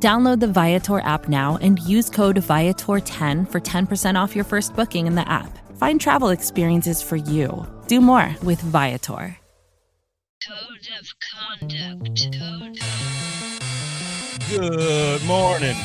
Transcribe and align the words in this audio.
Download 0.00 0.38
the 0.38 0.46
Viator 0.46 1.00
app 1.00 1.28
now 1.28 1.58
and 1.60 1.80
use 1.80 2.08
code 2.08 2.36
Viator10 2.36 3.50
for 3.50 3.60
10% 3.60 4.14
off 4.14 4.36
your 4.36 4.44
first 4.44 4.76
booking 4.76 5.08
in 5.08 5.16
the 5.16 5.28
app. 5.28 5.58
Find 5.76 6.00
travel 6.00 6.28
experiences 6.28 7.02
for 7.02 7.16
you. 7.16 7.66
Do 7.88 8.00
more 8.00 8.32
with 8.44 8.60
Viator. 8.60 9.36
Code 10.46 10.88
of 11.00 11.08
conduct. 11.34 12.28
Code 12.38 12.78
Good 14.48 15.22
morning, 15.24 15.76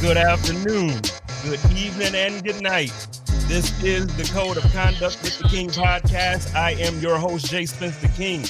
good 0.00 0.16
afternoon, 0.16 1.00
good 1.42 1.60
evening, 1.76 2.14
and 2.14 2.42
good 2.42 2.62
night. 2.62 2.92
This 3.46 3.82
is 3.82 4.06
the 4.16 4.24
Code 4.32 4.56
of 4.56 4.62
Conduct 4.72 5.18
with 5.22 5.38
the 5.38 5.48
King 5.48 5.68
podcast. 5.68 6.54
I 6.54 6.70
am 6.72 6.98
your 7.00 7.18
host, 7.18 7.50
Jay 7.50 7.66
Spencer 7.66 8.08
King, 8.16 8.44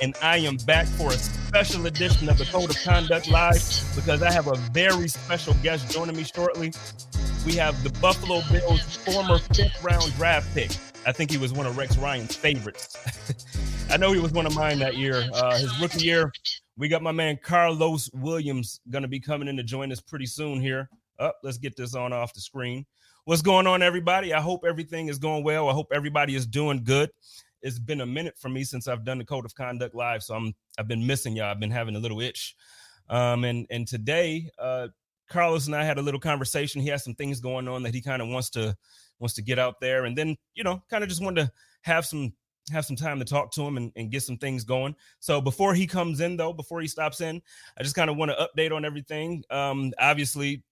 and 0.00 0.14
I 0.22 0.38
am 0.38 0.56
back 0.58 0.86
for 0.86 1.10
a 1.10 1.16
special 1.16 1.86
edition 1.86 2.28
of 2.28 2.38
the 2.38 2.44
Code 2.46 2.70
of 2.70 2.76
Conduct 2.82 3.28
Live 3.28 3.62
because 3.94 4.22
I 4.22 4.30
have 4.30 4.46
a 4.46 4.54
very 4.72 5.08
special 5.08 5.54
guest 5.62 5.90
joining 5.90 6.16
me 6.16 6.24
shortly. 6.24 6.72
We 7.44 7.54
have 7.54 7.82
the 7.82 7.90
Buffalo 8.00 8.42
Bills 8.50 8.96
former 8.98 9.38
fifth 9.38 9.82
round 9.82 10.12
draft 10.14 10.52
pick. 10.54 10.70
I 11.04 11.12
think 11.12 11.30
he 11.30 11.38
was 11.38 11.52
one 11.52 11.66
of 11.66 11.76
Rex 11.76 11.96
Ryan's 11.98 12.34
favorites. 12.36 12.96
I 13.90 13.96
know 13.96 14.12
he 14.12 14.20
was 14.20 14.32
one 14.32 14.46
of 14.46 14.54
mine 14.54 14.78
that 14.78 14.96
year. 14.96 15.28
Uh, 15.34 15.58
his 15.58 15.78
rookie 15.80 16.04
year, 16.04 16.32
we 16.76 16.88
got 16.88 17.02
my 17.02 17.12
man 17.12 17.36
Karlos 17.36 18.08
Williams 18.14 18.80
going 18.90 19.02
to 19.02 19.08
be 19.08 19.20
coming 19.20 19.48
in 19.48 19.56
to 19.56 19.62
join 19.62 19.92
us 19.92 20.00
pretty 20.00 20.26
soon 20.26 20.60
here. 20.60 20.88
Up, 21.18 21.34
oh, 21.36 21.38
let's 21.42 21.58
get 21.58 21.76
this 21.76 21.94
on 21.94 22.12
off 22.12 22.32
the 22.32 22.40
screen. 22.40 22.86
What's 23.24 23.42
going 23.42 23.66
on, 23.68 23.82
everybody? 23.82 24.34
I 24.34 24.40
hope 24.40 24.64
everything 24.66 25.08
is 25.08 25.18
going 25.18 25.44
well. 25.44 25.68
I 25.68 25.72
hope 25.72 25.88
everybody 25.92 26.34
is 26.34 26.46
doing 26.46 26.82
good. 26.82 27.10
It's 27.62 27.78
been 27.78 28.00
a 28.00 28.06
minute 28.06 28.34
for 28.38 28.48
me 28.48 28.64
since 28.64 28.88
I've 28.88 29.04
done 29.04 29.18
the 29.18 29.24
Code 29.24 29.44
of 29.44 29.54
Conduct 29.54 29.94
live, 29.94 30.22
so 30.22 30.34
I'm 30.34 30.54
I've 30.78 30.88
been 30.88 31.06
missing 31.06 31.36
y'all. 31.36 31.50
I've 31.50 31.60
been 31.60 31.70
having 31.70 31.96
a 31.96 32.00
little 32.00 32.20
itch. 32.20 32.56
Um, 33.08 33.44
and 33.44 33.66
and 33.70 33.86
today, 33.86 34.50
uh, 34.58 34.88
Karlos 35.30 35.66
and 35.66 35.74
I 35.76 35.84
had 35.84 35.98
a 35.98 36.02
little 36.02 36.20
conversation. 36.20 36.80
He 36.80 36.88
has 36.88 37.04
some 37.04 37.14
things 37.14 37.40
going 37.40 37.68
on 37.68 37.82
that 37.84 37.94
he 37.94 38.00
kind 38.00 38.22
of 38.22 38.28
wants 38.28 38.50
to 38.50 38.76
wants 39.18 39.34
to 39.34 39.42
get 39.42 39.58
out 39.58 39.80
there, 39.80 40.04
and 40.04 40.16
then 40.16 40.36
you 40.54 40.64
know, 40.64 40.82
kind 40.90 41.02
of 41.02 41.08
just 41.08 41.22
wanted 41.22 41.46
to 41.46 41.52
have 41.82 42.04
some 42.06 42.32
have 42.70 42.84
some 42.84 42.96
time 42.96 43.18
to 43.18 43.24
talk 43.24 43.50
to 43.52 43.62
him 43.62 43.76
and, 43.76 43.92
and 43.96 44.10
get 44.10 44.22
some 44.22 44.36
things 44.36 44.64
going. 44.64 44.94
So 45.18 45.40
before 45.40 45.74
he 45.74 45.86
comes 45.86 46.20
in, 46.20 46.36
though, 46.36 46.52
before 46.52 46.80
he 46.80 46.86
stops 46.86 47.20
in, 47.20 47.42
I 47.78 47.82
just 47.82 47.96
kind 47.96 48.08
of 48.08 48.16
want 48.16 48.30
to 48.30 48.48
update 48.48 48.72
on 48.72 48.84
everything. 48.84 49.42
Um, 49.50 49.92
obviously, 49.98 50.62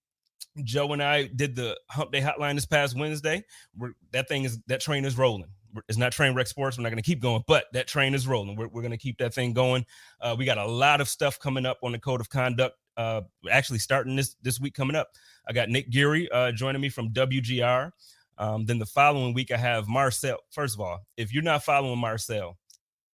Joe 0.63 0.93
and 0.93 1.03
I 1.03 1.27
did 1.27 1.57
the 1.57 1.79
Hump 1.91 2.13
Day 2.13 2.21
Hotline 2.21 2.55
this 2.55 2.67
past 2.67 2.97
Wednesday. 2.97 3.45
We're, 3.77 3.93
that 4.13 4.29
thing 4.29 4.45
is 4.45 4.59
that 4.67 4.81
train 4.81 5.05
is 5.05 5.19
rolling. 5.19 5.49
It's 5.89 5.99
not 5.99 6.13
train 6.13 6.35
wreck 6.35 6.47
sports. 6.47 6.77
We're 6.77 6.83
not 6.83 6.91
going 6.91 7.03
to 7.03 7.07
keep 7.07 7.21
going, 7.21 7.45
but 7.47 7.67
that 7.73 7.87
train 7.87 8.15
is 8.15 8.27
rolling. 8.27 8.57
We're, 8.57 8.69
we're 8.69 8.83
going 8.83 8.91
to 8.93 8.99
keep 8.99 9.19
that 9.19 9.35
thing 9.35 9.53
going. 9.53 9.85
Uh, 10.21 10.35
we 10.39 10.45
got 10.45 10.59
a 10.59 10.67
lot 10.67 11.01
of 11.01 11.09
stuff 11.09 11.39
coming 11.39 11.67
up 11.67 11.79
on 11.83 11.93
the 11.93 11.99
code 11.99 12.21
of 12.21 12.29
conduct. 12.29 12.77
Uh, 12.97 13.23
actually, 13.51 13.79
starting 13.79 14.17
this 14.17 14.37
this 14.43 14.61
week 14.61 14.75
coming 14.75 14.97
up, 14.97 15.09
I 15.49 15.53
got 15.53 15.69
Nick 15.69 15.91
Geary 15.91 16.31
uh, 16.31 16.53
joining 16.53 16.81
me 16.81 16.89
from 16.89 17.11
WGR. 17.11 17.91
Um, 18.39 18.65
then 18.65 18.79
the 18.79 18.87
following 18.87 19.35
week, 19.35 19.51
I 19.51 19.57
have 19.57 19.87
Marcel. 19.87 20.39
First 20.51 20.75
of 20.75 20.81
all, 20.81 21.01
if 21.17 21.33
you're 21.33 21.43
not 21.43 21.63
following 21.63 21.99
Marcel 21.99 22.57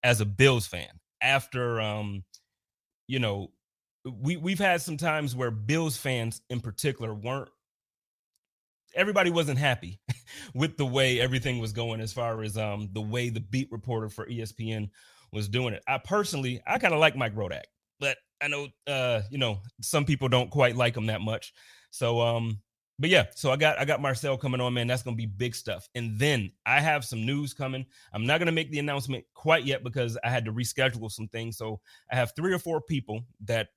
as 0.03 0.21
a 0.21 0.25
Bills 0.25 0.67
fan, 0.67 0.89
after 1.21 1.81
um, 1.81 2.25
you 3.07 3.19
know, 3.19 3.51
we 4.05 4.37
we've 4.37 4.59
had 4.59 4.81
some 4.81 4.97
times 4.97 5.35
where 5.35 5.51
Bills 5.51 5.97
fans 5.97 6.41
in 6.51 6.61
particular 6.61 7.15
weren't 7.15 7.51
everybody 8.97 9.31
wasn't 9.31 9.59
happy 9.59 10.01
with 10.55 10.77
the 10.77 10.87
way 10.87 11.21
everything 11.21 11.59
was 11.59 11.73
going 11.73 12.01
as 12.01 12.13
far 12.13 12.43
as 12.43 12.57
um 12.57 12.89
the 12.93 13.01
way 13.01 13.29
the 13.29 13.41
beat 13.41 13.71
reporter 13.71 14.09
for 14.09 14.27
ESPN 14.27 14.91
was 15.33 15.49
doing 15.49 15.75
it. 15.75 15.83
I 15.87 15.99
personally 15.99 16.61
I 16.67 16.79
kind 16.79 16.95
of 16.95 17.01
like 17.01 17.17
Mike 17.17 17.35
Rodak, 17.35 17.65
but 18.01 18.17
I 18.43 18.49
know 18.49 18.69
uh 18.87 19.23
you 19.31 19.39
know 19.39 19.59
some 19.81 20.05
people 20.05 20.29
don't 20.29 20.51
quite 20.51 20.77
like 20.77 20.97
him 20.97 21.07
that 21.07 21.21
much. 21.21 21.53
So 21.91 22.21
um 22.21 22.61
but 22.99 23.11
yeah, 23.11 23.27
so 23.35 23.53
I 23.53 23.57
got 23.57 23.79
I 23.79 23.85
got 23.85 24.01
Marcel 24.01 24.39
coming 24.39 24.61
on, 24.61 24.73
man. 24.73 24.87
That's 24.87 25.03
gonna 25.03 25.17
be 25.17 25.27
big 25.27 25.55
stuff. 25.55 25.89
And 25.95 26.19
then 26.19 26.51
I 26.65 26.81
have 26.81 27.05
some 27.05 27.27
news 27.27 27.53
coming. 27.53 27.85
I'm 28.13 28.27
not 28.27 28.39
gonna 28.39 28.53
make 28.53 28.71
the 28.71 28.79
announcement 28.79 29.25
quite 29.35 29.65
yet 29.65 29.85
because 29.85 30.17
I 30.25 30.31
had 30.31 30.47
to 30.47 30.53
reschedule 30.53 31.11
some 31.11 31.29
things. 31.29 31.59
So 31.59 31.81
I 32.11 32.17
have 32.17 32.33
three 32.35 32.55
or 32.55 32.59
four 32.59 32.81
people 32.81 33.23
that 33.45 33.69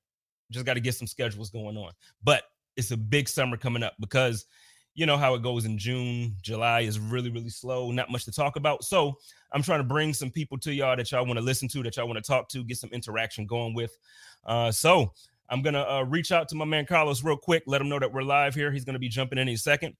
just 0.52 0.66
got 0.66 0.76
to 0.76 0.80
get 0.80 0.96
some 0.96 1.08
schedules 1.08 1.50
going 1.50 1.78
on. 1.78 1.92
But 2.24 2.44
it's 2.76 2.92
a 2.92 2.98
big 2.98 3.28
summer 3.28 3.58
coming 3.58 3.84
up 3.84 3.94
because 4.00 4.46
you 5.00 5.06
know 5.06 5.16
how 5.16 5.34
it 5.34 5.42
goes 5.42 5.64
in 5.64 5.78
June, 5.78 6.36
July 6.42 6.82
is 6.82 7.00
really, 7.00 7.30
really 7.30 7.50
slow, 7.50 7.90
not 7.90 8.12
much 8.12 8.26
to 8.26 8.34
talk 8.34 8.58
about. 8.58 8.84
So 8.84 9.18
I'm 9.54 9.64
trying 9.64 9.80
to 9.80 9.86
bring 9.86 10.14
some 10.14 10.30
people 10.30 10.58
to 10.60 10.74
y'all 10.74 10.98
that 10.98 11.10
y'all 11.10 11.26
want 11.26 11.40
to 11.40 11.46
listen 11.46 11.70
to, 11.70 11.84
that 11.84 11.96
y'all 11.96 12.06
want 12.06 12.22
to 12.22 12.28
talk 12.28 12.50
to, 12.50 12.66
get 12.66 12.78
some 12.78 12.90
interaction 12.92 13.46
going 13.46 13.74
with. 13.74 13.98
Uh, 14.46 14.70
so 14.74 15.14
I'm 15.48 15.62
gonna 15.62 15.84
uh, 15.84 16.04
reach 16.04 16.34
out 16.34 16.50
to 16.50 16.56
my 16.56 16.66
man 16.66 16.86
Karlos 16.86 17.24
real 17.24 17.38
quick, 17.38 17.64
let 17.66 17.80
him 17.80 17.88
know 17.88 17.98
that 17.98 18.12
we're 18.12 18.24
live 18.24 18.54
here. 18.54 18.74
He's 18.74 18.84
gonna 18.84 19.00
be 19.00 19.08
jumping 19.08 19.38
in 19.38 19.44
any 19.44 19.56
second. 19.56 19.96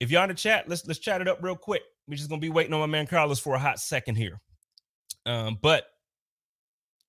If 0.00 0.10
y'all 0.10 0.24
in 0.24 0.30
the 0.30 0.34
chat, 0.34 0.68
let's 0.68 0.84
let's 0.84 0.98
chat 0.98 1.20
it 1.20 1.28
up 1.28 1.38
real 1.40 1.56
quick. 1.56 1.82
We're 2.08 2.16
just 2.16 2.28
gonna 2.28 2.40
be 2.40 2.50
waiting 2.50 2.74
on 2.74 2.80
my 2.80 2.86
man 2.86 3.06
Karlos 3.06 3.40
for 3.40 3.54
a 3.54 3.58
hot 3.58 3.78
second 3.78 4.16
here. 4.16 4.40
Um, 5.26 5.58
but 5.62 5.86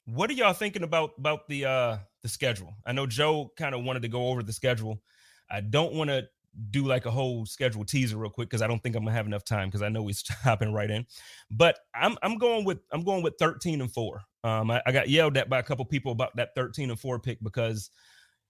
what 0.05 0.29
are 0.29 0.33
y'all 0.33 0.53
thinking 0.53 0.83
about 0.83 1.13
about 1.17 1.47
the 1.47 1.65
uh 1.65 1.97
the 2.21 2.29
schedule? 2.29 2.75
I 2.85 2.91
know 2.91 3.07
Joe 3.07 3.51
kind 3.57 3.73
of 3.73 3.83
wanted 3.83 4.03
to 4.03 4.09
go 4.09 4.27
over 4.27 4.43
the 4.43 4.53
schedule. 4.53 5.01
I 5.49 5.61
don't 5.61 5.93
want 5.93 6.09
to 6.11 6.27
do 6.69 6.85
like 6.85 7.05
a 7.05 7.11
whole 7.11 7.45
schedule 7.45 7.85
teaser 7.85 8.17
real 8.17 8.29
quick 8.29 8.49
because 8.49 8.61
I 8.61 8.67
don't 8.67 8.81
think 8.81 8.95
I'm 8.95 9.03
gonna 9.03 9.15
have 9.15 9.27
enough 9.27 9.43
time 9.43 9.67
because 9.67 9.81
I 9.81 9.89
know 9.89 10.05
he's 10.07 10.23
hopping 10.43 10.73
right 10.73 10.89
in. 10.89 11.05
But 11.51 11.79
I'm 11.93 12.17
I'm 12.21 12.37
going 12.37 12.65
with 12.65 12.79
I'm 12.91 13.03
going 13.03 13.23
with 13.23 13.35
13 13.39 13.81
and 13.81 13.91
four. 13.91 14.21
Um, 14.43 14.71
I, 14.71 14.81
I 14.85 14.91
got 14.91 15.09
yelled 15.09 15.37
at 15.37 15.49
by 15.49 15.59
a 15.59 15.63
couple 15.63 15.85
people 15.85 16.11
about 16.11 16.35
that 16.35 16.55
13 16.55 16.89
and 16.89 16.99
four 16.99 17.19
pick 17.19 17.41
because 17.43 17.89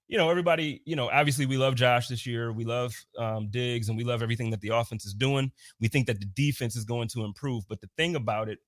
you 0.07 0.17
know 0.17 0.29
everybody 0.29 0.81
you 0.85 0.95
know 0.95 1.09
obviously 1.09 1.45
we 1.45 1.57
love 1.57 1.75
Josh 1.75 2.07
this 2.07 2.25
year. 2.25 2.51
We 2.51 2.65
love 2.65 2.95
um, 3.17 3.49
Diggs 3.49 3.89
and 3.89 3.97
we 3.97 4.03
love 4.03 4.23
everything 4.23 4.51
that 4.51 4.61
the 4.61 4.69
offense 4.69 5.05
is 5.05 5.13
doing. 5.13 5.51
We 5.79 5.87
think 5.87 6.07
that 6.07 6.19
the 6.19 6.27
defense 6.27 6.75
is 6.75 6.85
going 6.85 7.09
to 7.09 7.25
improve. 7.25 7.65
But 7.67 7.81
the 7.81 7.89
thing 7.97 8.15
about 8.15 8.49
it, 8.49 8.59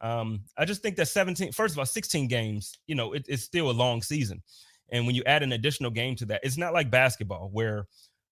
um, 0.00 0.44
I 0.56 0.64
just 0.64 0.82
think 0.82 0.96
that 0.96 1.08
17 1.08 1.52
first 1.52 1.74
of 1.74 1.78
all 1.78 1.86
16 1.86 2.28
games, 2.28 2.78
you 2.86 2.94
know, 2.94 3.12
it, 3.12 3.26
it's 3.28 3.42
still 3.42 3.70
a 3.70 3.72
long 3.72 4.02
season. 4.02 4.42
And 4.90 5.04
when 5.04 5.16
you 5.16 5.24
add 5.26 5.42
an 5.42 5.52
additional 5.52 5.90
game 5.90 6.14
to 6.16 6.26
that, 6.26 6.40
it's 6.44 6.56
not 6.56 6.72
like 6.72 6.90
basketball 6.90 7.50
where 7.52 7.86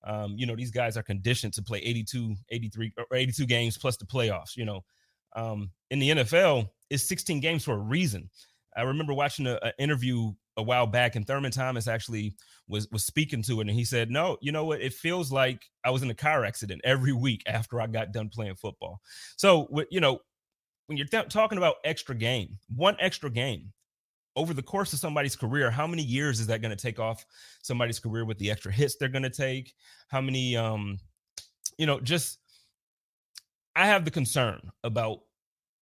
um, 0.04 0.34
you 0.37 0.47
know, 0.47 0.56
these 0.56 0.70
guys 0.70 0.97
are 0.97 1.03
conditioned 1.03 1.54
to 1.54 1.62
play 1.62 1.78
82, 1.78 2.37
83, 2.50 2.92
or 2.98 3.16
82 3.16 3.47
games 3.47 3.78
plus 3.78 3.97
the 3.97 4.04
playoffs. 4.04 4.56
You 4.56 4.66
know, 4.66 4.84
um, 5.34 5.70
in 5.91 5.98
the 5.98 6.10
NFL, 6.10 6.69
it's 6.91 7.04
16 7.04 7.41
games 7.41 7.65
for 7.65 7.75
a 7.75 7.78
reason. 7.78 8.28
I 8.76 8.82
remember 8.82 9.15
watching 9.15 9.47
an 9.47 9.59
interview 9.78 10.32
a 10.56 10.62
while 10.62 10.87
back, 10.87 11.16
and 11.16 11.26
Thurman 11.26 11.53
Thomas 11.53 11.88
actually 11.88 12.34
was 12.69 12.88
was 12.91 13.04
speaking 13.04 13.42
to 13.42 13.60
it, 13.60 13.69
and 13.69 13.70
he 13.70 13.84
said, 13.84 14.10
"No, 14.10 14.37
you 14.41 14.53
know 14.53 14.65
what? 14.65 14.81
It 14.81 14.92
feels 14.92 15.32
like 15.32 15.62
I 15.84 15.91
was 15.91 16.03
in 16.03 16.10
a 16.10 16.15
car 16.15 16.44
accident 16.44 16.81
every 16.84 17.12
week 17.12 17.42
after 17.47 17.81
I 17.81 17.86
got 17.86 18.12
done 18.12 18.28
playing 18.28 18.56
football." 18.56 19.00
So, 19.36 19.69
you 19.91 20.00
know, 20.00 20.21
when 20.86 20.98
you're 20.98 21.06
th- 21.06 21.28
talking 21.28 21.59
about 21.59 21.76
extra 21.84 22.15
game, 22.15 22.59
one 22.75 22.97
extra 23.00 23.31
game, 23.31 23.72
over 24.37 24.55
the 24.55 24.62
course 24.62 24.93
of 24.93 24.99
somebody's 24.99 25.37
career, 25.37 25.71
how 25.71 25.87
many 25.87 26.03
years 26.03 26.41
is 26.41 26.47
that 26.49 26.61
going 26.61 26.77
to 26.77 26.83
take 26.83 26.99
off 26.99 27.25
somebody's 27.62 28.00
career 28.00 28.25
with 28.25 28.39
the 28.39 28.50
extra 28.50 28.72
hits 28.72 28.97
they're 28.97 29.09
going 29.09 29.22
to 29.22 29.31
take? 29.31 29.75
How 30.09 30.21
many, 30.21 30.56
um, 30.56 30.99
you 31.78 31.87
know, 31.87 32.00
just 32.00 32.39
I 33.77 33.86
have 33.86 34.04
the 34.04 34.10
concern 34.10 34.71
about 34.83 35.21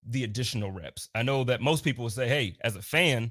the 0.07 0.25
additional 0.25 0.71
reps. 0.71 1.09
I 1.15 1.23
know 1.23 1.45
that 1.45 1.61
most 1.61 1.85
people 1.85 2.03
will 2.05 2.11
say, 2.11 2.29
hey, 2.29 2.57
as 2.63 2.77
a 2.77 2.83
fan, 2.83 3.31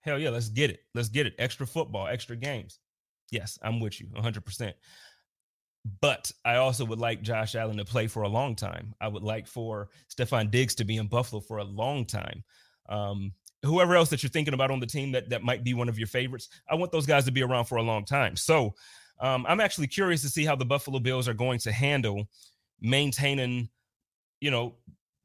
hell 0.00 0.18
yeah, 0.18 0.30
let's 0.30 0.48
get 0.48 0.70
it. 0.70 0.80
Let's 0.94 1.08
get 1.08 1.26
it. 1.26 1.34
Extra 1.38 1.66
football, 1.66 2.06
extra 2.06 2.36
games. 2.36 2.78
Yes, 3.30 3.58
I'm 3.62 3.80
with 3.80 4.00
you 4.00 4.06
100%. 4.16 4.72
But 6.00 6.32
I 6.44 6.56
also 6.56 6.84
would 6.84 6.98
like 6.98 7.22
Josh 7.22 7.54
Allen 7.54 7.76
to 7.76 7.84
play 7.84 8.08
for 8.08 8.22
a 8.22 8.28
long 8.28 8.56
time. 8.56 8.94
I 9.00 9.08
would 9.08 9.22
like 9.22 9.46
for 9.46 9.90
Stefon 10.12 10.50
Diggs 10.50 10.74
to 10.76 10.84
be 10.84 10.96
in 10.96 11.06
Buffalo 11.06 11.40
for 11.40 11.58
a 11.58 11.64
long 11.64 12.04
time. 12.04 12.42
Um, 12.88 13.32
whoever 13.66 13.96
else 13.96 14.10
that 14.10 14.22
you're 14.22 14.30
thinking 14.30 14.54
about 14.54 14.70
on 14.70 14.80
the 14.80 14.86
team 14.86 15.12
that 15.12 15.30
that 15.30 15.42
might 15.42 15.64
be 15.64 15.74
one 15.74 15.88
of 15.88 15.98
your 15.98 16.08
favorites. 16.08 16.48
I 16.70 16.74
want 16.74 16.92
those 16.92 17.06
guys 17.06 17.24
to 17.26 17.32
be 17.32 17.42
around 17.42 17.66
for 17.66 17.76
a 17.76 17.82
long 17.82 18.04
time. 18.04 18.36
So 18.36 18.74
um, 19.20 19.46
I'm 19.48 19.60
actually 19.60 19.86
curious 19.86 20.22
to 20.22 20.28
see 20.28 20.44
how 20.44 20.56
the 20.56 20.64
Buffalo 20.64 20.98
Bills 20.98 21.28
are 21.28 21.34
going 21.34 21.58
to 21.60 21.72
handle 21.72 22.28
maintaining, 22.80 23.68
you 24.40 24.50
know, 24.50 24.76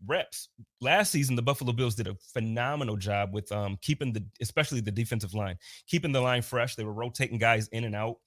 reps. 0.06 0.50
Last 0.80 1.12
season, 1.12 1.36
the 1.36 1.42
Buffalo 1.42 1.74
Bills 1.74 1.96
did 1.96 2.08
a 2.08 2.16
phenomenal 2.34 2.98
job 2.98 3.34
with 3.34 3.52
um, 3.52 3.78
keeping 3.82 4.14
the, 4.14 4.24
especially 4.42 4.82
the 4.82 4.92
defensive 4.92 5.34
line, 5.34 5.58
keeping 5.88 6.12
the 6.12 6.22
line 6.22 6.42
fresh. 6.42 6.76
They 6.76 6.84
were 6.84 6.94
rotating 6.94 7.38
guys 7.38 7.68
in 7.70 7.84
and 7.84 7.96
out. 7.96 8.18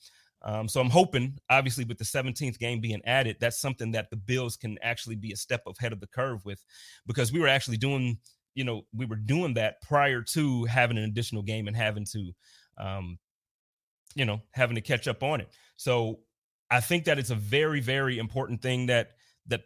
Um, 0.42 0.68
so 0.68 0.80
I'm 0.80 0.90
hoping, 0.90 1.38
obviously, 1.48 1.84
with 1.84 1.96
the 1.96 2.04
17th 2.04 2.58
game 2.58 2.80
being 2.80 3.00
added, 3.06 3.36
that's 3.40 3.60
something 3.60 3.92
that 3.92 4.10
the 4.10 4.16
Bills 4.16 4.56
can 4.56 4.78
actually 4.82 5.16
be 5.16 5.32
a 5.32 5.36
step 5.36 5.62
ahead 5.66 5.92
of 5.92 6.00
the 6.00 6.06
curve 6.06 6.44
with, 6.44 6.62
because 7.06 7.32
we 7.32 7.40
were 7.40 7.48
actually 7.48 7.78
doing, 7.78 8.18
you 8.54 8.64
know, 8.64 8.82
we 8.94 9.06
were 9.06 9.16
doing 9.16 9.54
that 9.54 9.80
prior 9.82 10.22
to 10.22 10.64
having 10.64 10.98
an 10.98 11.04
additional 11.04 11.42
game 11.42 11.68
and 11.68 11.76
having 11.76 12.04
to, 12.12 12.32
um, 12.78 13.18
you 14.14 14.24
know, 14.24 14.40
having 14.52 14.76
to 14.76 14.80
catch 14.80 15.08
up 15.08 15.22
on 15.22 15.40
it. 15.40 15.48
So 15.76 16.20
I 16.70 16.80
think 16.80 17.04
that 17.04 17.18
it's 17.18 17.30
a 17.30 17.36
very, 17.36 17.80
very 17.80 18.18
important 18.18 18.62
thing 18.62 18.86
that 18.86 19.12
that 19.46 19.62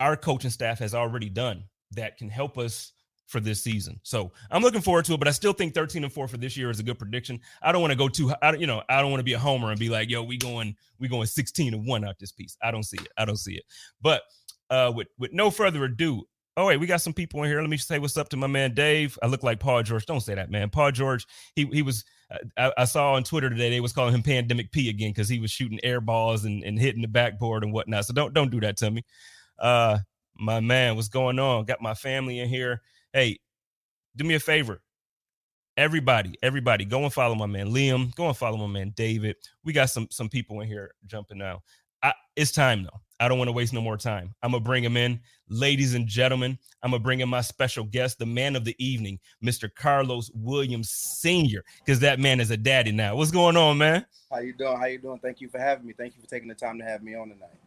our 0.00 0.16
coaching 0.16 0.50
staff 0.50 0.78
has 0.78 0.94
already 0.94 1.28
done 1.28 1.64
that 1.92 2.16
can 2.16 2.28
help 2.28 2.58
us 2.58 2.92
for 3.32 3.40
this 3.40 3.62
season. 3.62 3.98
So 4.02 4.30
I'm 4.50 4.62
looking 4.62 4.82
forward 4.82 5.06
to 5.06 5.14
it, 5.14 5.18
but 5.18 5.28
I 5.28 5.30
still 5.30 5.54
think 5.54 5.74
13 5.74 6.04
and 6.04 6.12
4 6.12 6.28
for 6.28 6.36
this 6.36 6.56
year 6.56 6.70
is 6.70 6.80
a 6.80 6.82
good 6.82 6.98
prediction. 6.98 7.40
I 7.62 7.72
don't 7.72 7.80
want 7.80 7.92
to 7.92 7.96
go 7.96 8.08
too 8.08 8.32
I 8.42 8.52
you 8.54 8.66
know, 8.66 8.82
I 8.88 9.00
don't 9.00 9.10
want 9.10 9.20
to 9.20 9.24
be 9.24 9.32
a 9.32 9.38
homer 9.38 9.70
and 9.70 9.80
be 9.80 9.88
like, 9.88 10.10
yo, 10.10 10.22
we 10.22 10.36
going 10.36 10.76
we 10.98 11.08
going 11.08 11.26
16 11.26 11.74
and 11.74 11.86
1 11.86 12.04
out 12.04 12.18
this 12.18 12.32
piece. 12.32 12.56
I 12.62 12.70
don't 12.70 12.82
see 12.82 12.98
it. 12.98 13.08
I 13.16 13.24
don't 13.24 13.38
see 13.38 13.54
it. 13.54 13.64
But 14.00 14.22
uh 14.70 14.92
with 14.94 15.08
with 15.18 15.32
no 15.32 15.50
further 15.50 15.84
ado, 15.84 16.24
oh 16.56 16.66
wait, 16.66 16.78
we 16.78 16.86
got 16.86 17.00
some 17.00 17.12
people 17.12 17.42
in 17.42 17.48
here. 17.48 17.60
Let 17.60 17.70
me 17.70 17.76
say 17.76 17.98
what's 17.98 18.16
up 18.16 18.28
to 18.30 18.36
my 18.36 18.46
man 18.46 18.74
Dave. 18.74 19.18
I 19.22 19.26
look 19.26 19.42
like 19.42 19.60
Paul 19.60 19.82
George. 19.82 20.06
Don't 20.06 20.20
say 20.20 20.34
that, 20.34 20.50
man. 20.50 20.70
Paul 20.70 20.92
George, 20.92 21.26
he 21.54 21.66
he 21.66 21.82
was 21.82 22.04
I, 22.56 22.72
I, 22.78 22.84
saw 22.84 23.14
on 23.14 23.24
Twitter 23.24 23.50
today 23.50 23.70
they 23.70 23.80
was 23.80 23.92
calling 23.92 24.14
him 24.14 24.22
Pandemic 24.22 24.72
P 24.72 24.88
again 24.88 25.10
because 25.10 25.28
he 25.28 25.38
was 25.38 25.50
shooting 25.50 25.80
air 25.82 26.00
balls 26.00 26.44
and, 26.44 26.62
and 26.62 26.78
hitting 26.78 27.02
the 27.02 27.08
backboard 27.08 27.62
and 27.62 27.72
whatnot. 27.72 28.06
So 28.06 28.14
don't 28.14 28.32
don't 28.32 28.50
do 28.50 28.60
that 28.60 28.76
to 28.78 28.90
me. 28.90 29.04
Uh 29.58 29.98
my 30.38 30.60
man, 30.60 30.96
what's 30.96 31.08
going 31.08 31.38
on? 31.38 31.64
Got 31.64 31.82
my 31.82 31.94
family 31.94 32.40
in 32.40 32.48
here. 32.48 32.80
Hey, 33.12 33.38
do 34.16 34.24
me 34.24 34.34
a 34.34 34.40
favor. 34.40 34.80
Everybody, 35.76 36.34
everybody, 36.42 36.84
go 36.84 37.02
and 37.02 37.12
follow 37.12 37.34
my 37.34 37.46
man 37.46 37.68
Liam. 37.68 38.14
Go 38.14 38.28
and 38.28 38.36
follow 38.36 38.58
my 38.58 38.66
man 38.66 38.92
David. 38.94 39.36
We 39.64 39.72
got 39.72 39.90
some 39.90 40.08
some 40.10 40.28
people 40.28 40.60
in 40.60 40.68
here 40.68 40.92
jumping 41.06 41.38
now. 41.38 41.62
I, 42.02 42.12
it's 42.36 42.52
time 42.52 42.82
though. 42.84 43.00
I 43.20 43.28
don't 43.28 43.38
want 43.38 43.48
to 43.48 43.52
waste 43.52 43.72
no 43.72 43.80
more 43.80 43.96
time. 43.96 44.34
I'm 44.42 44.50
gonna 44.50 44.64
bring 44.64 44.82
him 44.82 44.96
in, 44.96 45.20
ladies 45.48 45.94
and 45.94 46.08
gentlemen. 46.08 46.58
I'm 46.82 46.90
gonna 46.90 47.02
bring 47.02 47.20
in 47.20 47.28
my 47.28 47.40
special 47.40 47.84
guest, 47.84 48.18
the 48.18 48.26
man 48.26 48.56
of 48.56 48.64
the 48.64 48.74
evening, 48.84 49.20
Mr. 49.44 49.70
Karlos 49.72 50.30
Williams 50.34 50.90
Sr. 50.90 51.62
Because 51.84 52.00
that 52.00 52.18
man 52.18 52.40
is 52.40 52.50
a 52.50 52.56
daddy 52.56 52.90
now. 52.90 53.14
What's 53.14 53.30
going 53.30 53.56
on, 53.56 53.78
man? 53.78 54.04
How 54.30 54.40
you 54.40 54.52
doing? 54.52 54.76
How 54.76 54.86
you 54.86 54.98
doing? 54.98 55.20
Thank 55.20 55.40
you 55.40 55.48
for 55.48 55.60
having 55.60 55.86
me. 55.86 55.92
Thank 55.96 56.16
you 56.16 56.22
for 56.22 56.28
taking 56.28 56.48
the 56.48 56.54
time 56.54 56.78
to 56.78 56.84
have 56.84 57.02
me 57.02 57.14
on 57.14 57.28
tonight. 57.28 57.61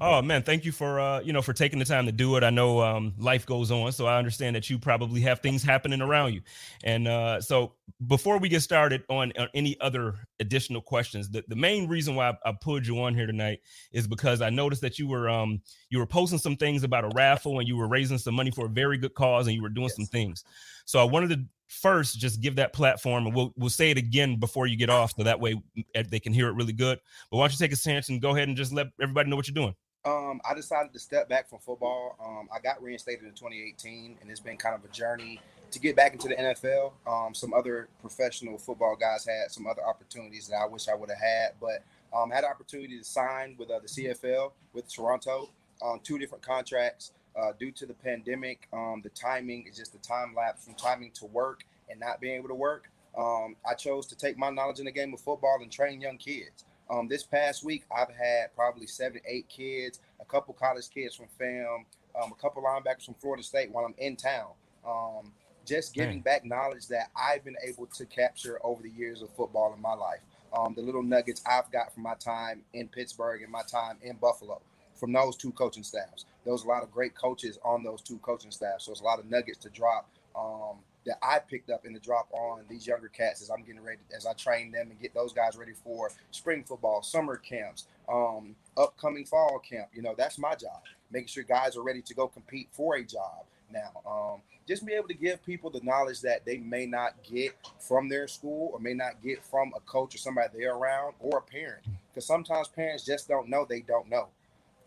Oh 0.00 0.20
man, 0.20 0.42
thank 0.42 0.64
you 0.64 0.72
for 0.72 1.00
uh, 1.00 1.20
you 1.20 1.32
know 1.32 1.40
for 1.40 1.52
taking 1.52 1.78
the 1.78 1.84
time 1.84 2.06
to 2.06 2.12
do 2.12 2.36
it. 2.36 2.42
I 2.42 2.50
know 2.50 2.80
um, 2.80 3.14
life 3.18 3.46
goes 3.46 3.70
on, 3.70 3.92
so 3.92 4.06
I 4.06 4.18
understand 4.18 4.56
that 4.56 4.68
you 4.68 4.78
probably 4.78 5.20
have 5.22 5.40
things 5.40 5.62
happening 5.62 6.02
around 6.02 6.34
you. 6.34 6.42
And 6.82 7.06
uh, 7.06 7.40
so 7.40 7.72
before 8.06 8.38
we 8.38 8.48
get 8.48 8.60
started 8.62 9.04
on, 9.08 9.32
on 9.38 9.48
any 9.54 9.80
other 9.80 10.14
additional 10.40 10.82
questions, 10.82 11.30
the, 11.30 11.44
the 11.48 11.56
main 11.56 11.88
reason 11.88 12.14
why 12.14 12.30
I, 12.30 12.50
I, 12.50 12.52
pulled 12.60 12.86
you 12.86 13.00
on 13.00 13.14
here 13.14 13.26
tonight 13.26 13.60
is 13.92 14.06
because 14.06 14.42
I 14.42 14.50
noticed 14.50 14.82
that 14.82 14.98
you 14.98 15.06
were 15.08 15.28
um, 15.28 15.62
you 15.88 15.98
were 15.98 16.06
posting 16.06 16.38
some 16.38 16.56
things 16.56 16.82
about 16.82 17.04
a 17.04 17.10
raffle 17.14 17.58
and 17.58 17.68
you 17.68 17.76
were 17.76 17.88
raising 17.88 18.18
some 18.18 18.34
money 18.34 18.50
for 18.50 18.66
a 18.66 18.70
very 18.70 18.98
good 18.98 19.14
cause 19.14 19.46
and 19.46 19.54
you 19.54 19.62
were 19.62 19.68
doing 19.68 19.86
yes. 19.86 19.96
some 19.96 20.06
things. 20.06 20.44
So 20.84 20.98
I 20.98 21.04
wanted 21.04 21.30
to 21.30 21.44
first 21.68 22.18
just 22.18 22.40
give 22.40 22.56
that 22.56 22.72
platform 22.72 23.26
and 23.26 23.34
we'll 23.34 23.52
we'll 23.56 23.70
say 23.70 23.90
it 23.90 23.98
again 23.98 24.38
before 24.38 24.66
you 24.66 24.76
get 24.76 24.88
off 24.88 25.12
so 25.16 25.24
that 25.24 25.40
way 25.40 25.60
eh, 25.94 26.02
they 26.08 26.20
can 26.20 26.32
hear 26.32 26.48
it 26.48 26.52
really 26.52 26.72
good. 26.72 26.98
But 27.30 27.38
why 27.38 27.44
don't 27.44 27.52
you 27.52 27.66
take 27.66 27.72
a 27.72 27.80
chance 27.80 28.08
and 28.08 28.20
go 28.20 28.30
ahead 28.30 28.48
and 28.48 28.56
just 28.56 28.72
let 28.72 28.88
everybody 29.00 29.30
know 29.30 29.36
what 29.36 29.48
you're 29.48 29.54
doing? 29.54 29.74
Um, 30.04 30.40
I 30.48 30.54
decided 30.54 30.92
to 30.92 31.00
step 31.00 31.28
back 31.28 31.48
from 31.48 31.58
football. 31.58 32.16
Um, 32.24 32.48
I 32.54 32.60
got 32.60 32.80
reinstated 32.80 33.24
in 33.24 33.32
2018, 33.32 34.18
and 34.20 34.30
it's 34.30 34.38
been 34.38 34.56
kind 34.56 34.76
of 34.76 34.84
a 34.84 34.92
journey 34.92 35.40
to 35.72 35.80
get 35.80 35.96
back 35.96 36.12
into 36.12 36.28
the 36.28 36.36
NFL. 36.36 36.92
Um, 37.08 37.34
some 37.34 37.52
other 37.52 37.88
professional 38.00 38.56
football 38.56 38.94
guys 38.94 39.26
had 39.26 39.50
some 39.50 39.66
other 39.66 39.84
opportunities 39.84 40.46
that 40.46 40.56
I 40.56 40.66
wish 40.66 40.88
I 40.88 40.94
would 40.94 41.10
have 41.10 41.18
had, 41.18 41.48
but 41.60 41.82
um, 42.16 42.30
had 42.30 42.44
opportunity 42.44 42.98
to 42.98 43.04
sign 43.04 43.56
with 43.58 43.68
uh, 43.68 43.80
the 43.80 43.88
CFL 43.88 44.52
with 44.72 44.92
Toronto 44.92 45.50
on 45.82 45.98
two 46.00 46.18
different 46.18 46.44
contracts. 46.44 47.10
Uh, 47.38 47.52
due 47.58 47.70
to 47.70 47.86
the 47.86 47.94
pandemic, 47.94 48.66
um, 48.72 49.00
the 49.02 49.10
timing 49.10 49.66
is 49.66 49.76
just 49.76 49.92
the 49.92 49.98
time 49.98 50.34
lapse 50.34 50.64
from 50.64 50.74
timing 50.74 51.10
to 51.12 51.26
work 51.26 51.64
and 51.90 52.00
not 52.00 52.20
being 52.20 52.36
able 52.36 52.48
to 52.48 52.54
work. 52.54 52.90
Um, 53.16 53.56
I 53.68 53.74
chose 53.74 54.06
to 54.06 54.16
take 54.16 54.38
my 54.38 54.50
knowledge 54.50 54.78
in 54.78 54.86
the 54.86 54.92
game 54.92 55.12
of 55.12 55.20
football 55.20 55.58
and 55.60 55.70
train 55.70 56.00
young 56.00 56.18
kids. 56.18 56.64
Um, 56.88 57.08
this 57.08 57.24
past 57.24 57.64
week, 57.64 57.84
I've 57.94 58.10
had 58.10 58.54
probably 58.54 58.86
seven, 58.86 59.20
eight 59.26 59.48
kids, 59.48 60.00
a 60.20 60.24
couple 60.24 60.54
college 60.54 60.88
kids 60.88 61.14
from 61.14 61.26
FAM, 61.38 61.84
um, 62.20 62.32
a 62.32 62.40
couple 62.40 62.62
linebackers 62.62 63.04
from 63.04 63.14
Florida 63.14 63.42
State 63.42 63.70
while 63.70 63.84
I'm 63.84 63.94
in 63.98 64.16
town. 64.16 64.50
Um, 64.86 65.32
just 65.66 65.94
giving 65.94 66.20
back 66.20 66.44
knowledge 66.44 66.86
that 66.88 67.10
I've 67.16 67.44
been 67.44 67.56
able 67.66 67.86
to 67.86 68.06
capture 68.06 68.60
over 68.64 68.82
the 68.82 68.90
years 68.90 69.20
of 69.20 69.30
football 69.30 69.74
in 69.74 69.82
my 69.82 69.94
life. 69.94 70.20
Um, 70.56 70.74
the 70.74 70.82
little 70.82 71.02
nuggets 71.02 71.42
I've 71.44 71.70
got 71.72 71.92
from 71.92 72.04
my 72.04 72.14
time 72.14 72.62
in 72.72 72.88
Pittsburgh 72.88 73.42
and 73.42 73.50
my 73.50 73.62
time 73.62 73.98
in 74.00 74.16
Buffalo 74.16 74.60
from 74.94 75.12
those 75.12 75.36
two 75.36 75.50
coaching 75.52 75.82
staffs. 75.82 76.24
There 76.46 76.52
was 76.52 76.62
a 76.62 76.68
lot 76.68 76.84
of 76.84 76.92
great 76.92 77.16
coaches 77.16 77.58
on 77.64 77.82
those 77.82 78.00
two 78.00 78.18
coaching 78.18 78.52
staffs. 78.52 78.84
So 78.84 78.92
it's 78.92 79.00
a 79.00 79.04
lot 79.04 79.18
of 79.18 79.28
nuggets 79.28 79.58
to 79.58 79.68
drop 79.68 80.08
um, 80.36 80.76
that 81.04 81.18
I 81.20 81.40
picked 81.40 81.70
up 81.70 81.84
in 81.84 81.92
the 81.92 81.98
drop 81.98 82.28
on 82.32 82.60
these 82.70 82.86
younger 82.86 83.08
cats 83.08 83.42
as 83.42 83.50
I'm 83.50 83.64
getting 83.64 83.82
ready, 83.82 83.98
as 84.16 84.26
I 84.26 84.32
train 84.34 84.70
them 84.70 84.92
and 84.92 85.00
get 85.00 85.12
those 85.12 85.32
guys 85.32 85.56
ready 85.56 85.72
for 85.72 86.12
spring 86.30 86.62
football, 86.62 87.02
summer 87.02 87.36
camps, 87.36 87.88
um, 88.08 88.54
upcoming 88.76 89.24
fall 89.24 89.58
camp. 89.58 89.88
You 89.92 90.02
know, 90.02 90.14
that's 90.16 90.38
my 90.38 90.54
job, 90.54 90.82
making 91.10 91.26
sure 91.26 91.42
guys 91.42 91.76
are 91.76 91.82
ready 91.82 92.00
to 92.02 92.14
go 92.14 92.28
compete 92.28 92.68
for 92.70 92.94
a 92.94 93.04
job 93.04 93.44
now. 93.72 94.00
Um, 94.08 94.40
just 94.68 94.86
be 94.86 94.92
able 94.92 95.08
to 95.08 95.14
give 95.14 95.44
people 95.44 95.70
the 95.70 95.80
knowledge 95.82 96.20
that 96.20 96.44
they 96.44 96.58
may 96.58 96.86
not 96.86 97.14
get 97.24 97.56
from 97.80 98.08
their 98.08 98.28
school 98.28 98.70
or 98.72 98.78
may 98.78 98.94
not 98.94 99.20
get 99.20 99.44
from 99.44 99.72
a 99.76 99.80
coach 99.80 100.14
or 100.14 100.18
somebody 100.18 100.48
they're 100.56 100.76
around 100.76 101.14
or 101.18 101.38
a 101.38 101.42
parent. 101.42 101.84
Because 102.14 102.24
sometimes 102.24 102.68
parents 102.68 103.04
just 103.04 103.26
don't 103.26 103.48
know 103.48 103.66
they 103.68 103.80
don't 103.80 104.08
know. 104.08 104.28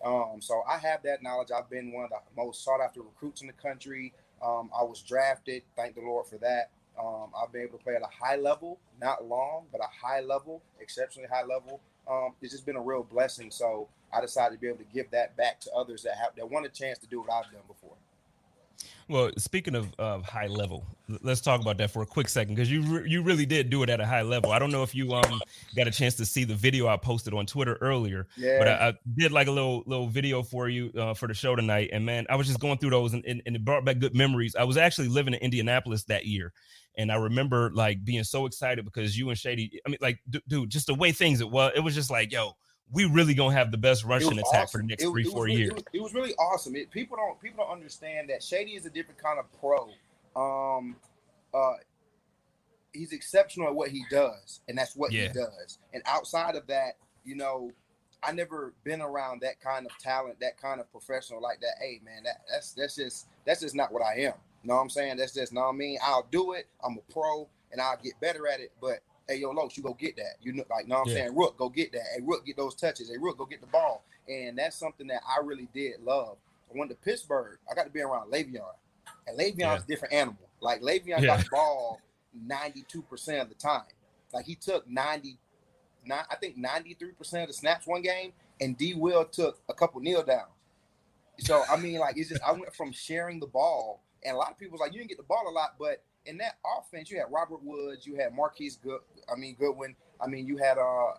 Um, 0.06 0.40
so 0.42 0.63
I 0.68 0.78
have 0.78 1.04
that 1.04 1.24
knowledge. 1.24 1.50
I've 1.51 1.69
been 1.69 1.92
one 1.92 2.06
of 2.06 2.12
the 2.12 2.19
most 2.36 2.63
sought 2.63 2.81
after 2.81 3.01
recruits 3.01 3.42
in 3.42 3.48
the 3.48 3.54
country. 3.54 4.13
Um, 4.42 4.69
I 4.78 4.84
was 4.84 5.01
drafted. 5.01 5.63
Thank 5.75 5.96
the 5.96 6.01
Lord 6.01 6.28
for 6.28 6.38
that. 6.38 6.72
Um, 7.00 7.31
I've 7.42 7.51
been 7.51 7.63
able 7.63 7.78
to 7.78 7.84
play 7.84 7.96
at 7.96 8.01
a 8.01 8.25
high 8.25 8.36
level, 8.36 8.80
not 9.01 9.25
long, 9.25 9.66
but 9.72 9.81
a 9.81 10.06
high 10.06 10.22
level, 10.22 10.62
exceptionally 10.80 11.30
high 11.30 11.46
level. 11.46 11.81
Um, 12.10 12.34
it's 12.42 12.51
just 12.54 12.66
been 12.66 12.75
a 12.75 12.81
real 12.81 13.04
blessing. 13.04 13.51
So 13.51 13.88
I 14.13 14.22
decided 14.22 14.56
to 14.56 14.62
be 14.62 14.68
able 14.68 14.80
to 14.80 14.94
give 14.94 15.12
that 15.12 15.38
back 15.38 15.60
to 15.62 15.72
others 15.74 16.04
that 16.04 16.16
have 16.18 16.36
that 16.36 16.50
want 16.50 16.66
a 16.66 16.69
chance 16.69 16.98
to 17.00 17.07
do 17.07 17.22
what 17.22 17.31
I've 17.31 17.52
done 17.52 17.62
before. 17.68 17.95
Well, 19.10 19.32
speaking 19.38 19.74
of, 19.74 19.92
of 19.98 20.24
high 20.24 20.46
level, 20.46 20.86
let's 21.24 21.42
talk 21.42 21.62
about 21.62 21.80
that 21.80 21.90
for 21.90 22.04
a 22.04 22.06
quick 22.06 22.30
second 22.30 22.54
because 22.54 22.72
you 22.72 22.84
re- 22.84 23.10
you 23.10 23.24
really 23.24 23.46
did 23.46 23.72
do 23.72 23.82
it 23.82 23.90
at 23.90 24.00
a 24.00 24.06
high 24.06 24.22
level. 24.22 24.52
I 24.52 24.60
don't 24.60 24.72
know 24.72 24.84
if 24.84 24.94
you 24.94 25.16
um 25.16 25.42
got 25.76 25.88
a 25.88 25.92
chance 25.92 26.14
to 26.16 26.26
see 26.28 26.44
the 26.44 26.54
video 26.54 26.88
I 26.88 26.96
posted 26.96 27.34
on 27.34 27.48
Twitter 27.48 27.76
earlier, 27.82 28.28
yeah. 28.38 28.60
but 28.60 28.68
I, 28.68 28.88
I 28.90 28.94
did 29.16 29.32
like 29.32 29.48
a 29.48 29.52
little 29.52 29.82
little 29.88 30.08
video 30.08 30.44
for 30.44 30.70
you 30.70 30.92
uh, 30.96 31.16
for 31.16 31.28
the 31.28 31.34
show 31.34 31.56
tonight. 31.56 31.90
And 31.92 32.06
man, 32.06 32.28
I 32.30 32.36
was 32.36 32.45
just 32.45 32.60
going 32.60 32.78
through 32.78 32.92
those 32.92 33.14
and, 33.14 33.26
and, 33.26 33.42
and 33.48 33.56
it 33.56 33.66
brought 33.66 33.83
back 33.83 33.98
good 33.98 34.16
memories. 34.16 34.56
I 34.56 34.64
was 34.64 34.78
actually 34.78 35.07
living 35.07 35.33
in 35.33 35.40
Indianapolis 35.40 36.04
that 36.04 36.28
year, 36.28 36.54
and 36.95 37.12
I 37.12 37.16
remember 37.16 37.72
like 37.74 38.06
being 38.06 38.24
so 38.24 38.45
excited 38.45 38.86
because 38.86 39.18
you 39.18 39.30
and 39.30 39.38
Shady. 39.38 39.81
I 39.88 39.90
mean, 39.90 39.98
like, 40.02 40.19
d- 40.30 40.44
dude, 40.48 40.69
just 40.69 40.86
the 40.86 40.94
way 40.94 41.12
things 41.12 41.42
it 41.42 41.50
was. 41.50 41.72
It 41.76 41.80
was 41.80 41.95
just 41.95 42.12
like, 42.12 42.31
yo 42.31 42.56
we 42.92 43.06
really 43.06 43.34
gonna 43.34 43.54
have 43.54 43.72
the 43.72 43.78
best 43.78 44.04
rushing 44.04 44.40
attack 44.40 44.64
awesome. 44.64 44.68
for 44.68 44.78
the 44.80 44.88
next 44.88 45.04
it, 45.04 45.10
three, 45.10 45.24
it 45.24 45.31
four 45.31 45.46
really, 45.46 45.58
years. 45.58 45.69
It 45.69 45.76
was, 45.76 45.84
it 45.94 46.02
was, 46.02 46.14
really 46.14 46.34
awesome. 46.36 46.74
people 46.92 47.18
don't 47.18 47.40
people 47.40 47.64
don't 47.64 47.74
understand 47.74 48.30
that 48.30 48.42
Shady 48.42 48.72
is 48.72 48.86
a 48.86 48.90
different 48.90 49.22
kind 49.22 49.40
of 49.40 49.46
pro. 49.60 49.90
Um, 50.36 50.96
uh, 51.54 51.74
he's 52.94 53.12
exceptional 53.12 53.68
at 53.68 53.76
what 53.76 53.90
he 53.90 54.04
does, 54.10 54.62
and 54.68 54.78
that's 54.78 54.96
what 54.96 55.12
yeah. 55.12 55.28
he 55.28 55.34
does. 55.34 55.80
And 55.94 56.02
outside 56.06 56.56
of 56.56 56.66
that, 56.68 56.94
you 57.24 57.36
know, 57.36 57.72
I 58.24 58.31
never 58.31 58.74
been 58.84 59.02
around 59.02 59.42
that 59.42 59.62
kind 59.62 59.86
of 59.86 59.98
talent, 60.00 60.40
that 60.42 60.60
kind 60.60 60.80
of 60.80 60.92
professional 60.92 61.42
like 61.42 61.62
that. 61.62 61.76
Hey, 61.80 62.02
man, 62.04 62.24
that 62.24 62.42
that's 62.52 62.74
that's 62.74 62.96
just 62.96 63.28
that's 63.46 63.62
just 63.62 63.76
not 63.76 63.92
what 63.92 64.04
I 64.04 64.16
am. 64.16 64.34
You 64.64 64.69
know 64.69 64.76
what 64.76 64.81
I'm 64.81 64.90
saying? 64.90 65.18
That's 65.18 65.34
just 65.34 65.54
not 65.54 65.69
I 65.69 65.72
mean. 65.74 66.00
I'll 66.04 66.28
do 66.31 66.54
it. 66.54 66.68
I'm 66.84 66.98
a 66.98 67.14
pro, 67.14 67.48
and 67.72 67.80
I'll 67.80 67.98
get 68.04 68.19
better 68.19 68.48
at 68.48 68.60
it. 68.60 68.72
But 68.81 69.00
hey 69.30 69.38
yo, 69.38 69.52
Los, 69.52 69.78
you 69.78 69.83
go 69.83 69.94
get 69.94 70.18
that. 70.18 70.36
You 70.42 70.54
know, 70.54 70.64
like, 70.69 70.88
know 70.88 70.95
what 70.95 71.07
I'm 71.07 71.14
yeah. 71.14 71.21
saying? 71.21 71.36
Rook, 71.36 71.57
go 71.57 71.69
get 71.69 71.92
that. 71.94 72.02
Hey, 72.16 72.21
Rook, 72.24 72.45
get 72.45 72.57
those 72.57 72.76
touches. 72.76 73.09
Hey, 73.09 73.18
Rook, 73.18 73.38
go 73.38 73.45
get 73.45 73.62
the 73.62 73.68
ball. 73.68 74.04
And 74.28 74.57
that's 74.57 74.76
something 74.76 75.07
that 75.07 75.21
I 75.28 75.45
really 75.45 75.69
did 75.74 76.02
love. 76.04 76.38
I 76.74 76.78
went 76.78 76.90
to 76.92 76.98
Pittsburgh. 76.98 77.59
I 77.71 77.76
got 77.76 77.86
to 77.86 77.90
be 77.90 78.02
around 78.02 78.31
Le'Veon, 78.31 78.62
and 79.28 79.38
Le'Veon's 79.38 79.59
yeah. 79.59 79.78
a 79.78 79.81
different 79.81 80.14
animal. 80.14 80.50
Like 80.62 80.81
Le'Veon 80.81 81.21
yeah. 81.21 81.21
got 81.21 81.40
the 81.40 81.50
ball 81.52 82.02
92 82.33 83.02
percent 83.04 83.42
of 83.42 83.50
the 83.50 83.56
time. 83.56 83.83
Like 84.33 84.45
he 84.45 84.56
took 84.56 84.88
90, 84.88 85.38
not, 86.06 86.26
I 86.30 86.36
think 86.36 86.57
93 86.57 87.12
percent 87.14 87.44
of 87.44 87.48
the 87.50 87.54
snaps 87.54 87.88
one 87.88 88.02
game, 88.02 88.33
and 88.59 88.78
D. 88.78 88.94
Will 88.94 89.26
took 89.26 89.59
a 89.69 89.74
couple 89.74 90.02
kneel 90.02 90.24
downs. 90.24 90.50
So 91.40 91.64
I 91.69 91.78
mean, 91.78 92.00
like 92.00 92.18
it's 92.18 92.30
just 92.30 92.42
I 92.44 92.52
went 92.52 92.76
from 92.76 92.92
sharing 92.92 93.40
the 93.40 93.48
ball, 93.48 94.02
and 94.24 94.36
a 94.36 94.38
lot 94.38 94.52
of 94.52 94.57
people 94.57 94.74
was 94.74 94.81
like, 94.81 94.92
you 94.92 95.00
didn't 95.00 95.09
get 95.09 95.18
the 95.18 95.24
ball 95.24 95.45
a 95.50 95.52
lot, 95.52 95.76
but 95.80 96.04
in 96.30 96.38
that 96.38 96.57
offense, 96.78 97.09
you 97.09 97.18
had 97.18 97.26
Robert 97.31 97.64
Woods, 97.64 98.06
you 98.06 98.16
had 98.16 98.33
Marquise 98.36 98.78
Good, 98.78 99.00
I 99.33 99.38
mean 99.38 99.56
Goodwin, 99.59 99.95
I 100.21 100.28
mean 100.28 100.45
you 100.45 100.57
had 100.57 100.78
uh 100.78 101.14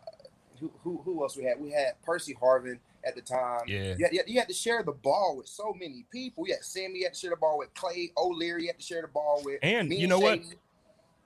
who 0.61 0.71
who, 0.83 1.01
who 1.05 1.23
else 1.23 1.37
we 1.37 1.45
had? 1.45 1.59
We 1.61 1.71
had 1.71 2.01
Percy 2.03 2.37
Harvin 2.41 2.79
at 3.05 3.15
the 3.17 3.23
time. 3.23 3.63
Yeah. 3.67 3.95
You 3.99 4.07
had, 4.19 4.29
you 4.29 4.39
had 4.39 4.49
to 4.49 4.55
share 4.55 4.83
the 4.83 4.93
ball 4.93 5.37
with 5.39 5.49
so 5.49 5.73
many 5.73 6.05
people. 6.13 6.47
You 6.47 6.55
had 6.55 6.63
Sammy 6.65 6.99
you 7.01 7.05
had 7.07 7.15
to 7.15 7.19
share 7.19 7.31
the 7.31 7.37
ball 7.37 7.59
with 7.59 7.73
Clay 7.75 8.13
O'Leary, 8.17 8.63
you 8.63 8.69
had 8.69 8.79
to 8.79 8.85
share 8.85 9.03
the 9.03 9.09
ball 9.09 9.41
with. 9.45 9.59
And 9.63 9.93
you 9.93 10.07
know 10.07 10.19
what? 10.21 10.41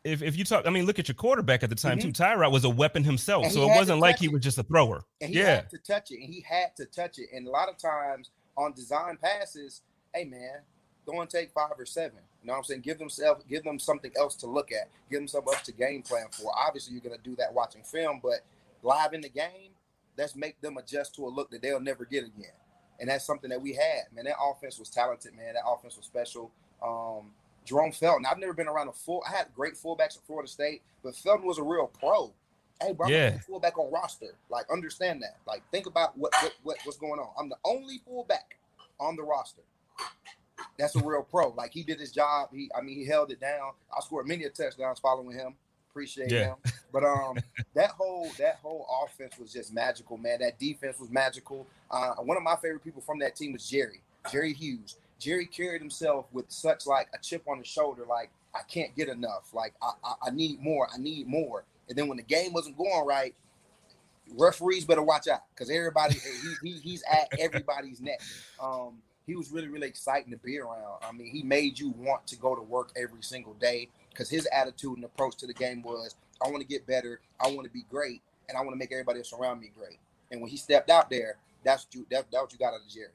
if, 0.05 0.23
if 0.23 0.37
you 0.37 0.45
talk, 0.45 0.67
I 0.67 0.71
mean, 0.71 0.85
look 0.87 0.99
at 0.99 1.09
your 1.09 1.15
quarterback 1.15 1.63
at 1.63 1.71
the 1.71 1.75
time 1.77 1.99
Mhm. 1.99 2.03
too. 2.03 2.13
Tyrod 2.13 2.53
was 2.53 2.65
a 2.65 2.71
weapon 2.71 3.03
himself, 3.05 3.51
so 3.51 3.63
it 3.71 3.75
wasn't 3.75 4.01
like 4.01 4.19
he 4.19 4.27
it. 4.27 4.33
was 4.33 4.43
just 4.43 4.59
a 4.59 4.63
thrower. 4.63 5.03
and 5.21 5.31
he 5.33 5.39
Yeah, 5.41 5.47
had 5.57 5.71
to 5.71 5.79
touch 5.79 6.11
it, 6.11 6.23
and 6.23 6.33
he 6.33 6.43
had 6.43 6.77
to 6.77 6.85
touch 6.87 7.19
it. 7.19 7.29
And 7.35 7.47
a 7.49 7.51
lot 7.51 7.69
of 7.71 7.77
times 7.79 8.31
on 8.57 8.73
design 8.75 9.17
passes, 9.17 9.81
hey 10.15 10.25
man, 10.27 10.61
go 11.07 11.21
and 11.23 11.29
take 11.31 11.53
five 11.53 11.73
or 11.79 11.87
seven. 11.87 12.19
You 12.45 12.49
know 12.49 12.53
what 12.53 12.59
I'm 12.59 12.65
saying? 12.65 12.81
Give 12.83 12.99
themselves, 12.99 13.43
give 13.49 13.65
them 13.65 13.79
something 13.79 14.11
else 14.19 14.35
to 14.37 14.47
look 14.47 14.71
at. 14.71 14.91
Give 15.11 15.19
them 15.19 15.27
something 15.29 15.55
else 15.55 15.63
to 15.63 15.73
game 15.73 16.03
plan 16.03 16.27
for. 16.31 16.53
Obviously, 16.55 16.93
you're 16.93 17.01
gonna 17.03 17.17
do 17.25 17.35
that 17.37 17.55
watching 17.55 17.83
film, 17.83 18.21
but 18.23 18.41
live 18.83 19.15
in 19.15 19.23
the 19.23 19.31
game, 19.31 19.71
let's 20.19 20.37
make 20.37 20.61
them 20.61 20.77
adjust 20.77 21.15
to 21.15 21.27
a 21.27 21.29
look 21.31 21.51
that 21.51 21.63
they'll 21.63 21.81
never 21.81 22.05
get 22.05 22.23
again. 22.25 22.53
And 23.01 23.09
that's 23.09 23.25
something 23.25 23.49
that 23.49 23.63
we 23.63 23.73
had. 23.73 24.03
Man, 24.15 24.27
that 24.27 24.37
offense 24.39 24.79
was 24.79 24.91
talented. 24.91 25.35
Man, 25.35 25.55
that 25.55 25.63
offense 25.67 25.97
was 25.97 26.05
special. 26.05 26.51
Um, 26.83 27.33
Jerome 27.65 27.93
Felton. 27.93 28.27
I've 28.27 28.39
never 28.39 28.53
been 28.53 28.69
around 28.69 28.89
a 28.89 28.93
full. 28.93 29.23
I 29.27 29.35
had 29.35 29.47
great 29.57 29.73
fullbacks 29.73 30.19
at 30.19 30.27
Florida 30.27 30.47
State, 30.47 30.83
but 31.03 31.17
Felton 31.17 31.47
was 31.47 31.57
a 31.57 31.63
real 31.63 31.87
pro. 31.87 32.31
Hey, 32.83 32.93
bro, 32.93 33.07
I'm 33.07 33.13
Yeah. 33.13 33.31
the 33.31 33.39
fullback 33.39 33.79
on 33.79 33.91
roster. 33.91 34.35
Like, 34.51 34.71
understand 34.71 35.23
that. 35.23 35.39
Like, 35.47 35.63
think 35.71 35.87
about 35.87 36.17
what, 36.19 36.35
what 36.43 36.53
what 36.63 36.77
what's 36.85 36.99
going 36.99 37.19
on. 37.19 37.31
I'm 37.39 37.49
the 37.49 37.57
only 37.65 38.03
fullback 38.05 38.59
on 39.01 39.17
the 39.17 39.23
roster. 39.23 39.63
That's 40.79 40.97
a 40.97 41.03
real 41.03 41.23
pro. 41.23 41.51
Like, 41.51 41.73
he 41.73 41.83
did 41.83 42.01
his 42.01 42.11
job. 42.13 42.49
He, 42.53 42.71
I 42.77 42.81
mean, 42.83 42.97
he 42.97 43.05
held 43.07 43.31
it 43.31 43.41
down. 43.41 43.73
I 43.97 44.01
scored 44.01 44.27
many 44.27 44.45
a 44.45 44.51
touchdowns 44.51 44.99
following 44.99 45.37
him. 45.37 45.55
Appreciate 45.91 46.33
Yeah. 46.33 46.47
him. 46.47 46.57
But 46.93 47.05
um, 47.05 47.37
that 47.75 47.91
whole 47.91 48.29
that 48.39 48.57
whole 48.63 48.87
offense 49.05 49.39
was 49.39 49.53
just 49.53 49.73
magical, 49.73 50.17
man. 50.17 50.41
That 50.41 50.59
defense 50.59 50.99
was 50.99 51.11
magical. 51.11 51.67
Uh, 51.91 52.15
one 52.17 52.37
of 52.37 52.43
my 52.43 52.57
favorite 52.57 52.83
people 52.83 53.01
from 53.01 53.21
that 53.21 53.37
team 53.37 53.53
was 53.53 53.69
Jerry, 53.69 54.01
Jerry 54.33 54.53
Hughes. 54.53 54.97
Jerry 55.21 55.47
carried 55.47 55.81
himself 55.81 56.27
with 56.33 56.47
such 56.51 56.87
like 56.87 57.07
a 57.15 57.19
chip 57.23 57.45
on 57.49 57.59
his 57.59 57.69
shoulder, 57.69 58.05
like 58.09 58.31
I 58.55 58.63
can't 58.69 58.95
get 58.97 59.09
enough, 59.09 59.55
like 59.55 59.75
I, 59.81 59.93
I, 60.03 60.15
I 60.27 60.31
need 60.31 60.61
more, 60.61 60.89
I 60.93 60.99
need 60.99 61.29
more. 61.29 61.65
And 61.89 61.97
then 61.97 62.09
when 62.09 62.17
the 62.17 62.23
game 62.25 62.53
wasn't 62.53 62.77
going 62.77 63.07
right, 63.07 63.35
referees 64.37 64.85
better 64.85 65.03
watch 65.03 65.29
out 65.29 65.43
because 65.55 65.71
everybody 65.71 66.15
he, 66.15 66.71
he, 66.73 66.79
he's 66.81 67.03
at 67.11 67.29
everybody's 67.39 68.01
neck. 68.01 68.21
Um, 68.61 68.99
he 69.27 69.35
was 69.35 69.51
really 69.51 69.69
really 69.69 69.87
exciting 69.87 70.31
to 70.33 70.39
be 70.39 70.59
around. 70.59 70.99
I 71.03 71.13
mean, 71.13 71.29
he 71.29 71.43
made 71.43 71.79
you 71.79 71.91
want 71.91 72.27
to 72.29 72.37
go 72.37 72.55
to 72.55 72.63
work 72.63 72.91
every 72.97 73.23
single 73.23 73.55
day 73.55 73.89
because 74.11 74.31
his 74.31 74.47
attitude 74.53 74.97
and 74.97 75.05
approach 75.05 75.37
to 75.37 75.47
the 75.47 75.55
game 75.55 75.83
was, 75.83 76.15
I 76.45 76.49
want 76.49 76.61
to 76.61 76.67
get 76.67 76.87
better, 76.87 77.21
I 77.41 77.49
want 77.49 77.65
to 77.65 77.71
be 77.71 77.85
great, 77.91 78.23
and 78.49 78.57
I 78.57 78.61
want 78.61 78.73
to 78.73 78.77
make 78.77 78.93
everybody 78.93 79.19
else 79.19 79.33
around 79.33 79.61
me 79.61 79.71
great. 79.77 79.99
And 80.31 80.41
when 80.41 80.51
he 80.51 80.57
stepped 80.57 80.91
out 80.91 81.11
there, 81.11 81.37
that's 81.65 81.87
what 81.87 81.95
you 81.95 82.07
that, 82.11 82.27
that's 82.31 82.43
what 82.43 82.53
you 82.53 82.59
got 82.59 82.75
out 82.75 82.81
of 82.81 82.89
Jerry. 82.89 83.09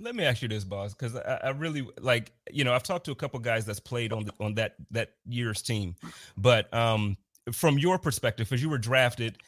Let 0.00 0.16
me 0.16 0.24
ask 0.24 0.42
you 0.42 0.48
this, 0.48 0.64
boss, 0.64 0.92
because 0.92 1.16
I, 1.16 1.40
I 1.44 1.50
really 1.50 1.86
like 2.00 2.32
you 2.50 2.64
know 2.64 2.74
I've 2.74 2.82
talked 2.82 3.04
to 3.06 3.12
a 3.12 3.16
couple 3.16 3.38
guys 3.40 3.64
that's 3.64 3.80
played 3.80 4.12
on 4.12 4.24
the, 4.24 4.32
on 4.40 4.54
that 4.54 4.74
that 4.90 5.12
year's 5.26 5.62
team, 5.62 5.94
but 6.36 6.72
um, 6.74 7.16
from 7.52 7.78
your 7.78 7.98
perspective, 7.98 8.52
as 8.52 8.62
you 8.62 8.68
were 8.68 8.78
drafted 8.78 9.38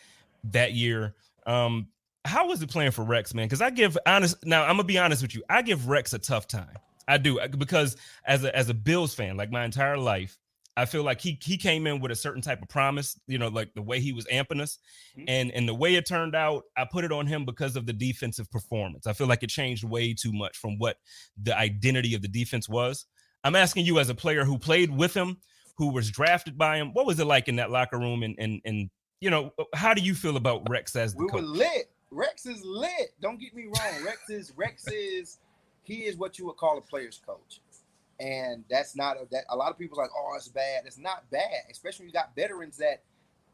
that 0.44 0.72
year, 0.72 1.14
um, 1.46 1.88
how 2.26 2.48
was 2.48 2.62
it 2.62 2.70
playing 2.70 2.90
for 2.90 3.04
Rex, 3.04 3.32
man? 3.34 3.46
Because 3.46 3.62
I 3.62 3.70
give 3.70 3.96
honest 4.06 4.36
now 4.44 4.62
I'm 4.62 4.70
gonna 4.76 4.84
be 4.84 4.98
honest 4.98 5.22
with 5.22 5.34
you, 5.34 5.42
I 5.48 5.62
give 5.62 5.88
Rex 5.88 6.12
a 6.12 6.18
tough 6.18 6.46
time. 6.48 6.76
I 7.08 7.18
do 7.18 7.38
because 7.58 7.96
as 8.26 8.44
a 8.44 8.54
as 8.56 8.68
a 8.68 8.74
Bills 8.74 9.14
fan, 9.14 9.36
like 9.36 9.50
my 9.50 9.64
entire 9.64 9.96
life, 9.96 10.36
I 10.76 10.84
feel 10.86 11.04
like 11.04 11.20
he 11.20 11.38
he 11.42 11.56
came 11.56 11.86
in 11.86 12.00
with 12.00 12.10
a 12.10 12.16
certain 12.16 12.42
type 12.42 12.60
of 12.62 12.68
promise, 12.68 13.18
you 13.28 13.38
know, 13.38 13.48
like 13.48 13.72
the 13.74 13.82
way 13.82 14.00
he 14.00 14.12
was 14.12 14.26
amping 14.26 14.60
us, 14.60 14.78
Mhm. 15.16 15.24
and 15.28 15.52
and 15.52 15.68
the 15.68 15.74
way 15.74 15.94
it 15.94 16.04
turned 16.06 16.34
out, 16.34 16.64
I 16.76 16.84
put 16.84 17.04
it 17.04 17.12
on 17.12 17.26
him 17.26 17.44
because 17.44 17.76
of 17.76 17.86
the 17.86 17.92
defensive 17.92 18.50
performance. 18.50 19.06
I 19.06 19.12
feel 19.12 19.28
like 19.28 19.42
it 19.44 19.50
changed 19.50 19.84
way 19.84 20.12
too 20.14 20.32
much 20.32 20.56
from 20.56 20.78
what 20.78 20.96
the 21.40 21.56
identity 21.56 22.14
of 22.14 22.22
the 22.22 22.28
defense 22.28 22.68
was. 22.68 23.06
I'm 23.44 23.54
asking 23.54 23.86
you 23.86 24.00
as 24.00 24.08
a 24.08 24.14
player 24.14 24.44
who 24.44 24.58
played 24.58 24.90
with 24.90 25.14
him, 25.14 25.38
who 25.76 25.92
was 25.92 26.10
drafted 26.10 26.58
by 26.58 26.78
him, 26.78 26.92
what 26.92 27.06
was 27.06 27.20
it 27.20 27.26
like 27.26 27.46
in 27.48 27.56
that 27.56 27.70
locker 27.70 27.98
room, 27.98 28.22
and 28.24 28.34
and 28.38 28.60
and 28.64 28.90
you 29.20 29.30
know, 29.30 29.52
how 29.74 29.94
do 29.94 30.02
you 30.02 30.14
feel 30.14 30.36
about 30.36 30.68
Rex 30.68 30.94
as 30.96 31.12
the 31.14 31.20
We 31.20 31.24
were 31.26 31.30
coach? 31.30 31.44
lit. 31.44 31.90
Rex 32.10 32.46
is 32.46 32.64
lit. 32.64 33.14
Don't 33.20 33.40
get 33.40 33.54
me 33.54 33.64
wrong. 33.64 34.04
Rex 34.04 34.30
is 34.30 34.52
Rex 34.56 34.86
is 34.88 35.38
he 35.82 36.04
is 36.04 36.16
what 36.16 36.38
you 36.38 36.46
would 36.46 36.56
call 36.56 36.78
a 36.78 36.80
player's 36.80 37.20
coach. 37.24 37.60
And 38.18 38.64
that's 38.70 38.96
not 38.96 39.16
a, 39.16 39.26
that 39.30 39.44
a 39.50 39.56
lot 39.56 39.70
of 39.70 39.78
people 39.78 39.98
are 40.00 40.04
like, 40.04 40.12
oh, 40.16 40.34
it's 40.36 40.48
bad. 40.48 40.84
It's 40.86 40.98
not 40.98 41.30
bad, 41.30 41.64
especially 41.70 42.04
when 42.04 42.08
you 42.08 42.14
got 42.14 42.34
veterans 42.34 42.78
that 42.78 43.02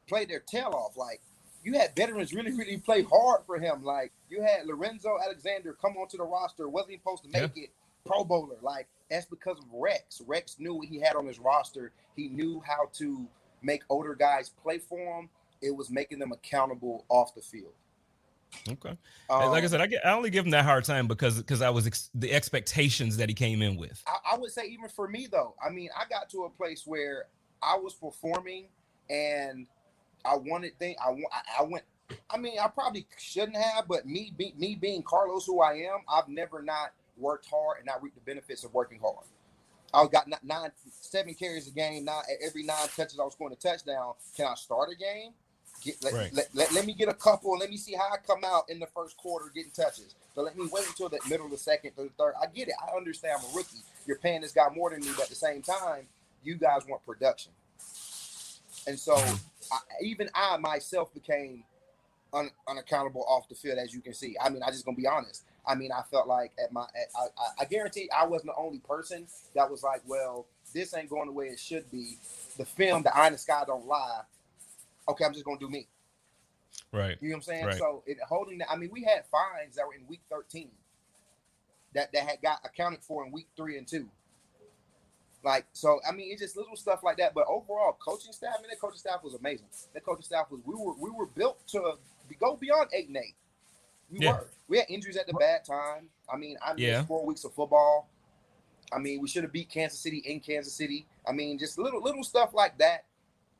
play 0.07 0.25
their 0.25 0.41
tail 0.41 0.73
off. 0.75 0.97
Like 0.97 1.21
you 1.65 1.75
had 1.75 1.95
veterans 1.97 2.33
really, 2.33 2.53
really 2.53 2.77
play 2.77 3.03
hard 3.03 3.43
for 3.47 3.59
him. 3.59 3.83
Like 3.83 4.13
you 4.29 4.43
had 4.43 4.67
Lorenzo 4.67 5.19
Alexander 5.25 5.73
come 5.81 5.97
onto 5.97 6.17
the 6.17 6.25
roster, 6.25 6.69
wasn't 6.69 6.93
even 6.93 7.01
supposed 7.01 7.25
to 7.25 7.31
make 7.31 7.57
it 7.57 7.71
Pro 8.05 8.25
Bowler. 8.25 8.57
Like 8.63 8.87
that's 9.11 9.27
because 9.27 9.59
of 9.59 9.65
Rex. 9.73 10.23
Rex 10.27 10.57
knew 10.59 10.75
what 10.75 10.89
he 10.89 11.01
had 11.01 11.17
on 11.17 11.27
his 11.27 11.39
roster. 11.39 11.93
He 12.17 12.29
knew 12.29 12.63
how 12.67 12.89
to 12.95 13.27
make 13.63 13.83
older 13.89 14.15
guys 14.15 14.51
play 14.63 14.79
for 14.79 14.99
him. 14.99 15.29
It 15.61 15.75
was 15.75 15.91
making 15.91 16.19
them 16.19 16.33
accountable 16.33 17.05
off 17.09 17.35
the 17.35 17.41
field. 17.41 17.73
Okay, 18.69 18.97
Um, 19.29 19.51
like 19.51 19.65
I 19.65 19.67
said, 19.67 19.81
I 19.81 19.87
get 19.87 20.07
I 20.07 20.13
only 20.13 20.31
give 20.31 20.45
him 20.45 20.51
that 20.53 20.65
hard 20.65 20.85
time 20.85 21.09
because 21.09 21.39
because 21.39 21.63
I 21.63 21.71
was 21.71 21.87
ex- 21.87 22.11
the 22.15 22.33
expectations 22.33 23.17
that 23.17 23.29
he 23.29 23.35
came 23.35 23.63
in 23.63 23.77
with. 23.77 24.03
I, 24.07 24.35
I 24.35 24.39
would 24.39 24.53
say 24.53 24.67
even 24.67 24.89
for 24.89 25.09
me 25.09 25.27
though, 25.31 25.55
I 25.65 25.71
mean, 25.71 25.89
I 25.97 26.09
got 26.09 26.29
to 26.31 26.45
a 26.45 26.51
place 26.51 26.83
where 26.87 27.27
I 27.63 27.77
was 27.77 27.95
performing 27.95 28.67
and 29.11 29.67
I 30.25 30.37
wanted 30.37 30.79
thing. 30.79 30.97
I 31.05 31.11
want. 31.11 31.27
I, 31.33 31.63
I 31.63 31.63
went. 31.65 31.85
I 32.31 32.37
mean, 32.37 32.59
I 32.59 32.69
probably 32.69 33.07
shouldn't 33.17 33.57
have, 33.57 33.89
but 33.89 34.07
me, 34.07 34.33
be, 34.37 34.53
me 34.59 34.75
being 34.75 35.03
Karlos, 35.03 35.47
who 35.47 35.61
I 35.63 35.75
am, 35.75 36.01
I've 36.09 36.29
never 36.29 36.61
not 36.61 36.93
worked 37.17 37.47
hard 37.47 37.79
and 37.79 37.87
not 37.87 38.03
reaped 38.03 38.17
the 38.17 38.21
benefits 38.21 38.65
of 38.65 38.75
working 38.75 39.01
hard. 39.01 39.25
I 39.95 40.07
got 40.07 40.27
nine, 40.43 40.71
seven 40.91 41.35
carries 41.35 41.69
a 41.69 41.71
game. 41.71 42.05
Nine 42.05 42.23
every 42.45 42.65
nine 42.65 42.89
touches, 42.97 43.19
I 43.19 43.25
was 43.25 43.35
scoring 43.35 43.55
a 43.55 43.57
touchdown. 43.57 44.15
Can 44.37 44.47
I 44.47 44.55
start 44.55 44.91
a 44.93 44.97
game? 44.97 45.33
Get, 45.85 46.03
let, 46.05 46.15
Right. 46.15 46.33
let, 46.35 46.49
let, 46.55 46.73
let 46.73 46.87
me 46.87 46.95
get 46.95 47.09
a 47.09 47.15
couple 47.15 47.53
and 47.53 47.61
let 47.61 47.71
me 47.71 47.77
see 47.77 47.95
how 47.95 48.09
I 48.13 48.17
come 48.27 48.45
out 48.45 48.71
in 48.71 48.79
the 48.81 48.87
first 48.87 49.17
quarter 49.17 49.51
getting 49.55 49.73
touches. 49.73 50.15
So 50.35 50.43
let 50.43 50.57
me 50.57 50.69
wait 50.73 50.87
until 50.87 51.09
the 51.09 51.21
middle 51.29 51.47
of 51.47 51.53
the 51.53 51.59
second 51.59 51.93
or 51.97 52.05
the 52.05 52.11
third. 52.19 52.35
I 52.41 52.47
get 52.47 52.69
it. 52.69 52.75
I 52.83 52.97
understand 52.97 53.41
I'm 53.41 53.53
a 53.53 53.57
rookie. 53.57 53.79
You're 54.07 54.19
paying 54.19 54.43
this 54.43 54.53
guy 54.53 54.69
more 54.75 54.91
than 54.91 55.01
me, 55.01 55.09
but 55.17 55.25
at 55.25 55.29
the 55.31 55.35
same 55.35 55.63
time, 55.63 56.07
you 56.45 56.57
guys 56.57 56.87
want 56.89 57.05
production. 57.07 57.53
And 58.87 58.99
so 58.99 59.17
I, 59.17 59.79
even 60.03 60.31
I 60.35 60.57
myself 60.59 61.13
became 61.15 61.65
un, 62.33 62.51
unaccountable 62.69 63.25
off 63.29 63.49
the 63.49 63.55
field, 63.55 63.79
as 63.79 63.95
you 63.95 64.01
can 64.01 64.15
see. 64.15 64.37
I 64.43 64.51
mean, 64.51 64.63
I 64.63 64.71
just 64.71 64.85
gonna 64.85 64.97
be 64.97 65.07
honest. 65.07 65.45
I 65.67 65.75
mean, 65.77 65.93
I 65.93 66.03
felt 66.11 66.27
like 66.29 66.53
at 66.63 66.73
my, 66.73 66.83
at, 66.83 67.09
I, 67.17 67.25
I, 67.39 67.49
I 67.61 67.65
guarantee 67.67 68.09
I 68.17 68.27
wasn't 68.27 68.53
the 68.57 68.61
only 68.61 68.81
person 68.81 69.27
that 69.55 69.71
was 69.71 69.83
like, 69.83 70.03
well, 70.07 70.47
this 70.75 70.95
ain't 70.97 71.11
going 71.11 71.27
the 71.27 71.33
way 71.33 71.47
it 71.47 71.61
should 71.61 71.91
be. 71.91 72.19
The 72.59 72.65
film, 72.65 73.03
the 73.03 73.17
eye 73.17 73.29
in 73.29 73.35
the 73.35 73.39
sky 73.39 73.65
don't 73.67 73.87
lie. 73.87 74.23
Okay, 75.09 75.25
I'm 75.25 75.33
just 75.33 75.45
gonna 75.45 75.59
do 75.59 75.69
me. 75.69 75.89
Right. 76.93 77.17
You 77.21 77.29
know 77.31 77.35
what 77.35 77.39
I'm 77.39 77.43
saying? 77.43 77.67
Right. 77.67 77.79
So 77.79 78.03
it 78.07 78.19
holding 78.27 78.59
that. 78.59 78.71
I 78.71 78.77
mean, 78.77 78.91
we 78.93 79.03
had 79.03 79.27
fines 79.27 79.77
that 79.77 79.87
were 79.87 79.95
in 79.95 80.07
week 80.07 80.21
13 80.31 80.71
that 81.95 82.13
that 82.13 82.23
had 82.23 82.43
got 82.43 82.61
accounted 82.65 83.03
for 83.03 83.25
in 83.25 83.33
week 83.33 83.49
three 83.57 83.79
and 83.79 83.87
two. 83.87 84.09
Like 85.45 85.67
so, 85.73 86.01
I 86.09 86.13
mean, 86.13 86.31
it's 86.31 86.41
just 86.41 86.57
little 86.57 86.77
stuff 86.77 87.03
like 87.03 87.17
that. 87.17 87.35
But 87.35 87.47
overall, 87.49 87.97
coaching 87.99 88.33
staff, 88.33 88.55
I 88.59 88.63
mean, 88.63 88.71
that 88.71 88.81
coaching 88.81 88.99
staff 88.99 89.25
was 89.25 89.35
amazing. 89.35 89.67
That 89.93 90.05
coaching 90.05 90.23
staff 90.23 90.51
was 90.51 90.61
we 90.65 90.75
were 90.75 90.95
we 90.95 91.11
were 91.11 91.27
built 91.27 91.67
to 91.69 91.95
go 92.39 92.57
beyond 92.57 92.91
eight 92.93 93.09
and 93.09 93.17
eight. 93.17 93.35
We 94.11 94.21
Yeah. 94.21 94.33
were. 94.33 94.47
We 94.69 94.79
had 94.79 94.87
injuries 94.89 95.17
at 95.17 95.27
the 95.27 95.35
bad 95.35 95.65
time. 95.65 96.09
I 96.33 96.37
mean, 96.37 96.57
I 96.63 96.73
missed 96.73 96.81
Yeah. 96.81 97.05
four 97.05 97.27
weeks 97.27 97.45
of 97.45 97.53
football. 97.55 98.09
I 98.93 98.99
mean, 98.99 99.21
we 99.21 99.29
should 99.29 99.43
have 99.43 99.53
beat 99.53 99.69
Kansas 99.69 99.99
City 99.99 100.19
in 100.19 100.41
Kansas 100.41 100.75
City. 100.75 101.07
I 101.27 101.33
mean, 101.33 101.59
just 101.59 101.77
little 101.79 102.01
little 102.03 102.23
stuff 102.25 102.55
like 102.55 102.79
that. 102.79 103.05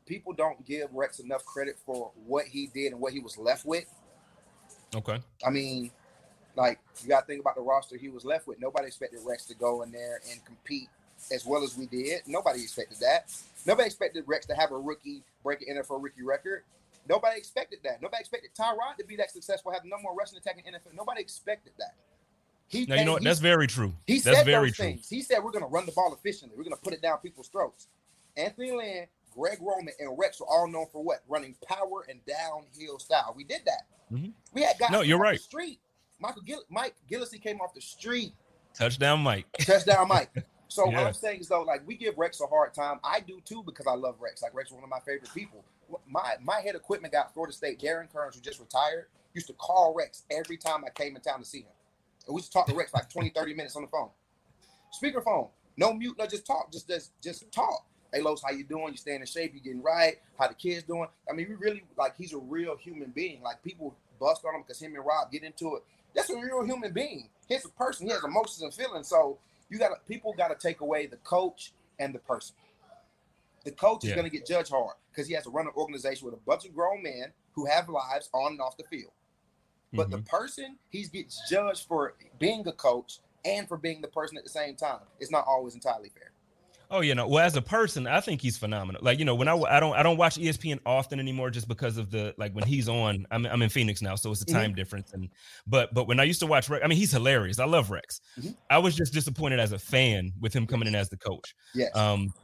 People 0.07 0.33
don't 0.33 0.65
give 0.67 0.93
Rex 0.93 1.19
enough 1.21 1.45
credit 1.45 1.77
for 1.85 2.11
what 2.27 2.47
he 2.47 2.67
did 2.69 2.93
and 2.93 3.01
what 3.01 3.13
he 3.13 3.21
was 3.21 3.39
left 3.39 3.65
with. 3.65 3.87
Okay. 4.95 5.19
I 5.47 5.51
mean, 5.51 5.91
like 6.57 6.79
you 7.03 7.09
got 7.09 7.21
to 7.21 7.27
think 7.27 7.41
about 7.41 7.55
the 7.55 7.63
roster 7.63 7.97
he 7.97 8.09
was 8.09 8.25
left 8.25 8.47
with. 8.47 8.61
Nobody 8.61 8.87
expected 8.89 9.21
Rex 9.25 9.47
to 9.47 9.55
go 9.55 9.83
in 9.83 9.91
there 9.93 10.21
and 10.31 10.45
compete 10.45 10.89
as 11.33 11.47
well 11.47 11.63
as 11.63 11.77
we 11.77 11.87
did. 11.87 12.23
Nobody 12.27 12.61
expected 12.63 12.99
that. 13.01 13.33
Nobody 13.65 13.87
expected 13.87 14.25
Rex 14.27 14.47
to 14.47 14.55
have 14.55 14.73
a 14.73 14.79
rookie 14.79 15.23
break 15.43 15.63
an 15.67 15.77
NFL 15.77 16.03
rookie 16.03 16.23
record. 16.23 16.65
Nobody 17.09 17.37
expected 17.39 17.81
that. 17.85 18.01
Nobody 18.03 18.21
expected 18.21 18.51
Tyrod 18.59 18.97
to 18.99 19.05
be 19.05 19.17
that 19.17 19.31
successful, 19.31 19.73
have 19.73 19.83
the 19.83 19.89
number 19.89 20.09
one 20.09 20.17
rushing 20.17 20.39
attack 20.39 20.63
in 20.65 20.73
NFL. 20.73 20.95
Nobody 20.97 21.21
expected 21.21 21.73
that. 21.79 21.95
He, 22.69 22.87
Now 22.87 22.95
you 22.97 23.05
know 23.05 23.13
what? 23.15 23.25
That's 23.25 23.41
very 23.41 23.67
true. 23.67 23.93
he 24.07 24.19
That's 24.21 24.39
said 24.39 24.47
very 24.47 24.69
those 24.69 24.77
true. 24.77 24.85
things. 24.87 25.09
He 25.09 25.23
said 25.23 25.43
we're 25.43 25.51
going 25.51 25.65
to 25.65 25.71
run 25.71 25.85
the 25.85 25.93
ball 25.93 26.15
efficiently. 26.15 26.57
We're 26.57 26.65
going 26.65 26.77
to 26.77 26.83
put 26.83 26.93
it 26.95 27.03
down 27.03 27.19
people's 27.19 27.49
throats. 27.49 27.89
Anthony 28.37 28.71
Lynn, 28.73 29.07
Greg 29.35 29.59
Roman, 29.61 29.95
and 29.99 30.17
Rex 30.19 30.41
were 30.41 30.47
all 30.47 30.67
known 30.69 30.87
for 30.93 31.03
what? 31.03 31.21
Running 31.29 31.57
power 31.67 32.05
and 32.09 32.21
downhill 32.27 32.99
style. 32.99 33.33
We 33.37 33.45
did 33.45 33.63
that. 33.67 33.83
Mhm. 34.13 34.33
We 34.53 34.63
had 34.63 34.79
guys 34.79 34.91
No, 34.91 35.01
you're 35.03 35.19
right. 35.19 35.41
street. 35.41 35.81
Michael 36.19 36.43
Gill- 36.43 36.65
Mike 36.69 36.95
Gillislee 37.11 37.43
came 37.43 37.61
off 37.61 37.75
the 37.75 37.81
street. 37.81 38.35
Touchdown, 38.75 39.21
Mike. 39.21 39.47
Touchdown, 39.61 40.09
Mike. 40.09 40.31
So 40.69 40.87
what 40.87 40.97
I'm 40.97 41.13
saying 41.13 41.41
is 41.41 41.49
though, 41.49 41.61
like 41.65 41.87
we 41.87 41.97
give 41.99 42.17
Rex 42.17 42.41
a 42.41 42.47
hard 42.47 42.73
time. 42.73 42.99
I 43.05 43.21
do 43.21 43.43
too 43.45 43.63
because 43.63 43.87
I 43.87 43.93
love 43.95 44.17
Rex. 44.21 44.41
Like 44.41 44.55
Rex 44.55 44.71
is 44.71 44.75
one 44.75 44.83
of 44.83 44.89
my 44.89 45.01
favorite 45.01 45.29
people. 45.35 45.63
My 46.07 46.37
my 46.41 46.61
head 46.61 46.75
equipment 46.75 47.13
got 47.13 47.35
Florida 47.35 47.53
State. 47.53 47.79
Darren 47.79 48.11
Kearns, 48.11 48.37
who 48.37 48.41
just 48.41 48.59
retired, 48.59 49.09
used 49.35 49.49
to 49.49 49.53
call 49.53 49.93
Rex 49.93 50.23
every 50.31 50.57
time 50.57 50.83
I 50.87 50.89
came 50.89 51.15
in 51.15 51.21
town 51.21 51.41
to 51.41 51.45
see 51.45 51.59
him. 51.61 51.73
And 52.27 52.35
we 52.35 52.39
used 52.39 52.53
to 52.53 52.59
talk 52.59 52.69
to 52.69 52.75
Rex 52.75 52.95
like 52.95 53.11
20, 53.11 53.29
30 53.29 53.53
minutes 53.53 53.77
on 53.77 53.83
the 53.83 53.89
phone. 53.89 54.09
Speakerphone, 54.99 55.51
no 55.77 55.93
mute, 55.93 56.17
no 56.19 56.27
just 56.27 56.47
talk, 56.47 56.73
just 56.73 56.89
just 56.89 57.13
just 57.23 57.53
talk. 57.53 57.85
Hey, 58.13 58.21
Los, 58.21 58.43
how 58.43 58.51
you 58.51 58.65
doing? 58.65 58.89
You 58.93 58.97
staying 58.97 59.21
in 59.21 59.27
shape? 59.27 59.55
You 59.55 59.61
getting 59.61 59.83
right? 59.83 60.19
How 60.39 60.49
the 60.49 60.55
kids 60.55 60.83
doing? 60.83 61.07
I 61.29 61.33
mean, 61.33 61.49
we 61.49 61.55
really 61.55 61.83
like 61.97 62.15
he's 62.17 62.35
a 62.35 62.39
real 62.39 62.77
human 62.77 63.11
being. 63.11 63.43
Like 63.43 63.63
people 63.63 63.97
bust 64.21 64.45
on 64.47 64.55
him 64.55 64.63
because 64.63 64.81
him 64.81 64.95
and 64.95 65.05
Rob 65.05 65.31
get 65.33 65.43
into 65.43 65.77
it. 65.77 65.83
That's 66.15 66.29
a 66.29 66.37
real 66.37 66.63
human 66.65 66.93
being. 66.93 67.29
He's 67.49 67.65
a 67.65 67.71
person. 67.71 68.07
He 68.07 68.13
has 68.13 68.23
emotions 68.23 68.61
and 68.61 68.75
feelings. 68.75 69.09
So 69.09 69.39
you 69.71 69.79
got 69.79 69.89
to 69.89 69.97
people 70.07 70.35
got 70.35 70.49
to 70.49 70.57
take 70.57 70.83
away 70.83 71.07
the 71.07 71.17
coach 71.19 71.73
and 71.99 72.15
the 72.15 72.19
person. 72.19 72.55
The 73.65 73.71
coach 73.71 74.05
yeah. 74.05 74.11
is 74.11 74.17
going 74.17 74.31
to 74.31 74.37
get 74.37 74.47
judged 74.47 74.71
hard 74.71 74.97
because 75.11 75.27
he 75.27 75.35
has 75.35 75.45
to 75.45 75.51
run 75.51 75.67
an 75.67 75.73
organization 75.77 76.27
with 76.27 76.35
a 76.35 76.41
bunch 76.47 76.67
of 76.67 76.75
grown 76.75 77.03
men 77.03 77.33
who 77.53 77.65
have 77.67 77.89
lives 77.89 78.29
on 78.35 78.53
and 78.53 78.61
off 78.61 78.77
the 78.77 78.85
field. 78.85 79.13
But 79.93 80.09
mm-hmm. 80.09 80.17
the 80.17 80.23
person 80.23 80.77
he 80.91 81.05
gets 81.05 81.49
judged 81.49 81.87
for 81.87 82.15
being 82.39 82.67
a 82.67 82.73
coach 82.73 83.21
and 83.45 83.69
for 83.69 83.77
being 83.77 84.01
the 84.01 84.09
person 84.09 84.37
at 84.37 84.45
the 84.45 84.51
same 84.51 84.75
time. 84.77 85.01
It's 85.21 85.31
not 85.31 85.45
always 85.47 85.75
entirely 85.75 86.11
fair. 86.11 86.32
Oh, 86.95 87.01
you 87.01 87.15
know, 87.15 87.27
well, 87.27 87.43
as 87.43 87.57
a 87.57 87.63
person, 87.63 88.07
I 88.07 88.21
think 88.21 88.43
he's 88.43 88.59
phenomenal. 88.59 89.01
Like, 89.03 89.19
you 89.19 89.25
know, 89.25 89.35
when 89.35 89.49
I, 89.49 89.57
I 89.57 89.81
don't 89.81 89.95
I 89.95 90.03
don't 90.03 90.19
watch 90.19 90.37
ESPN 90.37 90.79
often 90.85 91.19
anymore, 91.19 91.51
just 91.51 91.67
because 91.67 91.97
of 91.97 92.11
the 92.11 92.35
like 92.37 92.53
when 92.53 92.65
he's 92.65 92.87
on. 92.87 93.27
I'm 93.31 93.47
I'm 93.47 93.63
in 93.63 93.71
Phoenix 93.71 94.03
now, 94.03 94.15
so 94.15 94.31
it's 94.31 94.43
a 94.43 94.45
time 94.45 94.67
mm-hmm. 94.67 94.75
difference. 94.75 95.15
And 95.15 95.31
but 95.67 95.95
but 95.95 96.07
when 96.07 96.21
I 96.21 96.25
used 96.25 96.41
to 96.41 96.47
watch, 96.47 96.69
Rex, 96.69 96.85
I 96.85 96.89
mean, 96.89 96.99
he's 96.99 97.11
hilarious. 97.11 97.59
I 97.59 97.65
love 97.65 97.91
Rex. 97.91 98.21
Mm-hmm. 98.39 98.51
I 98.69 98.77
was 98.77 98.95
just 98.95 99.15
disappointed 99.15 99.59
as 99.59 99.73
a 99.73 99.79
fan 99.79 100.33
with 100.39 100.53
him 100.53 100.67
coming 100.67 100.87
in 100.87 100.95
as 100.95 101.09
the 101.09 101.17
coach. 101.17 101.55
Yes. 101.75 101.97
Um, 101.97 102.35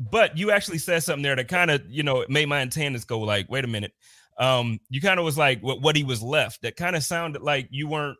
but 0.00 0.36
you 0.36 0.50
actually 0.50 0.78
said 0.78 1.04
something 1.04 1.22
there 1.22 1.36
that 1.36 1.46
kind 1.46 1.70
of 1.70 1.82
you 1.88 2.02
know 2.02 2.24
made 2.28 2.48
my 2.48 2.62
antennas 2.62 3.04
go 3.04 3.20
like, 3.20 3.48
wait 3.48 3.64
a 3.64 3.68
minute. 3.68 3.92
Um, 4.40 4.80
you 4.90 5.00
kind 5.00 5.20
of 5.20 5.24
was 5.24 5.38
like 5.38 5.60
what 5.60 5.80
what 5.82 5.94
he 5.94 6.02
was 6.02 6.20
left. 6.20 6.62
That 6.62 6.74
kind 6.74 6.96
of 6.96 7.04
sounded 7.04 7.42
like 7.42 7.68
you 7.70 7.86
weren't 7.86 8.18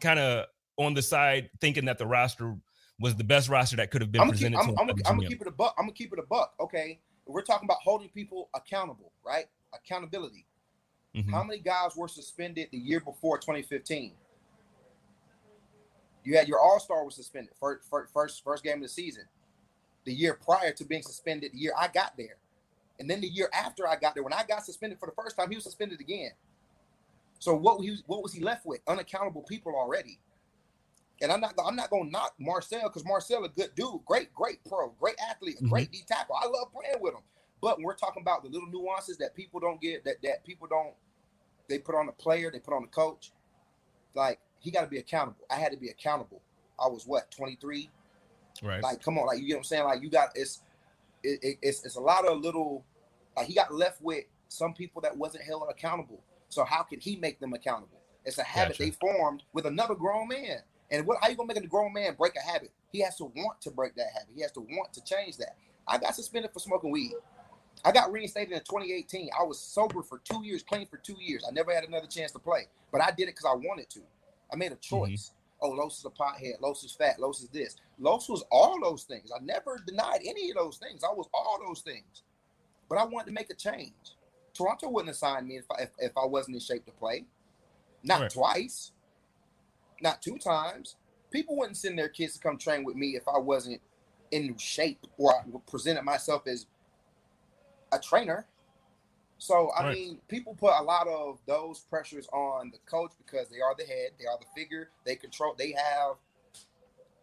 kind 0.00 0.18
of 0.18 0.46
on 0.78 0.94
the 0.94 1.02
side 1.02 1.50
thinking 1.60 1.84
that 1.84 1.98
the 1.98 2.06
roster 2.06 2.56
was 3.04 3.14
the 3.14 3.22
best 3.22 3.50
roster 3.50 3.76
that 3.76 3.90
could 3.90 4.00
have 4.00 4.10
been 4.10 4.22
I'm 4.22 4.30
presented 4.30 4.56
keep, 4.56 4.74
to 4.74 4.80
I'm, 4.80 4.88
I'm, 4.88 4.96
I'm 5.04 5.16
gonna 5.16 5.28
keep 5.28 5.42
it 5.42 5.46
a 5.46 5.50
buck. 5.50 5.74
I'm 5.76 5.84
gonna 5.84 5.92
keep 5.92 6.14
it 6.14 6.18
a 6.18 6.22
buck. 6.22 6.54
Okay, 6.58 6.98
we're 7.26 7.42
talking 7.42 7.66
about 7.66 7.76
holding 7.82 8.08
people 8.08 8.48
accountable, 8.54 9.12
right? 9.22 9.44
Accountability. 9.74 10.46
Mm-hmm. 11.14 11.30
How 11.30 11.44
many 11.44 11.60
guys 11.60 11.94
were 11.94 12.08
suspended 12.08 12.68
the 12.72 12.78
year 12.78 13.00
before 13.00 13.36
2015? 13.36 14.12
You 16.24 16.36
had 16.38 16.48
your 16.48 16.58
All 16.58 16.80
Star 16.80 17.04
was 17.04 17.14
suspended 17.14 17.52
first, 17.60 17.86
first 18.10 18.42
first 18.42 18.64
game 18.64 18.76
of 18.76 18.82
the 18.82 18.88
season. 18.88 19.24
The 20.06 20.12
year 20.14 20.38
prior 20.42 20.72
to 20.72 20.84
being 20.84 21.02
suspended, 21.02 21.52
the 21.52 21.58
year 21.58 21.74
I 21.78 21.88
got 21.88 22.16
there, 22.16 22.38
and 22.98 23.08
then 23.08 23.20
the 23.20 23.28
year 23.28 23.50
after 23.52 23.86
I 23.86 23.96
got 23.96 24.14
there, 24.14 24.22
when 24.24 24.32
I 24.32 24.44
got 24.48 24.64
suspended 24.64 24.98
for 24.98 25.06
the 25.06 25.22
first 25.22 25.36
time, 25.36 25.50
he 25.50 25.56
was 25.56 25.64
suspended 25.64 26.00
again. 26.00 26.30
So 27.38 27.54
what 27.54 27.82
he 27.82 27.90
was, 27.90 28.02
what 28.06 28.22
was 28.22 28.32
he 28.32 28.40
left 28.40 28.64
with? 28.64 28.80
Unaccountable 28.88 29.42
people 29.42 29.74
already. 29.76 30.18
And 31.22 31.30
I'm 31.30 31.40
not 31.40 31.54
I'm 31.64 31.76
not 31.76 31.90
gonna 31.90 32.10
knock 32.10 32.34
Marcell 32.38 32.88
because 32.88 33.04
Marcell 33.04 33.44
a 33.44 33.48
good 33.48 33.74
dude, 33.76 34.04
great, 34.04 34.34
great 34.34 34.64
pro, 34.64 34.90
great 35.00 35.16
athlete, 35.30 35.56
mm-hmm. 35.56 35.68
great 35.68 35.92
D 35.92 36.02
tackle. 36.06 36.36
I 36.36 36.46
love 36.46 36.72
playing 36.72 37.00
with 37.00 37.14
him. 37.14 37.22
But 37.60 37.80
we're 37.80 37.94
talking 37.94 38.20
about 38.20 38.42
the 38.42 38.50
little 38.50 38.68
nuances 38.68 39.16
that 39.18 39.34
people 39.34 39.60
don't 39.60 39.80
get, 39.80 40.04
that 40.04 40.16
that 40.22 40.44
people 40.44 40.66
don't, 40.68 40.92
they 41.68 41.78
put 41.78 41.94
on 41.94 42.06
the 42.06 42.12
player, 42.12 42.50
they 42.50 42.58
put 42.58 42.74
on 42.74 42.82
the 42.82 42.88
coach. 42.88 43.32
Like 44.14 44.38
he 44.58 44.70
got 44.70 44.82
to 44.82 44.86
be 44.86 44.98
accountable. 44.98 45.44
I 45.50 45.56
had 45.56 45.72
to 45.72 45.78
be 45.78 45.88
accountable. 45.88 46.42
I 46.78 46.88
was 46.88 47.06
what 47.06 47.30
23. 47.30 47.90
Right. 48.62 48.82
Like, 48.82 49.02
come 49.02 49.18
on, 49.18 49.26
like 49.26 49.38
you 49.38 49.46
get 49.46 49.54
what 49.54 49.58
I'm 49.58 49.64
saying. 49.64 49.84
Like 49.84 50.02
you 50.02 50.10
got 50.10 50.30
it's, 50.34 50.62
it, 51.22 51.38
it, 51.42 51.58
it's 51.62 51.84
it's 51.84 51.96
a 51.96 52.00
lot 52.00 52.26
of 52.26 52.40
little. 52.40 52.84
Like 53.36 53.46
he 53.46 53.54
got 53.54 53.72
left 53.72 54.00
with 54.02 54.24
some 54.48 54.74
people 54.74 55.02
that 55.02 55.16
wasn't 55.16 55.44
held 55.44 55.64
accountable. 55.68 56.22
So 56.48 56.64
how 56.64 56.82
can 56.82 57.00
he 57.00 57.16
make 57.16 57.40
them 57.40 57.52
accountable? 57.52 58.00
It's 58.24 58.38
a 58.38 58.44
habit 58.44 58.78
gotcha. 58.78 58.84
they 58.84 58.90
formed 58.92 59.42
with 59.52 59.66
another 59.66 59.94
grown 59.94 60.28
man. 60.28 60.60
And 60.90 61.06
what 61.06 61.18
how 61.20 61.28
you 61.28 61.36
gonna 61.36 61.52
make 61.52 61.62
a 61.62 61.66
grown 61.66 61.92
man 61.92 62.14
break 62.14 62.36
a 62.36 62.40
habit? 62.40 62.70
He 62.92 63.00
has 63.00 63.16
to 63.16 63.24
want 63.24 63.60
to 63.62 63.70
break 63.70 63.94
that 63.96 64.08
habit. 64.12 64.34
He 64.34 64.42
has 64.42 64.52
to 64.52 64.60
want 64.60 64.92
to 64.92 65.04
change 65.04 65.36
that. 65.38 65.56
I 65.86 65.98
got 65.98 66.14
suspended 66.14 66.52
for 66.52 66.60
smoking 66.60 66.90
weed. 66.90 67.12
I 67.84 67.92
got 67.92 68.12
reinstated 68.12 68.52
in 68.52 68.60
2018. 68.60 69.30
I 69.38 69.42
was 69.42 69.60
sober 69.60 70.02
for 70.02 70.20
two 70.24 70.44
years, 70.44 70.62
clean 70.62 70.86
for 70.86 70.96
two 70.96 71.16
years. 71.20 71.44
I 71.46 71.52
never 71.52 71.74
had 71.74 71.84
another 71.84 72.06
chance 72.06 72.32
to 72.32 72.38
play, 72.38 72.68
but 72.90 73.02
I 73.02 73.10
did 73.10 73.24
it 73.24 73.34
because 73.36 73.46
I 73.46 73.54
wanted 73.54 73.90
to. 73.90 74.00
I 74.52 74.56
made 74.56 74.72
a 74.72 74.76
mm-hmm. 74.76 74.96
choice. 74.96 75.30
Mm-hmm. 75.30 75.40
Oh, 75.60 75.70
Los 75.70 75.98
is 75.98 76.04
a 76.04 76.10
pothead. 76.10 76.60
Los 76.60 76.84
is 76.84 76.92
fat. 76.92 77.18
Los 77.18 77.40
is 77.40 77.48
this. 77.48 77.76
Los 77.98 78.28
was 78.28 78.44
all 78.50 78.78
those 78.82 79.04
things. 79.04 79.30
I 79.34 79.42
never 79.42 79.82
denied 79.86 80.20
any 80.24 80.50
of 80.50 80.56
those 80.56 80.76
things. 80.76 81.02
I 81.04 81.12
was 81.12 81.28
all 81.32 81.58
those 81.66 81.80
things, 81.80 82.22
but 82.88 82.98
I 82.98 83.04
wanted 83.04 83.26
to 83.28 83.32
make 83.32 83.50
a 83.50 83.54
change. 83.54 83.92
Toronto 84.52 84.88
wouldn't 84.88 85.08
have 85.08 85.16
signed 85.16 85.48
me 85.48 85.56
if 85.56 85.64
I, 85.70 85.82
if, 85.82 85.90
if 85.98 86.12
I 86.16 86.26
wasn't 86.26 86.54
in 86.54 86.60
shape 86.60 86.84
to 86.86 86.92
play. 86.92 87.24
Not 88.02 88.20
right. 88.20 88.30
twice 88.30 88.92
not 90.04 90.22
two 90.22 90.38
times. 90.38 90.94
People 91.32 91.56
wouldn't 91.56 91.76
send 91.76 91.98
their 91.98 92.08
kids 92.08 92.34
to 92.34 92.38
come 92.40 92.56
train 92.56 92.84
with 92.84 92.94
me 92.94 93.16
if 93.16 93.26
I 93.26 93.38
wasn't 93.38 93.80
in 94.30 94.56
shape 94.56 95.04
or 95.18 95.34
I 95.34 95.42
presented 95.68 96.02
myself 96.02 96.46
as 96.46 96.66
a 97.90 97.98
trainer. 97.98 98.46
So 99.38 99.70
I 99.76 99.84
right. 99.84 99.96
mean, 99.96 100.18
people 100.28 100.54
put 100.54 100.72
a 100.78 100.82
lot 100.82 101.08
of 101.08 101.40
those 101.46 101.80
pressures 101.80 102.28
on 102.32 102.70
the 102.70 102.78
coach 102.86 103.12
because 103.18 103.48
they 103.48 103.60
are 103.60 103.74
the 103.76 103.84
head, 103.84 104.10
they 104.18 104.26
are 104.26 104.38
the 104.38 104.46
figure, 104.54 104.90
they 105.04 105.16
control, 105.16 105.54
they 105.58 105.72
have 105.72 106.16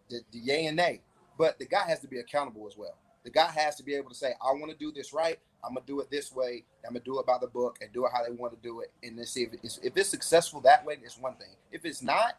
the, 0.09 0.19
the 0.31 0.39
yay 0.39 0.65
and 0.65 0.75
nay. 0.75 1.01
But 1.37 1.57
the 1.57 1.65
guy 1.65 1.87
has 1.87 1.99
to 2.01 2.07
be 2.07 2.19
accountable 2.19 2.67
as 2.67 2.75
well. 2.77 2.97
The 3.23 3.29
guy 3.29 3.49
has 3.51 3.75
to 3.77 3.83
be 3.83 3.93
able 3.95 4.09
to 4.09 4.15
say, 4.15 4.33
"I 4.41 4.51
want 4.51 4.71
to 4.71 4.77
do 4.77 4.91
this 4.91 5.13
right. 5.13 5.39
I'm 5.63 5.75
gonna 5.75 5.85
do 5.85 5.99
it 6.01 6.09
this 6.09 6.31
way. 6.31 6.65
I'm 6.85 6.93
gonna 6.93 7.05
do 7.05 7.19
it 7.19 7.25
by 7.25 7.37
the 7.39 7.47
book 7.47 7.77
and 7.81 7.91
do 7.93 8.05
it 8.05 8.11
how 8.13 8.23
they 8.23 8.31
want 8.31 8.53
to 8.53 8.59
do 8.67 8.81
it." 8.81 8.91
And 9.03 9.17
then 9.17 9.25
see 9.25 9.43
if 9.43 9.53
it's 9.53 9.77
if 9.77 9.95
it's 9.95 10.09
successful 10.09 10.59
that 10.61 10.83
way, 10.85 10.97
it's 11.03 11.17
one 11.17 11.35
thing. 11.35 11.55
If 11.71 11.85
it's 11.85 12.01
not, 12.01 12.37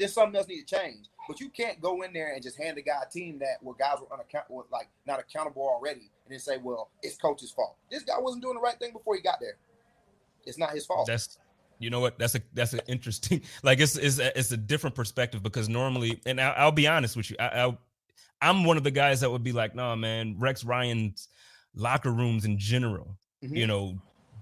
then 0.00 0.08
something 0.08 0.36
else 0.36 0.48
need 0.48 0.66
to 0.66 0.76
change. 0.76 1.06
But 1.28 1.40
you 1.40 1.48
can't 1.50 1.80
go 1.80 2.02
in 2.02 2.12
there 2.12 2.32
and 2.32 2.42
just 2.42 2.56
hand 2.56 2.78
a 2.78 2.82
guy 2.82 3.02
a 3.06 3.10
team 3.10 3.38
that 3.38 3.58
where 3.60 3.76
guys 3.78 3.98
were 4.00 4.12
unaccountable, 4.12 4.66
like 4.72 4.88
not 5.06 5.20
accountable 5.20 5.62
already, 5.62 6.10
and 6.24 6.32
then 6.32 6.40
say, 6.40 6.56
"Well, 6.56 6.90
it's 7.02 7.16
coach's 7.16 7.52
fault." 7.52 7.76
This 7.90 8.02
guy 8.02 8.18
wasn't 8.18 8.42
doing 8.42 8.54
the 8.54 8.60
right 8.60 8.78
thing 8.78 8.92
before 8.92 9.14
he 9.14 9.20
got 9.20 9.38
there. 9.40 9.56
It's 10.44 10.58
not 10.58 10.70
his 10.70 10.86
fault. 10.86 11.06
That's 11.06 11.38
you 11.78 11.90
know 11.90 12.00
what 12.00 12.18
that's 12.18 12.34
a 12.34 12.40
that's 12.54 12.72
an 12.72 12.80
interesting 12.88 13.42
like 13.62 13.80
it's 13.80 13.96
it's 13.96 14.18
a, 14.18 14.38
it's 14.38 14.52
a 14.52 14.56
different 14.56 14.94
perspective 14.94 15.42
because 15.42 15.68
normally 15.68 16.20
and 16.26 16.40
I, 16.40 16.64
will 16.64 16.72
be 16.72 16.86
honest 16.86 17.16
with 17.16 17.30
you 17.30 17.36
I, 17.40 17.64
I 17.64 17.78
I'm 18.42 18.64
one 18.64 18.76
of 18.76 18.84
the 18.84 18.90
guys 18.90 19.22
that 19.22 19.30
would 19.30 19.42
be 19.42 19.52
like 19.52 19.74
no 19.74 19.96
man 19.96 20.36
Rex 20.38 20.62
Ryan's 20.62 21.28
locker 21.74 22.12
rooms 22.12 22.44
in 22.44 22.58
general 22.58 23.16
mm-hmm. 23.42 23.56
you 23.56 23.66
know 23.66 23.98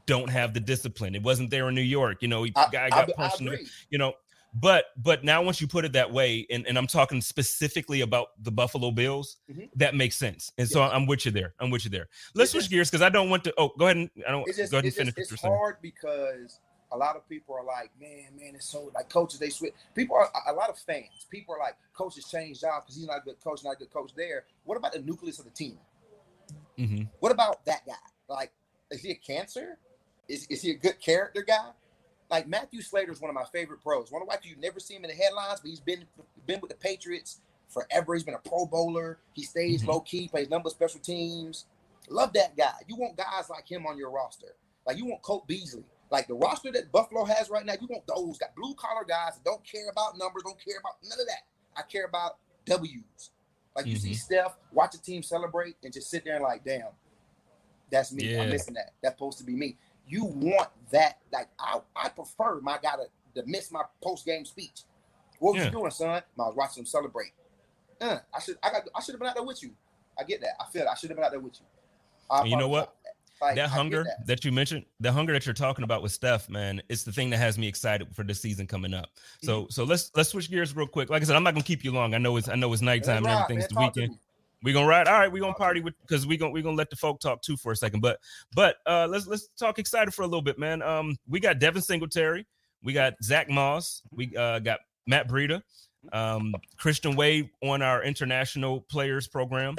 don't 0.07 0.29
have 0.29 0.53
the 0.53 0.59
discipline 0.59 1.15
it 1.15 1.23
wasn't 1.23 1.49
there 1.49 1.69
in 1.69 1.77
New 1.77 1.81
York 1.81 2.23
you 2.23 2.29
know 2.29 2.43
he, 2.43 2.53
I, 2.57 2.67
guy 2.73 2.91
got 2.91 3.09
punched 3.15 3.41
you 3.89 3.99
know 3.99 4.15
but 4.61 4.87
but 4.97 5.25
now 5.25 5.43
once 5.43 5.61
you 5.61 5.67
put 5.67 5.85
it 5.85 5.93
that 5.93 6.11
way, 6.11 6.47
and, 6.51 6.67
and 6.67 6.79
I'm 6.79 6.87
talking 6.87 7.21
specifically 7.21 8.01
about 8.01 8.29
the 8.43 8.51
Buffalo 8.51 8.91
Bills, 8.91 9.37
mm-hmm. 9.51 9.65
that 9.77 9.95
makes 9.95 10.17
sense. 10.17 10.53
And 10.59 10.69
so 10.69 10.83
I'm 10.83 11.07
with 11.07 11.27
you 11.27 11.33
there. 11.33 11.55
I'm 11.61 11.71
with 11.71 11.85
you 11.85 11.91
there. 11.91 12.09
Let's 12.35 12.55
it's 12.55 12.65
switch 12.65 12.71
gears 12.71 12.91
because 12.91 13.03
I 13.03 13.09
don't 13.09 13.31
want 13.31 13.45
to. 13.45 13.55
Oh, 13.59 13.73
go 13.79 13.87
ahead 13.87 13.97
and 13.97 14.11
I 14.27 14.31
don't 14.31 14.47
just, 14.47 14.71
go 14.71 14.79
ahead 14.79 14.87
and 14.87 14.95
finish. 14.95 15.15
Just, 15.15 15.33
it's 15.33 15.43
hard 15.43 15.77
because 15.83 16.61
a 16.91 16.97
lot 16.97 17.17
of 17.17 17.29
people 17.29 17.55
are 17.55 17.65
like, 17.65 17.91
man, 18.01 18.29
man, 18.39 18.55
it's 18.55 18.69
so 18.69 18.91
like 18.95 19.09
coaches 19.09 19.39
they 19.39 19.51
switch. 19.51 19.75
People 19.95 20.17
are 20.17 20.31
a 20.49 20.53
lot 20.53 20.71
of 20.71 20.79
fans. 20.79 21.27
People 21.31 21.55
are 21.55 21.59
like, 21.59 21.77
coaches 21.95 22.27
change 22.31 22.61
jobs 22.61 22.87
because 22.87 22.97
he's 22.97 23.07
not 23.07 23.19
a 23.19 23.25
good 23.25 23.41
coach, 23.43 23.63
not 23.65 23.75
a 23.75 23.77
good 23.77 23.93
coach 23.93 24.13
there. 24.17 24.45
What 24.65 24.77
about 24.77 24.93
the 24.93 25.01
nucleus 25.01 25.39
of 25.39 25.45
the 25.45 25.51
team? 25.51 25.79
Mm-hmm. 26.79 27.05
What 27.21 27.33
about 27.33 27.65
that 27.67 27.87
guy? 27.87 27.93
Like, 28.29 28.53
is 28.91 29.03
he 29.03 29.11
a 29.11 29.15
cancer? 29.15 29.79
Is, 30.29 30.47
is 30.47 30.63
he 30.63 30.71
a 30.71 30.77
good 30.77 31.01
character 31.01 31.43
guy? 31.43 31.71
Like 32.31 32.47
Matthew 32.47 32.83
Slater 32.83 33.13
is 33.13 33.21
one 33.21 33.31
of 33.31 33.35
my 33.35 33.45
favorite 33.53 33.83
pros. 33.83 34.13
One 34.13 34.23
of 34.23 34.29
why 34.29 34.37
you 34.43 34.57
never 34.59 34.81
see 34.81 34.95
him 34.95 35.05
in 35.05 35.11
the 35.11 35.17
headlines, 35.17 35.61
but 35.61 35.71
he's 35.71 35.81
been 35.81 36.05
been 36.47 36.61
with 36.61 36.71
the 36.71 36.77
Patriots 36.77 37.41
forever. 37.69 38.15
He's 38.15 38.25
been 38.25 38.35
a 38.35 38.49
Pro 38.49 38.67
Bowler. 38.67 39.19
He 39.33 39.43
stays 39.43 39.81
mm-hmm. 39.81 39.91
low 39.91 40.01
key, 40.01 40.29
plays 40.29 40.51
number 40.51 40.69
of 40.69 40.73
special 40.73 41.01
teams. 41.01 41.67
Love 42.11 42.33
that 42.35 42.57
guy. 42.57 42.73
You 42.87 42.97
want 42.97 43.17
guys 43.17 43.51
like 43.51 43.71
him 43.71 43.87
on 43.87 43.99
your 43.99 44.11
roster. 44.11 44.55
Like 44.87 44.99
you 44.99 45.07
want 45.07 45.23
Cole 45.23 45.45
Beasley. 45.47 45.85
Like 46.11 46.27
the 46.27 46.35
roster 46.35 46.73
that 46.73 46.91
Buffalo 46.91 47.25
has 47.25 47.51
right 47.51 47.65
now, 47.65 47.75
you 47.81 47.87
want 47.89 48.07
those 48.07 48.39
got 48.39 48.55
blue 48.55 48.75
collar 48.75 49.05
guys 49.07 49.35
that 49.35 49.45
don't 49.45 49.63
care 49.65 49.91
about 49.91 50.17
numbers, 50.17 50.43
don't 50.43 50.63
care 50.63 50.79
about 50.81 50.95
none 51.03 51.21
of 51.21 51.27
that. 51.27 51.43
I 51.77 51.83
care 51.83 52.07
about 52.07 52.39
W's. 52.65 53.31
Like 53.77 53.87
you 53.87 53.95
mm-hmm. 53.95 54.03
see 54.03 54.15
Steph, 54.15 54.57
watch 54.73 54.95
a 54.95 55.03
team 55.03 55.23
celebrate 55.23 55.77
and 55.85 55.93
just 55.93 56.11
sit 56.11 56.25
there 56.25 56.37
and 56.37 56.43
like, 56.43 56.65
damn, 56.65 56.89
that's 57.91 58.13
me. 58.13 58.33
Yeah. 58.33 58.43
I'm 58.43 58.51
missing 58.51 58.75
that. 58.75 58.93
That's 59.03 59.15
supposed 59.15 59.39
to 59.39 59.45
be 59.45 59.55
me 59.55 59.77
you 60.09 60.25
want 60.25 60.69
that. 60.91 61.19
Like 61.33 61.49
I, 61.59 61.81
I 61.97 62.09
prefer 62.09 62.61
my 62.61 62.79
guy 62.83 62.97
to, 62.97 63.41
to 63.41 63.47
miss 63.47 63.71
my 63.71 63.83
post 64.03 64.27
game 64.27 64.45
speech. 64.45 64.83
What 65.39 65.55
was 65.55 65.61
yeah. 65.61 65.67
you 65.67 65.73
doing, 65.73 65.91
son? 65.91 66.09
I 66.11 66.23
was 66.37 66.57
watching 66.57 66.83
them 66.83 66.87
celebrate. 66.87 67.33
Uh, 68.01 68.19
I 68.35 68.41
should 68.41 68.57
I 68.63 68.71
got 68.71 68.83
I 68.95 69.01
should 69.01 69.13
have 69.13 69.21
been 69.21 69.29
out 69.29 69.35
there 69.35 69.45
with 69.45 69.63
you. 69.63 69.71
I 70.19 70.25
get 70.25 70.41
that. 70.41 70.61
I 70.61 70.65
feel 70.71 70.83
it. 70.83 70.89
I 70.91 70.95
should 70.95 71.11
have 71.11 71.17
been 71.17 71.25
out 71.25 71.31
there 71.31 71.41
with 71.41 71.59
you. 71.61 72.51
you 72.51 72.57
know 72.57 72.69
what? 72.69 72.95
Like, 73.41 73.55
that 73.55 73.71
hunger 73.71 74.03
that. 74.05 74.27
that. 74.27 74.45
you 74.45 74.51
mentioned, 74.51 74.85
the 74.99 75.13
hunger 75.13 75.33
that 75.33 75.47
you're 75.47 75.55
talking 75.55 75.85
about 75.85 76.03
with 76.03 76.11
Steph, 76.11 76.49
man, 76.49 76.83
it's 76.89 77.05
the 77.05 77.13
thing 77.13 77.31
that 77.31 77.37
has 77.37 77.57
me 77.57 77.69
excited 77.69 78.09
for 78.13 78.25
the 78.25 78.35
season 78.35 78.67
coming 78.67 78.93
up. 78.93 79.11
So, 79.43 79.63
mm-hmm. 79.63 79.71
so 79.71 79.85
let's 79.85 80.11
let's 80.17 80.31
switch 80.31 80.51
gears 80.51 80.75
real 80.75 80.89
quick. 80.89 81.09
Like 81.09 81.23
I 81.23 81.25
said, 81.25 81.37
I'm 81.37 81.45
not 81.45 81.55
gonna 81.55 81.63
keep 81.63 81.85
you 81.85 81.93
long. 81.93 82.15
I 82.15 82.19
know 82.19 82.37
it's 82.37 82.49
I 82.49 82.57
know 82.57 82.73
it's 82.73 82.83
nighttime 82.83 83.25
and 83.25 83.29
everything's 83.29 83.69
the 83.69 83.79
weekend. 83.79 84.19
We 84.63 84.73
gonna 84.73 84.89
ride. 84.89 85.07
All 85.07 85.19
right, 85.19 85.31
we 85.31 85.41
gonna 85.41 85.55
party 85.55 85.81
with 85.81 85.95
because 86.01 86.27
we 86.27 86.37
gonna 86.37 86.51
we 86.51 86.63
gonna 86.63 86.77
let 86.77 86.91
the 86.91 86.97
folk 86.97 87.21
talk 87.21 87.43
too 87.43 87.57
for 87.57 87.73
a 87.73 87.77
second. 87.77 88.01
But 88.01 88.19
but 88.55 88.77
uh 88.87 89.07
let's 89.09 89.27
let's 89.27 89.49
talk 89.59 89.79
excited 89.79 90.13
for 90.13 90.23
a 90.23 90.27
little 90.27 90.43
bit, 90.43 90.59
man. 90.59 90.83
Um, 90.83 91.17
we 91.29 91.39
got 91.39 91.61
Devin 91.61 91.83
Singletary, 91.83 92.45
we 92.83 92.93
got 92.93 93.15
Zach 93.23 93.49
Moss, 93.49 94.03
we 94.11 94.35
uh 94.37 94.59
got 94.59 94.81
Matt 95.07 95.29
Breida, 95.29 95.63
um, 96.13 96.55
Christian 96.77 97.15
Wade 97.15 97.51
on 97.63 97.83
our 97.83 98.03
international 98.03 98.81
players 98.81 99.29
program, 99.29 99.77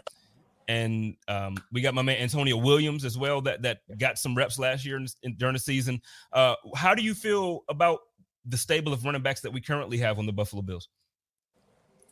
and 0.69 1.15
um, 1.27 1.57
we 1.73 1.81
got 1.81 1.93
my 1.93 2.01
man 2.01 2.17
Antonio 2.17 2.55
Williams 2.55 3.03
as 3.03 3.17
well 3.17 3.41
that 3.41 3.61
that 3.63 3.79
got 3.97 4.17
some 4.17 4.33
reps 4.33 4.57
last 4.57 4.85
year 4.85 4.95
in, 4.95 5.07
in, 5.23 5.35
during 5.35 5.53
the 5.53 5.59
season. 5.59 6.01
Uh, 6.31 6.55
how 6.75 6.95
do 6.95 7.03
you 7.03 7.13
feel 7.13 7.65
about 7.67 7.99
the 8.45 8.57
stable 8.57 8.93
of 8.93 9.03
running 9.03 9.21
backs 9.21 9.41
that 9.41 9.51
we 9.51 9.59
currently 9.59 9.97
have 9.97 10.19
on 10.19 10.25
the 10.25 10.31
Buffalo 10.31 10.61
Bills? 10.61 10.87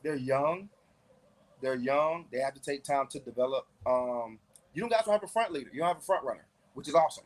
They're 0.04 0.16
young. 0.16 0.70
They're 1.62 1.76
young. 1.76 2.26
They 2.32 2.40
have 2.40 2.54
to 2.54 2.62
take 2.62 2.84
time 2.84 3.08
to 3.08 3.20
develop. 3.20 3.68
Um, 3.86 4.40
you 4.74 4.82
don't 4.82 4.90
got 4.90 5.06
to 5.06 5.12
have 5.12 5.24
a 5.24 5.28
front 5.28 5.52
leader. 5.52 5.70
You 5.74 5.80
don't 5.80 5.88
have 5.88 5.98
a 5.98 6.02
front 6.02 6.24
runner, 6.24 6.46
which 6.74 6.88
is 6.88 6.96
awesome. 6.96 7.24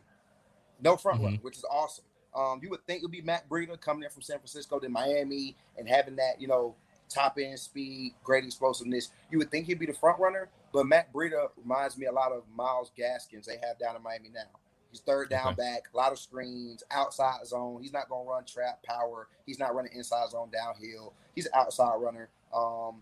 No 0.81 0.95
front 0.97 1.17
mm-hmm. 1.17 1.25
runner, 1.25 1.39
which 1.41 1.57
is 1.57 1.65
awesome. 1.69 2.05
Um, 2.33 2.59
you 2.63 2.69
would 2.69 2.85
think 2.87 2.99
it 2.99 3.03
would 3.03 3.11
be 3.11 3.21
Matt 3.21 3.49
Breida 3.49 3.79
coming 3.79 4.03
in 4.03 4.09
from 4.09 4.21
San 4.21 4.37
Francisco 4.37 4.79
to 4.79 4.89
Miami 4.89 5.57
and 5.77 5.87
having 5.87 6.15
that, 6.15 6.39
you 6.39 6.47
know, 6.47 6.75
top 7.09 7.37
end 7.39 7.59
speed, 7.59 8.13
great 8.23 8.45
explosiveness. 8.45 9.11
You 9.29 9.37
would 9.39 9.51
think 9.51 9.65
he'd 9.65 9.79
be 9.79 9.85
the 9.85 9.93
front 9.93 10.19
runner, 10.19 10.49
but 10.73 10.85
Matt 10.85 11.11
Breida 11.11 11.49
reminds 11.57 11.97
me 11.97 12.05
a 12.05 12.11
lot 12.11 12.31
of 12.31 12.43
Myles 12.55 12.91
Gaskins 12.95 13.45
they 13.45 13.57
have 13.67 13.77
down 13.77 13.95
in 13.95 14.01
Miami 14.01 14.29
now. 14.33 14.59
He's 14.89 15.01
third 15.01 15.29
down 15.29 15.53
okay. 15.53 15.61
back, 15.61 15.83
a 15.93 15.97
lot 15.97 16.11
of 16.11 16.19
screens, 16.19 16.83
outside 16.91 17.45
zone. 17.45 17.81
He's 17.81 17.93
not 17.93 18.09
going 18.09 18.25
to 18.25 18.29
run 18.29 18.45
trap 18.45 18.83
power. 18.83 19.27
He's 19.45 19.57
not 19.59 19.73
running 19.73 19.93
inside 19.93 20.29
zone 20.29 20.49
downhill. 20.51 21.13
He's 21.33 21.45
an 21.45 21.53
outside 21.55 21.95
runner. 21.95 22.29
Um, 22.53 23.01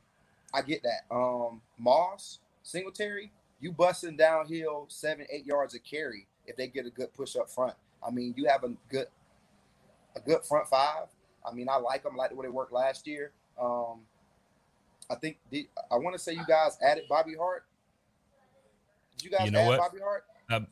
I 0.53 0.61
get 0.61 0.83
that. 0.83 1.13
Um, 1.13 1.61
Moss, 1.77 2.39
Singletary, 2.63 3.31
you 3.59 3.71
busting 3.71 4.17
downhill 4.17 4.85
seven, 4.87 5.25
eight 5.31 5.45
yards 5.45 5.75
of 5.75 5.83
carry 5.83 6.27
if 6.45 6.55
they 6.55 6.67
get 6.67 6.85
a 6.85 6.89
good 6.89 7.13
push 7.13 7.35
up 7.35 7.49
front. 7.49 7.75
I 8.05 8.11
mean, 8.11 8.33
you 8.37 8.47
have 8.47 8.63
a 8.63 8.73
good 8.89 9.07
a 10.15 10.19
good 10.19 10.43
front 10.43 10.67
five. 10.67 11.07
I 11.45 11.53
mean, 11.53 11.69
I 11.69 11.77
like 11.77 12.03
them. 12.03 12.13
I 12.15 12.17
like 12.17 12.29
the 12.31 12.35
way 12.35 12.45
they 12.45 12.51
worked 12.51 12.73
last 12.73 13.07
year. 13.07 13.31
Um, 13.61 14.01
I 15.09 15.15
think 15.15 15.37
the, 15.49 15.67
I 15.91 15.95
want 15.95 16.15
to 16.15 16.19
say 16.19 16.33
you 16.33 16.45
guys 16.47 16.77
added 16.81 17.05
Bobby 17.09 17.35
Hart. 17.35 17.65
Did 19.17 19.25
you 19.25 19.31
guys 19.31 19.45
you 19.45 19.51
know 19.51 19.59
add 19.59 19.67
what? 19.67 19.79
Bobby 19.79 19.99
Hart? 20.01 20.23
I, 20.49 20.65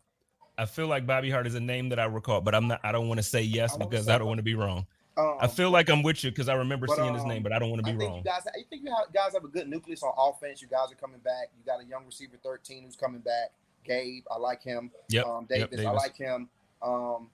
I 0.57 0.65
feel 0.65 0.87
like 0.87 1.05
Bobby 1.05 1.29
Hart 1.29 1.47
is 1.47 1.55
a 1.55 1.59
name 1.59 1.89
that 1.89 1.99
I 1.99 2.05
recall, 2.05 2.41
but 2.41 2.55
I'm 2.55 2.67
not. 2.67 2.79
I 2.83 2.91
don't 2.91 3.07
want 3.07 3.19
to 3.19 3.23
say 3.23 3.41
yes 3.41 3.75
I 3.75 3.77
because 3.77 4.07
I 4.07 4.17
don't 4.17 4.27
want 4.27 4.39
to 4.39 4.43
be 4.43 4.55
wrong. 4.55 4.85
Um, 5.17 5.38
I 5.39 5.47
feel 5.47 5.71
like 5.71 5.89
I'm 5.89 6.03
with 6.03 6.23
you 6.23 6.30
because 6.30 6.47
I 6.47 6.53
remember 6.53 6.86
but, 6.86 6.95
seeing 6.95 7.13
his 7.13 7.23
name, 7.25 7.38
um, 7.38 7.43
but 7.43 7.51
I 7.51 7.58
don't 7.58 7.71
want 7.71 7.84
to 7.84 7.91
be 7.91 7.97
wrong. 7.97 8.17
You 8.17 8.23
guys, 8.23 8.43
I 8.47 8.62
think 8.69 8.84
you 8.84 8.93
have, 8.95 9.12
guys 9.12 9.34
have 9.34 9.43
a 9.43 9.47
good 9.47 9.67
nucleus 9.67 10.03
on 10.03 10.13
offense. 10.15 10.62
You 10.62 10.67
guys 10.67 10.91
are 10.91 10.95
coming 10.95 11.19
back. 11.19 11.49
You 11.58 11.65
got 11.65 11.82
a 11.82 11.86
young 11.86 12.06
receiver, 12.06 12.38
13, 12.43 12.84
who's 12.84 12.95
coming 12.95 13.21
back. 13.21 13.51
Gabe, 13.84 14.23
I 14.30 14.38
like 14.38 14.62
him. 14.62 14.91
Yep. 15.10 15.25
Um, 15.25 15.45
Davis, 15.45 15.62
yep, 15.62 15.71
Davis, 15.71 15.86
I 15.86 15.91
like 15.91 16.15
him. 16.15 16.49
Um, 16.84 17.30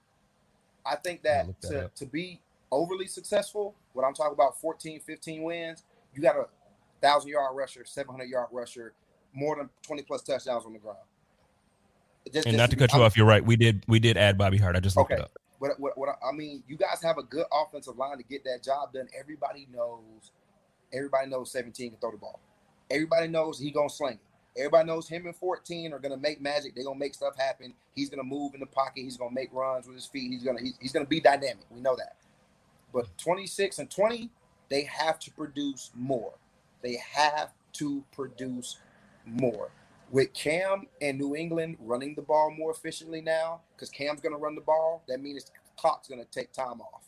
I 0.86 0.96
think 0.96 1.22
that, 1.24 1.46
that 1.60 1.68
to, 1.68 1.90
to 1.94 2.06
be 2.06 2.40
overly 2.70 3.06
successful, 3.06 3.74
what 3.92 4.04
I'm 4.04 4.14
talking 4.14 4.32
about 4.32 4.58
14, 4.60 5.00
15 5.00 5.42
wins, 5.42 5.84
you 6.14 6.22
got 6.22 6.36
a 6.36 6.46
thousand 7.02 7.30
yard 7.30 7.54
rusher, 7.54 7.84
700 7.84 8.24
yard 8.24 8.48
rusher, 8.50 8.94
more 9.34 9.56
than 9.56 9.68
20 9.82 10.02
plus 10.02 10.22
touchdowns 10.22 10.64
on 10.64 10.72
the 10.72 10.78
ground. 10.78 10.98
Just, 12.32 12.46
and 12.46 12.54
just, 12.54 12.56
not 12.56 12.70
to 12.70 12.76
cut 12.76 12.92
you 12.92 13.00
I'm, 13.00 13.04
off, 13.04 13.16
you're 13.16 13.26
right. 13.26 13.44
We 13.44 13.56
did 13.56 13.84
we 13.86 13.98
did 14.00 14.16
add 14.16 14.38
Bobby 14.38 14.56
Hart. 14.56 14.76
I 14.76 14.80
just 14.80 14.96
looked 14.96 15.12
okay. 15.12 15.20
it 15.20 15.24
up. 15.24 15.38
What, 15.64 15.80
what, 15.80 15.98
what 15.98 16.18
I 16.22 16.32
mean, 16.32 16.62
you 16.68 16.76
guys 16.76 17.02
have 17.02 17.16
a 17.16 17.22
good 17.22 17.46
offensive 17.50 17.96
line 17.96 18.18
to 18.18 18.22
get 18.24 18.44
that 18.44 18.62
job 18.62 18.92
done. 18.92 19.08
Everybody 19.18 19.66
knows, 19.72 20.30
everybody 20.92 21.30
knows 21.30 21.50
17 21.52 21.92
can 21.92 22.00
throw 22.00 22.10
the 22.10 22.18
ball. 22.18 22.38
Everybody 22.90 23.28
knows 23.28 23.58
he 23.58 23.70
gonna 23.70 23.88
sling 23.88 24.14
it. 24.14 24.60
Everybody 24.60 24.86
knows 24.86 25.08
him 25.08 25.24
and 25.24 25.34
14 25.34 25.94
are 25.94 25.98
gonna 25.98 26.18
make 26.18 26.40
magic. 26.40 26.74
They're 26.74 26.84
gonna 26.84 26.98
make 26.98 27.14
stuff 27.14 27.34
happen. 27.38 27.72
He's 27.94 28.10
gonna 28.10 28.24
move 28.24 28.52
in 28.52 28.60
the 28.60 28.66
pocket. 28.66 29.02
He's 29.02 29.16
gonna 29.16 29.34
make 29.34 29.48
runs 29.54 29.86
with 29.86 29.96
his 29.96 30.06
feet. 30.06 30.30
He's 30.30 30.44
gonna 30.44 30.60
he's, 30.60 30.74
he's 30.80 30.92
gonna 30.92 31.06
be 31.06 31.20
dynamic. 31.20 31.64
We 31.70 31.80
know 31.80 31.96
that. 31.96 32.16
But 32.92 33.06
26 33.16 33.78
and 33.78 33.90
20, 33.90 34.30
they 34.68 34.82
have 34.82 35.18
to 35.20 35.30
produce 35.30 35.90
more. 35.94 36.34
They 36.82 36.98
have 37.14 37.52
to 37.74 38.04
produce 38.12 38.76
more. 39.24 39.70
With 40.14 40.32
Cam 40.32 40.86
and 41.00 41.18
New 41.18 41.34
England 41.34 41.76
running 41.80 42.14
the 42.14 42.22
ball 42.22 42.54
more 42.56 42.70
efficiently 42.70 43.20
now, 43.20 43.62
because 43.74 43.90
Cam's 43.90 44.20
going 44.20 44.32
to 44.32 44.38
run 44.38 44.54
the 44.54 44.60
ball, 44.60 45.02
that 45.08 45.20
means 45.20 45.46
the 45.46 45.50
clock's 45.76 46.06
going 46.06 46.24
to 46.24 46.30
take 46.30 46.52
time 46.52 46.80
off. 46.80 47.04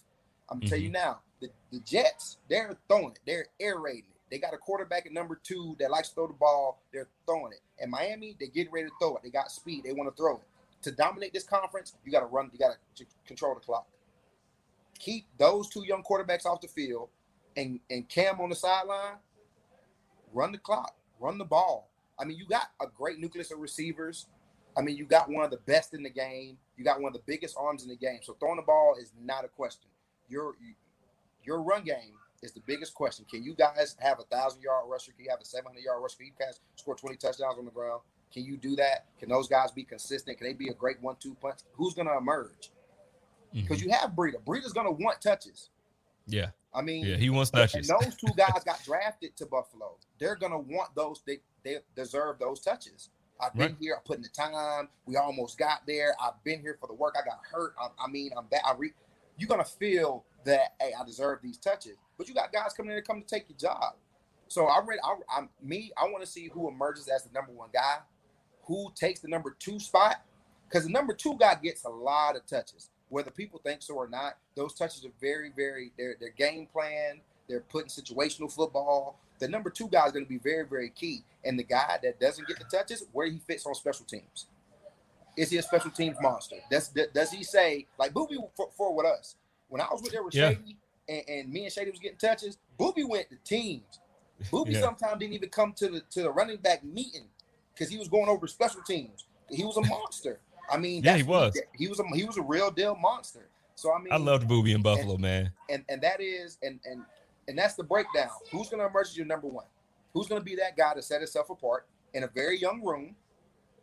I'm 0.51 0.59
mm-hmm. 0.59 0.69
tell 0.69 0.79
you 0.79 0.89
mm-hmm. 0.89 0.95
now, 0.95 1.21
the, 1.41 1.49
the 1.71 1.79
Jets, 1.81 2.39
they're 2.51 2.77
throwing 2.89 3.13
it. 3.13 3.21
They're 3.25 3.47
air 3.61 3.79
raiding 3.79 4.11
it. 4.11 4.21
They 4.29 4.39
got 4.39 4.55
a 4.55 4.59
quarterback 4.59 5.07
at 5.07 5.13
number 5.13 5.41
two 5.41 5.77
that 5.79 5.89
likes 5.89 6.09
to 6.09 6.15
throw 6.17 6.27
the 6.27 6.33
ball. 6.33 6.83
They're 6.93 7.07
throwing 7.27 7.53
it. 7.53 7.61
And 7.81 7.93
Miami, 7.93 8.35
they're 8.41 8.49
getting 8.49 8.73
ready 8.73 8.89
to 8.89 8.93
throw 9.01 9.15
it. 9.15 9.23
They 9.23 9.31
got 9.31 9.53
speed. 9.53 9.85
They 9.85 9.93
want 9.93 10.11
to 10.11 10.21
throw 10.21 10.39
it. 10.39 10.43
To 10.83 10.91
dominate 10.91 11.33
this 11.33 11.45
conference, 11.45 11.95
you 12.05 12.11
got 12.11 12.21
to 12.21 12.27
run. 12.27 12.51
You 12.53 12.59
got 12.59 12.75
to 12.97 13.05
control 13.25 13.55
the 13.55 13.61
clock 13.61 13.87
keep 14.99 15.27
those 15.39 15.69
two 15.69 15.85
young 15.85 16.03
quarterbacks 16.03 16.47
off 16.47 16.61
the 16.61 16.69
field 16.69 17.09
and, 17.57 17.81
and 17.91 18.09
Cam 18.09 18.41
on 18.41 18.51
the 18.51 18.57
sideline, 18.57 19.17
run 20.33 20.53
the 20.53 20.59
clock, 20.59 20.95
run 21.21 21.39
the 21.39 21.45
ball. 21.45 21.91
I 22.19 22.25
mean, 22.25 22.37
you 22.37 22.47
got 22.47 22.71
a 22.81 22.87
great 22.87 23.19
nucleus 23.19 23.51
of 23.51 23.59
receivers. 23.59 24.27
I 24.77 24.83
mean, 24.83 24.97
you 24.97 25.05
got 25.05 25.31
one 25.31 25.45
of 25.45 25.51
the 25.51 25.59
best 25.59 25.95
in 25.95 26.03
the 26.03 26.11
game. 26.11 26.59
You 26.77 26.85
got 26.85 27.01
one 27.01 27.09
of 27.09 27.15
the 27.15 27.23
biggest 27.27 27.57
arms 27.59 27.83
in 27.83 27.89
the 27.89 27.97
game. 27.97 28.19
So 28.23 28.37
throwing 28.39 28.57
the 28.57 28.63
ball 28.63 28.97
is 29.01 29.13
not 29.23 29.45
a 29.45 29.49
question. 29.49 29.89
Your 30.29 30.55
your 31.45 31.63
run 31.63 31.85
game 31.85 32.15
is 32.43 32.53
the 32.53 32.63
biggest 32.67 32.95
question. 32.95 33.25
Can 33.31 33.43
you 33.43 33.55
guys 33.55 33.97
have 34.01 34.19
a 34.21 34.25
thousand 34.25 34.63
yard 34.63 34.85
rusher? 34.89 35.13
Can 35.13 35.25
you 35.25 35.31
have 35.31 35.41
a 35.41 35.45
seven 35.45 35.67
hundred 35.67 35.83
yard 35.85 36.03
rusher? 36.03 36.17
Can 36.19 36.27
you 36.27 36.33
guys 36.39 36.61
score 36.77 36.95
twenty 36.95 37.17
touchdowns 37.17 37.59
on 37.59 37.65
the 37.65 37.71
ground? 37.71 38.03
Can 38.33 38.45
you 38.45 38.57
do 38.57 38.77
that? 38.77 39.07
Can 39.19 39.29
those 39.29 39.49
guys 39.49 39.71
be 39.71 39.85
consistent? 39.85 40.37
Can 40.37 40.47
they 40.47 40.53
be 40.53 40.69
a 40.69 40.75
great 40.75 41.01
one 41.01 41.17
two 41.21 41.35
punch? 41.41 41.61
Who's 41.75 41.95
going 41.95 42.09
to 42.09 42.17
emerge? 42.17 42.71
because 43.57 43.79
mm-hmm. 43.79 43.89
you 43.89 43.95
have 43.95 44.11
Breida. 44.11 44.43
Breida's 44.45 44.73
gonna 44.73 44.91
want 44.91 45.21
touches. 45.21 45.71
Yeah. 46.27 46.49
I 46.77 46.83
mean, 46.83 47.07
yeah, 47.07 47.17
he 47.17 47.31
wants 47.31 47.51
touches. 47.51 47.89
And 47.89 48.01
those 48.01 48.15
two 48.15 48.33
guys 48.37 48.63
got 48.65 48.85
drafted 48.85 49.35
to 49.39 49.47
Buffalo. 49.47 49.97
They're 50.19 50.37
gonna 50.37 50.59
want 50.59 50.95
those. 50.95 51.23
They 51.27 51.39
they 51.65 51.79
deserve 51.97 52.39
those 52.39 52.61
touches. 52.61 53.09
I've 53.41 53.55
been 53.55 53.63
right. 53.63 53.77
here. 53.81 53.97
I 53.99 54.07
put 54.07 54.17
in 54.17 54.23
the 54.23 54.29
time. 54.29 54.89
We 55.07 55.17
almost 55.17 55.59
got 55.59 55.87
there. 55.87 56.15
I've 56.23 56.43
been 56.45 56.61
here 56.61 56.77
for 56.79 56.87
the 56.87 56.95
work. 56.95 57.17
I 57.19 57.25
got 57.25 57.41
hurt. 57.51 57.75
I, 57.81 57.89
I 58.05 58.09
mean, 58.09 58.31
I'm 58.37 58.47
back. 58.47 58.63
I 58.67 58.75
re- 58.77 58.93
you're 59.39 59.49
gonna 59.49 59.65
feel 59.65 60.25
that. 60.45 60.75
Hey, 60.79 60.93
I 60.99 61.05
deserve 61.05 61.39
these 61.43 61.57
touches. 61.57 61.97
But 62.19 62.29
you 62.29 62.35
got 62.35 62.53
guys 62.53 62.75
coming 62.75 62.93
in 62.93 62.99
to 62.99 63.03
come 63.03 63.23
to 63.23 63.27
take 63.27 63.49
your 63.49 63.59
job. 63.59 63.95
So 64.49 64.69
I'm 64.69 64.87
ready. 64.87 65.01
I, 65.03 65.39
am 65.39 65.49
me. 65.63 65.93
I 65.97 66.05
want 66.05 66.23
to 66.25 66.31
see 66.31 66.51
who 66.53 66.69
emerges 66.69 67.09
as 67.09 67.25
the 67.25 67.33
number 67.33 67.53
one 67.53 67.71
guy, 67.73 67.99
who 68.65 68.93
takes 68.95 69.21
the 69.21 69.29
number 69.29 69.57
two 69.59 69.81
spot, 69.81 70.17
because 70.69 70.85
the 70.85 70.91
number 70.91 71.15
two 71.15 71.37
guy 71.39 71.57
gets 71.57 71.85
a 71.85 71.89
lot 71.89 72.37
of 72.37 72.47
touches 72.47 72.91
whether 73.09 73.31
people 73.31 73.61
think 73.63 73.83
so 73.83 73.95
or 73.95 74.09
not. 74.09 74.37
Those 74.55 74.75
touches 74.75 75.05
are 75.05 75.13
very, 75.21 75.51
very. 75.55 75.93
They're 75.97 76.17
they're 76.19 76.31
game 76.31 76.67
plan. 76.67 77.21
They're 77.49 77.61
putting 77.61 77.89
situational 77.89 78.53
football. 78.53 79.19
The 79.39 79.49
number 79.49 79.71
two 79.71 79.89
guy 79.89 80.07
is 80.07 80.13
going 80.13 80.25
to 80.25 80.29
be 80.29 80.39
very, 80.39 80.67
very 80.67 80.91
key. 80.91 81.23
And 81.45 81.59
the 81.59 81.63
guy 81.63 81.99
that 82.03 82.19
doesn't 82.19 82.49
get 82.49 82.59
the 82.59 82.65
touches, 82.65 83.05
where 83.13 83.27
he 83.27 83.39
fits 83.39 83.67
on 83.67 83.75
special 83.75 84.05
teams. 84.05 84.47
Is 85.37 85.51
he 85.51 85.59
a 85.59 85.63
special 85.63 85.91
teams 85.91 86.17
monster? 86.21 86.57
Does 86.71 86.89
does 87.15 87.31
he 87.31 87.45
say 87.45 87.87
like 87.99 88.15
Booby 88.15 88.39
for, 88.57 88.71
for 88.77 88.95
with 88.95 89.07
us? 89.07 89.37
When 89.69 89.81
I 89.81 89.87
was 89.91 90.03
with 90.03 90.13
there 90.13 90.23
with 90.23 90.35
yeah. 90.35 90.51
Shady 90.51 90.77
and, 91.09 91.23
and, 91.29 91.53
me 91.53 91.65
and 91.65 91.73
Shady 91.73 91.91
was 91.91 92.01
getting 92.01 92.19
touches, 92.19 92.59
Booby 92.79 93.05
went 93.05 93.29
to 93.31 93.37
teams. 93.45 94.01
Booby 94.51 94.73
yeah. 94.73 94.81
sometimes 94.81 95.19
didn't 95.19 95.35
even 95.35 95.49
come 95.51 95.73
to 95.75 95.89
the 95.89 96.03
to 96.11 96.23
the 96.23 96.31
running 96.31 96.57
back 96.57 96.85
meeting 96.85 97.27
because 97.75 97.91
he 97.91 97.99
was 97.99 98.09
going 98.09 98.29
over 98.29 98.47
special 98.47 98.81
teams. 98.83 99.27
He 99.51 99.65
was 99.65 99.77
a 99.77 99.83
monster. 99.83 100.41
I 100.71 100.77
mean, 100.77 101.03
yeah, 101.03 101.17
he 101.17 101.23
was. 101.23 101.59
He 101.75 101.89
was 101.89 102.01
a 102.01 102.05
he 102.15 102.25
was 102.25 102.37
a 102.37 102.43
real 102.43 102.71
deal 102.71 102.97
monster. 102.97 103.49
So 103.75 103.93
I 103.93 103.99
mean, 103.99 104.13
I 104.13 104.17
loved 104.17 104.49
Booby 104.49 104.73
and 104.73 104.83
Buffalo, 104.83 105.15
and, 105.15 105.23
man. 105.23 105.53
And 105.69 105.85
and 105.89 106.01
that 106.03 106.21
is 106.21 106.59
and 106.63 106.81
and 106.85 107.03
and 107.49 107.59
that's 107.59 107.75
the 107.75 107.85
breakdown. 107.85 108.29
Who's 108.51 108.69
going 108.69 108.81
to 108.81 108.87
emerge 108.87 109.09
as 109.09 109.17
your 109.17 109.27
number 109.27 109.47
one? 109.47 109.67
Who's 110.13 110.27
going 110.27 110.41
to 110.41 110.45
be 110.45 110.57
that 110.57 110.77
guy 110.77 110.95
to 110.95 111.03
set 111.03 111.21
himself 111.21 111.51
apart 111.51 111.87
in 112.15 112.25
a 112.25 112.29
very 112.29 112.59
young 112.59 112.83
room? 112.83 113.15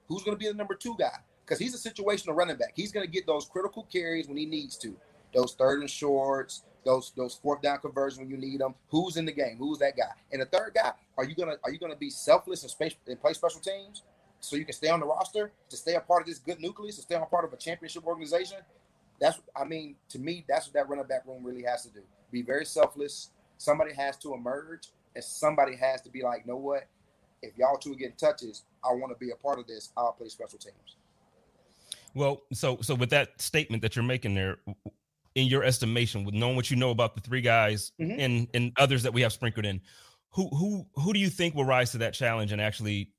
Who's 0.08 0.24
going 0.24 0.36
to 0.36 0.40
be 0.40 0.48
the 0.48 0.54
number 0.54 0.76
two 0.76 0.96
guy? 0.98 1.20
Because 1.46 1.60
he's 1.60 1.74
a 1.74 1.90
situational 1.90 2.36
running 2.36 2.58
back. 2.58 2.74
He's 2.76 2.92
going 2.92 3.06
to 3.06 3.12
get 3.12 3.26
those 3.26 3.46
critical 3.46 3.84
carries 3.92 4.28
when 4.28 4.38
he 4.38 4.46
needs 4.46 4.78
to, 4.78 4.96
those 5.34 5.54
third 5.54 5.82
and 5.82 5.90
shorts, 5.90 6.64
those 6.86 7.14
those 7.16 7.36
fourth 7.36 7.62
down 7.62 7.80
conversions 7.80 8.20
when 8.20 8.30
you 8.30 8.38
need 8.38 8.60
them. 8.60 8.76
Who's 8.90 9.18
in 9.18 9.26
the 9.26 9.32
game? 9.32 9.58
Who's 9.58 9.78
that 9.80 9.96
guy? 9.96 10.12
And 10.32 10.42
the 10.42 10.46
third 10.46 10.74
guy, 10.76 10.92
are 11.18 11.24
you 11.24 11.36
gonna 11.36 11.56
are 11.64 11.72
you 11.72 11.80
gonna 11.80 11.96
be 11.96 12.10
selfless 12.10 12.64
and 12.64 12.72
space 12.72 12.96
and 13.08 13.20
play 13.20 13.34
special 13.34 13.62
teams? 13.62 14.04
So 14.44 14.56
you 14.56 14.66
can 14.66 14.74
stay 14.74 14.90
on 14.90 15.00
the 15.00 15.06
roster, 15.06 15.52
to 15.70 15.78
stay 15.78 15.96
a 15.96 16.02
part 16.02 16.22
of 16.22 16.28
this 16.28 16.40
good 16.40 16.60
nucleus, 16.60 16.98
to 16.98 17.02
stay 17.02 17.16
on 17.16 17.26
part 17.28 17.46
of 17.46 17.54
a 17.54 17.58
championship 17.58 18.06
organization. 18.06 18.58
That's, 19.20 19.40
I 19.56 19.64
mean, 19.64 19.96
to 20.10 20.20
me, 20.20 20.44
that's 20.48 20.68
what 20.68 20.74
that 20.74 20.90
running 20.90 21.06
back 21.06 21.26
room 21.26 21.44
really 21.44 21.64
has 21.64 21.84
to 21.84 21.90
do. 21.90 22.02
Be 22.32 22.42
very 22.42 22.66
selfless. 22.66 23.30
Somebody 23.58 23.94
has 23.94 24.18
to 24.18 24.34
emerge, 24.34 24.90
and 25.16 25.24
somebody 25.24 25.76
has 25.78 26.02
to 26.02 26.10
be 26.10 26.24
like, 26.24 26.46
know 26.46 26.58
what? 26.58 26.88
If 27.42 27.58
y'all 27.58 27.78
two 27.78 27.94
are 27.94 27.96
getting 27.96 28.16
touches, 28.18 28.64
I 28.84 28.94
want 28.94 29.14
to 29.14 29.18
be 29.18 29.32
a 29.32 29.36
part 29.36 29.60
of 29.60 29.68
this. 29.68 29.92
I'll 29.96 30.14
play 30.14 30.30
special 30.30 30.60
teams. 30.60 30.98
Well, 32.16 32.44
so 32.54 32.78
so 32.82 32.96
with 32.96 33.10
that 33.10 33.42
statement 33.42 33.82
that 33.82 33.96
you're 33.96 34.04
making 34.04 34.36
there, 34.36 34.58
in 35.36 35.48
your 35.48 35.64
estimation, 35.64 36.24
with 36.26 36.36
knowing 36.36 36.56
what 36.56 36.70
you 36.70 36.78
know 36.78 36.92
about 36.92 37.16
the 37.16 37.22
three 37.22 37.42
guys 37.42 37.92
mm-hmm. 38.00 38.20
and 38.20 38.48
and 38.54 38.72
others 38.78 39.04
that 39.04 39.14
we 39.14 39.22
have 39.22 39.34
sprinkled 39.34 39.66
in, 39.66 39.82
who 40.30 40.48
who 40.50 40.86
who 40.96 41.14
do 41.14 41.20
you 41.20 41.30
think 41.30 41.56
will 41.56 41.66
rise 41.66 41.92
to 41.92 41.98
that 42.00 42.14
challenge 42.14 42.52
and 42.52 42.62
actually 42.62 43.12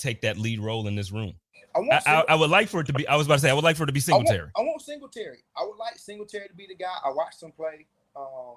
take 0.00 0.20
that 0.22 0.38
lead 0.38 0.60
role 0.60 0.86
in 0.86 0.94
this 0.94 1.12
room. 1.12 1.34
I, 1.74 1.78
I, 1.78 2.00
I, 2.06 2.24
I, 2.30 2.34
would 2.34 2.50
like 2.50 2.68
for 2.68 2.80
it 2.80 2.86
to 2.88 2.92
be. 2.92 3.06
I 3.06 3.14
was 3.14 3.26
about 3.26 3.36
to 3.36 3.40
say 3.42 3.50
I 3.50 3.52
would 3.52 3.64
like 3.64 3.76
for 3.76 3.84
it 3.84 3.86
to 3.86 3.92
be 3.92 4.00
Singletary. 4.00 4.50
I 4.56 4.60
want, 4.60 4.68
I 4.68 4.70
want 4.70 4.82
Singletary. 4.82 5.38
I 5.56 5.64
would 5.64 5.76
like 5.76 5.98
Singletary 5.98 6.48
to 6.48 6.54
be 6.54 6.66
the 6.66 6.74
guy. 6.74 6.96
I 7.04 7.10
watched 7.12 7.42
him 7.42 7.52
play. 7.52 7.86
Um, 8.16 8.56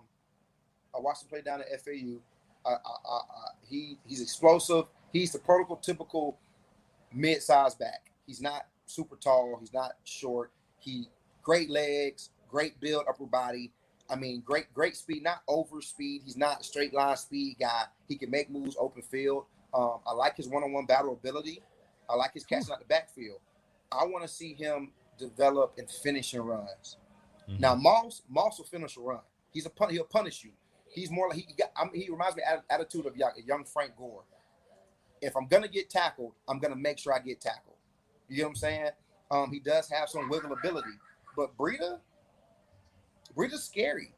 I 0.95 0.99
watched 0.99 1.23
him 1.23 1.29
play 1.29 1.41
down 1.41 1.61
at 1.61 1.67
FAU. 1.83 2.19
he 3.61 3.97
he's 4.07 4.21
explosive. 4.21 4.85
He's 5.11 5.31
the 5.31 5.39
prototypical 5.39 6.35
mid-sized 7.13 7.77
back. 7.77 8.11
He's 8.25 8.41
not 8.41 8.65
super 8.85 9.15
tall. 9.15 9.57
He's 9.59 9.73
not 9.73 9.91
short. 10.03 10.51
He 10.79 11.07
great 11.43 11.69
legs, 11.69 12.31
great 12.49 12.79
build, 12.79 13.05
upper 13.07 13.25
body. 13.25 13.71
I 14.09 14.15
mean, 14.15 14.41
great, 14.45 14.73
great 14.73 14.95
speed, 14.95 15.23
not 15.23 15.41
over 15.47 15.81
speed. 15.81 16.21
He's 16.25 16.37
not 16.37 16.65
straight 16.65 16.93
line 16.93 17.17
speed 17.17 17.57
guy. 17.59 17.83
He 18.07 18.17
can 18.17 18.29
make 18.29 18.49
moves 18.49 18.75
open 18.79 19.01
field. 19.01 19.45
Um, 19.73 19.99
I 20.05 20.13
like 20.13 20.37
his 20.37 20.47
one-on-one 20.47 20.85
battle 20.85 21.13
ability. 21.13 21.61
I 22.09 22.15
like 22.15 22.33
his 22.33 22.45
catching 22.45 22.71
out 22.71 22.79
the 22.79 22.85
backfield. 22.85 23.39
I 23.91 24.05
want 24.05 24.23
to 24.23 24.27
see 24.27 24.53
him 24.53 24.91
develop 25.17 25.73
and 25.77 25.89
finishing 25.89 26.41
runs. 26.41 26.97
Mm-hmm. 27.49 27.61
Now 27.61 27.75
Moss, 27.75 28.21
Moss 28.29 28.57
will 28.57 28.65
finish 28.65 28.97
a 28.97 29.01
run. 29.01 29.19
He's 29.51 29.65
a 29.65 29.69
pun- 29.69 29.89
he'll 29.89 30.03
punish 30.03 30.43
you. 30.43 30.51
He's 30.89 31.11
more 31.11 31.29
like 31.29 31.37
he 31.37 31.53
got. 31.57 31.71
I 31.75 31.85
mean, 31.85 32.01
he 32.03 32.09
reminds 32.09 32.35
me 32.35 32.43
of 32.51 32.61
attitude 32.69 33.05
of 33.05 33.15
young, 33.17 33.31
young 33.45 33.65
Frank 33.65 33.95
Gore. 33.97 34.23
If 35.21 35.35
I'm 35.35 35.47
gonna 35.47 35.67
get 35.67 35.89
tackled, 35.89 36.33
I'm 36.47 36.59
gonna 36.59 36.75
make 36.75 36.99
sure 36.99 37.13
I 37.13 37.19
get 37.19 37.41
tackled. 37.41 37.77
You 38.29 38.39
know 38.39 38.43
what 38.43 38.49
I'm 38.49 38.55
saying? 38.55 38.89
Um, 39.31 39.51
he 39.51 39.59
does 39.59 39.89
have 39.89 40.09
some 40.09 40.29
wiggle 40.29 40.53
ability, 40.53 40.91
but 41.35 41.57
Breida, 41.57 41.99
Breida's 43.35 43.63
scary 43.63 44.11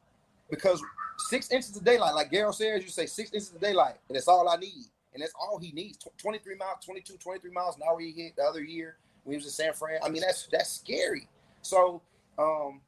because 0.50 0.82
six 1.18 1.50
inches 1.50 1.76
of 1.76 1.84
daylight, 1.84 2.14
like 2.14 2.30
Garold 2.30 2.54
says, 2.54 2.82
you 2.82 2.90
say 2.90 3.06
six 3.06 3.32
inches 3.32 3.52
of 3.52 3.60
daylight, 3.60 3.94
and 4.08 4.16
it's 4.16 4.28
all 4.28 4.48
I 4.48 4.56
need. 4.56 4.86
And 5.16 5.22
that's 5.22 5.32
all 5.40 5.58
he 5.58 5.72
needs. 5.72 5.98
23 6.18 6.56
miles, 6.56 6.76
22, 6.84 7.16
23 7.16 7.50
miles 7.50 7.76
an 7.76 7.82
hour 7.88 7.98
he 7.98 8.12
hit 8.12 8.36
the 8.36 8.42
other 8.42 8.62
year 8.62 8.98
when 9.24 9.32
he 9.32 9.36
was 9.38 9.46
in 9.46 9.50
San 9.50 9.72
Fran. 9.72 9.98
I 10.04 10.10
mean, 10.10 10.20
that's 10.20 10.46
that's 10.52 10.70
scary. 10.70 11.26
So 11.62 12.02
um 12.38 12.82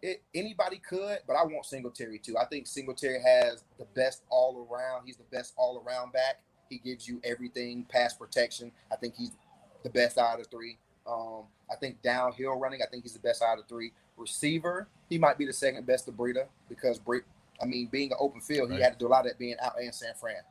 it, 0.00 0.22
anybody 0.32 0.76
could, 0.76 1.18
but 1.26 1.34
I 1.34 1.42
want 1.42 1.66
Singletary 1.66 2.20
too. 2.20 2.38
I 2.38 2.44
think 2.44 2.68
Singletary 2.68 3.20
has 3.20 3.64
the 3.76 3.86
best 3.96 4.22
all 4.30 4.68
around. 4.70 5.02
He's 5.04 5.16
the 5.16 5.24
best 5.32 5.54
all 5.56 5.82
around 5.84 6.12
back. 6.12 6.42
He 6.70 6.78
gives 6.78 7.08
you 7.08 7.20
everything, 7.24 7.84
pass 7.88 8.14
protection. 8.14 8.70
I 8.92 8.96
think 8.96 9.16
he's 9.16 9.32
the 9.82 9.90
best 9.90 10.16
out 10.16 10.38
of 10.38 10.46
three. 10.46 10.78
Um, 11.08 11.42
I 11.68 11.74
think 11.74 12.00
downhill 12.02 12.56
running, 12.56 12.82
I 12.82 12.86
think 12.88 13.02
he's 13.02 13.14
the 13.14 13.18
best 13.18 13.42
out 13.42 13.58
of 13.58 13.66
three. 13.66 13.92
Receiver, 14.16 14.86
he 15.10 15.18
might 15.18 15.38
be 15.38 15.44
the 15.46 15.52
second 15.52 15.86
best 15.86 16.06
to 16.06 16.12
Breida 16.12 16.46
because 16.68 17.00
Bre- 17.00 17.26
I 17.60 17.64
mean, 17.64 17.88
being 17.90 18.12
an 18.12 18.18
open 18.20 18.40
field, 18.40 18.70
right. 18.70 18.76
he 18.76 18.84
had 18.84 18.92
to 18.92 18.98
do 19.00 19.08
a 19.08 19.10
lot 19.10 19.26
of 19.26 19.32
that 19.32 19.38
being 19.40 19.56
out 19.60 19.72
in 19.80 19.92
San 19.92 20.14
Fran. 20.14 20.42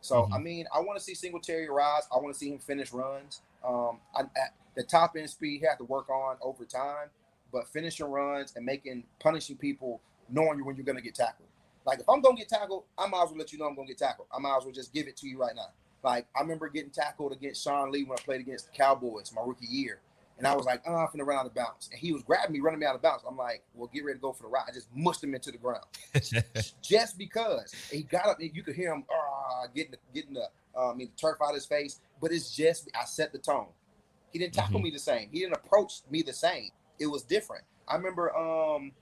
So 0.00 0.22
mm-hmm. 0.22 0.34
I 0.34 0.38
mean, 0.38 0.66
I 0.74 0.80
want 0.80 0.98
to 0.98 1.04
see 1.04 1.14
Singletary 1.14 1.68
rise. 1.68 2.02
I 2.12 2.18
want 2.18 2.32
to 2.32 2.38
see 2.38 2.50
him 2.50 2.58
finish 2.58 2.92
runs. 2.92 3.40
Um, 3.64 3.98
I, 4.14 4.22
the 4.74 4.84
top 4.84 5.16
end 5.16 5.28
speed 5.28 5.60
he 5.60 5.66
had 5.66 5.76
to 5.78 5.84
work 5.84 6.08
on 6.08 6.36
over 6.40 6.64
time, 6.64 7.08
but 7.52 7.66
finishing 7.68 8.06
runs 8.06 8.54
and 8.56 8.64
making 8.64 9.04
punishing 9.18 9.56
people, 9.56 10.00
knowing 10.28 10.64
when 10.64 10.76
you're 10.76 10.84
going 10.84 10.96
to 10.96 11.02
get 11.02 11.14
tackled. 11.14 11.48
Like 11.84 12.00
if 12.00 12.08
I'm 12.08 12.20
going 12.20 12.36
to 12.36 12.42
get 12.42 12.48
tackled, 12.48 12.84
I 12.98 13.06
might 13.06 13.24
as 13.24 13.30
well 13.30 13.38
let 13.38 13.52
you 13.52 13.58
know 13.58 13.66
I'm 13.66 13.74
going 13.74 13.86
to 13.88 13.94
get 13.94 13.98
tackled. 13.98 14.28
I 14.34 14.38
might 14.38 14.56
as 14.56 14.64
well 14.64 14.72
just 14.72 14.92
give 14.92 15.06
it 15.08 15.16
to 15.18 15.28
you 15.28 15.38
right 15.38 15.54
now. 15.54 15.70
Like 16.02 16.26
I 16.36 16.40
remember 16.42 16.68
getting 16.68 16.90
tackled 16.90 17.32
against 17.32 17.64
Sean 17.64 17.90
Lee 17.90 18.04
when 18.04 18.18
I 18.18 18.22
played 18.22 18.40
against 18.40 18.70
the 18.70 18.76
Cowboys 18.76 19.32
my 19.34 19.42
rookie 19.44 19.66
year. 19.66 20.00
And 20.38 20.46
I 20.46 20.54
was 20.54 20.66
like, 20.66 20.82
oh, 20.86 20.94
I'm 20.94 21.08
finna 21.08 21.24
run 21.24 21.38
out 21.38 21.46
of 21.46 21.54
bounds. 21.54 21.88
And 21.90 21.98
he 21.98 22.12
was 22.12 22.22
grabbing 22.22 22.52
me, 22.52 22.60
running 22.60 22.80
me 22.80 22.84
out 22.84 22.94
of 22.94 23.00
bounds. 23.00 23.24
I'm 23.26 23.38
like, 23.38 23.62
well, 23.74 23.90
get 23.92 24.04
ready 24.04 24.18
to 24.18 24.20
go 24.22 24.32
for 24.32 24.42
the 24.42 24.48
ride. 24.48 24.64
I 24.68 24.72
just 24.72 24.88
mushed 24.94 25.24
him 25.24 25.34
into 25.34 25.50
the 25.50 25.56
ground. 25.56 25.84
just 26.82 27.16
because. 27.16 27.72
And 27.90 27.98
he 27.98 28.02
got 28.02 28.26
up, 28.26 28.38
and 28.38 28.54
you 28.54 28.62
could 28.62 28.76
hear 28.76 28.92
him 28.92 29.04
uh, 29.46 29.66
getting, 29.74 29.94
getting 30.14 30.34
the, 30.34 30.48
uh, 30.76 30.92
I 30.92 30.94
mean, 30.94 31.10
the 31.14 31.20
turf 31.20 31.38
out 31.42 31.50
of 31.50 31.54
his 31.54 31.66
face. 31.66 32.00
But 32.20 32.32
it's 32.32 32.54
just, 32.54 32.90
I 32.98 33.04
set 33.04 33.32
the 33.32 33.38
tone. 33.38 33.68
He 34.32 34.38
didn't 34.38 34.54
tackle 34.54 34.76
mm-hmm. 34.76 34.84
me 34.84 34.90
the 34.90 34.98
same. 34.98 35.28
He 35.30 35.40
didn't 35.40 35.56
approach 35.56 36.00
me 36.10 36.22
the 36.22 36.32
same. 36.32 36.70
It 36.98 37.06
was 37.06 37.22
different. 37.22 37.64
I 37.88 37.96
remember 37.96 38.34
um, 38.36 38.92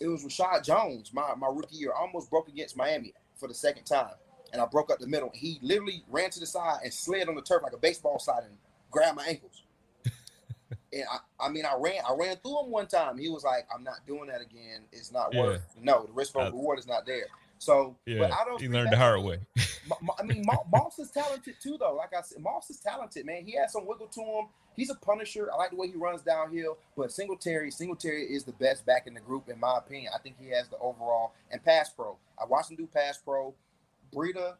it 0.00 0.08
was 0.08 0.24
Reshad 0.24 0.64
Jones, 0.64 1.12
my, 1.12 1.34
my 1.36 1.48
rookie 1.48 1.76
year, 1.76 1.92
I 1.96 2.00
almost 2.00 2.30
broke 2.30 2.48
against 2.48 2.76
Miami 2.76 3.12
for 3.36 3.48
the 3.48 3.54
second 3.54 3.84
time. 3.84 4.14
And 4.52 4.60
I 4.60 4.66
broke 4.66 4.90
up 4.90 4.98
the 4.98 5.06
middle. 5.06 5.30
He 5.34 5.58
literally 5.62 6.02
ran 6.08 6.30
to 6.30 6.40
the 6.40 6.46
side 6.46 6.80
and 6.82 6.92
slid 6.92 7.28
on 7.28 7.34
the 7.34 7.42
turf 7.42 7.62
like 7.62 7.72
a 7.72 7.78
baseball 7.78 8.18
slide 8.18 8.44
and 8.44 8.56
grabbed 8.90 9.16
my 9.16 9.24
ankles 9.24 9.62
and 10.92 11.04
I, 11.10 11.46
I 11.46 11.48
mean, 11.48 11.64
I 11.64 11.74
ran, 11.78 12.00
I 12.08 12.14
ran 12.14 12.36
through 12.36 12.64
him 12.64 12.70
one 12.70 12.86
time. 12.86 13.18
He 13.18 13.28
was 13.28 13.44
like, 13.44 13.66
"I'm 13.74 13.84
not 13.84 14.06
doing 14.06 14.28
that 14.28 14.40
again. 14.40 14.82
It's 14.92 15.12
not 15.12 15.32
yeah. 15.32 15.42
worth. 15.42 15.76
No, 15.80 16.06
the 16.06 16.12
risk 16.12 16.32
for 16.32 16.44
reward 16.44 16.78
is 16.78 16.86
not 16.86 17.06
there." 17.06 17.26
So, 17.60 17.94
yeah, 18.06 18.20
but 18.20 18.32
I 18.32 18.44
don't. 18.46 18.58
He 18.58 18.68
learned 18.68 18.90
the 18.90 18.96
hard 18.96 19.22
way. 19.24 19.38
I 20.18 20.22
mean, 20.22 20.44
Moss 20.72 20.98
is 20.98 21.10
talented 21.10 21.56
too, 21.62 21.76
though. 21.78 21.94
Like 21.94 22.14
I 22.16 22.22
said, 22.22 22.40
Moss 22.40 22.70
is 22.70 22.80
talented, 22.80 23.26
man. 23.26 23.44
He 23.44 23.54
has 23.56 23.72
some 23.72 23.86
wiggle 23.86 24.06
to 24.06 24.20
him. 24.20 24.46
He's 24.76 24.88
a 24.88 24.94
punisher. 24.94 25.50
I 25.52 25.56
like 25.56 25.70
the 25.70 25.76
way 25.76 25.88
he 25.88 25.94
runs 25.94 26.22
downhill. 26.22 26.78
But 26.96 27.12
Singletary, 27.12 27.70
Singletary 27.70 28.22
is 28.24 28.44
the 28.44 28.52
best 28.52 28.86
back 28.86 29.06
in 29.06 29.12
the 29.12 29.20
group, 29.20 29.50
in 29.50 29.60
my 29.60 29.76
opinion. 29.76 30.10
I 30.14 30.18
think 30.20 30.36
he 30.40 30.48
has 30.48 30.68
the 30.68 30.78
overall 30.78 31.34
and 31.50 31.62
pass 31.62 31.90
pro. 31.90 32.16
I 32.40 32.46
watched 32.46 32.70
him 32.70 32.78
do 32.78 32.86
pass 32.86 33.18
pro. 33.18 33.54
Breida, 34.10 34.54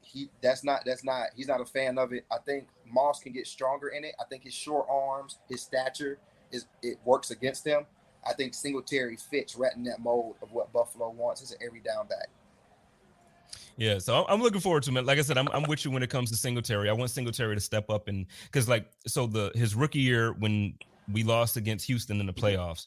he 0.00 0.30
that's 0.40 0.64
not 0.64 0.84
that's 0.86 1.04
not 1.04 1.26
he's 1.36 1.48
not 1.48 1.60
a 1.60 1.66
fan 1.66 1.98
of 1.98 2.14
it. 2.14 2.24
I 2.32 2.38
think 2.38 2.68
Moss 2.90 3.20
can 3.20 3.34
get 3.34 3.46
stronger 3.46 3.88
in 3.88 4.04
it. 4.04 4.14
I 4.18 4.24
think 4.24 4.42
his 4.44 4.54
short 4.54 4.86
arms, 4.88 5.38
his 5.50 5.60
stature 5.60 6.18
is 6.50 6.64
it 6.82 6.96
works 7.04 7.30
against 7.30 7.66
him. 7.66 7.84
I 8.28 8.32
think 8.34 8.54
Singletary 8.54 9.16
fits 9.16 9.56
right 9.56 9.74
in 9.76 9.84
that 9.84 10.00
mold 10.00 10.36
of 10.42 10.52
what 10.52 10.72
Buffalo 10.72 11.10
wants 11.10 11.42
as 11.42 11.52
an 11.52 11.58
every 11.64 11.80
down 11.80 12.06
back. 12.06 12.28
Yeah, 13.76 13.98
so 13.98 14.24
I'm 14.28 14.40
looking 14.40 14.60
forward 14.60 14.82
to 14.84 14.96
it. 14.96 15.04
Like 15.04 15.18
I 15.18 15.22
said, 15.22 15.36
I'm, 15.36 15.48
I'm 15.52 15.64
with 15.64 15.84
you 15.84 15.90
when 15.90 16.02
it 16.02 16.08
comes 16.08 16.30
to 16.30 16.36
Singletary. 16.36 16.88
I 16.88 16.92
want 16.92 17.10
Singletary 17.10 17.54
to 17.54 17.60
step 17.60 17.90
up 17.90 18.08
and 18.08 18.26
because 18.44 18.68
like 18.68 18.90
so 19.06 19.26
the 19.26 19.52
his 19.54 19.74
rookie 19.74 20.00
year 20.00 20.32
when 20.32 20.74
we 21.12 21.22
lost 21.22 21.56
against 21.56 21.86
Houston 21.86 22.20
in 22.20 22.26
the 22.26 22.32
playoffs, 22.32 22.86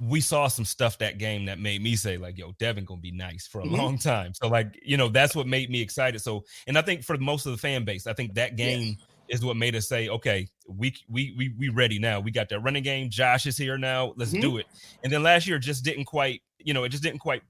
we 0.00 0.20
saw 0.20 0.48
some 0.48 0.64
stuff 0.64 0.98
that 0.98 1.18
game 1.18 1.44
that 1.44 1.58
made 1.58 1.82
me 1.82 1.94
say 1.94 2.16
like 2.16 2.36
yo 2.36 2.52
devin 2.58 2.84
gonna 2.84 3.00
be 3.00 3.12
nice 3.12 3.46
for 3.46 3.60
a 3.60 3.64
mm-hmm. 3.64 3.76
long 3.76 3.98
time 3.98 4.32
so 4.34 4.48
like 4.48 4.78
you 4.84 4.96
know 4.96 5.08
that's 5.08 5.36
what 5.36 5.46
made 5.46 5.70
me 5.70 5.80
excited 5.80 6.20
so 6.20 6.44
and 6.66 6.76
i 6.76 6.82
think 6.82 7.02
for 7.02 7.16
most 7.18 7.46
of 7.46 7.52
the 7.52 7.58
fan 7.58 7.84
base 7.84 8.06
i 8.06 8.12
think 8.12 8.34
that 8.34 8.56
game 8.56 8.96
yes. 9.28 9.38
is 9.38 9.44
what 9.44 9.56
made 9.56 9.76
us 9.76 9.88
say 9.88 10.08
okay 10.08 10.48
we 10.66 10.94
we 11.08 11.34
we, 11.36 11.54
we 11.58 11.68
ready 11.68 11.98
now. 11.98 12.20
We 12.20 12.30
got 12.30 12.48
that 12.48 12.60
running 12.60 12.82
game. 12.82 13.10
Josh 13.10 13.46
is 13.46 13.56
here 13.56 13.78
now. 13.78 14.14
Let's 14.16 14.32
mm-hmm. 14.32 14.40
do 14.40 14.56
it. 14.58 14.66
And 15.02 15.12
then 15.12 15.22
last 15.22 15.46
year 15.46 15.58
just 15.58 15.84
didn't 15.84 16.06
quite 16.06 16.42
you 16.58 16.72
know 16.72 16.84
it 16.84 16.88
just 16.88 17.02
didn't 17.02 17.20
quite 17.20 17.42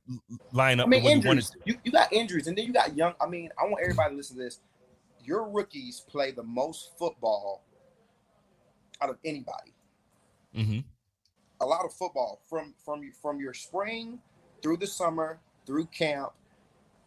line 0.52 0.80
up 0.80 0.86
I 0.86 0.90
mean, 0.90 1.04
injuries. 1.04 1.52
You, 1.64 1.76
you 1.84 1.92
got 1.92 2.12
injuries 2.12 2.48
and 2.48 2.58
then 2.58 2.66
you 2.66 2.72
got 2.72 2.96
young 2.96 3.14
i 3.20 3.28
mean 3.28 3.48
i 3.60 3.64
want 3.64 3.78
everybody 3.80 4.10
to 4.10 4.16
listen 4.16 4.36
to 4.36 4.42
this. 4.42 4.60
Your 5.22 5.48
rookies 5.48 6.00
play 6.00 6.32
the 6.32 6.42
most 6.42 6.98
football 6.98 7.64
out 9.00 9.08
of 9.08 9.16
anybody. 9.24 9.72
Mm-hmm. 10.54 10.80
A 11.60 11.66
lot 11.66 11.84
of 11.84 11.94
football 11.94 12.42
from 12.48 12.74
from 12.84 13.10
from 13.22 13.40
your 13.40 13.54
spring 13.54 14.18
through 14.62 14.78
the 14.78 14.86
summer, 14.86 15.38
through 15.66 15.86
camp, 15.86 16.32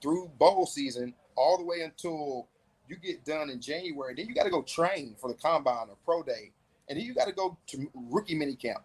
through 0.02 0.32
bowl 0.40 0.66
season, 0.66 1.14
all 1.36 1.58
the 1.58 1.64
way 1.64 1.82
until 1.82 2.48
you 2.88 2.96
get 2.98 3.26
done 3.26 3.50
in 3.50 3.60
January. 3.60 4.14
Then 4.16 4.28
you 4.28 4.36
got 4.36 4.44
to 4.44 4.50
go 4.50 4.62
train 4.62 5.16
for 5.20 5.30
the 5.30 5.36
combine 5.36 5.88
or 5.90 5.98
pro 6.06 6.24
day, 6.24 6.52
and 6.90 6.98
then 6.98 7.06
you 7.06 7.14
got 7.14 7.28
to 7.28 7.34
go 7.34 7.58
to 7.68 7.92
rookie 7.94 8.36
mini 8.36 8.56
camp. 8.56 8.80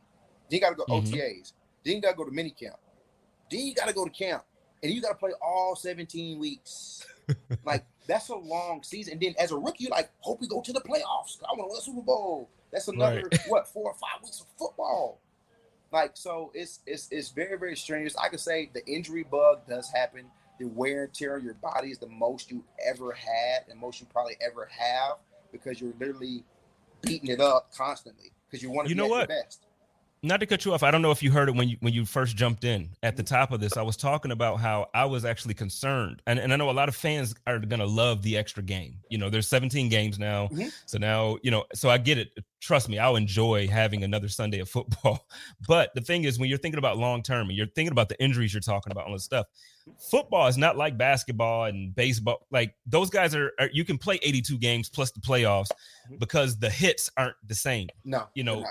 Then 0.50 0.58
you 0.58 0.60
got 0.60 0.70
to 0.70 0.76
go 0.76 0.84
mm-hmm. 0.86 1.14
OTAs. 1.14 1.52
Then 1.84 1.96
you 1.96 2.00
got 2.00 2.12
to 2.12 2.16
go 2.16 2.24
to 2.24 2.30
mini 2.30 2.50
camp. 2.50 2.76
Then 3.50 3.60
you 3.60 3.74
got 3.74 3.88
to 3.88 3.94
go 3.94 4.04
to 4.04 4.10
camp, 4.10 4.44
and 4.82 4.92
you 4.92 5.00
got 5.00 5.10
to 5.10 5.14
play 5.14 5.32
all 5.42 5.76
17 5.76 6.38
weeks. 6.38 7.06
like 7.64 7.84
that's 8.06 8.28
a 8.28 8.36
long 8.36 8.82
season. 8.82 9.14
And 9.14 9.22
then 9.22 9.34
as 9.38 9.52
a 9.52 9.56
rookie, 9.56 9.84
you 9.84 9.90
like 9.90 10.10
hope 10.20 10.40
we 10.40 10.48
go 10.48 10.60
to 10.60 10.72
the 10.72 10.80
playoffs. 10.80 11.38
I 11.42 11.52
want 11.52 11.60
to 11.60 11.68
win 11.68 11.78
a 11.78 11.82
Super 11.82 12.02
Bowl. 12.02 12.48
That's 12.72 12.88
another 12.88 13.22
right. 13.30 13.40
what 13.48 13.68
four 13.68 13.90
or 13.90 13.94
five 13.94 14.22
weeks 14.22 14.40
of 14.40 14.46
football. 14.58 15.20
Like 15.92 16.12
so, 16.14 16.50
it's 16.54 16.80
it's 16.86 17.08
it's 17.10 17.30
very 17.30 17.58
very 17.58 17.76
strange. 17.76 18.12
I 18.20 18.28
could 18.28 18.40
say 18.40 18.70
the 18.72 18.84
injury 18.86 19.24
bug 19.24 19.68
does 19.68 19.90
happen. 19.90 20.26
The 20.58 20.66
wear 20.66 21.04
and 21.04 21.14
tear 21.14 21.36
on 21.36 21.44
your 21.44 21.54
body 21.54 21.90
is 21.90 21.98
the 21.98 22.08
most 22.08 22.50
you 22.50 22.62
ever 22.84 23.12
had, 23.12 23.68
and 23.68 23.80
most 23.80 24.00
you 24.00 24.06
probably 24.12 24.36
ever 24.40 24.68
have, 24.70 25.16
because 25.50 25.80
you're 25.80 25.94
literally 25.98 26.44
beating 27.00 27.30
it 27.30 27.40
up 27.40 27.70
constantly 27.74 28.30
because 28.48 28.62
you 28.62 28.70
want 28.70 28.86
to 28.86 28.90
you 28.90 28.94
know 28.94 29.06
what? 29.08 29.28
best 29.28 29.66
not 30.24 30.38
to 30.38 30.46
cut 30.46 30.64
you 30.64 30.72
off, 30.72 30.84
I 30.84 30.92
don't 30.92 31.02
know 31.02 31.10
if 31.10 31.20
you 31.20 31.32
heard 31.32 31.48
it 31.48 31.56
when 31.56 31.68
you 31.68 31.76
when 31.80 31.92
you 31.92 32.04
first 32.04 32.36
jumped 32.36 32.62
in 32.62 32.90
at 33.02 33.16
the 33.16 33.24
top 33.24 33.50
of 33.50 33.58
this. 33.58 33.76
I 33.76 33.82
was 33.82 33.96
talking 33.96 34.30
about 34.30 34.60
how 34.60 34.86
I 34.94 35.04
was 35.04 35.24
actually 35.24 35.54
concerned, 35.54 36.22
and, 36.28 36.38
and 36.38 36.52
I 36.52 36.56
know 36.56 36.70
a 36.70 36.72
lot 36.72 36.88
of 36.88 36.94
fans 36.94 37.34
are 37.48 37.58
gonna 37.58 37.86
love 37.86 38.22
the 38.22 38.36
extra 38.36 38.62
game. 38.62 38.98
You 39.10 39.18
know, 39.18 39.28
there's 39.28 39.48
17 39.48 39.88
games 39.88 40.20
now, 40.20 40.46
mm-hmm. 40.46 40.68
so 40.86 40.98
now 40.98 41.38
you 41.42 41.50
know. 41.50 41.64
So 41.74 41.90
I 41.90 41.98
get 41.98 42.18
it. 42.18 42.30
Trust 42.60 42.88
me, 42.88 43.00
I'll 43.00 43.16
enjoy 43.16 43.66
having 43.66 44.04
another 44.04 44.28
Sunday 44.28 44.60
of 44.60 44.68
football. 44.68 45.26
But 45.66 45.94
the 45.94 46.00
thing 46.00 46.24
is, 46.24 46.38
when 46.38 46.48
you're 46.48 46.58
thinking 46.58 46.78
about 46.78 46.98
long 46.98 47.22
term 47.22 47.48
and 47.48 47.56
you're 47.56 47.66
thinking 47.66 47.92
about 47.92 48.08
the 48.08 48.20
injuries 48.22 48.52
you're 48.52 48.60
talking 48.60 48.90
about, 48.90 49.06
all 49.06 49.12
this 49.12 49.24
stuff, 49.24 49.46
football 50.10 50.46
is 50.48 50.58
not 50.58 50.76
like 50.76 50.98
basketball 50.98 51.64
and 51.64 51.94
baseball. 51.94 52.46
Like 52.50 52.74
those 52.86 53.10
guys 53.10 53.34
are, 53.34 53.52
are 53.58 53.70
you 53.72 53.84
can 53.84 53.96
play 53.96 54.18
82 54.22 54.58
games 54.58 54.88
plus 54.88 55.10
the 55.12 55.20
playoffs 55.20 55.68
mm-hmm. 55.68 56.16
because 56.18 56.58
the 56.58 56.70
hits 56.70 57.10
aren't 57.16 57.36
the 57.46 57.54
same. 57.54 57.88
No, 58.04 58.28
you 58.34 58.44
know 58.44 58.64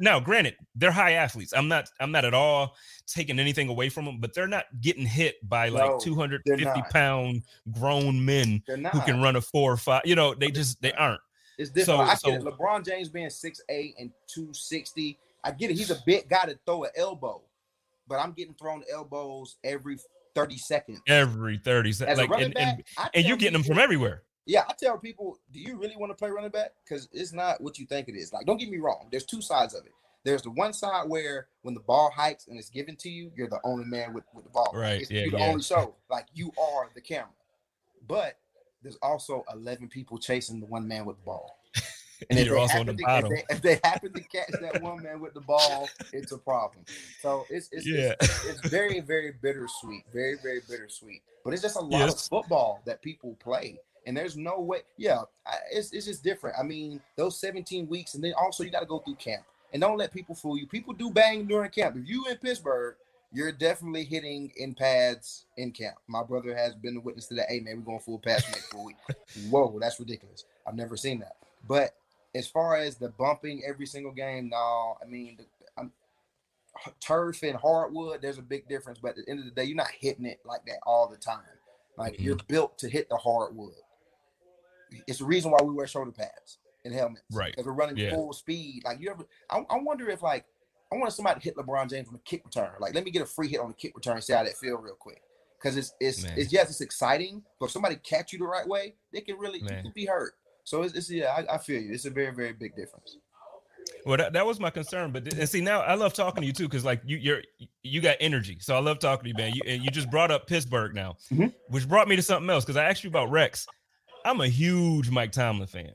now 0.00 0.20
granted 0.20 0.56
they're 0.74 0.90
high 0.90 1.12
athletes. 1.12 1.52
I'm 1.54 1.68
not 1.68 1.88
i'm 2.00 2.12
not 2.12 2.24
at 2.24 2.34
all 2.34 2.74
taking 3.06 3.38
anything 3.38 3.68
away 3.68 3.88
from 3.88 4.04
them 4.04 4.18
but 4.18 4.34
they're 4.34 4.48
not 4.48 4.64
getting 4.80 5.06
hit 5.06 5.36
by 5.48 5.68
like 5.68 5.90
no, 5.90 5.98
250 5.98 6.82
pound 6.90 7.42
grown 7.72 8.24
men 8.24 8.62
who 8.66 9.00
can 9.02 9.22
run 9.22 9.36
a 9.36 9.40
four 9.40 9.72
or 9.72 9.76
five 9.76 10.02
you 10.04 10.14
know 10.14 10.34
they 10.34 10.50
just 10.50 10.80
they 10.82 10.92
aren't. 10.92 11.20
It's 11.58 11.70
different. 11.70 12.18
So, 12.18 12.38
so, 12.38 12.50
lebron 12.50 12.84
james 12.84 13.08
being 13.08 13.28
6'8 13.28 13.94
and 13.98 14.10
260 14.26 15.18
i 15.44 15.50
get 15.50 15.70
it. 15.70 15.76
He's 15.76 15.90
a 15.90 15.98
big 16.04 16.28
guy 16.28 16.46
to 16.46 16.58
throw 16.66 16.84
an 16.84 16.90
elbow 16.96 17.40
but 18.08 18.16
i'm 18.16 18.32
getting 18.32 18.54
thrown 18.54 18.82
elbows 18.92 19.56
every 19.64 19.98
30 20.36 20.58
seconds. 20.58 21.00
Every 21.08 21.56
30 21.56 21.92
seconds 21.92 22.18
like 22.18 22.42
and, 22.42 22.54
back, 22.54 22.84
and, 22.98 23.10
and 23.14 23.24
you're 23.24 23.38
getting 23.38 23.54
them 23.54 23.62
from 23.62 23.78
everywhere 23.78 24.22
Yeah, 24.46 24.62
I 24.68 24.74
tell 24.78 24.96
people, 24.96 25.38
do 25.52 25.58
you 25.60 25.76
really 25.76 25.96
want 25.96 26.10
to 26.10 26.14
play 26.14 26.30
running 26.30 26.50
back? 26.50 26.72
Because 26.84 27.08
it's 27.12 27.32
not 27.32 27.60
what 27.60 27.78
you 27.78 27.86
think 27.86 28.08
it 28.08 28.14
is. 28.14 28.32
Like, 28.32 28.46
don't 28.46 28.58
get 28.58 28.70
me 28.70 28.78
wrong. 28.78 29.08
There's 29.10 29.24
two 29.24 29.42
sides 29.42 29.74
of 29.74 29.84
it. 29.84 29.92
There's 30.24 30.42
the 30.42 30.50
one 30.50 30.72
side 30.72 31.08
where 31.08 31.48
when 31.62 31.74
the 31.74 31.80
ball 31.80 32.10
hikes 32.14 32.46
and 32.48 32.58
it's 32.58 32.70
given 32.70 32.96
to 32.96 33.08
you, 33.08 33.30
you're 33.36 33.48
the 33.48 33.60
only 33.64 33.84
man 33.84 34.12
with, 34.12 34.24
with 34.34 34.44
the 34.44 34.50
ball. 34.50 34.72
Right. 34.74 35.02
It's, 35.02 35.10
yeah, 35.10 35.22
you're 35.22 35.30
the 35.32 35.38
only 35.44 35.62
show. 35.62 35.94
Like 36.10 36.26
you 36.34 36.52
are 36.60 36.88
the 36.94 37.00
camera. 37.00 37.28
But 38.08 38.38
there's 38.82 38.98
also 39.02 39.44
11 39.52 39.88
people 39.88 40.18
chasing 40.18 40.60
the 40.60 40.66
one 40.66 40.86
man 40.86 41.04
with 41.04 41.16
the 41.16 41.22
ball. 41.24 41.58
And 42.30 42.38
if 42.38 42.46
you're 42.46 42.56
also 42.56 42.80
on 42.80 42.86
the 42.86 42.94
to- 42.94 43.02
bottom. 43.04 43.30
If 43.30 43.46
they, 43.46 43.54
if 43.54 43.62
they 43.82 43.88
happen 43.88 44.10
to 44.14 44.20
catch 44.22 44.50
that 44.62 44.80
one 44.80 45.02
man 45.02 45.20
with 45.20 45.34
the 45.34 45.42
ball, 45.42 45.86
it's 46.14 46.32
a 46.32 46.38
problem. 46.38 46.82
So 47.20 47.44
it's 47.50 47.68
it's, 47.72 47.86
Yeah. 47.86 48.14
it's, 48.22 48.44
it's 48.46 48.68
very 48.70 49.00
very 49.00 49.32
bittersweet, 49.42 50.02
very 50.14 50.36
very 50.42 50.62
bittersweet. 50.66 51.20
But 51.44 51.52
it's 51.52 51.60
just 51.60 51.76
a 51.76 51.80
lot 51.80 51.98
Yes. 51.98 52.14
of 52.14 52.20
football 52.30 52.80
that 52.86 53.02
people 53.02 53.36
play, 53.38 53.78
and 54.06 54.16
there's 54.16 54.36
no 54.36 54.60
way. 54.60 54.80
Yeah, 54.96 55.22
I, 55.46 55.56
it's 55.72 55.92
it's 55.92 56.06
just 56.06 56.24
different. 56.24 56.56
I 56.58 56.62
mean, 56.62 57.00
those 57.16 57.38
17 57.40 57.88
weeks, 57.88 58.14
and 58.14 58.24
then 58.24 58.32
also 58.34 58.64
you 58.64 58.70
got 58.70 58.80
to 58.80 58.86
go 58.86 59.00
through 59.00 59.16
camp, 59.16 59.44
and 59.72 59.80
don't 59.80 59.98
let 59.98 60.12
people 60.12 60.34
fool 60.34 60.56
you. 60.56 60.66
People 60.66 60.94
do 60.94 61.10
bang 61.10 61.46
during 61.46 61.70
camp. 61.70 61.96
If 61.96 62.08
you 62.08 62.26
in 62.26 62.36
Pittsburgh. 62.36 62.96
You're 63.32 63.52
definitely 63.52 64.04
hitting 64.04 64.52
in 64.56 64.72
pads 64.72 65.46
in 65.56 65.72
camp. 65.72 65.96
My 66.06 66.22
brother 66.22 66.56
has 66.56 66.74
been 66.76 66.96
a 66.96 67.00
witness 67.00 67.26
to 67.26 67.34
that. 67.34 67.50
Hey 67.50 67.58
man, 67.58 67.78
we're 67.78 67.84
going 67.84 67.98
full 67.98 68.20
pads 68.20 68.44
next 68.46 68.68
full 68.68 68.84
week. 68.86 68.96
Whoa, 69.50 69.76
that's 69.80 69.98
ridiculous. 69.98 70.44
I've 70.66 70.76
never 70.76 70.96
seen 70.96 71.18
that. 71.18 71.36
But 71.68 71.96
as 72.36 72.46
far 72.46 72.76
as 72.76 72.94
the 72.94 73.08
bumping 73.08 73.62
every 73.66 73.84
single 73.84 74.12
game, 74.12 74.50
no, 74.50 74.96
I 75.02 75.06
mean, 75.06 75.38
the, 75.38 75.44
turf 77.00 77.42
and 77.42 77.56
hardwood, 77.56 78.22
there's 78.22 78.38
a 78.38 78.42
big 78.42 78.68
difference. 78.68 78.98
But 79.00 79.10
at 79.10 79.16
the 79.16 79.30
end 79.30 79.40
of 79.40 79.44
the 79.44 79.50
day, 79.50 79.64
you're 79.64 79.76
not 79.76 79.90
hitting 79.98 80.26
it 80.26 80.40
like 80.44 80.64
that 80.66 80.78
all 80.84 81.08
the 81.08 81.16
time. 81.16 81.40
Like 81.96 82.20
you're 82.20 82.36
mm-hmm. 82.36 82.52
built 82.52 82.78
to 82.78 82.88
hit 82.88 83.08
the 83.08 83.16
hardwood. 83.16 83.74
It's 85.06 85.18
the 85.18 85.24
reason 85.24 85.50
why 85.50 85.58
we 85.62 85.72
wear 85.72 85.86
shoulder 85.86 86.10
pads 86.12 86.58
and 86.84 86.94
helmets. 86.94 87.22
Right. 87.32 87.50
Because 87.52 87.66
we're 87.66 87.72
running 87.72 87.96
Yeah. 87.96 88.10
full 88.10 88.32
speed. 88.32 88.82
Like 88.84 89.00
you 89.00 89.10
ever, 89.10 89.24
I, 89.50 89.58
I 89.70 89.78
wonder 89.78 90.08
if 90.08 90.22
like 90.22 90.44
I 90.92 90.96
want 90.96 91.12
somebody 91.12 91.40
to 91.40 91.44
hit 91.44 91.56
LeBron 91.56 91.90
James 91.90 92.06
from 92.06 92.16
a 92.16 92.20
kick 92.20 92.44
return. 92.44 92.70
Like 92.80 92.94
let 92.94 93.04
me 93.04 93.10
get 93.10 93.22
a 93.22 93.26
free 93.26 93.48
hit 93.48 93.60
on 93.60 93.68
the 93.68 93.74
kick 93.74 93.94
return 93.96 94.14
and 94.14 94.24
see 94.24 94.32
how 94.32 94.44
that 94.44 94.56
feel 94.56 94.76
real 94.76 94.94
quick. 94.94 95.20
Because 95.60 95.76
it's 95.76 95.94
it's 96.00 96.22
Man. 96.22 96.34
it's 96.38 96.52
yes, 96.52 96.70
it's 96.70 96.80
exciting, 96.80 97.42
but 97.58 97.66
if 97.66 97.72
somebody 97.72 97.96
catch 97.96 98.32
you 98.32 98.38
the 98.38 98.44
right 98.44 98.66
way, 98.68 98.94
they 99.12 99.20
can 99.20 99.36
really 99.38 99.58
you 99.60 99.66
can 99.66 99.92
be 99.94 100.04
hurt. 100.04 100.34
So 100.64 100.82
it's, 100.82 100.94
it's 100.94 101.10
yeah, 101.10 101.32
I, 101.48 101.54
I 101.54 101.58
feel 101.58 101.80
you. 101.80 101.92
It's 101.92 102.04
a 102.04 102.10
very 102.10 102.32
very 102.34 102.52
big 102.52 102.76
difference. 102.76 103.16
Well, 104.04 104.16
that, 104.16 104.32
that 104.32 104.44
was 104.44 104.58
my 104.60 104.70
concern, 104.70 105.12
but 105.12 105.32
and 105.32 105.48
see 105.48 105.60
now 105.60 105.80
I 105.80 105.94
love 105.94 106.12
talking 106.12 106.40
to 106.42 106.46
you 106.46 106.52
too 106.52 106.64
because 106.68 106.84
like 106.84 107.00
you 107.04 107.16
you're 107.16 107.42
you 107.82 108.00
got 108.00 108.16
energy, 108.20 108.58
so 108.60 108.74
I 108.76 108.80
love 108.80 108.98
talking 108.98 109.24
to 109.24 109.28
you, 109.30 109.34
man. 109.34 109.54
You 109.54 109.62
and 109.66 109.82
you 109.82 109.90
just 109.90 110.10
brought 110.10 110.30
up 110.30 110.46
Pittsburgh 110.46 110.94
now, 110.94 111.16
Mhm. 111.32 111.52
which 111.68 111.88
brought 111.88 112.06
me 112.08 112.16
to 112.16 112.22
something 112.22 112.50
else 112.50 112.64
because 112.64 112.76
I 112.76 112.84
asked 112.84 113.02
you 113.04 113.08
about 113.08 113.30
Rex. 113.30 113.66
I'm 114.26 114.40
a 114.40 114.48
huge 114.48 115.08
Mike 115.10 115.30
Tomlin 115.30 115.68
fan, 115.68 115.92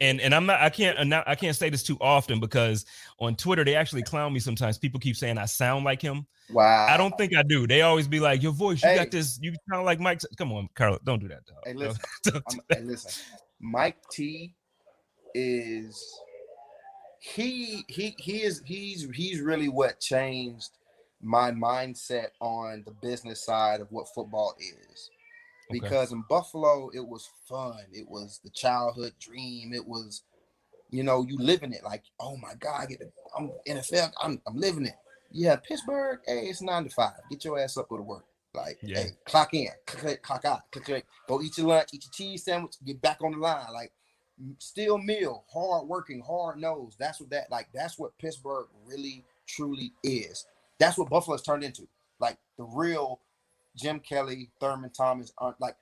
and 0.00 0.20
and 0.20 0.34
I'm 0.34 0.46
not 0.46 0.60
I 0.60 0.70
can't 0.70 1.12
I 1.26 1.34
can't 1.34 1.54
say 1.54 1.68
this 1.68 1.82
too 1.82 1.98
often 2.00 2.40
because 2.40 2.86
on 3.20 3.36
Twitter 3.36 3.64
they 3.64 3.74
actually 3.74 4.02
clown 4.02 4.32
me 4.32 4.40
sometimes. 4.40 4.78
People 4.78 4.98
keep 4.98 5.16
saying 5.16 5.36
I 5.36 5.44
sound 5.44 5.84
like 5.84 6.00
him. 6.00 6.26
Wow. 6.50 6.86
I 6.88 6.96
don't 6.96 7.16
think 7.18 7.36
I 7.36 7.42
do. 7.42 7.66
They 7.66 7.82
always 7.82 8.08
be 8.08 8.20
like, 8.20 8.42
"Your 8.42 8.52
voice, 8.52 8.82
you 8.82 8.88
Hey. 8.88 8.96
got 8.96 9.10
this. 9.10 9.38
You 9.42 9.54
sound 9.70 9.84
like 9.84 10.00
Mike." 10.00 10.20
T-" 10.20 10.28
Come 10.38 10.50
on, 10.52 10.68
Carla, 10.74 10.98
don't 11.04 11.20
do 11.20 11.28
that. 11.28 11.44
Dog. 11.44 11.58
Hey, 11.64 11.74
listen. 11.74 12.02
do 12.24 12.40
hey, 12.70 12.80
listen, 12.80 13.22
Mike 13.60 13.98
T 14.10 14.54
is 15.34 16.02
he 17.20 17.84
he 17.88 18.14
he 18.18 18.42
is 18.42 18.62
he's 18.64 19.06
he's 19.12 19.40
really 19.40 19.68
what 19.68 20.00
changed 20.00 20.70
my 21.20 21.50
mindset 21.50 22.28
on 22.40 22.82
the 22.86 22.92
business 23.02 23.44
side 23.44 23.80
of 23.80 23.90
what 23.90 24.08
football 24.14 24.54
is. 24.58 25.10
Okay. 25.70 25.78
Because 25.80 26.12
in 26.12 26.24
Buffalo, 26.28 26.90
it 26.94 27.06
was 27.06 27.28
fun. 27.48 27.80
It 27.92 28.08
was 28.08 28.40
the 28.42 28.50
childhood 28.50 29.12
dream. 29.20 29.72
It 29.74 29.86
was, 29.86 30.22
you 30.90 31.02
know, 31.02 31.24
you 31.28 31.36
living 31.38 31.72
it 31.72 31.84
like, 31.84 32.04
oh 32.20 32.36
my 32.36 32.54
God, 32.58 32.82
I 32.82 32.86
get 32.86 33.00
the, 33.00 33.10
I'm 33.36 33.50
NFL, 33.68 34.12
I'm, 34.20 34.40
I'm 34.46 34.56
living 34.56 34.86
it. 34.86 34.96
Yeah, 35.30 35.56
Pittsburgh, 35.56 36.20
hey, 36.26 36.46
it's 36.46 36.62
nine 36.62 36.84
to 36.84 36.90
five. 36.90 37.12
Get 37.30 37.44
your 37.44 37.58
ass 37.58 37.76
up, 37.76 37.88
go 37.88 37.98
to 37.98 38.02
work. 38.02 38.24
Like, 38.54 38.78
Yeah. 38.82 39.00
hey, 39.00 39.10
clock 39.26 39.52
in, 39.52 39.68
click, 39.86 40.22
clock 40.22 40.46
out, 40.46 40.70
click, 40.72 40.84
click. 40.84 41.06
Go 41.28 41.42
eat 41.42 41.58
your 41.58 41.66
lunch, 41.66 41.90
eat 41.92 42.04
your 42.04 42.12
cheese 42.12 42.44
sandwich, 42.44 42.76
get 42.84 43.00
back 43.02 43.22
on 43.22 43.32
the 43.32 43.38
line. 43.38 43.66
Like, 43.72 43.92
still 44.58 44.98
meal, 44.98 45.44
hard 45.52 45.86
working, 45.86 46.22
hard 46.26 46.58
nose. 46.58 46.96
That's 46.98 47.20
what 47.20 47.30
that 47.30 47.50
like. 47.50 47.68
That's 47.74 47.98
what 47.98 48.16
Pittsburgh 48.18 48.68
really, 48.86 49.24
truly 49.46 49.92
is. 50.02 50.46
That's 50.78 50.96
what 50.96 51.10
Buffalo's 51.10 51.42
turned 51.42 51.64
into. 51.64 51.88
Like 52.20 52.38
the 52.56 52.64
real 52.64 53.20
Jim 53.78 54.00
Kelly, 54.00 54.50
Thurman 54.60 54.90
Thomas, 54.90 55.32
aren't 55.38 55.60
like 55.60 55.76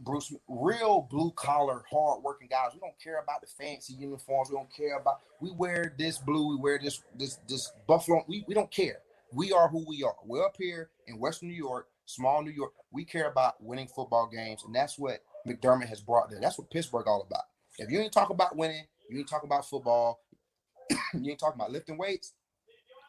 Bruce, 0.00 0.32
real 0.48 1.06
blue 1.10 1.30
collar, 1.32 1.84
hard 1.90 2.22
working 2.22 2.48
guys. 2.48 2.72
We 2.74 2.80
don't 2.80 3.00
care 3.02 3.20
about 3.20 3.40
the 3.40 3.46
fancy 3.46 3.94
uniforms. 3.94 4.50
We 4.50 4.56
don't 4.56 4.72
care 4.74 4.98
about. 4.98 5.20
We 5.40 5.52
wear 5.52 5.94
this 5.96 6.18
blue. 6.18 6.48
We 6.48 6.56
wear 6.56 6.78
this 6.82 7.02
this 7.14 7.38
this 7.48 7.72
Buffalo. 7.86 8.24
We 8.28 8.44
we 8.46 8.54
don't 8.54 8.70
care. 8.70 8.98
We 9.32 9.52
are 9.52 9.68
who 9.68 9.84
we 9.88 10.02
are. 10.02 10.14
We're 10.24 10.44
up 10.44 10.56
here 10.58 10.90
in 11.06 11.18
Western 11.18 11.48
New 11.48 11.54
York, 11.54 11.88
small 12.04 12.42
New 12.42 12.50
York. 12.50 12.72
We 12.90 13.04
care 13.04 13.30
about 13.30 13.62
winning 13.62 13.88
football 13.88 14.28
games, 14.30 14.62
and 14.64 14.74
that's 14.74 14.98
what 14.98 15.20
McDermott 15.46 15.88
has 15.88 16.00
brought 16.00 16.30
there. 16.30 16.40
That's 16.40 16.58
what 16.58 16.70
Pittsburgh 16.70 17.08
all 17.08 17.22
about. 17.22 17.44
If 17.78 17.90
you 17.90 18.00
ain't 18.00 18.12
talk 18.12 18.30
about 18.30 18.56
winning, 18.56 18.84
you 19.08 19.18
ain't 19.18 19.28
talking 19.28 19.48
about 19.48 19.68
football. 19.68 20.20
you 21.14 21.30
ain't 21.30 21.40
talking 21.40 21.58
about 21.58 21.72
lifting 21.72 21.96
weights. 21.96 22.34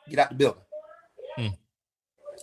Get 0.09 0.19
out 0.19 0.29
the 0.29 0.35
building. 0.35 0.61
Hmm. 1.35 1.47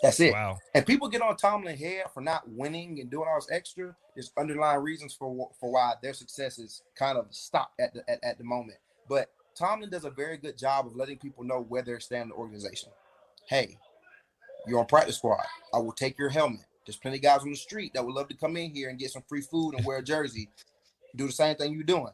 That's 0.02 0.20
it. 0.20 0.33
Wow. 0.33 0.59
And 0.74 0.87
people 0.87 1.09
get 1.09 1.22
on 1.22 1.37
Tomlin 1.37 1.76
head 1.76 2.04
for 2.12 2.20
not 2.20 2.48
winning 2.48 3.00
and 3.00 3.11
doing 3.11 3.26
all 3.28 3.37
this 3.37 3.48
extra. 3.50 3.94
There's 4.14 4.33
underlying 4.38 4.83
reasons 4.83 5.14
for 5.14 5.50
for 5.59 5.72
why 5.72 5.94
their 6.02 6.14
success 6.14 6.59
is 6.59 6.83
kind 6.94 7.18
of 7.18 7.26
stopped 7.30 7.80
at 7.80 7.94
the 7.94 8.09
at, 8.09 8.22
at 8.22 8.38
the 8.38 8.44
moment. 8.44 8.78
But 9.09 9.30
Tomlin 9.54 9.90
does 9.90 10.04
a 10.04 10.11
very 10.11 10.37
good 10.37 10.59
job 10.59 10.87
of 10.87 10.96
letting 10.96 11.18
people 11.18 11.44
know 11.44 11.61
where 11.62 11.83
they're 11.83 12.00
standing 12.00 12.24
in 12.24 12.28
the 12.30 12.35
organization. 12.35 12.90
Hey, 13.48 13.78
you're 14.66 14.80
on 14.80 14.87
practice 14.87 15.18
squad. 15.18 15.44
I 15.72 15.78
will 15.78 15.92
take 15.92 16.18
your 16.18 16.28
helmet. 16.30 16.66
There's 16.87 16.96
plenty 16.96 17.16
of 17.18 17.22
guys 17.22 17.40
on 17.40 17.50
the 17.50 17.57
street 17.57 17.92
that 17.94 18.04
would 18.04 18.14
love 18.14 18.28
to 18.28 18.37
come 18.37 18.57
in 18.57 18.70
here 18.70 18.90
and 18.90 18.98
get 18.98 19.11
some 19.11 19.22
free 19.28 19.40
food 19.40 19.74
and 19.74 19.85
wear 19.85 19.98
a 19.98 20.02
jersey. 20.02 20.48
Do 21.16 21.26
the 21.26 21.33
same 21.33 21.57
thing 21.57 21.72
you're 21.72 21.83
doing. 21.83 22.12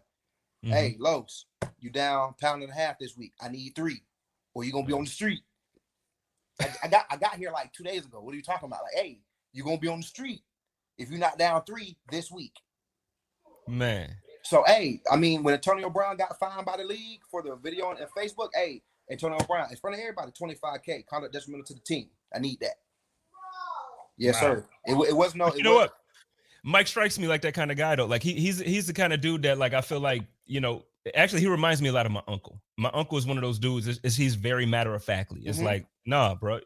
Mhm. 0.65 0.71
Hey, 0.71 0.97
Los, 0.99 1.47
you 1.79 1.91
down 1.91 2.35
pound 2.41 2.63
and 2.63 2.71
a 2.71 2.75
half 2.75 2.99
this 2.99 3.17
week. 3.17 3.33
I 3.41 3.49
need 3.49 3.75
three, 3.75 4.03
or 4.55 4.65
you're 4.65 4.73
gonna 4.73 4.87
be 4.87 4.93
on 4.93 5.05
the 5.05 5.11
street. 5.11 5.41
I, 6.61 6.71
I 6.85 6.89
got 6.89 7.07
I 7.11 7.17
got 7.17 7.37
here 7.37 7.51
like 7.51 7.73
two 7.73 7.83
days 7.85 8.05
ago. 8.05 8.21
What 8.21 8.33
are 8.35 8.37
you 8.37 8.43
talking 8.43 8.67
about? 8.69 8.81
Like, 8.83 9.05
hey, 9.05 9.21
you're 9.53 9.65
gonna 9.65 9.79
be 9.79 9.89
on 9.89 10.01
the 10.01 10.07
street 10.07 10.43
if 10.99 11.11
you're 11.11 11.19
not 11.19 11.39
down 11.39 11.65
three 11.65 11.97
this 12.11 12.31
week. 12.31 12.53
man. 13.69 14.11
So, 14.43 14.65
hey, 14.67 15.03
I 15.13 15.17
mean, 15.17 15.43
when 15.43 15.53
Antonio 15.55 15.91
Brown 15.91 16.17
got 16.17 16.39
fined 16.39 16.65
by 16.65 16.79
the 16.79 16.85
league 16.85 17.21
for 17.31 17.43
the 17.43 17.57
video 17.57 17.87
on, 17.87 17.97
on 18.01 18.09
Facebook, 18.17 18.49
hey, 18.55 18.83
Antonio 19.11 19.37
Brown, 19.47 19.69
in 19.71 19.77
front 19.77 19.95
of 19.97 20.01
everybody, 20.01 20.33
25K, 20.33 21.07
conduct 21.07 21.35
detrimental 21.35 21.67
to 21.67 21.75
the 21.75 21.81
team. 21.81 22.09
I 22.35 22.39
need 22.39 22.59
that. 22.61 22.77
Yes, 24.17 24.37
Wow. 24.37 24.41
sir. 24.41 24.65
It, 24.87 24.93
it 25.11 25.17
was 25.17 25.35
no. 25.35 25.49
It 25.49 25.59
you 25.59 25.63
know 25.63 25.73
was- 25.75 25.81
what? 25.89 25.95
Mike 26.63 26.87
strikes 26.89 27.19
me 27.19 27.27
like 27.27 27.41
that 27.43 27.55
kind 27.55 27.71
of 27.71 27.77
guy 27.79 27.97
though. 27.97 28.05
Like 28.07 28.23
he, 28.23 28.35
he's 28.35 28.59
he's 28.61 28.87
the 28.87 28.93
kind 28.93 29.13
of 29.15 29.21
dude 29.23 29.43
that 29.43 29.57
like 29.59 29.73
I 29.75 29.81
feel 29.81 30.01
like 30.01 30.23
you 30.47 30.61
know. 30.61 30.85
Actually, 31.15 31.41
he 31.41 31.47
reminds 31.47 31.81
me 31.81 31.89
a 31.89 31.93
lot 31.93 32.07
of 32.07 32.13
my 32.13 32.23
uncle. 32.29 32.61
My 32.77 32.91
uncle 32.93 33.17
is 33.17 33.27
one 33.27 33.39
of 33.39 33.43
those 33.43 33.59
dudes. 33.59 33.87
Is, 33.89 34.01
is 34.03 34.17
he's 34.17 34.35
very 34.35 34.67
matter 34.67 34.95
of 34.95 35.03
factly. 35.03 35.41
It's 35.45 35.59
Mhm. 35.59 35.65
like, 35.65 35.87
nah, 36.05 36.35
bro, 36.35 36.61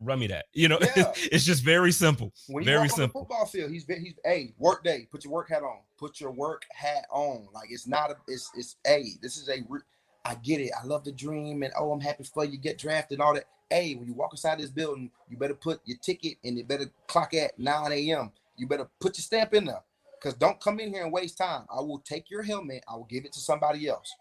run 0.00 0.18
me 0.18 0.26
that. 0.28 0.46
You 0.52 0.68
know, 0.68 0.78
Yeah. 0.96 1.12
it's 1.16 1.44
just 1.44 1.62
very 1.62 1.92
simple. 1.92 2.32
When 2.48 2.62
you 2.62 2.66
Very 2.66 2.78
walk 2.78 2.82
on 2.84 2.88
the 2.88 2.94
simple. 3.02 3.20
football 3.22 3.46
field, 3.46 3.70
he's 3.70 3.84
he's 3.86 4.14
hey, 4.24 4.54
work 4.58 4.82
day. 4.82 5.06
Put 5.10 5.24
your 5.24 5.32
work 5.32 5.48
hat 5.50 5.62
on. 5.62 5.78
Put 5.98 6.20
your 6.20 6.32
work 6.32 6.64
hat 6.72 7.06
on. 7.10 7.46
Like 7.54 7.68
it's 7.70 7.86
not 7.86 8.10
a 8.10 8.16
it's 8.26 8.50
it's 8.56 8.76
hey, 8.84 9.10
this 9.22 9.36
is 9.36 9.48
a 9.48 9.62
re- 9.68 9.80
I 10.24 10.34
get 10.34 10.60
it. 10.60 10.72
I 10.78 10.84
love 10.84 11.04
the 11.04 11.12
dream 11.12 11.62
and 11.62 11.72
oh, 11.78 11.92
I'm 11.92 12.00
happy 12.00 12.24
for 12.24 12.44
you 12.44 12.58
get 12.58 12.76
drafted 12.78 13.18
and 13.18 13.22
all 13.22 13.34
that. 13.34 13.44
Hey, 13.70 13.94
when 13.94 14.06
you 14.08 14.14
walk 14.14 14.32
inside 14.32 14.58
this 14.58 14.70
building, 14.70 15.10
you 15.28 15.36
better 15.36 15.54
put 15.54 15.80
your 15.84 15.96
ticket 15.98 16.38
and 16.44 16.58
it 16.58 16.66
better 16.66 16.86
clock 17.06 17.34
at 17.34 17.56
9 17.58 17.92
a.m. 17.92 18.32
You 18.56 18.66
better 18.66 18.90
put 19.00 19.16
your 19.16 19.22
stamp 19.22 19.54
in 19.54 19.64
there. 19.66 19.80
Cause 20.20 20.34
don't 20.34 20.60
come 20.60 20.80
in 20.80 20.92
here 20.92 21.04
and 21.04 21.12
waste 21.12 21.38
time. 21.38 21.64
I 21.70 21.80
will 21.80 22.00
take 22.00 22.30
your 22.30 22.42
helmet, 22.42 22.84
I 22.88 22.94
will 22.96 23.06
give 23.06 23.24
it 23.24 23.32
to 23.34 23.40
somebody 23.40 23.88
else. 23.88 24.14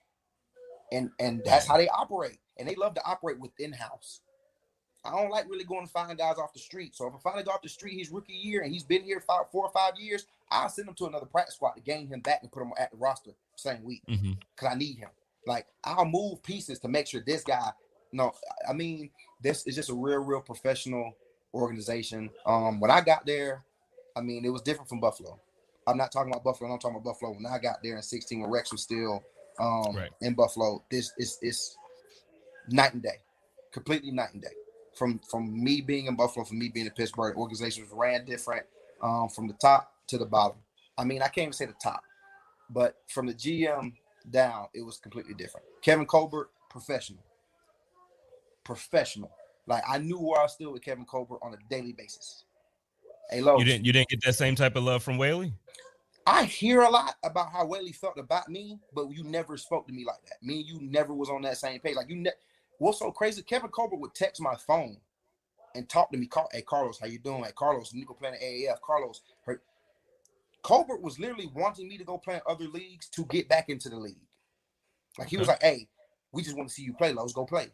And 0.92 1.12
and 1.20 1.42
that's 1.46 1.68
how 1.68 1.78
they 1.78 1.90
operate. 1.90 2.40
And 2.58 2.68
they 2.68 2.76
love 2.76 2.96
to 2.96 3.06
operate 3.06 3.40
within 3.40 3.74
house. 3.74 4.22
I 5.06 5.12
don't 5.12 5.30
like 5.32 5.50
really 5.50 5.64
going 5.64 5.86
to 5.86 5.92
find 5.92 6.18
guys 6.18 6.38
off 6.38 6.54
the 6.54 6.60
street. 6.60 6.96
So 6.96 7.08
if 7.08 7.14
I 7.16 7.20
find 7.20 7.40
a 7.40 7.44
guy 7.44 7.54
off 7.54 7.62
the 7.62 7.70
street, 7.70 7.96
he's 7.96 8.12
rookie 8.12 8.34
year 8.34 8.62
and 8.64 8.72
he's 8.74 8.84
been 8.84 9.04
here 9.04 9.22
five, 9.22 9.46
four 9.52 9.66
or 9.66 9.72
five 9.72 9.94
years, 9.98 10.26
I'll 10.52 10.70
send 10.70 10.90
him 10.90 10.96
to 10.96 11.06
another 11.08 11.26
practice 11.26 11.56
squad 11.56 11.74
to 11.74 11.82
gain 11.82 12.08
him 12.08 12.22
back 12.22 12.40
and 12.42 12.52
put 12.52 12.64
him 12.64 12.72
at 12.78 12.92
the 12.92 12.98
roster 12.98 13.32
same 13.56 13.84
week 13.84 14.04
because 14.56 14.74
I 14.74 14.78
need 14.78 14.98
him. 14.98 15.10
Like 15.48 15.68
I'll 15.84 16.06
move 16.06 16.44
pieces 16.44 16.80
to 16.80 16.88
make 16.88 17.08
sure 17.08 17.22
this 17.26 17.44
guy. 17.44 17.72
No, 18.12 18.34
I 18.70 18.74
mean 18.74 19.10
this 19.42 19.66
is 19.68 19.76
just 19.76 19.90
a 19.90 19.94
real, 19.94 20.20
real 20.20 20.42
professional 20.42 21.14
organization. 21.54 22.30
Um, 22.46 22.80
when 22.80 22.92
I 22.92 23.02
got 23.02 23.26
there, 23.26 23.64
I 24.16 24.22
mean 24.22 24.46
it 24.46 24.50
was 24.50 24.62
different 24.62 24.90
from 24.90 25.00
Buffalo. 25.00 25.40
I'm 25.90 25.98
not 25.98 26.12
talking 26.12 26.32
about 26.32 26.44
Buffalo. 26.44 26.72
I'm 26.72 26.80
talking 26.80 26.98
about 26.98 27.12
Buffalo. 27.12 27.34
When 27.34 27.46
I 27.46 27.58
got 27.58 27.82
there 27.84 27.96
in 27.96 28.02
16, 28.02 28.42
when 28.42 28.50
Rex 28.50 28.72
was 28.72 28.84
still 28.84 29.24
um, 29.60 29.96
Right. 29.96 30.10
in 30.22 30.34
Buffalo, 30.34 30.84
this 30.90 31.12
is 31.18 31.38
it's 31.42 31.78
night 32.70 32.94
and 32.94 33.04
day, 33.04 33.18
completely 33.72 34.12
night 34.12 34.34
and 34.34 34.42
day. 34.42 34.54
From 34.96 35.20
from 35.30 35.64
me 35.64 35.82
being 35.82 36.06
in 36.06 36.16
Buffalo, 36.16 36.46
from 36.46 36.60
me 36.60 36.70
being 36.70 36.86
in 36.86 36.92
Pittsburgh, 36.92 37.38
organizations 37.38 37.90
ran 37.92 38.26
different 38.26 38.66
um, 39.02 39.30
from 39.30 39.48
the 39.48 39.54
top 39.54 39.94
to 40.08 40.18
the 40.18 40.26
bottom. 40.26 40.58
I 40.98 41.04
mean, 41.04 41.22
I 41.22 41.28
can't 41.28 41.44
even 41.44 41.54
say 41.54 41.66
the 41.66 41.76
top. 41.82 42.04
But 42.70 42.98
from 43.08 43.26
the 43.26 43.34
GM 43.34 43.94
down, 44.30 44.68
it 44.74 44.82
was 44.82 44.98
completely 44.98 45.34
different. 45.34 45.66
Kevin 45.82 46.06
Colbert, 46.06 46.50
professional, 46.70 47.24
professional. 48.64 49.32
Like 49.66 49.84
I 49.88 49.98
knew 49.98 50.20
where 50.20 50.42
I 50.42 50.48
stood 50.48 50.72
with 50.72 50.84
Kevin 50.84 51.06
Colbert 51.06 51.40
on 51.42 51.54
a 51.54 51.58
daily 51.70 51.94
basis. 51.94 52.44
Hey, 53.30 53.42
Lo, 53.42 53.58
You 53.60 53.66
didn't 53.66 53.86
you 53.86 53.94
didn't 53.94 54.10
get 54.10 54.22
that 54.26 54.36
same 54.36 54.56
type 54.56 54.76
of 54.76 54.84
love 54.84 55.04
from 55.04 55.18
Whaley? 55.18 55.54
I 56.30 56.44
hear 56.44 56.82
a 56.82 56.90
lot 56.90 57.16
about 57.24 57.52
how 57.52 57.66
Whaley 57.66 57.92
felt 57.92 58.20
about 58.20 58.50
me, 58.50 58.78
but 58.94 59.10
you 59.10 59.24
never 59.24 59.58
spoke 59.58 59.88
to 59.88 59.94
me 59.94 60.06
like 60.06 60.22
that. 60.26 60.46
Me 60.46 60.60
and 60.60 60.66
you 60.68 60.80
never 60.80 61.12
was 61.12 61.28
on 61.28 61.42
that 61.42 61.58
same 61.58 61.80
page. 61.80 61.96
Like 61.96 62.08
you, 62.08 62.18
ne- 62.18 62.30
what's 62.78 63.00
so 63.00 63.12
crazy? 63.12 63.42
Kevin 63.42 63.72
Colbert 63.72 63.96
would 63.96 64.14
text 64.14 64.40
my 64.40 64.54
phone 64.56 64.98
and 65.74 65.90
talk 65.90 66.12
to 66.12 66.20
me. 66.20 66.28
Call, 66.28 66.48
hey 66.52 66.62
Karlos, 66.62 67.00
how 67.02 67.08
you 67.08 67.18
doing? 67.18 67.44
Hey 67.44 67.52
Karlos, 67.58 67.96
Nico 67.96 68.14
playing 68.14 68.36
the 68.40 68.46
AAF. 68.46 68.78
Karlos, 68.88 69.22
her, 69.48 69.60
Colbert 70.62 71.02
was 71.02 71.18
literally 71.18 71.50
wanting 71.56 71.88
me 71.88 71.98
to 71.98 72.04
go 72.04 72.20
play 72.20 72.36
in 72.36 72.42
other 72.48 72.68
leagues 72.68 73.10
to 73.10 73.26
get 73.26 73.50
back 73.50 73.70
into 73.70 73.90
the 73.90 73.98
league. 73.98 74.22
Like 75.18 75.30
he 75.30 75.38
was 75.38 75.48
like, 75.48 75.64
hey, 75.64 75.88
we 76.32 76.44
just 76.44 76.56
want 76.56 76.70
to 76.70 76.76
see 76.76 76.84
you 76.84 76.94
play. 76.94 77.12
Let's 77.12 77.34
go 77.34 77.46
play. 77.46 77.70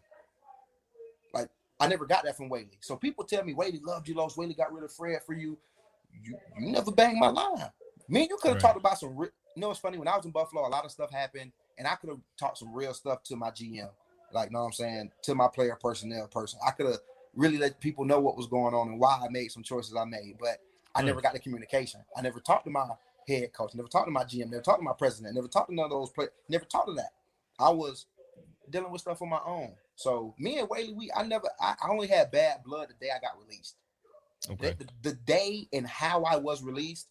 Like 1.33 1.49
I 1.81 1.89
never 1.89 2.05
got 2.05 2.23
that 2.23 2.37
from 2.37 2.47
Whaley. 2.47 2.77
So 2.79 2.95
people 2.95 3.25
tell 3.25 3.43
me 3.43 3.53
Whaley 3.53 3.81
loved 3.83 4.07
you, 4.07 4.15
Los. 4.15 4.37
Whaley 4.37 4.53
got 4.53 4.71
rid 4.71 4.85
of 4.85 4.93
Fred 4.93 5.19
for 5.25 5.33
you. 5.33 5.57
You 6.23 6.37
you 6.57 6.71
never 6.71 6.91
banged 6.93 7.19
my 7.19 7.27
line. 7.27 7.69
Me 8.07 8.21
and 8.21 8.29
you 8.29 8.37
could 8.37 8.49
have 8.49 8.55
Right. 8.55 8.61
talked 8.61 8.77
about 8.77 8.99
some. 8.99 9.15
Re- 9.17 9.29
you 9.55 9.61
know, 9.61 9.71
it's 9.71 9.79
funny 9.79 9.97
when 9.97 10.07
I 10.07 10.15
was 10.17 10.25
in 10.25 10.31
Buffalo, 10.31 10.67
a 10.67 10.69
lot 10.69 10.85
of 10.85 10.91
stuff 10.91 11.11
happened, 11.11 11.51
and 11.77 11.87
I 11.87 11.95
could 11.95 12.09
have 12.09 12.19
talked 12.37 12.57
some 12.57 12.73
real 12.73 12.93
stuff 12.93 13.23
to 13.23 13.35
my 13.37 13.51
GM, 13.51 13.89
like, 14.33 14.51
know 14.51 14.59
what 14.59 14.65
I'm 14.67 14.73
saying, 14.73 15.11
to 15.23 15.35
my 15.35 15.47
player 15.47 15.77
personnel 15.81 16.27
person. 16.27 16.59
I 16.65 16.71
could 16.71 16.87
have 16.87 16.99
really 17.35 17.57
let 17.57 17.79
people 17.79 18.05
know 18.05 18.19
what 18.19 18.37
was 18.37 18.47
going 18.47 18.73
on 18.73 18.89
and 18.89 18.99
why 18.99 19.19
I 19.23 19.29
made 19.29 19.51
some 19.51 19.63
choices 19.63 19.95
I 19.95 20.05
made, 20.05 20.37
but 20.39 20.59
I 20.93 20.99
Right. 20.99 21.05
never 21.07 21.21
got 21.21 21.33
the 21.33 21.39
communication. 21.39 22.03
I 22.17 22.21
never 22.21 22.39
talked 22.41 22.65
to 22.65 22.71
my 22.71 22.87
head 23.27 23.53
coach, 23.53 23.73
never 23.75 23.87
talked 23.89 24.07
to 24.07 24.11
my 24.11 24.25
GM, 24.25 24.49
never 24.51 24.61
talked 24.63 24.79
to 24.79 24.83
my 24.85 24.93
president, 24.93 25.35
never 25.35 25.47
talked 25.47 25.69
to 25.69 25.75
none 25.75 25.85
of 25.85 25.91
those 25.91 26.11
players, 26.11 26.31
never 26.49 26.65
talked 26.65 26.87
to 26.89 26.93
that. 26.95 27.13
I 27.59 27.69
was 27.69 28.07
dealing 28.69 28.91
with 28.91 29.01
stuff 29.01 29.21
on 29.21 29.29
my 29.29 29.41
own. 29.45 29.73
So 29.95 30.35
me 30.37 30.59
and 30.59 30.69
Whaley, 30.69 30.93
we 30.93 31.11
I 31.15 31.23
never 31.23 31.49
I, 31.61 31.75
I 31.81 31.89
only 31.89 32.07
had 32.07 32.31
bad 32.31 32.63
blood 32.63 32.89
the 32.89 32.93
day 33.05 33.11
I 33.15 33.19
got 33.19 33.39
released. 33.39 33.77
Okay. 34.51 34.75
The, 34.77 34.85
the, 34.85 35.11
the 35.11 35.15
day 35.15 35.67
and 35.73 35.87
how 35.87 36.23
I 36.23 36.37
was 36.37 36.63
released 36.63 37.07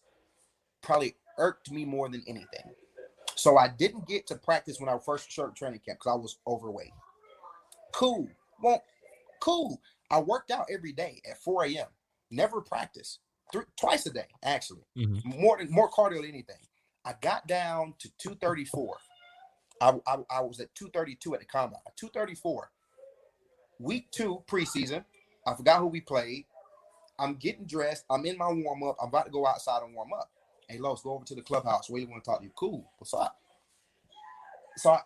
probably 0.85 1.15
irked 1.37 1.71
me 1.71 1.83
more 1.83 2.07
than 2.07 2.23
anything. 2.27 2.71
So 3.35 3.57
I 3.57 3.67
didn't 3.67 4.07
get 4.07 4.27
to 4.27 4.35
practice 4.35 4.79
when 4.79 4.87
I 4.89 4.97
first 5.05 5.31
started 5.31 5.55
training 5.55 5.81
camp 5.85 5.99
because 5.99 6.11
I 6.13 6.15
was 6.15 6.37
overweight. 6.47 6.93
Cool. 7.91 8.29
Well, 8.61 8.81
cool. 9.41 9.81
I 10.09 10.19
worked 10.19 10.51
out 10.51 10.67
every 10.71 10.93
day 10.93 11.21
at 11.29 11.41
4 11.41 11.65
a.m. 11.65 11.87
Never 12.31 12.61
practiced. 12.61 13.19
Three, 13.51 13.65
twice 13.79 14.05
a 14.05 14.11
day, 14.11 14.27
actually. 14.43 14.85
Mhm. 14.97 15.23
More 15.25 15.57
than 15.57 15.71
more 15.71 15.89
cardio 15.89 16.21
than 16.21 16.29
anything. 16.29 16.57
I 17.03 17.13
got 17.21 17.47
down 17.47 17.93
to 17.99 18.09
234. 18.17 18.97
I, 19.81 19.93
I, 20.07 20.17
I 20.29 20.41
was 20.41 20.59
at 20.59 20.73
232 20.75 21.33
at 21.33 21.39
the 21.41 21.45
combine. 21.45 21.79
234. 21.97 22.71
Week 23.79 24.09
two, 24.11 24.43
preseason. 24.47 25.03
I 25.45 25.53
forgot 25.53 25.79
who 25.79 25.87
we 25.87 26.01
played. 26.01 26.45
I'm 27.19 27.35
getting 27.35 27.65
dressed. 27.65 28.05
I'm 28.09 28.25
in 28.25 28.37
my 28.37 28.51
warm 28.51 28.83
up. 28.83 28.97
I'm 29.01 29.09
about 29.09 29.25
to 29.25 29.31
go 29.31 29.45
outside 29.45 29.83
and 29.83 29.93
warm 29.93 30.13
up. 30.13 30.31
Hey, 30.67 30.79
Los, 30.79 31.01
go 31.03 31.13
over 31.13 31.25
to 31.25 31.35
the 31.35 31.41
clubhouse. 31.41 31.89
We 31.89 32.05
want 32.05 32.23
to 32.23 32.29
talk 32.29 32.39
to 32.39 32.45
you. 32.45 32.51
Cool. 32.55 32.89
What's 32.97 33.13
up? 33.13 33.37
So, 34.77 34.91
I, 34.91 35.01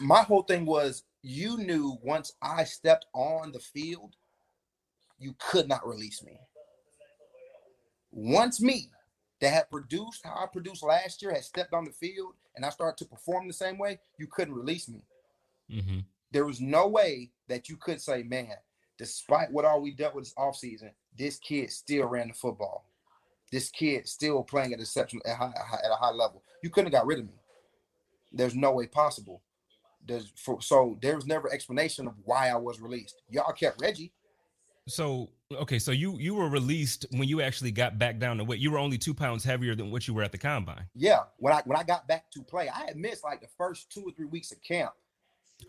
my 0.00 0.22
whole 0.22 0.42
thing 0.42 0.66
was 0.66 1.04
you 1.22 1.58
knew 1.58 1.98
once 2.02 2.34
I 2.40 2.64
stepped 2.64 3.06
on 3.14 3.52
the 3.52 3.58
field, 3.58 4.16
you 5.18 5.34
could 5.38 5.68
not 5.68 5.86
release 5.86 6.22
me. 6.22 6.38
Once 8.12 8.60
me 8.60 8.90
that 9.40 9.52
had 9.52 9.70
produced 9.70 10.24
how 10.24 10.42
I 10.42 10.46
produced 10.46 10.82
last 10.82 11.22
year 11.22 11.32
had 11.32 11.44
stepped 11.44 11.74
on 11.74 11.84
the 11.84 11.92
field 11.92 12.34
and 12.56 12.64
I 12.64 12.70
started 12.70 12.96
to 12.98 13.10
perform 13.10 13.46
the 13.46 13.54
same 13.54 13.78
way, 13.78 13.98
you 14.18 14.26
couldn't 14.26 14.54
release 14.54 14.88
me 14.88 15.02
Mm-hmm. 15.70 15.98
there 16.32 16.46
was 16.46 16.60
no 16.60 16.88
way 16.88 17.30
that 17.48 17.68
you 17.68 17.76
could 17.76 18.00
say, 18.00 18.22
man, 18.22 18.54
despite 18.96 19.52
what 19.52 19.66
all 19.66 19.82
we 19.82 19.90
dealt 19.90 20.14
with 20.14 20.24
this 20.24 20.34
offseason, 20.34 20.92
this 21.16 21.38
kid 21.38 21.70
still 21.70 22.06
ran 22.06 22.28
the 22.28 22.34
football. 22.34 22.86
This 23.50 23.70
kid 23.70 24.06
still 24.06 24.42
playing 24.42 24.72
at 24.72 24.80
exceptional 24.80 25.22
at, 25.26 25.36
high, 25.36 25.52
at 25.84 25.90
a 25.90 25.94
high 25.94 26.10
level. 26.10 26.42
You 26.62 26.70
couldn't 26.70 26.92
have 26.92 27.00
got 27.00 27.06
rid 27.06 27.20
of 27.20 27.26
me. 27.26 27.32
There's 28.32 28.54
no 28.54 28.72
way 28.72 28.86
possible. 28.86 29.42
There's 30.06 30.32
for, 30.36 30.60
so 30.60 30.98
there 31.00 31.16
was 31.16 31.26
never 31.26 31.52
explanation 31.52 32.06
of 32.06 32.14
why 32.24 32.50
I 32.50 32.56
was 32.56 32.80
released. 32.80 33.22
Y'all 33.30 33.52
kept 33.52 33.80
Reggie. 33.80 34.12
So 34.86 35.28
okay, 35.52 35.78
so 35.78 35.92
you 35.92 36.16
you 36.18 36.34
were 36.34 36.48
released 36.48 37.06
when 37.10 37.28
you 37.28 37.42
actually 37.42 37.70
got 37.70 37.98
back 37.98 38.18
down 38.18 38.38
to 38.38 38.44
weight. 38.44 38.58
You 38.60 38.70
were 38.70 38.78
only 38.78 38.98
two 38.98 39.14
pounds 39.14 39.44
heavier 39.44 39.74
than 39.74 39.90
what 39.90 40.08
you 40.08 40.14
were 40.14 40.22
at 40.22 40.32
the 40.32 40.38
combine. 40.38 40.86
Yeah, 40.94 41.20
when 41.38 41.52
I 41.52 41.62
when 41.64 41.78
I 41.78 41.82
got 41.82 42.08
back 42.08 42.30
to 42.32 42.42
play, 42.42 42.68
I 42.68 42.80
had 42.86 42.96
missed 42.96 43.22
like 43.22 43.40
the 43.40 43.48
first 43.58 43.90
two 43.92 44.02
or 44.02 44.12
three 44.12 44.26
weeks 44.26 44.50
of 44.50 44.62
camp. 44.62 44.92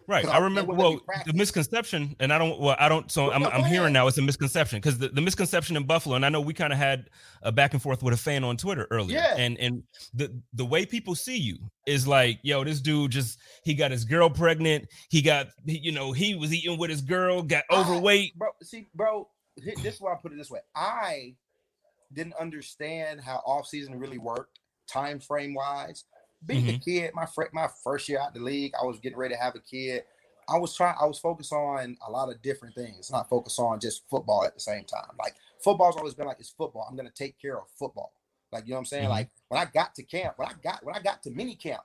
Right. 0.08 0.26
I 0.28 0.40
remember. 0.40 0.74
wouldn't 0.74 0.80
let 0.84 0.92
me 0.92 1.02
Well, 1.08 1.24
the 1.28 1.34
misconception, 1.34 2.16
and 2.20 2.34
I 2.34 2.38
don't. 2.40 2.60
Well, 2.60 2.76
I 2.80 2.90
don't. 2.90 3.12
So 3.12 3.26
Well, 3.28 3.34
I'm, 3.36 3.42
no, 3.44 3.50
I'm 3.50 3.64
hearing 3.64 3.94
now 3.94 4.08
it's 4.08 4.18
a 4.18 4.22
misconception 4.24 4.78
because 4.80 4.98
the, 4.98 5.10
the 5.10 5.22
misconception 5.22 5.78
in 5.78 5.84
Buffalo, 5.84 6.16
and 6.16 6.26
I 6.26 6.30
know 6.30 6.42
we 6.42 6.54
kind 6.54 6.74
of 6.74 6.80
had 6.80 7.10
a 7.44 7.52
back 7.52 7.74
and 7.74 7.82
forth 7.82 8.02
with 8.02 8.14
a 8.14 8.18
fan 8.18 8.44
on 8.44 8.58
Twitter 8.58 8.88
earlier. 8.90 9.18
Yeah. 9.18 9.36
And 9.38 9.58
and 9.60 9.84
the 10.14 10.32
the 10.54 10.66
way 10.66 10.86
people 10.86 11.14
see 11.14 11.38
you 11.38 11.58
is 11.86 12.08
like, 12.08 12.40
yo, 12.42 12.64
this 12.64 12.82
dude 12.82 13.12
just 13.12 13.38
he 13.64 13.74
got 13.76 13.92
his 13.92 14.04
girl 14.04 14.30
pregnant. 14.32 14.88
He 15.10 15.22
got 15.22 15.50
he- 15.66 15.78
you 15.80 15.92
know 15.92 16.12
he 16.12 16.34
was 16.36 16.54
eating 16.54 16.80
with 16.80 16.90
his 16.90 17.02
girl, 17.02 17.44
got 17.44 17.66
I- 17.70 17.80
overweight. 17.80 18.36
bro. 18.38 18.50
See, 18.64 18.88
bro, 18.96 19.28
this 19.84 19.96
is 19.96 20.02
why 20.02 20.14
I 20.14 20.16
put 20.22 20.32
it 20.34 20.38
this 20.38 20.50
way. 20.50 20.62
I 20.76 21.36
didn't 22.14 22.34
understand 22.40 23.22
how 23.22 23.44
off 23.46 23.68
season 23.68 24.00
really 24.00 24.18
worked, 24.18 24.60
time 24.92 25.20
frame 25.20 25.54
wise. 25.54 26.04
Being 26.46 26.70
a 26.70 26.80
kid, 26.80 27.12
my 27.14 27.26
fr- 27.26 27.44
my 27.54 27.68
first 27.84 28.08
year 28.08 28.20
out 28.20 28.34
the 28.34 28.40
league, 28.40 28.74
I 28.82 28.86
was 28.86 29.00
getting 29.00 29.18
ready 29.18 29.36
to 29.36 29.40
have 29.42 29.56
a 29.56 29.60
kid. 29.60 30.04
I 30.48 30.58
was 30.58 30.76
trying. 30.76 30.96
I 31.00 31.06
was 31.06 31.20
focused 31.20 31.54
on 31.54 31.98
a 32.08 32.10
lot 32.10 32.30
of 32.30 32.42
different 32.42 32.76
things, 32.76 33.12
not 33.12 33.30
focused 33.30 33.60
on 33.60 33.80
just 33.80 34.10
football 34.10 34.44
at 34.46 34.54
the 34.54 34.60
same 34.60 34.84
time. 34.86 35.10
Like 35.20 35.36
football's 35.64 35.98
always 35.98 36.14
been 36.16 36.28
like 36.28 36.40
it's 36.40 36.50
football. 36.50 36.88
I'm 36.90 36.96
gonna 36.96 37.12
take 37.12 37.40
care 37.40 37.58
of 37.58 37.66
football. 37.78 38.14
Like 38.52 38.64
you 38.66 38.72
know 38.72 38.78
what 38.78 38.80
I'm 38.82 38.86
saying. 38.86 39.06
Mhm. 39.06 39.10
Like 39.10 39.30
when 39.50 39.62
I 39.62 39.66
got 39.66 39.94
to 39.96 40.04
camp, 40.04 40.38
when 40.38 40.48
I 40.48 40.54
got 40.64 40.84
when 40.84 40.96
I 40.96 41.02
got 41.02 41.22
to 41.24 41.32
mini 41.32 41.56
camp, 41.56 41.84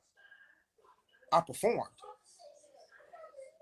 I 1.33 1.41
performed. 1.41 1.91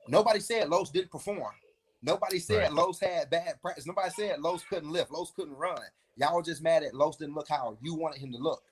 Nobody 0.09 0.41
said 0.41 0.69
Los 0.69 0.91
didn't 0.91 1.11
perform. 1.11 1.55
Nobody 2.03 2.39
said 2.39 2.59
Right. 2.65 2.73
Los 2.73 3.01
had 3.01 3.31
bad 3.31 3.61
practice. 3.63 3.87
Nobody 3.87 4.11
said 4.11 4.41
Los 4.41 4.63
couldn't 4.65 4.91
lift. 4.91 5.11
Los 5.11 5.31
couldn't 5.31 5.57
run. 5.57 5.81
Y'all 6.17 6.35
were 6.37 6.43
just 6.43 6.63
mad 6.63 6.83
at 6.83 6.95
Los 6.95 7.17
didn't 7.17 7.35
look 7.35 7.49
how 7.49 7.79
you 7.81 7.95
wanted 7.95 8.21
him 8.21 8.33
to 8.33 8.39
look. 8.39 8.63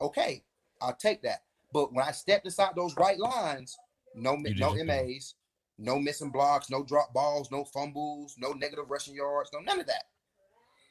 Okay, 0.00 0.42
I'll 0.80 0.94
take 0.94 1.22
that. 1.22 1.42
But 1.72 1.92
when 1.92 2.04
I 2.04 2.12
stepped 2.12 2.46
inside 2.46 2.72
those 2.74 2.94
white 2.96 3.18
lines, 3.18 3.76
no 4.14 4.36
mi- 4.36 4.50
You 4.50 4.54
did 4.54 4.60
no. 4.60 4.84
MAs, 4.84 5.34
no 5.78 5.98
missing 5.98 6.30
blocks, 6.30 6.70
no 6.70 6.82
drop 6.82 7.12
balls, 7.12 7.50
no 7.50 7.64
fumbles, 7.64 8.34
no 8.38 8.52
negative 8.52 8.90
rushing 8.90 9.14
yards, 9.14 9.50
no 9.52 9.60
none 9.60 9.80
of 9.80 9.86
that. 9.86 10.04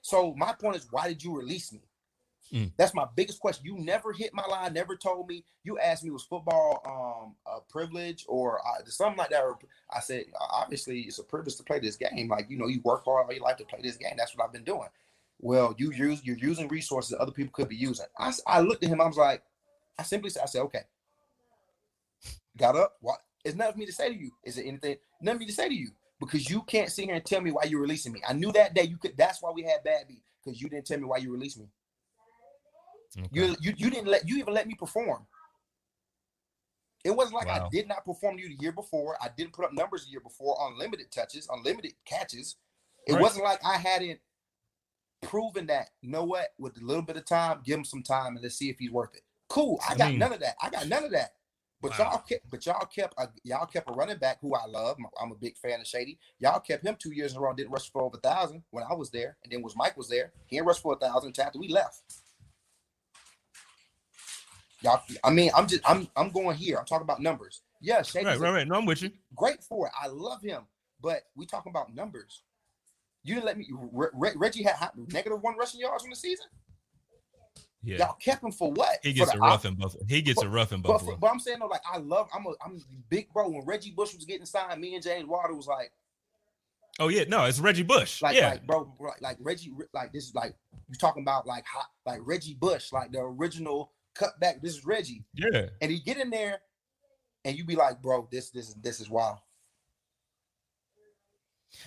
So 0.02 0.34
my 0.38 0.54
point 0.54 0.78
is, 0.78 0.88
why 0.90 1.08
did 1.08 1.24
you 1.24 1.36
release 1.36 1.74
me? 1.74 1.82
Mm. 2.54 2.72
That's 2.78 2.94
my 2.94 3.06
biggest 3.16 3.40
question. 3.42 3.66
You 3.66 3.78
never 3.78 4.14
hit 4.14 4.34
my 4.34 4.46
line, 4.46 4.74
never 4.74 4.96
told 4.96 5.28
me. 5.28 5.44
You 5.64 5.80
asked 5.80 6.04
me 6.04 6.12
was 6.12 6.24
football 6.24 6.82
um 6.86 7.36
a 7.46 7.60
privilege 7.70 8.26
or 8.28 8.60
uh, 8.60 8.86
something 8.86 9.18
like 9.18 9.32
that. 9.32 9.44
I 9.92 10.00
said 10.00 10.26
obviously 10.40 11.02
it's 11.02 11.20
a 11.20 11.24
privilege 11.24 11.58
to 11.58 11.64
play 11.64 11.80
this 11.80 11.98
game. 11.98 12.30
Like 12.30 12.50
you 12.50 12.58
know, 12.58 12.68
you 12.68 12.80
work 12.84 13.04
hard 13.04 13.26
all 13.26 13.34
your 13.34 13.44
life 13.44 13.58
to 13.58 13.66
play 13.66 13.80
this 13.82 13.98
game. 13.98 14.14
That's 14.18 14.36
what 14.36 14.46
I've 14.46 14.54
been 14.54 14.64
doing. 14.64 14.88
Well, 15.40 15.76
you 15.78 15.92
use 15.92 16.22
you're 16.24 16.38
using 16.38 16.68
resources 16.70 17.12
that 17.12 17.20
other 17.20 17.32
people 17.32 17.52
could 17.52 17.70
be 17.70 17.76
using. 17.76 18.06
I, 18.18 18.32
I 18.48 18.62
looked 18.62 18.84
at 18.84 18.90
him. 18.90 19.02
I 19.02 19.08
was 19.08 19.18
like, 19.18 19.44
I 19.98 20.04
simply 20.04 20.30
said, 20.30 20.44
I 20.44 20.46
said, 20.46 20.62
okay. 20.62 20.82
Got 22.58 22.76
up. 22.76 22.98
What? 23.02 23.20
It's 23.44 23.56
nothing 23.56 23.74
for 23.74 23.80
me 23.80 23.86
to 23.86 23.94
say 23.94 24.10
to 24.10 24.16
you. 24.16 24.32
Is 24.44 24.58
it 24.58 24.66
anything? 24.66 24.98
Nothing 25.22 25.38
for 25.38 25.42
me 25.42 25.46
to 25.48 25.54
say 25.54 25.70
to 25.70 25.76
you 25.76 25.92
because 26.20 26.50
you 26.50 26.64
can't 26.64 26.90
sit 26.92 27.06
here 27.06 27.16
and 27.16 27.26
tell 27.26 27.42
me 27.42 27.52
why 27.52 27.64
you're 27.64 27.82
releasing 27.82 28.12
me. 28.12 28.22
I 28.28 28.34
knew 28.34 28.52
that 28.54 28.74
day 28.74 28.84
you 28.84 28.98
could. 28.98 29.16
That's 29.16 29.42
why 29.42 29.52
we 29.52 29.64
had 29.64 29.84
bad 29.84 30.08
beat 30.08 30.24
because 30.44 30.62
you 30.62 30.70
didn't 30.70 30.88
tell 30.88 30.98
me 30.98 31.06
why 31.06 31.18
you 31.18 31.32
released 31.32 31.60
me. 31.60 31.68
Okay. 33.18 33.30
You, 33.32 33.56
you 33.62 33.74
you 33.78 33.90
didn't 33.90 34.08
let 34.08 34.28
you 34.28 34.38
even 34.38 34.54
let 34.54 34.68
me 34.68 34.76
perform. 34.76 35.26
It 37.04 37.12
wasn't 37.16 37.36
like 37.36 37.48
I 37.48 37.68
did 37.72 37.88
not 37.88 38.04
perform 38.04 38.38
to 38.38 38.44
you 38.44 38.50
the 38.50 38.62
year 38.62 38.74
before. 38.74 39.18
I 39.22 39.30
didn't 39.36 39.54
put 39.54 39.66
up 39.66 39.72
numbers 39.74 40.06
the 40.06 40.12
year 40.12 40.20
before 40.20 40.60
on 40.60 40.78
limited 40.78 41.10
touches, 41.12 41.48
unlimited 41.50 41.94
catches. 42.06 42.58
It 43.06 43.14
Right. 43.14 43.22
wasn't 43.22 43.46
like 43.46 43.64
I 43.64 43.78
hadn't 43.78 44.20
proven 45.22 45.68
that. 45.68 45.92
You 46.02 46.10
know 46.10 46.26
what? 46.26 46.50
With 46.58 46.78
a 46.78 46.84
little 46.86 47.04
bit 47.04 47.16
of 47.16 47.26
time, 47.26 47.62
give 47.64 47.78
him 47.78 47.86
some 47.86 48.04
time 48.04 48.36
and 48.36 48.44
let's 48.44 48.56
see 48.56 48.70
if 48.70 48.78
he's 48.78 48.92
worth 48.92 49.16
it. 49.16 49.24
Cool. 49.48 49.80
I 49.88 49.94
I 49.94 49.98
got 49.98 50.10
mean- 50.10 50.20
none 50.20 50.34
of 50.34 50.40
that. 50.42 50.56
I 50.62 50.70
got 50.70 50.88
none 50.88 51.04
of 51.04 51.12
that. 51.12 51.34
But 51.80 51.92
Wow. 51.92 52.10
y'all 52.14 52.18
kept, 52.28 52.50
but 52.50 52.66
y'all 52.66 52.86
kept, 52.88 53.14
a, 53.20 53.30
y'all 53.44 53.68
kept 53.68 53.88
a 53.88 53.94
running 53.94 54.18
back 54.18 54.40
who 54.42 54.56
I 54.56 54.66
love. 54.66 54.98
I'm 55.22 55.32
a 55.32 55.36
big 55.36 55.56
fan 55.58 55.80
of 55.80 55.86
Shady. 55.86 56.18
Y'all 56.40 56.60
kept 56.60 56.84
him 56.84 56.96
two 56.98 57.12
years 57.14 57.34
in 57.34 57.38
a 57.38 57.42
row. 57.42 57.54
Didn't 57.54 57.72
rush 57.72 57.92
for 57.92 58.02
over 58.02 58.18
a 58.18 58.20
thousand 58.20 58.64
when 58.72 58.84
I 58.90 58.96
was 58.96 59.12
there, 59.12 59.38
and 59.44 59.52
then 59.54 59.62
was 59.62 59.76
Mike 59.76 59.96
was 59.96 60.10
there. 60.10 60.32
He 60.48 60.56
didn't 60.58 60.68
rush 60.68 60.80
for 60.82 60.94
a 60.94 60.98
thousand 60.98 61.38
after 61.40 61.60
we 61.60 61.68
left. 61.68 62.02
Y'all, 64.82 65.02
I 65.24 65.30
mean, 65.32 65.52
I'm 65.56 65.68
just, 65.68 65.82
I'm, 65.90 66.08
I'm 66.16 66.32
going 66.32 66.56
here. 66.58 66.78
I'm 66.78 66.86
talking 66.86 67.04
about 67.04 67.22
numbers. 67.22 67.62
Yeah, 67.80 68.02
Shady's 68.02 68.26
Right, 68.28 68.40
right, 68.40 68.54
right. 68.54 68.68
No, 68.68 68.76
I'm 68.76 68.86
with 68.86 69.02
you. 69.04 69.12
great 69.36 69.64
for 69.64 69.86
it. 69.88 69.94
I 70.00 70.08
love 70.08 70.42
him, 70.42 70.64
but 71.02 71.24
we 71.36 71.46
talking 71.46 71.70
about 71.70 71.94
numbers. 71.94 72.42
You 73.24 73.36
didn't 73.36 73.46
let 73.46 73.58
me. 73.58 73.68
Re- 73.72 74.08
Re- 74.14 74.34
Reggie 74.36 74.64
had 74.64 74.90
negative 74.96 75.42
one 75.42 75.58
rushing 75.58 75.80
yards 75.82 76.04
on 76.04 76.10
the 76.10 76.16
season. 76.16 76.46
Yeah. 77.84 77.98
Y'all 78.00 78.16
kept 78.16 78.44
him 78.44 78.52
for 78.52 78.72
what? 78.72 79.00
He 79.04 79.14
gets 79.14 79.34
a 79.34 79.38
rough 79.38 79.66
in 79.66 79.76
Buffalo. 79.76 80.04
He 80.08 80.22
gets 80.22 80.42
a 80.42 80.50
rough 80.50 80.74
in 80.74 80.82
But, 80.82 80.94
Buffalo. 80.94 81.18
but 81.18 81.28
I'm 81.32 81.40
saying 81.40 81.60
though, 81.60 81.68
like 81.68 81.84
I 81.92 81.98
love. 81.98 82.28
I'm 82.34 82.46
a 82.46 82.54
I'm 82.64 82.82
big 83.10 83.32
bro. 83.32 83.50
When 83.50 83.66
Reggie 83.66 83.92
Bush 83.92 84.14
was 84.16 84.26
getting 84.26 84.46
signed, 84.46 84.82
me 84.82 84.96
and 84.96 85.04
James 85.04 85.28
Wilder 85.28 85.56
was 85.56 85.68
like, 85.68 85.92
oh 87.00 87.08
yeah, 87.08 87.24
no, 87.28 87.46
it's 87.46 87.60
Reggie 87.60 87.84
Bush. 87.84 88.22
like, 88.22 88.36
yeah, 88.36 88.52
like 88.52 88.68
bro, 88.68 88.92
like, 89.00 89.22
like 89.22 89.38
Reggie, 89.40 89.72
like 89.94 90.12
this 90.12 90.26
is 90.26 90.36
like 90.36 90.56
you're 90.90 90.98
talking 90.98 91.24
about 91.24 91.46
like 91.46 91.66
hot, 91.66 91.88
like 92.06 92.20
Reggie 92.24 92.56
Bush, 92.56 92.92
like 92.92 93.12
the 93.12 93.20
original 93.20 93.92
cutback. 94.16 94.62
This 94.62 94.76
is 94.78 94.86
Reggie, 94.86 95.24
yeah. 95.34 95.68
and 95.82 95.92
he 95.92 96.00
get 96.00 96.18
in 96.18 96.30
there, 96.30 96.60
and 97.46 97.58
you 97.58 97.64
be 97.64 97.76
like, 97.76 98.02
bro, 98.02 98.28
this 98.32 98.50
this 98.50 98.70
is 98.70 98.76
this 98.76 99.00
is 99.00 99.10
wild. 99.10 99.38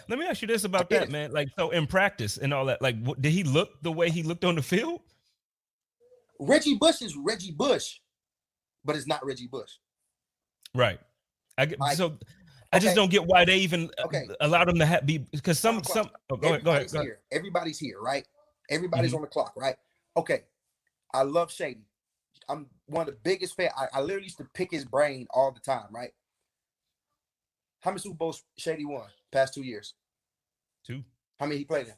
Let 0.09 0.19
me 0.19 0.27
ask 0.27 0.41
you 0.41 0.49
this 0.49 0.65
about 0.65 0.89
that, 0.91 1.11
man. 1.11 1.33
Like, 1.33 1.49
so 1.59 1.71
in 1.71 1.87
practice 1.87 2.37
and 2.37 2.55
all 2.55 2.67
that, 2.67 2.81
like, 2.81 3.03
what, 3.03 3.21
did 3.21 3.33
he 3.33 3.43
look 3.43 3.83
the 3.83 3.91
way 3.91 4.11
he 4.11 4.23
looked 4.23 4.45
on 4.45 4.55
the 4.55 4.63
field? 4.63 5.01
Reggie 6.41 6.77
Bush 6.77 7.03
is 7.03 7.17
Reggie 7.17 7.53
Bush, 7.53 8.01
but 8.85 8.97
it's 8.97 9.07
not 9.07 9.25
Reggie 9.25 9.47
Bush. 9.47 9.73
Right. 10.75 10.99
I 11.59 11.67
get 11.67 11.79
Like, 11.79 11.97
so. 11.97 12.19
I 12.73 12.79
just 12.79 12.95
don't 12.95 13.11
get 13.11 13.25
why 13.27 13.45
they 13.45 13.57
even 13.59 13.91
uh, 13.99 14.05
Okay. 14.05 14.29
allowed 14.41 14.69
him 14.69 14.79
to 14.79 14.87
ha- 14.87 15.01
be 15.05 15.19
because 15.19 15.59
some 15.59 15.83
some. 15.83 16.09
Oh, 16.31 16.37
go 16.37 16.51
ahead, 16.51 16.65
go 16.65 16.71
ahead. 16.71 16.83
Everybody's 16.87 16.93
Go 16.93 16.99
ahead. 17.01 17.07
here. 17.07 17.21
Everybody's 17.33 17.79
here, 17.81 18.01
right? 18.01 18.27
Everybody's 18.71 19.11
Mhm. 19.13 19.17
on 19.17 19.21
the 19.23 19.27
clock, 19.27 19.53
right? 19.57 19.77
Okay. 20.17 20.45
I 21.13 21.23
love 21.23 21.51
Shady. 21.51 21.85
I'm 22.49 22.71
one 22.87 23.09
of 23.09 23.15
the 23.15 23.21
biggest 23.25 23.57
fan. 23.57 23.71
I, 23.77 23.89
I 23.93 24.01
literally 24.01 24.25
used 24.25 24.39
to 24.39 24.45
pick 24.55 24.71
his 24.71 24.85
brain 24.85 25.27
all 25.31 25.51
the 25.51 25.59
time, 25.61 25.89
right? 25.91 26.13
How 27.81 27.91
many 27.91 28.01
Super 28.01 28.15
Bowls 28.17 28.45
Shady 28.57 28.85
won 28.85 29.09
past 29.33 29.53
two 29.55 29.63
years? 29.63 29.95
Two, 30.87 31.03
How 31.41 31.47
many 31.47 31.59
he 31.59 31.65
played 31.65 31.89
in? 31.89 31.95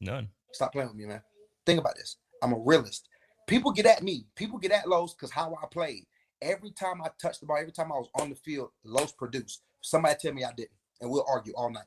none. 0.00 0.28
Stop 0.52 0.72
playing 0.72 0.88
with 0.88 0.96
me, 0.96 1.06
man. 1.06 1.22
Think 1.66 1.78
about 1.78 1.94
this. 1.94 2.16
I'm 2.42 2.52
a 2.52 2.58
realist. 2.58 3.08
People 3.48 3.72
get 3.72 3.86
at 3.86 4.02
me. 4.02 4.26
People 4.36 4.58
get 4.58 4.70
at 4.72 4.88
Los 4.88 5.14
because 5.14 5.30
how 5.32 5.56
I 5.60 5.66
played. 5.66 6.04
Every 6.40 6.70
time 6.70 7.02
I 7.02 7.08
touched 7.20 7.40
the 7.40 7.46
ball, 7.46 7.56
every 7.58 7.72
time 7.72 7.90
I 7.90 7.96
was 7.96 8.08
on 8.20 8.28
the 8.30 8.36
field, 8.36 8.70
Los 8.84 9.10
produced. 9.10 9.62
Somebody 9.80 10.14
tell 10.20 10.32
me 10.32 10.44
I 10.44 10.52
didn't, 10.52 10.70
and 11.00 11.10
we'll 11.10 11.24
argue 11.28 11.52
all 11.56 11.70
night. 11.70 11.86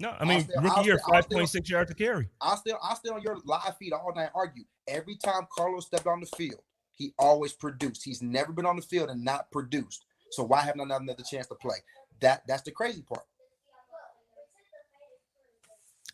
No, 0.00 0.14
I 0.18 0.24
mean 0.24 0.42
still- 0.42 0.62
rookie 0.62 0.76
I'll 0.76 0.84
year, 0.84 1.00
five 1.08 1.28
point 1.28 1.48
six 1.48 1.70
yards 1.70 1.90
to 1.90 1.96
carry. 1.96 2.28
I 2.40 2.54
still 2.56 2.78
I 2.82 2.94
still 2.94 3.14
on 3.14 3.22
your 3.22 3.38
live 3.44 3.76
feed 3.78 3.92
all 3.92 4.12
night 4.14 4.30
argue. 4.34 4.64
Every 4.86 5.16
time 5.16 5.46
Karlos 5.56 5.84
stepped 5.84 6.06
on 6.06 6.20
the 6.20 6.26
field, 6.26 6.60
he 6.92 7.14
always 7.18 7.52
produced. 7.52 8.04
He's 8.04 8.22
never 8.22 8.52
been 8.52 8.66
on 8.66 8.76
the 8.76 8.82
field 8.82 9.10
and 9.10 9.24
not 9.24 9.50
produced. 9.50 10.04
So 10.30 10.42
why 10.42 10.60
haven't 10.60 10.90
I 10.90 10.96
another 10.96 11.22
chance 11.22 11.46
to 11.48 11.54
play? 11.54 11.76
That 12.20 12.42
that's 12.46 12.62
the 12.62 12.70
crazy 12.70 13.02
part. 13.02 13.24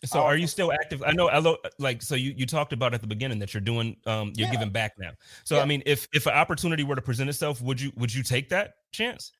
So 0.04 0.20
are 0.20 0.36
you 0.36 0.46
still 0.46 0.70
active? 0.72 1.02
I 1.02 1.12
know, 1.12 1.28
I 1.28 1.38
lo- 1.38 1.56
like 1.78 2.02
so 2.02 2.14
you 2.14 2.34
you 2.36 2.44
talked 2.46 2.72
about 2.72 2.92
at 2.92 3.00
the 3.00 3.06
beginning 3.06 3.38
that 3.38 3.54
you're 3.54 3.60
doing 3.62 3.96
um 4.06 4.32
you're 4.36 4.48
Yeah. 4.48 4.52
giving 4.52 4.70
back 4.70 4.92
now. 4.98 5.12
So 5.44 5.60
I 5.60 5.64
mean, 5.64 5.82
if 5.86 6.08
if 6.12 6.26
an 6.26 6.34
opportunity 6.34 6.82
were 6.84 6.96
to 6.96 7.02
present 7.02 7.30
itself, 7.30 7.62
would 7.62 7.80
you 7.80 7.90
would 7.96 8.12
you 8.14 8.22
take 8.22 8.50
that 8.50 8.74
chance? 8.92 9.32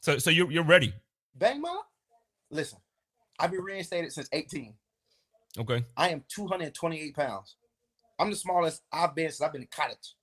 So 0.00 0.18
so 0.18 0.30
you're 0.30 0.50
you're 0.50 0.64
ready. 0.64 0.92
Bang 1.36 1.60
Mama, 1.60 1.82
listen, 2.50 2.78
I've 3.38 3.52
been 3.52 3.60
reinstated 3.62 4.12
since 4.12 4.28
18. 4.32 4.74
Okay. 5.58 5.84
I 5.96 6.10
am 6.10 6.24
228 6.28 7.14
pounds. 7.14 7.56
I'm 8.18 8.30
the 8.30 8.36
smallest 8.36 8.82
I've 8.92 9.14
been 9.14 9.28
since 9.30 9.40
I've 9.40 9.52
been 9.52 9.62
in 9.62 9.68
college. 9.70 10.14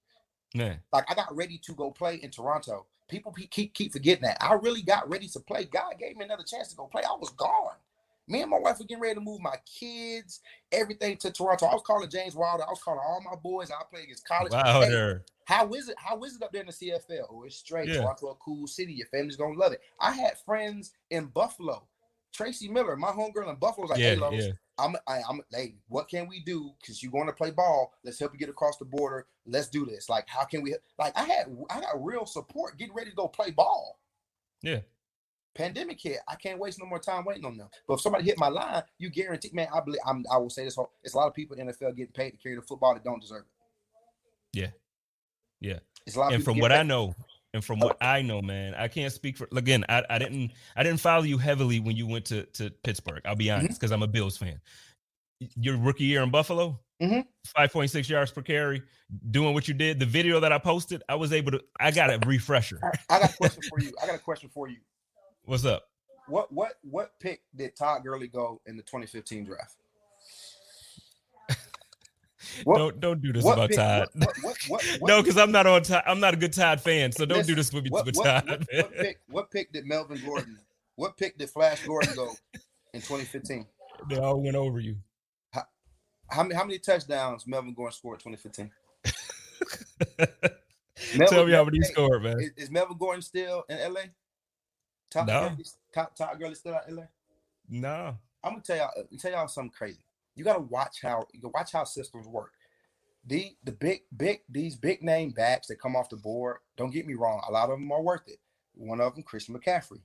Man. 0.54 0.80
Like 0.92 1.06
I 1.10 1.16
got 1.16 1.34
ready 1.36 1.58
to 1.66 1.74
go 1.74 1.92
play 1.92 2.16
in 2.16 2.30
Toronto. 2.32 2.88
People 3.08 3.32
keep 3.32 3.74
keep 3.74 3.94
forgetting 3.94 4.24
that. 4.24 4.38
I 4.42 4.54
really 4.54 4.82
got 4.82 5.10
ready 5.10 5.28
to 5.30 5.40
play. 5.40 5.66
God 5.66 5.94
gave 6.00 6.18
me 6.18 6.26
another 6.26 6.44
chance 6.44 6.70
to 6.70 6.76
go 6.76 6.88
play. 6.88 7.04
I 7.04 7.16
was 7.18 7.30
gone. 7.32 7.76
Me 8.28 8.42
and 8.42 8.50
my 8.50 8.58
wife 8.58 8.80
were 8.80 8.86
getting 8.86 9.02
ready 9.02 9.16
to 9.16 9.22
move 9.22 9.40
my 9.40 9.56
kids, 9.66 10.42
everything 10.72 11.16
to 11.18 11.32
Toronto. 11.32 11.68
I 11.68 11.74
was 11.74 11.84
calling 11.86 12.10
James 12.10 12.36
Wilder. 12.36 12.64
I 12.64 12.70
was 12.70 12.82
calling 12.82 13.00
all 13.06 13.22
my 13.22 13.36
boys. 13.36 13.70
I 13.70 13.84
played 13.90 14.06
against 14.06 14.28
college. 14.28 14.52
Wow 14.52 14.82
Hey, 14.82 15.20
how 15.46 15.70
is 15.74 15.90
it? 15.90 15.96
How 16.00 16.24
is 16.24 16.36
it 16.36 16.42
up 16.42 16.52
there 16.52 16.62
in 16.62 16.68
the 16.68 16.74
CFL? 16.74 17.28
Oh, 17.30 17.44
it's 17.44 17.58
straight. 17.58 17.88
Yeah. 17.88 18.02
Toronto, 18.02 18.30
a 18.30 18.36
cool 18.36 18.66
city. 18.66 18.94
Your 18.94 19.08
family's 19.08 19.36
gonna 19.36 19.58
love 19.58 19.74
it. 19.74 19.82
I 20.00 20.12
had 20.12 20.40
friends 20.40 20.94
in 21.12 21.28
Buffalo. 21.28 21.88
Tracy 22.34 22.68
Miller, 22.68 22.98
my 22.98 23.12
homegirl 23.12 23.50
in 23.50 23.56
Buffalo, 23.56 23.84
was 23.84 23.92
like, 23.92 24.00
Yeah, 24.00 24.10
"Hey, 24.10 24.16
Los, 24.18 24.34
yeah. 24.34 24.52
I'm, 24.78 24.96
I, 25.08 25.22
I'm, 25.30 25.42
hey, 25.52 25.76
what 25.88 26.10
can 26.10 26.28
we 26.28 26.42
do? 26.42 26.72
Because 26.82 27.02
you're 27.02 27.12
going 27.12 27.28
to 27.28 27.34
play 27.34 27.52
ball. 27.52 27.94
Let's 28.04 28.20
help 28.20 28.34
you 28.34 28.40
get 28.40 28.50
across 28.50 28.78
the 28.78 28.84
border. 28.84 29.26
Let's 29.46 29.70
do 29.70 29.86
this. 29.86 30.10
Like, 30.10 30.28
how 30.28 30.44
can 30.44 30.62
we? 30.62 30.76
Like, 31.00 31.18
I 31.18 31.24
had, 31.24 31.56
I 31.70 31.80
got 31.80 32.04
real 32.04 32.26
support 32.26 32.78
getting 32.78 32.94
ready 32.94 33.10
to 33.10 33.16
go 33.16 33.30
play 33.30 33.52
ball. 33.52 34.00
Yeah. 34.62 34.80
Pandemic 35.56 36.00
hit. 36.02 36.20
I 36.28 36.36
can't 36.36 36.60
waste 36.60 36.80
no 36.80 36.86
more 36.86 37.00
time 37.00 37.24
waiting 37.26 37.46
on 37.46 37.58
them. 37.58 37.70
But 37.88 37.96
if 37.96 38.02
somebody 38.02 38.26
hit 38.26 38.38
my 38.38 38.50
line, 38.50 38.84
you 39.00 39.10
guarantee, 39.10 39.52
man. 39.54 39.68
I 39.74 39.80
believe. 39.80 40.02
I'm, 40.06 40.24
I 40.32 40.38
will 40.38 40.50
say 40.50 40.66
this. 40.66 40.78
It's 41.04 41.14
a 41.14 41.18
lot 41.18 41.28
of 41.28 41.34
people 41.34 41.58
in 41.58 41.66
the 41.68 41.74
NFL 41.74 41.96
getting 41.96 42.12
paid 42.14 42.32
to 42.32 42.38
carry 42.38 42.56
the 42.56 42.62
football 42.62 42.94
that 42.94 43.04
don't 43.04 43.22
deserve 43.22 43.44
it. 44.54 44.60
Yeah. 44.60 44.68
Yeah. 45.62 45.80
It's 46.06 46.16
a 46.16 46.20
lot. 46.20 46.34
And 46.34 46.44
from 46.44 46.60
what 46.60 46.72
I 46.72 46.84
know, 46.84 47.16
and 47.54 47.64
from 47.64 47.80
what 47.80 47.98
I 48.02 48.22
know, 48.22 48.42
man, 48.42 48.76
I 48.76 48.88
can't 48.90 49.14
speak 49.14 49.38
for 49.38 49.48
again. 49.56 49.86
I, 49.88 50.04
I 50.10 50.20
didn't 50.20 50.52
I 50.76 50.84
didn't 50.84 51.00
follow 51.00 51.24
you 51.24 51.38
heavily 51.38 51.80
when 51.80 51.96
you 51.96 52.06
went 52.06 52.26
to 52.26 52.44
to 52.44 52.70
Pittsburgh. 52.84 53.22
I'll 53.26 53.36
be 53.36 53.46
Mm-hmm. 53.46 53.60
honest, 53.66 53.80
because 53.80 53.92
I'm 53.92 54.04
a 54.04 54.08
Bills 54.08 54.38
fan. 54.38 54.60
Your 55.56 55.78
rookie 55.78 56.04
year 56.06 56.22
in 56.22 56.32
Buffalo, 56.32 56.80
Mhm. 57.02 57.26
five 57.56 57.72
point 57.72 57.90
six 57.92 58.10
yards 58.10 58.32
per 58.32 58.42
carry, 58.42 58.84
doing 59.32 59.54
what 59.54 59.68
you 59.68 59.74
did. 59.74 60.00
The 60.00 60.06
video 60.06 60.40
that 60.42 60.52
I 60.52 60.58
posted, 60.58 61.02
I 61.10 61.16
was 61.16 61.32
able 61.34 61.52
to. 61.54 61.64
I 61.80 61.92
got 61.92 62.10
a 62.10 62.20
refresher. 62.28 62.80
I, 62.84 63.16
I 63.16 63.20
got 63.20 63.34
a 63.34 63.38
question 63.38 63.64
for 63.70 63.80
you. 63.80 63.94
I 64.04 64.06
got 64.06 64.16
a 64.16 64.20
question 64.20 64.50
for 64.54 64.68
you. 64.68 64.78
What's 65.46 65.66
up? 65.66 65.84
What 66.28 66.52
what 66.52 66.74
what 66.82 67.12
pick 67.20 67.42
did 67.56 67.76
Todd 67.76 68.04
Gurley 68.04 68.28
go 68.28 68.62
in 68.66 68.78
the 68.78 68.84
2015 68.84 69.46
draft? 69.46 69.76
What- 72.64 72.78
don't 72.78 73.00
don't 73.00 73.22
do 73.22 73.34
this 73.34 73.46
about 73.46 73.70
pick- 73.70 73.78
Todd. 73.78 74.08
what- 74.42 74.58
what- 74.68 74.84
no, 75.02 75.22
because 75.22 75.38
I'm 75.38 75.52
not 75.52 75.68
on. 75.68 75.84
Todd. 75.84 76.04
I'm 76.08 76.20
not 76.20 76.34
a 76.34 76.38
good 76.38 76.54
Todd 76.54 76.82
fan, 76.82 77.12
so 77.12 77.26
don't 77.26 77.46
do 77.46 77.54
this 77.56 77.72
with 77.74 77.84
me 77.84 77.90
What, 77.90 78.06
with 78.06 78.16
Todd. 78.16 78.68
pick? 78.70 79.20
What 79.28 79.52
pick 79.52 79.72
did 79.72 79.86
Melvin 79.86 80.22
Gordon? 80.26 80.58
What 80.96 81.18
pick 81.18 81.38
did 81.38 81.50
Flash 81.50 81.86
Gordon 81.86 82.16
go 82.16 82.32
in 82.94 83.02
2015? 83.02 83.66
They 84.10 84.18
all 84.18 84.42
went 84.42 84.58
over 84.58 84.80
you. 84.82 84.98
How 86.30 86.44
many 86.44 86.54
how 86.56 86.66
many 86.66 86.80
touchdowns 86.80 87.48
Melvin 87.48 87.74
Gordon 87.74 87.94
scored 87.96 88.22
in 88.26 88.36
2015? 88.36 88.72
Tell 91.28 91.46
me 91.46 91.54
how 91.54 91.64
many 91.64 91.78
he 91.78 91.84
scored, 91.84 92.24
man. 92.24 92.40
Is, 92.40 92.52
is 92.58 92.72
Melvin 92.72 92.98
Gordon 92.98 93.22
still 93.22 93.64
in 93.70 93.78
LA? 93.94 94.02
Todd 95.16 95.28
No. 95.28 95.50
Gurley, 95.50 95.66
Todd, 95.94 96.08
Todd 96.18 96.40
Gurley 96.40 96.56
still 96.56 96.76
out 96.76 96.92
LA? 96.92 97.04
No. 97.70 98.18
I'm 98.44 98.52
gonna 98.52 98.62
tell 98.62 98.78
y'all, 98.78 98.92
tell 99.18 99.32
y'all 99.32 99.48
something 99.48 99.72
crazy. 99.72 100.04
You 100.36 100.44
gotta 100.44 100.60
watch 100.60 101.02
how 101.02 101.26
you 101.32 101.50
watch 101.54 101.72
how 101.72 101.86
systems 101.86 102.28
work. 102.28 102.52
The 103.26 103.56
the 103.64 103.72
big 103.72 104.02
big 104.16 104.42
these 104.50 104.76
big 104.76 105.02
name 105.02 105.32
backs 105.32 105.68
that 105.68 105.80
come 105.80 105.96
off 105.96 106.10
the 106.10 106.18
board. 106.18 106.58
Don't 106.78 106.92
get 106.92 107.08
me 107.08 107.14
wrong, 107.14 107.42
a 107.48 107.52
lot 107.52 107.70
of 107.70 107.80
them 107.80 107.92
are 107.92 108.02
worth 108.02 108.28
it. 108.28 108.40
One 108.76 109.00
of 109.00 109.16
them, 109.16 109.24
Christian 109.24 109.58
McCaffrey. 109.58 110.02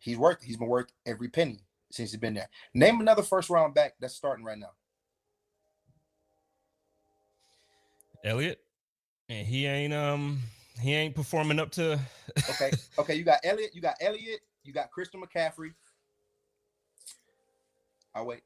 He's 0.00 0.18
worth. 0.18 0.42
He's 0.42 0.56
been 0.56 0.68
worth 0.68 0.90
every 1.06 1.28
penny 1.28 1.60
since 1.90 2.10
he's 2.10 2.20
been 2.20 2.34
there. 2.34 2.48
Name 2.74 3.00
another 3.00 3.22
first 3.22 3.48
round 3.48 3.74
back 3.74 3.94
that's 4.00 4.14
starting 4.14 4.44
right 4.44 4.58
now. 4.58 4.72
Elliott, 8.24 8.60
and 9.28 9.46
he 9.46 9.66
ain't 9.66 9.94
um 9.94 10.42
he 10.80 10.94
ain't 10.94 11.14
performing 11.14 11.58
up 11.58 11.70
to 11.72 11.98
Okay, 12.50 12.70
okay. 12.98 13.14
You 13.14 13.24
got 13.24 13.40
Elliott. 13.44 13.74
You 13.74 13.80
got 13.80 13.94
Elliott. 14.00 14.40
You 14.64 14.72
got 14.72 14.90
Christian 14.90 15.22
McCaffrey. 15.22 15.72
I'll 18.14 18.26
wait. 18.26 18.42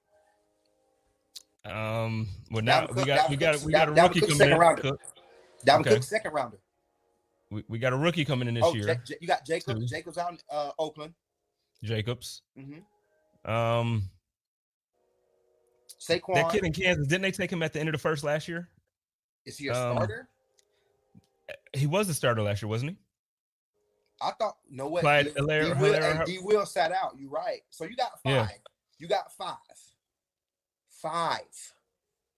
um 1.64 2.26
well 2.50 2.62
now 2.62 2.82
we 2.86 2.94
Cook- 2.94 3.06
got 3.06 3.30
we 3.30 3.36
got 3.36 3.52
Cook's- 3.54 3.64
we 3.66 3.72
got 3.72 3.88
a 3.88 3.92
Dalvin 3.92 4.02
rookie 4.02 4.20
Cook's 4.20 4.32
coming 4.32 4.38
second 4.38 4.52
in. 4.54 4.58
rounder. 4.58 4.82
Cook. 4.82 5.00
Dalvin 5.66 5.80
Okay. 5.80 5.94
Cook, 5.94 6.02
second 6.02 6.32
rounder. 6.32 6.58
We, 7.50 7.64
we 7.68 7.78
got 7.78 7.92
a 7.92 7.96
rookie 7.96 8.24
coming 8.24 8.48
in 8.48 8.54
this 8.54 8.62
Oh, 8.64 8.74
year. 8.74 8.86
Ja- 8.88 9.16
you 9.20 9.26
got 9.26 9.44
Jacob. 9.44 9.78
Two. 9.80 9.86
Jacobs 9.86 10.18
out 10.18 10.30
in 10.32 10.38
uh, 10.50 10.70
Oakland. 10.78 11.12
Jacobs. 11.82 12.42
hmm 12.56 12.78
Um 13.50 14.08
Saquon. 16.00 16.34
that 16.34 16.50
kid 16.50 16.64
in 16.64 16.72
Kansas, 16.72 17.06
didn't 17.06 17.22
they 17.22 17.30
take 17.32 17.50
him 17.52 17.62
at 17.62 17.72
the 17.72 17.80
end 17.80 17.88
of 17.88 17.92
the 17.92 17.98
first 17.98 18.24
last 18.24 18.48
year? 18.48 18.68
is 19.46 19.56
he 19.58 19.68
a 19.68 19.72
um, 19.74 19.96
starter? 19.96 20.28
He 21.72 21.86
was 21.86 22.06
the 22.08 22.14
starter 22.14 22.42
last 22.42 22.62
year, 22.62 22.68
wasn't 22.68 22.92
he? 22.92 22.96
I 24.22 24.32
thought 24.32 24.58
no 24.68 24.88
way. 24.88 25.00
Clyde 25.00 25.26
D, 25.26 25.30
Helaire- 25.40 25.74
D 25.74 25.80
Will, 25.80 25.92
Helaire- 25.94 26.26
D 26.26 26.38
Will 26.42 26.66
sat 26.66 26.92
out. 26.92 27.14
You're 27.18 27.30
right. 27.30 27.60
So 27.70 27.84
you 27.84 27.96
got 27.96 28.20
five. 28.22 28.32
Yeah. 28.32 28.48
You 28.98 29.08
got 29.08 29.32
five. 29.32 29.56
Five 30.90 31.74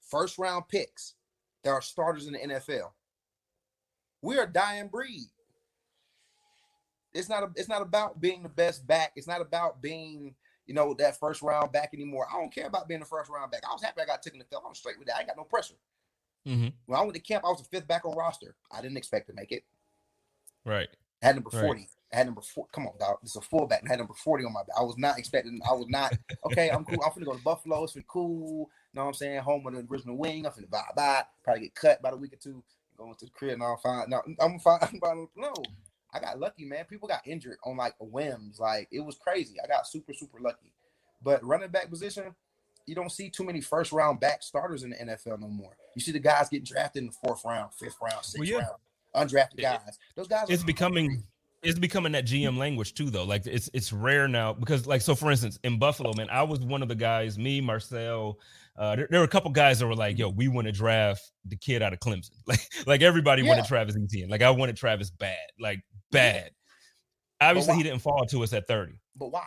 first 0.09 0.39
round 0.39 0.69
picks 0.69 1.15
that 1.65 1.71
are 1.71 1.83
starters 1.83 2.27
in 2.27 2.35
the 2.35 2.39
NFL. 2.39 2.93
We're 4.21 4.45
a 4.45 4.47
dying 4.47 4.89
breed. 4.89 5.27
It's 7.13 7.29
not 7.29 7.43
a, 7.43 7.51
it's 7.57 7.69
not 7.69 7.83
about 7.83 8.21
being 8.21 8.43
the 8.43 8.49
best 8.49 8.87
back. 8.87 9.13
It's 9.17 9.27
not 9.27 9.41
about 9.41 9.83
being, 9.83 10.35
you 10.67 10.75
know, 10.75 10.95
that 10.95 11.19
first 11.19 11.43
round 11.43 11.73
back 11.73 11.91
anymore. 11.93 12.27
I 12.33 12.39
don't 12.41 12.55
care 12.55 12.67
about 12.67 12.89
being 12.89 13.01
the 13.01 13.07
first 13.07 13.29
round 13.31 13.51
back. 13.51 13.63
I 13.69 13.73
was 13.73 13.83
happy 13.83 14.01
I 14.01 14.07
got 14.07 14.23
taken 14.23 14.39
to 14.39 14.45
the 14.45 14.49
field. 14.49 14.63
I'm 14.67 14.75
straight 14.75 14.99
with 14.99 15.09
that. 15.09 15.17
I 15.17 15.21
ain't 15.21 15.29
got 15.29 15.37
no 15.37 15.45
pressure. 15.45 15.75
Mm-hmm. 16.47 16.69
When 16.87 16.99
I 16.99 17.03
went 17.03 17.15
to 17.15 17.21
camp, 17.21 17.45
I 17.45 17.49
was 17.49 17.63
the 17.63 17.69
fifth 17.69 17.87
back 17.87 18.05
on 18.05 18.17
roster. 18.17 18.57
I 18.71 18.81
didn't 18.83 18.97
expect 18.97 19.29
to 19.29 19.35
make 19.35 19.53
it. 19.53 19.65
Right. 20.65 20.89
I 21.23 21.27
had 21.27 21.37
number 21.37 21.51
Right. 21.53 21.63
40. 21.63 21.89
I 22.13 22.17
had 22.17 22.27
number 22.27 22.43
four. 22.43 22.67
Come 22.73 22.87
on, 22.87 22.99
dog. 22.99 23.19
It's 23.23 23.37
a 23.37 23.41
fullback. 23.41 23.83
I 23.87 23.89
had 23.89 23.99
number 23.99 24.13
40 24.15 24.45
on 24.45 24.53
my 24.53 24.61
back. 24.61 24.77
I 24.79 24.83
was 24.83 24.99
not 24.99 25.19
expecting, 25.19 25.61
I 25.69 25.73
was 25.73 25.87
not, 25.89 26.13
okay, 26.47 26.69
I'm 26.71 26.85
cool. 26.85 27.03
I'm 27.05 27.13
gonna 27.15 27.25
go 27.25 27.37
to 27.37 27.43
Buffalo. 27.43 27.85
It's 27.85 27.95
been 27.95 28.05
cool. 28.07 28.69
know 28.93 29.03
what 29.03 29.09
I'm 29.09 29.15
saying? 29.15 29.41
Home 29.41 29.65
with 29.65 29.75
the 29.75 29.87
original 29.91 30.19
wing. 30.19 30.45
I'm 30.45 30.53
finna 30.53 30.69
bye 30.69 30.83
bye. 30.95 31.25
Probably 31.43 31.63
get 31.63 31.75
cut 31.75 32.03
by 32.03 32.11
the 32.11 32.17
week 32.17 32.35
or 32.35 32.37
two. 32.37 32.63
Going 32.99 33.15
to 33.15 33.25
the 33.25 33.31
crib 33.31 33.55
and 33.55 33.63
I'm 33.63 33.79
fine. 33.79 34.11
No, 34.11 34.21
I'm 34.41 34.59
fine. 34.59 34.79
I'm 34.83 35.01
fine. 35.01 35.27
No, 35.37 35.55
I 36.13 36.21
got 36.21 36.39
lucky, 36.39 36.67
man. 36.67 36.85
People 36.85 37.09
got 37.09 37.27
injured 37.27 37.57
on 37.65 37.77
like 37.79 37.95
whims. 37.99 38.61
Like 38.61 38.89
it 38.93 39.01
was 39.01 39.17
crazy. 39.17 39.57
I 39.63 39.67
got 39.67 39.87
super, 39.87 40.13
super 40.13 40.39
lucky. 40.41 40.73
But 41.23 41.43
running 41.45 41.71
back 41.71 41.89
position, 41.89 42.35
you 42.87 42.95
don't 42.95 43.13
see 43.13 43.31
too 43.31 43.45
many 43.45 43.61
first 43.61 43.93
round 43.93 44.21
back 44.21 44.43
starters 44.43 44.83
in 44.83 44.91
the 44.91 44.97
NFL 44.97 45.41
no 45.41 45.49
more. 45.49 45.77
You 45.95 46.03
see 46.03 46.13
the 46.13 46.19
guys 46.19 46.49
getting 46.49 46.65
drafted 46.65 47.03
in 47.03 47.07
the 47.09 47.13
fourth 47.13 47.45
round, 47.45 47.73
fifth 47.75 47.97
round, 48.01 48.25
sixth 48.25 48.39
well, 48.39 48.49
yeah. 48.49 48.67
round, 49.15 49.31
undrafted 49.31 49.61
guys. 49.61 49.99
Those 50.17 50.29
guys. 50.29 50.47
It's 50.49 50.65
becoming. 50.65 51.25
It's 51.63 51.79
becoming 51.79 52.11
that 52.13 52.27
GM 52.27 52.59
language 52.59 52.95
too, 52.95 53.09
though. 53.09 53.23
Like 53.23 53.47
it's 53.47 53.71
it's 53.73 53.93
rare 53.93 54.27
now 54.27 54.53
because, 54.53 54.85
like, 54.85 55.01
so 55.01 55.15
for 55.15 55.31
instance, 55.31 55.61
in 55.63 55.79
Buffalo, 55.79 56.13
man, 56.17 56.29
I 56.29 56.43
was 56.43 56.59
one 56.59 56.83
of 56.83 56.89
the 56.89 56.97
guys. 56.97 57.39
Me, 57.39 57.61
Marcell, 57.61 58.41
uh, 58.77 58.97
there, 58.97 59.07
there, 59.09 59.21
were 59.21 59.25
a 59.25 59.29
couple 59.29 59.49
guys 59.53 59.79
that 59.79 59.87
were 59.87 59.95
like, 59.95 60.19
"Yo, 60.19 60.29
we 60.29 60.49
want 60.49 60.67
to 60.67 60.73
draft 60.73 61.31
the 61.45 61.57
kid 61.57 61.81
out 61.81 61.93
of 61.93 62.01
Clemson." 62.01 62.33
Like, 62.49 62.61
like 62.85 63.03
everybody 63.03 63.43
yeah. 63.43 63.51
wanted 63.51 63.67
Travis 63.67 63.97
Etienne. 63.97 64.29
Like, 64.29 64.43
I 64.43 64.51
wanted 64.51 64.77
Travis 64.77 65.11
bad, 65.11 65.37
like 65.61 65.83
bad. 66.11 66.51
Obviously, 67.41 67.77
he 67.77 67.85
didn't 67.85 68.01
fall 68.01 68.27
to 68.27 68.43
us 68.43 68.53
at 68.53 68.67
thirty. 68.67 68.99
But 69.15 69.31
why? 69.31 69.45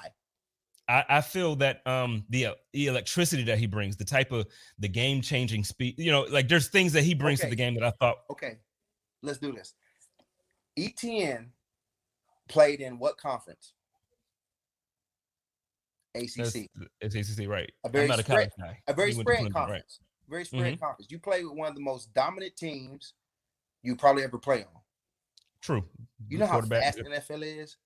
I, 0.87 1.03
I 1.09 1.21
feel 1.21 1.55
that 1.57 1.85
um 1.87 2.25
the 2.29 2.47
uh, 2.47 2.53
the 2.73 2.87
electricity 2.87 3.43
that 3.43 3.57
he 3.57 3.65
brings, 3.65 3.97
the 3.97 4.05
type 4.05 4.31
of 4.31 4.45
the 4.79 4.87
game 4.87 5.21
changing 5.21 5.63
speed, 5.63 5.95
you 5.97 6.11
know, 6.11 6.21
like 6.29 6.47
there's 6.47 6.67
things 6.67 6.93
that 6.93 7.03
he 7.03 7.13
brings 7.13 7.39
okay. 7.39 7.47
to 7.47 7.49
the 7.49 7.55
game 7.55 7.73
that 7.75 7.83
I 7.83 7.91
thought. 7.91 8.17
Okay, 8.29 8.57
let's 9.21 9.39
do 9.39 9.51
this. 9.51 9.73
Etienne 10.77 11.51
played 12.47 12.81
in 12.81 12.99
what 12.99 13.17
conference? 13.17 13.73
ACC. 16.15 16.69
it's 17.01 17.15
ACC, 17.15 17.47
right? 17.47 17.71
A 17.83 17.89
very 17.89 18.07
a 18.07 18.17
spread, 18.17 18.51
guy. 18.57 18.79
A 18.87 18.93
very 18.93 19.11
spread 19.13 19.51
conference. 19.51 19.99
Right. 19.99 20.29
Very 20.29 20.45
spread 20.45 20.73
mm-hmm. 20.73 20.83
conference. 20.83 21.11
You 21.11 21.19
play 21.19 21.43
with 21.43 21.53
one 21.53 21.67
of 21.67 21.75
the 21.75 21.81
most 21.81 22.13
dominant 22.13 22.55
teams 22.55 23.13
you 23.83 23.95
probably 23.95 24.23
ever 24.23 24.37
play 24.37 24.59
on. 24.59 24.81
True. 25.61 25.83
You 26.29 26.37
know 26.37 26.45
how 26.45 26.61
fast 26.61 26.99
NFL 26.99 27.43
is. 27.43 27.77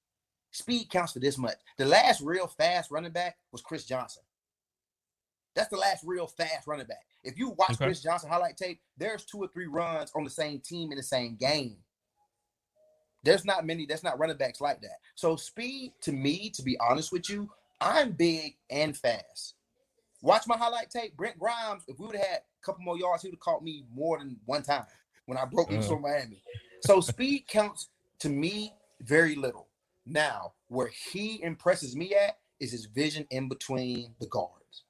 Speed 0.52 0.89
counts 0.89 1.14
for 1.14 1.20
this 1.20 1.38
much. 1.38 1.58
The 1.78 1.86
last 1.86 2.22
real 2.22 2.47
fast 2.47 2.91
running 2.91 3.12
back 3.12 3.38
was 3.52 3.62
Chris 3.62 3.86
Johnson. 3.86 4.24
That's 5.56 5.70
the 5.70 5.78
last 5.78 6.04
real 6.06 6.28
fast 6.28 6.68
running 6.68 6.88
back. 6.88 7.06
If 7.24 7.38
you 7.38 7.50
watch 7.50 7.72
okay. 7.72 7.86
Chris 7.86 8.02
Johnson 8.02 8.30
highlight 8.30 8.58
tape, 8.58 8.80
there's 8.97 9.26
two 9.26 9.39
or 9.39 9.47
three 9.47 9.68
runs 9.68 10.12
on 10.16 10.24
the 10.24 10.30
same 10.30 10.60
team 10.60 10.91
in 10.91 10.97
the 10.97 11.04
same 11.04 11.36
game. 11.36 11.78
There's 13.24 13.45
not 13.45 13.66
many, 13.66 13.86
that's 13.86 14.04
not 14.04 14.18
running 14.18 14.38
backs 14.38 14.62
like 14.62 14.82
that. 14.82 14.97
So 15.16 15.36
speed 15.36 15.91
to 16.02 16.12
me, 16.12 16.50
to 16.52 16.64
be 16.64 16.78
honest 16.80 17.12
with 17.12 17.30
you, 17.30 17.50
I'm 17.82 18.14
big 18.14 18.56
and 18.70 18.95
fast. 18.95 19.56
Watch 20.22 20.47
my 20.47 20.58
highlight 20.58 20.89
tape. 20.89 21.16
Brent 21.16 21.38
Grimes, 21.38 21.84
if 21.88 22.00
we 22.00 22.08
would 22.08 22.16
have 22.16 22.26
had 22.26 22.39
a 22.39 22.66
couple 22.66 22.84
more 22.84 22.97
yards, 22.97 23.24
he 23.24 23.30
would 23.30 23.36
have 23.36 23.39
caught 23.39 23.64
me 23.64 23.86
more 23.93 24.20
than 24.20 24.38
one 24.45 24.64
time 24.64 24.86
when 25.26 25.38
I 25.38 25.45
broke 25.45 25.72
loose 25.72 25.86
uh. 25.86 25.89
from 25.89 26.02
Miami. 26.02 26.41
So 26.82 27.02
speed 27.02 27.45
counts 27.47 27.89
to 28.20 28.30
me 28.30 28.74
very 29.02 29.36
little. 29.36 29.69
Now, 30.06 30.54
where 30.68 30.91
he 31.12 31.41
impresses 31.43 31.95
me 31.95 32.14
at 32.16 32.38
is 32.60 32.72
his 32.72 32.86
vision 32.86 33.28
in 33.30 33.47
between 33.50 34.16
the 34.20 34.28
guards. 34.28 34.84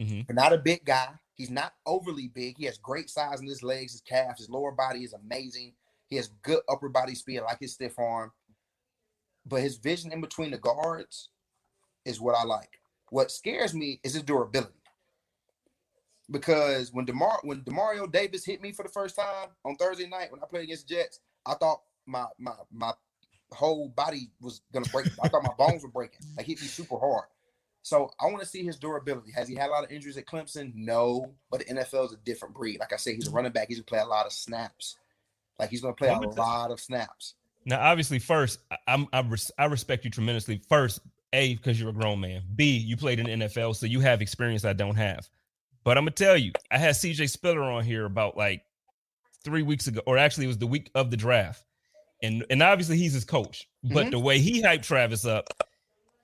Mm-hmm. 0.00 0.22
But 0.26 0.36
not 0.36 0.52
a 0.52 0.58
big 0.58 0.84
guy. 0.84 1.08
He's 1.34 1.50
not 1.50 1.74
overly 1.86 2.28
big. 2.28 2.58
He 2.58 2.66
has 2.66 2.78
great 2.78 3.10
size 3.10 3.40
in 3.40 3.46
his 3.46 3.62
legs, 3.62 3.92
his 3.92 4.00
calves, 4.02 4.40
his 4.40 4.50
lower 4.50 4.72
body 4.72 5.04
is 5.04 5.12
amazing. 5.12 5.72
He 6.08 6.16
has 6.16 6.28
good 6.42 6.60
upper 6.68 6.88
body 6.88 7.14
speed, 7.14 7.40
like 7.40 7.60
his 7.60 7.74
stiff 7.74 7.98
arm. 7.98 8.32
But 9.46 9.62
his 9.62 9.76
vision 9.76 10.12
in 10.12 10.20
between 10.20 10.50
the 10.50 10.58
guards 10.58 11.30
is 12.04 12.20
what 12.20 12.36
I 12.36 12.44
like. 12.44 12.80
What 13.10 13.30
scares 13.30 13.74
me 13.74 14.00
is 14.04 14.14
his 14.14 14.22
durability. 14.22 14.74
Because 16.30 16.92
when 16.92 17.04
Demar 17.04 17.40
when 17.42 17.62
Demario 17.62 18.10
Davis 18.10 18.44
hit 18.44 18.62
me 18.62 18.72
for 18.72 18.84
the 18.84 18.88
first 18.88 19.16
time 19.16 19.48
on 19.64 19.76
Thursday 19.76 20.06
night 20.06 20.30
when 20.30 20.40
I 20.42 20.46
played 20.46 20.64
against 20.64 20.88
the 20.88 20.94
Jets, 20.94 21.20
I 21.46 21.54
thought 21.54 21.82
my 22.06 22.26
my 22.38 22.52
my 22.72 22.92
whole 23.52 23.88
body 23.88 24.30
was 24.40 24.62
gonna 24.72 24.86
break. 24.92 25.06
I 25.22 25.28
thought 25.28 25.42
my 25.42 25.54
bones 25.58 25.82
were 25.82 25.88
breaking. 25.88 26.26
Like 26.36 26.46
hit 26.46 26.60
me 26.60 26.66
super 26.66 26.98
hard. 26.98 27.24
So 27.82 28.10
I 28.20 28.26
want 28.26 28.40
to 28.40 28.46
see 28.46 28.62
his 28.62 28.76
durability. 28.76 29.32
Has 29.32 29.48
he 29.48 29.54
had 29.54 29.68
a 29.68 29.72
lot 29.72 29.84
of 29.84 29.90
injuries 29.90 30.16
at 30.18 30.26
Clemson? 30.26 30.72
No, 30.74 31.32
but 31.50 31.60
the 31.60 31.74
NFL 31.74 32.06
is 32.06 32.12
a 32.12 32.18
different 32.24 32.54
breed. 32.54 32.78
Like 32.78 32.92
I 32.92 32.96
said, 32.96 33.14
he's 33.14 33.28
a 33.28 33.30
running 33.30 33.52
back. 33.52 33.68
He's 33.68 33.78
gonna 33.78 33.84
play 33.84 34.00
a 34.00 34.06
lot 34.06 34.26
of 34.26 34.32
snaps. 34.32 34.96
Like 35.58 35.70
he's 35.70 35.80
gonna 35.80 35.94
play 35.94 36.08
a 36.08 36.18
lot 36.18 36.70
of 36.70 36.80
snaps. 36.80 37.34
Now, 37.64 37.80
obviously, 37.80 38.18
first, 38.18 38.60
I'm 38.86 39.06
I, 39.12 39.20
res- 39.20 39.52
I 39.58 39.66
respect 39.66 40.04
you 40.04 40.10
tremendously. 40.10 40.62
First, 40.68 41.00
a 41.32 41.54
because 41.54 41.80
you're 41.80 41.90
a 41.90 41.94
grown 41.94 42.20
man. 42.20 42.42
B 42.54 42.76
you 42.76 42.96
played 42.96 43.18
in 43.18 43.26
the 43.26 43.46
NFL, 43.46 43.76
so 43.76 43.86
you 43.86 44.00
have 44.00 44.22
experience 44.22 44.64
I 44.64 44.72
don't 44.72 44.96
have. 44.96 45.28
But 45.84 45.96
I'm 45.96 46.04
gonna 46.04 46.12
tell 46.12 46.36
you, 46.36 46.52
I 46.70 46.78
had 46.78 46.94
CJ 46.94 47.30
Spiller 47.30 47.62
on 47.62 47.84
here 47.84 48.04
about 48.04 48.36
like 48.36 48.62
three 49.42 49.62
weeks 49.62 49.86
ago, 49.86 50.00
or 50.06 50.18
actually, 50.18 50.44
it 50.44 50.48
was 50.48 50.58
the 50.58 50.66
week 50.66 50.90
of 50.94 51.10
the 51.10 51.16
draft 51.16 51.64
and 52.22 52.44
and 52.50 52.62
obviously 52.62 52.96
he's 52.96 53.12
his 53.12 53.24
coach. 53.24 53.68
But 53.82 53.94
mm-hmm. 53.94 54.10
the 54.10 54.18
way 54.18 54.38
he 54.38 54.62
hyped 54.62 54.82
Travis 54.82 55.24
up, 55.24 55.48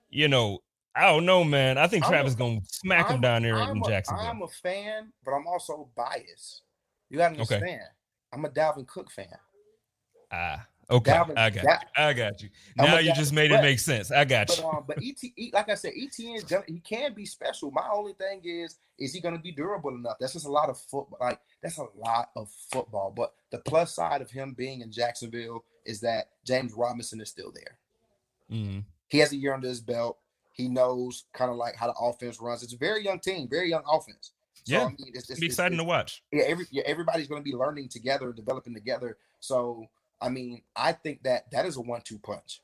you 0.09 0.27
know, 0.27 0.59
I 0.97 1.03
don't 1.03 1.25
know, 1.25 1.43
man. 1.43 1.77
I 1.77 1.87
think 1.87 2.05
I'm 2.05 2.11
Travis 2.11 2.33
a, 2.33 2.37
gonna 2.37 2.61
smack 2.65 3.09
I'm, 3.09 3.15
him 3.15 3.21
down 3.21 3.43
there 3.43 3.55
I'm 3.55 3.77
in 3.77 3.83
a, 3.83 3.87
Jacksonville. 3.87 4.25
I'm 4.25 4.41
a 4.41 4.47
fan, 4.47 5.11
but 5.23 5.31
I'm 5.31 5.45
also 5.45 5.89
biased. 5.95 6.63
You 7.09 7.17
gotta 7.19 7.33
understand. 7.33 7.63
Okay. 7.63 7.79
I'm 8.33 8.45
a 8.45 8.49
Dalvin 8.49 8.87
Cook 8.87 9.11
fan. 9.11 9.27
Ah, 10.31 10.65
okay. 10.89 11.11
Dalvin, 11.11 11.37
I 11.37 11.49
got 11.51 11.63
you. 11.63 11.87
I 11.95 12.13
got 12.13 12.41
you. 12.41 12.49
Now 12.75 12.97
you 12.97 13.13
just 13.13 13.31
made 13.31 13.51
but, 13.51 13.59
it 13.59 13.61
make 13.61 13.79
sense. 13.79 14.11
I 14.11 14.25
got 14.25 14.47
but, 14.47 14.57
you. 14.57 14.65
Um, 14.65 14.83
but 14.87 14.97
ET, 14.97 15.53
like 15.53 15.69
I 15.69 15.75
said, 15.75 15.93
Etienne 15.95 16.41
gonna, 16.47 16.63
he 16.67 16.79
can 16.79 17.13
be 17.13 17.25
special. 17.27 17.69
My 17.69 17.87
only 17.93 18.13
thing 18.13 18.41
is, 18.43 18.77
is 18.97 19.13
he 19.13 19.21
gonna 19.21 19.39
be 19.39 19.51
durable 19.51 19.91
enough? 19.91 20.17
That's 20.19 20.33
just 20.33 20.47
a 20.47 20.51
lot 20.51 20.69
of 20.69 20.79
football. 20.79 21.19
Like 21.21 21.39
that's 21.61 21.77
a 21.77 21.87
lot 21.95 22.31
of 22.35 22.49
football. 22.71 23.13
But 23.15 23.33
the 23.51 23.59
plus 23.59 23.93
side 23.93 24.21
of 24.21 24.31
him 24.31 24.55
being 24.57 24.81
in 24.81 24.91
Jacksonville 24.91 25.63
is 25.87 26.01
that 26.01 26.29
James 26.45 26.73
Robinson 26.73 27.19
is 27.19 27.29
still 27.29 27.51
there. 27.51 27.77
Mm-hmm. 28.51 28.79
He 29.07 29.17
has 29.19 29.31
a 29.31 29.37
year 29.37 29.53
under 29.53 29.67
his 29.67 29.81
belt. 29.81 30.17
He 30.51 30.67
knows 30.67 31.25
kind 31.33 31.49
of 31.49 31.57
like 31.57 31.75
how 31.75 31.87
the 31.87 31.93
offense 31.99 32.39
runs. 32.41 32.61
It's 32.61 32.73
a 32.73 32.77
very 32.77 33.03
young 33.03 33.19
team, 33.19 33.47
very 33.49 33.69
young 33.69 33.83
offense. 33.91 34.31
So, 34.63 34.73
yeah, 34.73 34.83
I 34.83 34.87
mean, 34.87 35.11
it's, 35.13 35.29
it's, 35.29 35.39
be 35.39 35.45
exciting 35.45 35.77
it's, 35.77 35.83
to 35.83 35.87
watch. 35.87 36.23
Yeah, 36.31 36.43
every 36.43 36.65
yeah, 36.71 36.83
everybody's 36.85 37.27
going 37.27 37.41
to 37.41 37.49
be 37.49 37.55
learning 37.55 37.87
together, 37.87 38.33
developing 38.33 38.73
together. 38.73 39.17
So, 39.39 39.87
I 40.21 40.29
mean, 40.29 40.61
I 40.75 40.91
think 40.91 41.23
that 41.23 41.49
that 41.51 41.65
is 41.65 41.77
a 41.77 41.81
one-two 41.81 42.19
punch. 42.19 42.61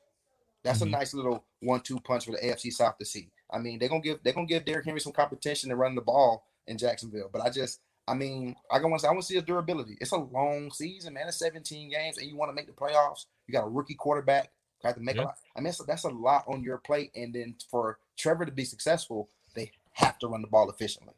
That's 0.62 0.80
mm-hmm. 0.80 0.88
a 0.94 0.98
nice 0.98 1.14
little 1.14 1.44
one-two 1.60 2.00
punch 2.00 2.26
for 2.26 2.32
the 2.32 2.38
AFC 2.38 2.72
South 2.72 2.98
to 2.98 3.06
see. 3.06 3.30
I 3.50 3.58
mean, 3.58 3.78
they're 3.78 3.88
gonna 3.88 4.02
give 4.02 4.18
they're 4.22 4.32
gonna 4.32 4.46
give 4.46 4.64
Derrick 4.64 4.84
Henry 4.84 5.00
some 5.00 5.12
competition 5.12 5.70
to 5.70 5.76
run 5.76 5.94
the 5.94 6.02
ball 6.02 6.44
in 6.66 6.76
Jacksonville. 6.76 7.30
But 7.32 7.42
I 7.42 7.50
just 7.50 7.80
I 8.06 8.14
mean, 8.14 8.54
I 8.70 8.80
want 8.80 9.00
to 9.00 9.08
I 9.08 9.10
want 9.10 9.22
to 9.22 9.26
see 9.26 9.34
his 9.34 9.44
durability. 9.44 9.96
It's 10.00 10.12
a 10.12 10.16
long 10.16 10.70
season, 10.70 11.14
man. 11.14 11.28
It's 11.28 11.38
17 11.38 11.90
games, 11.90 12.18
and 12.18 12.28
you 12.28 12.36
want 12.36 12.50
to 12.50 12.54
make 12.54 12.66
the 12.66 12.72
playoffs. 12.72 13.26
You 13.46 13.52
got 13.52 13.64
a 13.64 13.68
rookie 13.68 13.94
quarterback. 13.94 14.50
You 14.82 14.88
have 14.88 14.96
to 14.96 15.02
make 15.02 15.16
a 15.16 15.22
lot. 15.22 15.36
I 15.56 15.60
mean, 15.60 15.66
that's 15.66 15.80
a, 15.80 15.84
that's 15.84 16.04
a 16.04 16.10
lot 16.10 16.44
on 16.46 16.62
your 16.62 16.78
plate. 16.78 17.10
And 17.14 17.34
then 17.34 17.56
for 17.70 17.98
Trevor 18.18 18.44
to 18.44 18.52
be 18.52 18.66
successful, 18.66 19.30
they 19.54 19.70
have 19.92 20.18
to 20.18 20.28
run 20.28 20.42
the 20.42 20.48
ball 20.48 20.68
efficiently. 20.68 21.14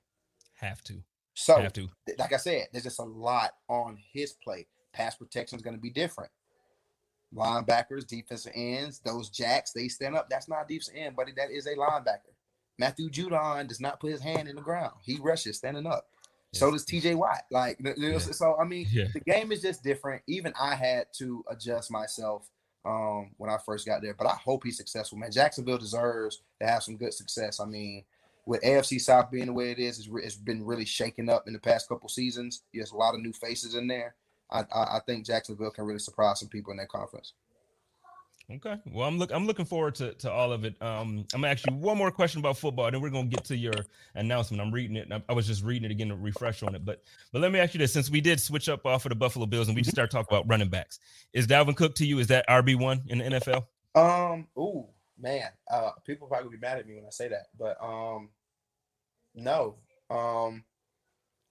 Have 0.54 0.82
to. 0.84 1.02
So, 1.34 1.60
have 1.60 1.72
to. 1.74 1.88
like 2.18 2.32
I 2.32 2.38
said, 2.38 2.68
there's 2.72 2.84
just 2.84 3.00
a 3.00 3.04
lot 3.04 3.50
on 3.68 3.98
his 4.12 4.32
plate. 4.32 4.68
Pass 4.92 5.16
protection 5.16 5.56
is 5.56 5.62
going 5.62 5.76
to 5.76 5.82
be 5.82 5.90
different. 5.90 6.30
Linebackers, 7.34 8.06
defensive 8.06 8.52
ends, 8.54 9.00
those 9.00 9.28
jacks, 9.28 9.72
they 9.72 9.88
stand 9.88 10.16
up. 10.16 10.30
That's 10.30 10.48
not 10.48 10.64
a 10.64 10.68
defensive 10.68 10.94
end, 10.96 11.16
buddy. 11.16 11.32
That 11.36 11.50
is 11.50 11.66
a 11.66 11.74
linebacker. 11.74 12.32
Matthew 12.78 13.10
Judon 13.10 13.66
does 13.66 13.80
not 13.80 14.00
put 14.00 14.12
his 14.12 14.20
hand 14.20 14.48
in 14.48 14.56
the 14.56 14.62
ground. 14.62 14.92
He 15.02 15.18
rushes 15.20 15.58
standing 15.58 15.86
up. 15.86 16.06
So 16.56 16.70
does 16.70 16.84
TJ 16.84 17.14
Watt. 17.16 17.42
Like, 17.50 17.78
yeah. 17.96 18.18
so 18.18 18.56
I 18.60 18.64
mean, 18.64 18.86
yeah. 18.90 19.06
the 19.12 19.20
game 19.20 19.52
is 19.52 19.62
just 19.62 19.82
different. 19.82 20.22
Even 20.26 20.52
I 20.60 20.74
had 20.74 21.06
to 21.18 21.44
adjust 21.50 21.90
myself 21.90 22.48
um, 22.84 23.30
when 23.36 23.50
I 23.50 23.58
first 23.64 23.86
got 23.86 24.02
there, 24.02 24.14
but 24.14 24.26
I 24.26 24.34
hope 24.34 24.64
he's 24.64 24.76
successful, 24.76 25.18
man. 25.18 25.32
Jacksonville 25.32 25.78
deserves 25.78 26.42
to 26.60 26.66
have 26.66 26.82
some 26.82 26.96
good 26.96 27.12
success. 27.12 27.60
I 27.60 27.64
mean, 27.64 28.04
with 28.46 28.62
AFC 28.62 29.00
South 29.00 29.30
being 29.30 29.46
the 29.46 29.52
way 29.52 29.72
it 29.72 29.78
is, 29.78 29.98
it's, 29.98 30.08
re- 30.08 30.22
it's 30.22 30.36
been 30.36 30.64
really 30.64 30.84
shaken 30.84 31.28
up 31.28 31.48
in 31.48 31.52
the 31.52 31.58
past 31.58 31.88
couple 31.88 32.08
seasons. 32.08 32.62
There's 32.72 32.92
a 32.92 32.96
lot 32.96 33.14
of 33.14 33.20
new 33.20 33.32
faces 33.32 33.74
in 33.74 33.88
there. 33.88 34.14
I, 34.50 34.60
I, 34.60 34.82
I 34.82 35.00
think 35.04 35.26
Jacksonville 35.26 35.72
can 35.72 35.84
really 35.84 35.98
surprise 35.98 36.40
some 36.40 36.48
people 36.48 36.70
in 36.70 36.76
that 36.78 36.88
conference. 36.88 37.32
Okay. 38.48 38.76
Well, 38.92 39.08
I'm 39.08 39.18
look 39.18 39.32
I'm 39.32 39.44
looking 39.44 39.64
forward 39.64 39.96
to, 39.96 40.14
to 40.14 40.30
all 40.30 40.52
of 40.52 40.64
it. 40.64 40.80
Um, 40.80 41.26
I'm 41.34 41.40
gonna 41.40 41.48
ask 41.48 41.66
you 41.68 41.74
one 41.74 41.98
more 41.98 42.12
question 42.12 42.38
about 42.38 42.56
football, 42.56 42.88
then 42.88 43.00
we're 43.00 43.10
gonna 43.10 43.26
get 43.26 43.44
to 43.46 43.56
your 43.56 43.74
announcement. 44.14 44.60
I'm 44.60 44.72
reading 44.72 44.96
it. 44.96 45.08
I, 45.10 45.20
I, 45.28 45.32
was 45.32 45.48
just 45.48 45.64
reading 45.64 45.90
it 45.90 45.92
again 45.92 46.08
to 46.08 46.16
refresh 46.16 46.62
on 46.62 46.76
it. 46.76 46.84
But 46.84 47.02
but 47.32 47.42
let 47.42 47.50
me 47.50 47.58
ask 47.58 47.74
you 47.74 47.78
this: 47.78 47.92
since 47.92 48.08
we 48.08 48.20
did 48.20 48.40
switch 48.40 48.68
up 48.68 48.86
off 48.86 49.04
of 49.04 49.08
the 49.08 49.16
Buffalo 49.16 49.46
Bills 49.46 49.66
and 49.66 49.74
we 49.74 49.82
just 49.82 49.96
started 49.96 50.12
talking 50.12 50.32
about 50.32 50.48
running 50.48 50.68
backs, 50.68 51.00
is 51.32 51.48
Dalvin 51.48 51.76
Cook 51.76 51.96
to 51.96 52.06
you? 52.06 52.20
Is 52.20 52.28
that 52.28 52.46
RB 52.48 52.78
one 52.78 53.02
in 53.08 53.18
the 53.18 53.24
NFL? 53.24 53.66
Um. 53.96 54.46
Oh 54.56 54.90
man. 55.18 55.48
Uh, 55.68 55.90
people 56.04 56.28
probably 56.28 56.50
be 56.50 56.60
mad 56.60 56.78
at 56.78 56.86
me 56.86 56.94
when 56.94 57.04
I 57.04 57.10
say 57.10 57.28
that, 57.28 57.46
but 57.58 57.76
um, 57.82 58.28
no. 59.34 59.74
Um, 60.08 60.62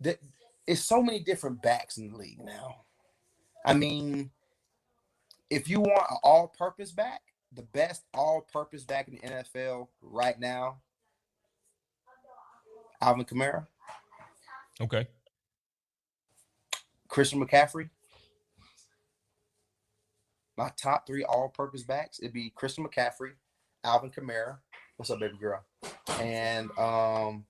th- 0.02 0.20
it's 0.66 0.86
so 0.86 1.04
many 1.04 1.20
different 1.20 1.62
backs 1.62 1.98
in 1.98 2.10
the 2.10 2.18
league 2.18 2.40
now. 2.42 2.86
I 3.66 3.74
mean 3.74 4.32
if 5.50 5.70
you 5.70 5.80
want 5.80 6.10
an 6.10 6.18
all-purpose 6.24 6.92
back, 6.92 7.22
the 7.52 7.62
best 7.62 8.04
all-purpose 8.14 8.84
back 8.84 9.08
in 9.08 9.16
the 9.16 9.22
NFL 9.22 9.88
right 10.02 10.40
now, 10.40 10.78
Alvin 13.02 13.26
Kamara. 13.26 13.68
Okay. 14.82 15.08
Christian 17.08 17.46
McCaffrey. 17.46 17.90
My 20.58 20.72
top 20.82 21.06
three 21.06 21.24
all-purpose 21.24 21.84
backs, 21.84 22.20
it'd 22.20 22.34
be 22.34 22.52
Christian 22.56 22.86
McCaffrey, 22.86 23.34
Alvin 23.84 24.10
Kamara. 24.10 24.58
What's 24.98 25.12
up, 25.12 25.20
baby 25.20 25.38
girl? 25.38 25.64
And 26.22 26.70
um, 26.78 27.46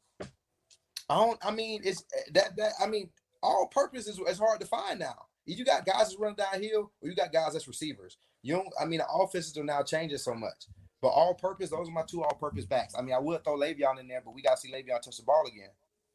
I 1.10 1.16
don't. 1.16 1.38
I 1.46 1.52
mean, 1.52 1.82
it's 1.84 2.04
that 2.34 2.56
that. 2.58 2.72
I 2.82 2.88
mean, 2.88 3.12
all-purpose 3.44 4.08
is, 4.08 4.20
is 4.20 4.40
hard 4.40 4.60
to 4.62 4.66
find 4.66 5.00
now. 5.00 5.28
You 5.46 5.64
got 5.64 5.86
guys 5.86 5.98
that's 6.10 6.18
running 6.18 6.38
downhill, 6.38 6.92
or 7.02 7.10
you 7.10 7.16
got 7.16 7.32
guys 7.32 7.54
that's 7.54 7.68
receivers. 7.68 8.18
You 8.42 8.56
don't. 8.56 8.70
I 8.80 8.86
mean, 8.86 9.00
the 9.00 9.08
offenses 9.08 9.56
are 9.58 9.64
now 9.64 9.84
changing 9.84 10.18
so 10.18 10.34
much. 10.34 10.66
But 11.02 11.10
all-purpose, 11.10 11.70
those 11.70 11.88
are 11.88 11.92
my 11.92 12.02
two 12.02 12.24
all-purpose 12.24 12.66
backs. 12.66 12.96
I 12.98 13.02
mean, 13.02 13.14
I 13.14 13.20
would 13.20 13.44
throw 13.44 13.58
Le'Veon 13.58 14.00
in 14.00 14.08
there, 14.08 14.22
but 14.26 14.34
we 14.34 14.42
got 14.42 14.56
to 14.56 14.58
see 14.58 14.72
Le'Veon 14.72 15.02
touch 15.02 15.18
the 15.18 15.24
ball 15.24 15.46
again. 15.46 15.70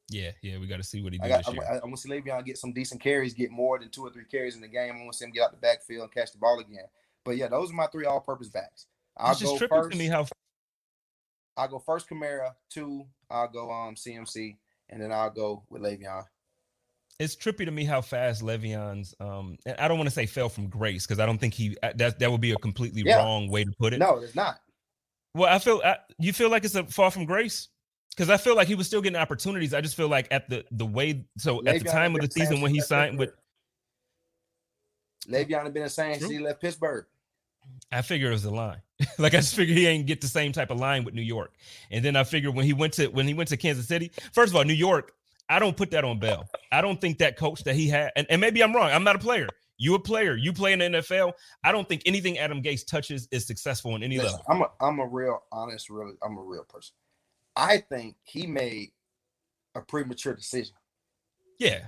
Yeah, 0.08 0.32
yeah, 0.42 0.58
we 0.58 0.66
got 0.66 0.78
to 0.78 0.82
see 0.82 1.00
what 1.00 1.12
he 1.12 1.20
I 1.22 1.28
does 1.28 1.44
got. 1.44 1.54
this 1.54 1.64
I, 1.64 1.72
year. 1.72 1.80
I, 1.80 1.86
want 1.86 1.96
to 1.96 2.02
see 2.02 2.08
Le'Veon 2.08 2.44
get 2.44 2.58
some 2.58 2.72
decent 2.72 3.00
carries, 3.00 3.32
get 3.34 3.52
more 3.52 3.78
than 3.78 3.90
two 3.90 4.02
or 4.02 4.10
three 4.10 4.24
carries 4.24 4.56
in 4.56 4.60
the 4.60 4.68
game. 4.68 4.94
I 4.96 4.98
want 4.98 5.12
to 5.12 5.18
see 5.18 5.26
him 5.26 5.30
get 5.30 5.44
out 5.44 5.52
the 5.52 5.58
backfield 5.58 6.02
and 6.02 6.12
catch 6.12 6.32
the 6.32 6.38
ball 6.38 6.58
again. 6.58 6.86
But 7.24 7.36
yeah, 7.36 7.46
those 7.46 7.70
are 7.70 7.74
my 7.74 7.86
three 7.86 8.06
all-purpose 8.06 8.48
backs. 8.48 8.86
I'll 9.16 9.30
It's 9.30 9.40
just 9.40 9.52
go 9.52 9.58
tripping 9.58 9.78
first. 9.78 9.92
to 9.92 9.98
me 9.98 10.06
how 10.06 10.26
I'll 11.56 11.68
go 11.68 11.78
first 11.78 12.08
Kamara, 12.08 12.54
two. 12.70 13.04
I'll 13.30 13.48
go 13.48 13.70
um 13.70 13.94
CMC, 13.94 14.56
and 14.88 15.00
then 15.00 15.12
I'll 15.12 15.30
go 15.30 15.62
with 15.68 15.82
Le'Veon. 15.82 16.24
It's 17.20 17.36
trippy 17.36 17.66
to 17.66 17.70
me 17.70 17.84
how 17.84 18.00
fast 18.00 18.42
Le'Veon's. 18.42 19.14
Um, 19.20 19.58
and 19.66 19.76
I 19.78 19.88
don't 19.88 19.98
want 19.98 20.08
to 20.08 20.14
say 20.14 20.24
fell 20.24 20.48
from 20.48 20.68
grace 20.68 21.06
because 21.06 21.20
I 21.20 21.26
don't 21.26 21.38
think 21.38 21.52
he 21.52 21.76
uh, 21.82 21.92
that 21.96 22.18
that 22.18 22.30
would 22.32 22.40
be 22.40 22.52
a 22.52 22.56
completely 22.56 23.02
Yeah. 23.04 23.18
wrong 23.18 23.48
way 23.48 23.62
to 23.62 23.70
put 23.78 23.92
it. 23.92 23.98
No, 23.98 24.18
it's 24.18 24.34
not. 24.34 24.60
Well, 25.34 25.54
I 25.54 25.58
feel 25.58 25.82
I, 25.84 25.98
you 26.18 26.32
feel 26.32 26.50
like 26.50 26.64
it's 26.64 26.74
a 26.74 26.84
fall 26.84 27.10
from 27.10 27.26
grace 27.26 27.68
because 28.16 28.30
I 28.30 28.38
feel 28.38 28.56
like 28.56 28.68
he 28.68 28.74
was 28.74 28.86
still 28.86 29.02
getting 29.02 29.18
opportunities. 29.18 29.74
I 29.74 29.82
just 29.82 29.96
feel 29.96 30.08
like 30.08 30.28
at 30.30 30.48
the 30.48 30.64
the 30.70 30.86
way 30.86 31.26
so 31.36 31.58
at 31.66 31.82
the 31.82 31.90
time 31.90 32.14
of 32.14 32.22
the 32.22 32.30
season 32.30 32.62
when 32.62 32.70
he 32.70 32.80
since 32.80 32.88
he 32.88 32.94
left 32.94 33.08
signed 33.10 33.18
with. 33.18 33.30
Le'Veon 35.28 35.64
had 35.64 35.74
been 35.74 35.88
saying 35.90 36.20
since 36.20 36.30
he 36.30 36.38
left 36.38 36.62
Pittsburgh. 36.62 37.04
I 37.92 38.00
figured 38.00 38.30
it 38.30 38.32
was 38.32 38.46
a 38.46 38.50
line. 38.50 38.80
like 39.18 39.34
I 39.34 39.38
just 39.38 39.54
figured 39.54 39.76
he 39.76 39.86
ain't 39.86 40.06
get 40.06 40.22
the 40.22 40.26
same 40.26 40.52
type 40.52 40.70
of 40.70 40.80
line 40.80 41.04
with 41.04 41.12
New 41.12 41.22
York. 41.22 41.52
And 41.90 42.02
then 42.02 42.16
I 42.16 42.24
figured 42.24 42.54
when 42.54 42.64
he 42.64 42.72
went 42.72 42.94
to 42.94 43.08
when 43.08 43.28
he 43.28 43.34
went 43.34 43.50
to 43.50 43.58
Kansas 43.58 43.86
City, 43.86 44.10
first 44.32 44.50
of 44.52 44.56
all, 44.56 44.64
New 44.64 44.72
York, 44.72 45.12
I 45.50 45.58
don't 45.58 45.76
put 45.76 45.90
that 45.90 46.04
on 46.04 46.20
Bell. 46.20 46.48
I 46.70 46.80
don't 46.80 47.00
think 47.00 47.18
that 47.18 47.36
coach 47.36 47.64
that 47.64 47.74
he 47.74 47.88
had, 47.88 48.12
and, 48.14 48.26
and 48.30 48.40
maybe 48.40 48.62
I'm 48.62 48.74
wrong. 48.74 48.90
I'm 48.90 49.02
not 49.02 49.16
a 49.16 49.18
player. 49.18 49.48
You 49.78 49.96
a 49.96 49.98
player. 49.98 50.36
You 50.36 50.52
play 50.52 50.72
in 50.72 50.78
the 50.78 50.84
NFL. 50.84 51.32
I 51.64 51.72
don't 51.72 51.88
think 51.88 52.02
anything 52.06 52.38
Adam 52.38 52.62
Gase 52.62 52.86
touches 52.86 53.26
is 53.32 53.46
successful 53.46 53.96
in 53.96 54.02
any 54.02 54.18
Listen, 54.18 54.38
level. 54.38 54.44
I'm 54.48 54.62
a 54.62 54.70
I'm 54.80 54.98
a 55.00 55.06
real 55.06 55.42
honest, 55.50 55.90
really 55.90 56.12
I'm 56.22 56.38
a 56.38 56.42
real 56.42 56.64
person. 56.64 56.94
I 57.56 57.78
think 57.78 58.16
he 58.22 58.46
made 58.46 58.90
a 59.74 59.80
premature 59.80 60.34
decision. 60.34 60.74
Yeah. 61.58 61.86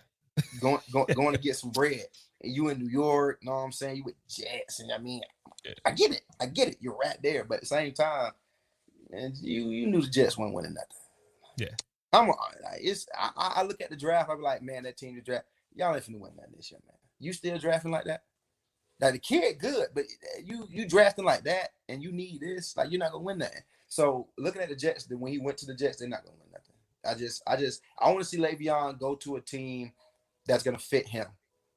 Going 0.60 0.78
going 0.92 1.06
going 1.14 1.34
to 1.34 1.40
get 1.40 1.56
some 1.56 1.70
bread. 1.70 2.06
And 2.42 2.52
you 2.52 2.68
in 2.70 2.78
New 2.78 2.88
York, 2.90 3.38
know 3.42 3.52
what 3.52 3.58
I'm 3.58 3.72
saying? 3.72 3.98
You 3.98 4.04
with 4.04 4.14
Jets, 4.28 4.80
and 4.80 4.90
I 4.90 4.98
mean, 4.98 5.20
I 5.84 5.92
get 5.92 6.10
it, 6.10 6.22
I 6.40 6.46
get 6.46 6.68
it. 6.68 6.78
You're 6.80 6.96
right 6.96 7.18
there, 7.22 7.44
but 7.44 7.56
at 7.56 7.60
the 7.60 7.66
same 7.66 7.92
time, 7.92 8.32
and 9.12 9.36
you 9.36 9.70
you 9.70 9.86
knew 9.86 10.02
the 10.02 10.08
Jets 10.08 10.36
weren't 10.36 10.54
winning 10.54 10.74
nothing. 10.74 10.88
Yeah. 11.58 11.76
I'm 12.12 12.28
like, 12.28 12.36
it's 12.80 13.06
I, 13.18 13.30
I 13.36 13.62
look 13.62 13.80
at 13.80 13.90
the 13.90 13.96
draft. 13.96 14.30
I'm 14.30 14.42
like, 14.42 14.62
man, 14.62 14.82
that 14.84 14.96
team 14.96 15.14
to 15.14 15.20
draft, 15.22 15.46
y'all 15.74 15.94
ain't 15.94 16.04
finna 16.04 16.18
win 16.18 16.32
that 16.36 16.54
this 16.54 16.70
year, 16.70 16.80
man. 16.86 16.96
You 17.18 17.32
still 17.32 17.58
drafting 17.58 17.90
like 17.90 18.04
that? 18.04 18.24
Now 19.00 19.10
the 19.10 19.18
kid 19.18 19.58
good, 19.58 19.88
but 19.94 20.04
you 20.44 20.66
you 20.70 20.86
drafting 20.86 21.24
like 21.24 21.44
that, 21.44 21.70
and 21.88 22.02
you 22.02 22.12
need 22.12 22.40
this, 22.40 22.76
like 22.76 22.90
you're 22.90 22.98
not 23.00 23.12
gonna 23.12 23.24
win 23.24 23.38
that. 23.38 23.64
So 23.88 24.28
looking 24.38 24.62
at 24.62 24.68
the 24.68 24.76
Jets, 24.76 25.04
then 25.04 25.20
when 25.20 25.32
he 25.32 25.38
went 25.38 25.58
to 25.58 25.66
the 25.66 25.74
Jets, 25.74 25.98
they're 25.98 26.08
not 26.08 26.24
gonna 26.24 26.36
win 26.38 26.50
nothing. 26.52 26.74
I 27.04 27.14
just 27.18 27.42
I 27.46 27.56
just 27.56 27.82
I 27.98 28.08
want 28.08 28.20
to 28.20 28.24
see 28.24 28.38
Le'Veon 28.38 28.98
go 28.98 29.14
to 29.16 29.36
a 29.36 29.40
team 29.40 29.92
that's 30.46 30.62
gonna 30.62 30.78
fit 30.78 31.08
him, 31.08 31.26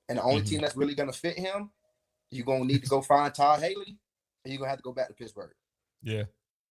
and 0.09 0.17
the 0.17 0.23
only 0.23 0.41
Mhm. 0.41 0.47
team 0.49 0.61
that's 0.61 0.75
really 0.75 0.95
gonna 0.95 1.13
fit 1.13 1.38
him, 1.39 1.71
you're 2.29 2.45
gonna 2.45 2.65
need 2.65 2.83
to 2.83 2.89
go 2.89 3.01
find 3.01 3.33
Todd 3.33 3.61
Haley, 3.61 3.97
and 4.43 4.53
you're 4.53 4.59
gonna 4.59 4.69
have 4.69 4.79
to 4.79 4.83
go 4.83 4.91
back 4.91 5.07
to 5.07 5.13
Pittsburgh. 5.13 5.53
Yeah. 6.03 6.23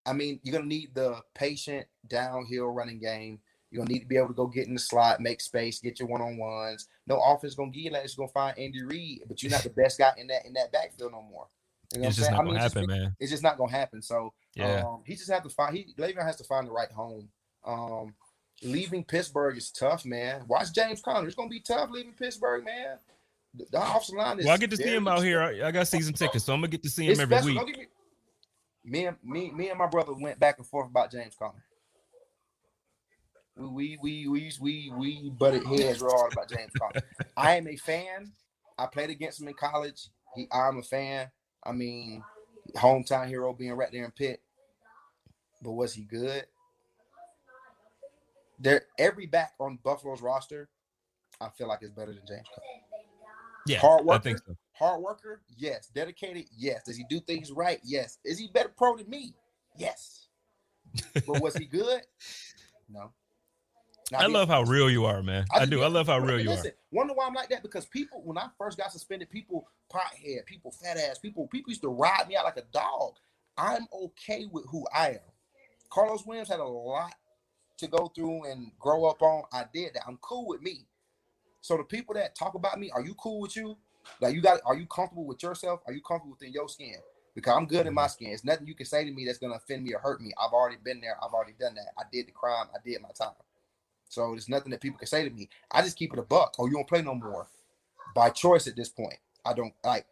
I 0.05 0.13
mean, 0.13 0.39
you're 0.43 0.53
gonna 0.53 0.67
need 0.67 0.93
the 0.93 1.21
patient 1.33 1.87
downhill 2.07 2.67
running 2.67 2.99
game. 2.99 3.41
You're 3.75 3.83
gonna 3.83 3.93
need 3.93 3.99
to 4.03 4.07
be 4.07 4.15
able 4.15 4.29
to 4.29 4.33
go 4.33 4.47
get 4.47 4.67
in 4.67 4.73
the 4.73 4.79
slot, 4.79 5.19
make 5.19 5.41
space, 5.41 5.79
get 5.81 5.99
your 5.99 6.07
one 6.07 6.21
on 6.21 6.37
ones. 6.37 6.87
No 7.07 7.19
offense 7.21 7.55
gonna 7.55 7.71
give 7.71 7.83
you 7.83 7.91
that. 7.91 8.05
It's 8.05 8.15
gonna 8.15 8.29
find 8.29 8.57
Andy 8.57 8.83
Reid, 8.83 9.23
but 9.27 9.43
you're 9.43 9.51
not 9.51 9.63
the 9.63 9.69
best 9.69 9.97
guy 9.99 10.13
in 10.17 10.27
that 10.27 10.45
in 10.45 10.53
that 10.53 10.71
backfield 10.71 11.11
no 11.11 11.21
more. 11.23 11.47
You 11.93 11.99
know 11.99 12.07
It's 12.07 12.15
just 12.15 12.31
I'm 12.31 12.37
not 12.37 12.37
saying? 12.37 12.37
I 12.37 12.37
gonna 12.37 12.51
mean, 12.53 12.61
just- 12.63 12.73
happen, 12.75 12.89
man. 13.03 13.15
It's 13.19 13.31
just 13.31 13.43
not 13.43 13.57
gonna 13.57 13.71
happen. 13.73 14.01
So 14.01 14.33
Yeah. 14.53 14.85
um, 14.87 15.03
he 15.05 15.15
just 15.15 15.29
have 15.29 15.43
to 15.43 15.49
find. 15.49 15.75
He 15.75 15.93
Le'Veon 15.97 16.23
has 16.23 16.37
to 16.37 16.45
find 16.45 16.65
the 16.65 16.71
right 16.71 16.89
home. 16.89 17.27
Um, 17.65 18.15
leaving 18.63 19.03
Pittsburgh 19.03 19.57
is 19.57 19.71
tough, 19.71 20.05
man. 20.05 20.45
Watch 20.47 20.71
James 20.71 21.01
Conner. 21.01 21.27
It's 21.27 21.35
gonna 21.35 21.49
be 21.49 21.59
tough 21.59 21.89
leaving 21.91 22.13
Pittsburgh, 22.13 22.63
man. 22.63 22.97
The, 23.55 23.65
the 23.71 23.81
offensive 23.81 24.15
line 24.15 24.39
is. 24.39 24.45
Well, 24.45 24.53
I 24.53 24.57
get 24.57 24.69
to 24.69 24.77
see 24.77 24.95
him 24.95 25.07
out 25.09 25.21
here. 25.21 25.41
I, 25.41 25.67
I 25.67 25.71
got 25.71 25.85
season 25.89 26.13
tickets, 26.13 26.45
so 26.45 26.53
I'm 26.53 26.59
gonna 26.61 26.69
get 26.69 26.83
to 26.83 26.89
see 26.89 27.05
him 27.07 27.11
It's 27.11 27.19
every 27.19 27.37
special. 27.37 27.65
week. 27.65 27.77
Me, 27.77 27.87
me 28.85 29.05
and 29.07 29.17
me, 29.23 29.51
me 29.51 29.69
and 29.69 29.77
my 29.77 29.87
brother 29.87 30.13
went 30.13 30.39
back 30.39 30.57
and 30.59 30.65
forth 30.67 30.87
about 30.89 31.11
James 31.11 31.35
Conner. 31.35 31.63
We 33.57 33.97
we 34.01 34.27
we 34.27 34.51
we 34.59 34.91
we 34.97 35.29
butted 35.29 35.65
heads 35.65 36.01
real 36.01 36.11
hard 36.15 36.33
about 36.33 36.49
James 36.49 36.71
Conner. 36.79 37.01
I 37.37 37.55
am 37.55 37.67
a 37.67 37.77
fan. 37.77 38.33
I 38.77 38.85
played 38.87 39.09
against 39.09 39.41
him 39.41 39.47
in 39.47 39.53
college. 39.53 40.09
He, 40.35 40.47
I'm 40.51 40.79
a 40.79 40.83
fan. 40.83 41.31
I 41.63 41.71
mean, 41.71 42.21
hometown 42.75 43.27
hero 43.27 43.53
being 43.53 43.71
right 43.73 43.89
there 43.91 44.03
in 44.03 44.11
Pitt. 44.11 44.41
But 45.61 45.71
was 45.71 45.93
he 45.93 46.03
good? 46.03 46.45
There, 48.59 48.83
every 48.97 49.25
back 49.25 49.53
on 49.59 49.79
Buffalo's 49.83 50.21
roster, 50.21 50.69
I 51.39 51.49
feel 51.49 51.67
like 51.67 51.81
is 51.81 51.91
better 51.91 52.13
than 52.13 52.23
James 52.27 52.47
Conner. 52.53 52.67
Yeah, 53.67 53.79
Hard 53.79 54.01
I 54.01 54.03
worker? 54.03 54.23
think 54.23 54.37
so. 54.45 54.55
Hard 54.73 55.01
worker? 55.01 55.41
Yes. 55.57 55.87
Dedicated? 55.87 56.45
Yes. 56.57 56.83
Does 56.83 56.97
he 56.97 57.05
do 57.09 57.19
things 57.21 57.51
right? 57.51 57.79
Yes. 57.83 58.19
Is 58.25 58.37
he 58.37 58.49
better 58.49 58.69
pro 58.69 58.97
than 58.97 59.09
me? 59.09 59.33
Yes. 59.77 60.27
But 61.25 61.41
was 61.41 61.55
he 61.55 61.65
good? 61.65 62.01
No. 62.87 63.11
Now, 64.11 64.19
I 64.19 64.25
love 64.27 64.47
how 64.47 64.61
real 64.61 64.89
you 64.89 65.05
are, 65.05 65.23
man. 65.23 65.45
I, 65.51 65.59
just 65.59 65.71
do. 65.71 65.81
I 65.81 65.87
love 65.87 66.07
how 66.07 66.19
real 66.19 66.39
you 66.39 66.51
are. 66.51 66.63
Wonder 66.91 67.13
why 67.13 67.25
I'm 67.25 67.33
like 67.33 67.49
that? 67.49 67.63
Because 67.63 67.87
people, 67.87 68.21
when 68.23 68.37
I 68.37 68.47
first 68.57 68.77
got 68.77 68.91
suspended, 68.91 69.31
people 69.31 69.67
pothead, 69.91 70.45
people 70.45 70.71
fat 70.71 70.97
ass, 70.97 71.17
people, 71.17 71.47
people 71.47 71.71
used 71.71 71.81
to 71.81 71.89
ride 71.89 72.27
me 72.27 72.35
out 72.35 72.45
like 72.45 72.57
a 72.57 72.65
dog. 72.71 73.13
I'm 73.57 73.87
okay 73.91 74.45
with 74.51 74.65
who 74.69 74.85
I 74.93 75.11
am. 75.11 75.19
Karlos 75.91 76.25
Williams 76.27 76.49
had 76.49 76.59
a 76.59 76.63
lot 76.63 77.13
to 77.77 77.87
go 77.87 78.11
through 78.15 78.51
and 78.51 78.71
grow 78.79 79.05
up 79.05 79.21
on. 79.21 79.43
I 79.51 79.65
did 79.73 79.95
that. 79.95 80.03
I'm 80.07 80.17
cool 80.21 80.47
with 80.47 80.61
me. 80.61 80.85
So 81.61 81.77
the 81.77 81.83
people 81.83 82.13
that 82.15 82.35
talk 82.35 82.53
about 82.53 82.79
me, 82.79 82.91
are 82.91 83.01
you 83.01 83.15
cool 83.15 83.39
with 83.39 83.55
you? 83.55 83.75
Like 84.21 84.35
you 84.35 84.41
got, 84.41 84.59
are 84.65 84.75
you 84.75 84.85
comfortable 84.85 85.25
with 85.25 85.41
yourself? 85.41 85.81
Are 85.87 85.93
you 85.93 86.01
comfortable 86.01 86.37
within 86.39 86.53
your 86.53 86.69
skin? 86.69 86.95
Because 87.33 87.55
I'm 87.57 87.65
good 87.65 87.87
in 87.87 87.93
my 87.93 88.03
mm-hmm. 88.03 88.11
skin. 88.11 88.29
It's 88.29 88.45
nothing 88.45 88.67
you 88.67 88.75
can 88.75 88.85
say 88.85 89.03
to 89.03 89.11
me 89.11 89.25
that's 89.25 89.39
gonna 89.39 89.55
offend 89.55 89.83
me 89.83 89.93
or 89.93 89.99
hurt 89.99 90.21
me. 90.21 90.31
I've 90.39 90.53
already 90.53 90.77
been 90.83 91.01
there. 91.01 91.17
I've 91.21 91.33
already 91.33 91.55
done 91.59 91.73
that. 91.75 91.87
I 91.97 92.03
did 92.11 92.27
the 92.27 92.31
crime. 92.31 92.67
I 92.73 92.77
did 92.85 93.01
my 93.01 93.09
time. 93.17 93.33
So 94.09 94.31
there's 94.31 94.49
nothing 94.49 94.71
that 94.71 94.81
people 94.81 94.97
can 94.97 95.07
say 95.07 95.27
to 95.27 95.33
me. 95.33 95.49
I 95.71 95.81
just 95.81 95.97
keep 95.97 96.13
it 96.13 96.19
a 96.19 96.23
buck. 96.23 96.55
Oh, 96.59 96.67
you 96.67 96.73
don't 96.73 96.87
play 96.87 97.01
no 97.01 97.15
more 97.15 97.47
by 98.15 98.29
choice 98.29 98.67
at 98.67 98.75
this 98.75 98.89
point. 98.89 99.17
I 99.45 99.53
don't 99.53 99.73
like. 99.83 100.05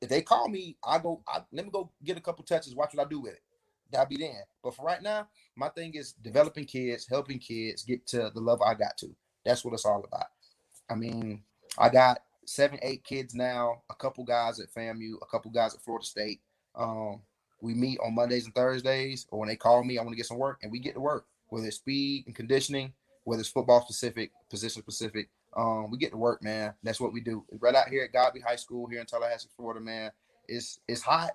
If 0.00 0.08
they 0.08 0.22
call 0.22 0.48
me, 0.48 0.76
I 0.84 0.98
go. 0.98 1.22
I, 1.26 1.40
let 1.52 1.64
me 1.64 1.70
go 1.72 1.90
get 2.04 2.18
a 2.18 2.20
couple 2.20 2.44
touches. 2.44 2.74
Watch 2.74 2.94
what 2.94 3.06
I 3.06 3.08
do 3.08 3.20
with 3.20 3.32
it. 3.32 3.42
That'll 3.90 4.08
be 4.08 4.16
then. 4.16 4.42
But 4.62 4.74
for 4.74 4.84
right 4.84 5.02
now, 5.02 5.28
my 5.56 5.68
thing 5.70 5.94
is 5.94 6.12
developing 6.12 6.64
kids, 6.66 7.06
helping 7.08 7.38
kids 7.38 7.84
get 7.84 8.06
to 8.08 8.30
the 8.34 8.40
level 8.40 8.64
I 8.64 8.74
got 8.74 8.98
to. 8.98 9.14
That's 9.44 9.64
what 9.64 9.74
it's 9.74 9.86
all 9.86 10.04
about. 10.04 10.26
I 10.90 10.94
mean, 10.94 11.42
I 11.78 11.88
got 11.88 12.18
seven, 12.44 12.78
eight 12.82 13.04
kids 13.04 13.34
now. 13.34 13.82
A 13.90 13.94
couple 13.94 14.24
guys 14.24 14.60
at 14.60 14.72
FAMU, 14.74 15.14
a 15.22 15.26
couple 15.26 15.50
guys 15.50 15.74
at 15.74 15.82
Florida 15.82 16.04
State. 16.04 16.40
Um, 16.74 17.22
we 17.60 17.74
meet 17.74 17.98
on 18.04 18.14
Mondays 18.14 18.44
and 18.44 18.54
Thursdays, 18.54 19.26
or 19.30 19.38
when 19.40 19.48
they 19.48 19.56
call 19.56 19.82
me, 19.82 19.98
I 19.98 20.02
want 20.02 20.12
to 20.12 20.16
get 20.16 20.26
some 20.26 20.38
work, 20.38 20.58
and 20.62 20.70
we 20.70 20.78
get 20.78 20.94
to 20.94 21.00
work. 21.00 21.26
Whether 21.48 21.68
it's 21.68 21.76
speed 21.76 22.24
and 22.26 22.34
conditioning, 22.34 22.92
whether 23.24 23.40
it's 23.40 23.48
football 23.50 23.82
specific, 23.82 24.32
position 24.50 24.82
specific, 24.82 25.28
um, 25.56 25.90
we 25.90 25.98
get 25.98 26.10
to 26.12 26.16
work, 26.18 26.42
man. 26.42 26.74
That's 26.82 27.00
what 27.00 27.12
we 27.12 27.20
do. 27.20 27.44
Right 27.60 27.74
out 27.74 27.88
here 27.88 28.04
at 28.04 28.12
Godby 28.12 28.40
High 28.40 28.56
School 28.56 28.88
here 28.88 29.00
in 29.00 29.06
Tallahassee, 29.06 29.48
Florida, 29.56 29.80
man. 29.80 30.12
It's 30.48 30.80
it's 30.88 31.02
hot. 31.02 31.32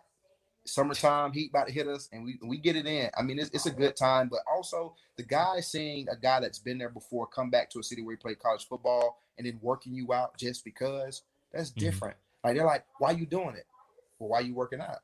Summertime 0.66 1.34
heat 1.34 1.50
about 1.50 1.68
to 1.68 1.74
hit 1.74 1.88
us, 1.88 2.08
and 2.12 2.24
we 2.24 2.40
we 2.44 2.58
get 2.58 2.76
it 2.76 2.86
in. 2.86 3.10
I 3.18 3.24
mean, 3.24 3.40
it's, 3.40 3.50
it's 3.52 3.66
a 3.66 3.72
good 3.72 3.96
time, 3.96 4.30
but 4.30 4.42
also 4.52 4.96
the 5.18 5.24
guy 5.24 5.60
seeing 5.62 6.08
a 6.10 6.16
guy 6.16 6.40
that's 6.40 6.60
been 6.60 6.78
there 6.78 6.90
before 6.90 7.28
come 7.28 7.50
back 7.50 7.70
to 7.72 7.80
a 7.80 7.84
city 7.84 8.04
where 8.04 8.16
he 8.16 8.18
played 8.18 8.40
college 8.40 8.68
football 8.68 9.20
and 9.38 9.48
then 9.48 9.60
working 9.62 9.96
you 9.96 10.14
out 10.14 10.38
just 10.38 10.64
because 10.64 11.24
that's 11.52 11.72
Mhm. 11.72 11.78
different. 11.80 12.18
Like 12.44 12.56
they're 12.56 12.66
like, 12.66 12.86
why 13.00 13.12
you 13.12 13.26
doing 13.26 13.56
it? 13.56 13.66
Well, 14.20 14.30
why 14.30 14.42
you 14.42 14.54
working 14.54 14.82
out? 14.82 15.00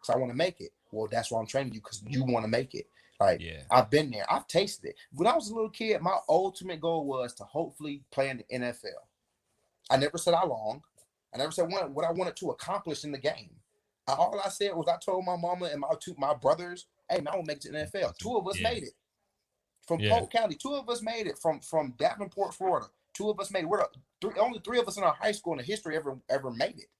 Because 0.00 0.14
I 0.14 0.18
want 0.18 0.30
to 0.32 0.36
make 0.36 0.60
it. 0.60 0.72
Well, 0.92 1.08
that's 1.10 1.30
why 1.30 1.40
I'm 1.40 1.46
training 1.46 1.74
you 1.74 1.80
because 1.80 2.02
you 2.08 2.24
want 2.24 2.44
to 2.44 2.48
make 2.48 2.74
it. 2.74 2.88
Like 3.20 3.40
Yeah. 3.40 3.62
I've 3.70 3.90
been 3.90 4.10
there. 4.10 4.30
I've 4.30 4.46
tasted 4.46 4.88
it. 4.90 4.96
When 5.12 5.26
I 5.26 5.34
was 5.34 5.48
a 5.50 5.54
little 5.54 5.70
kid, 5.70 6.00
my 6.02 6.18
ultimate 6.28 6.80
goal 6.80 7.06
was 7.06 7.34
to 7.34 7.44
hopefully 7.44 8.02
play 8.10 8.28
in 8.30 8.38
the 8.38 8.44
NFL. 8.58 9.06
I 9.90 9.96
never 9.96 10.18
said 10.18 10.34
how 10.34 10.46
long. 10.46 10.82
I 11.34 11.38
never 11.38 11.52
said 11.52 11.70
what, 11.70 11.90
what 11.90 12.04
I 12.04 12.12
wanted 12.12 12.36
to 12.36 12.50
accomplish 12.50 13.04
in 13.04 13.12
the 13.12 13.18
game. 13.18 13.50
I- 14.06 14.14
all 14.14 14.40
I 14.44 14.48
said 14.48 14.74
was 14.74 14.86
I 14.88 14.96
told 14.98 15.24
my 15.24 15.36
mama 15.36 15.66
and 15.66 15.80
my 15.80 15.88
two 16.00 16.14
my 16.18 16.34
brothers, 16.34 16.86
"Hey, 17.10 17.18
man, 17.20 17.28
I 17.28 17.36
want 17.36 17.46
to 17.46 17.50
make 17.52 17.56
it 17.58 17.62
to 17.62 17.72
the 17.72 17.78
NFL." 17.78 18.16
Two 18.18 18.36
of 18.36 18.46
us 18.48 18.58
Yeah. 18.58 18.70
made 18.70 18.82
it. 18.84 18.94
from 19.86 20.00
Yeah. 20.00 20.18
Polk 20.18 20.32
County. 20.32 20.56
Two 20.56 20.74
of 20.74 20.88
us 20.88 21.00
made 21.00 21.28
it 21.28 21.38
from 21.38 21.60
from 21.60 21.92
Davenport, 21.92 22.52
Florida. 22.54 22.90
Two 23.14 23.30
of 23.30 23.38
us 23.38 23.52
made 23.52 23.60
it. 23.62 23.66
We're 23.68 23.78
the 23.78 23.88
three, 24.20 24.38
only 24.40 24.58
three 24.58 24.80
of 24.80 24.88
us 24.88 24.96
in 24.96 25.04
our 25.04 25.14
high 25.14 25.30
school 25.30 25.52
in 25.52 25.58
the 25.58 25.62
history 25.64 25.94
ever 25.96 26.18
ever 26.28 26.50
made 26.50 26.76
it. 26.80 26.90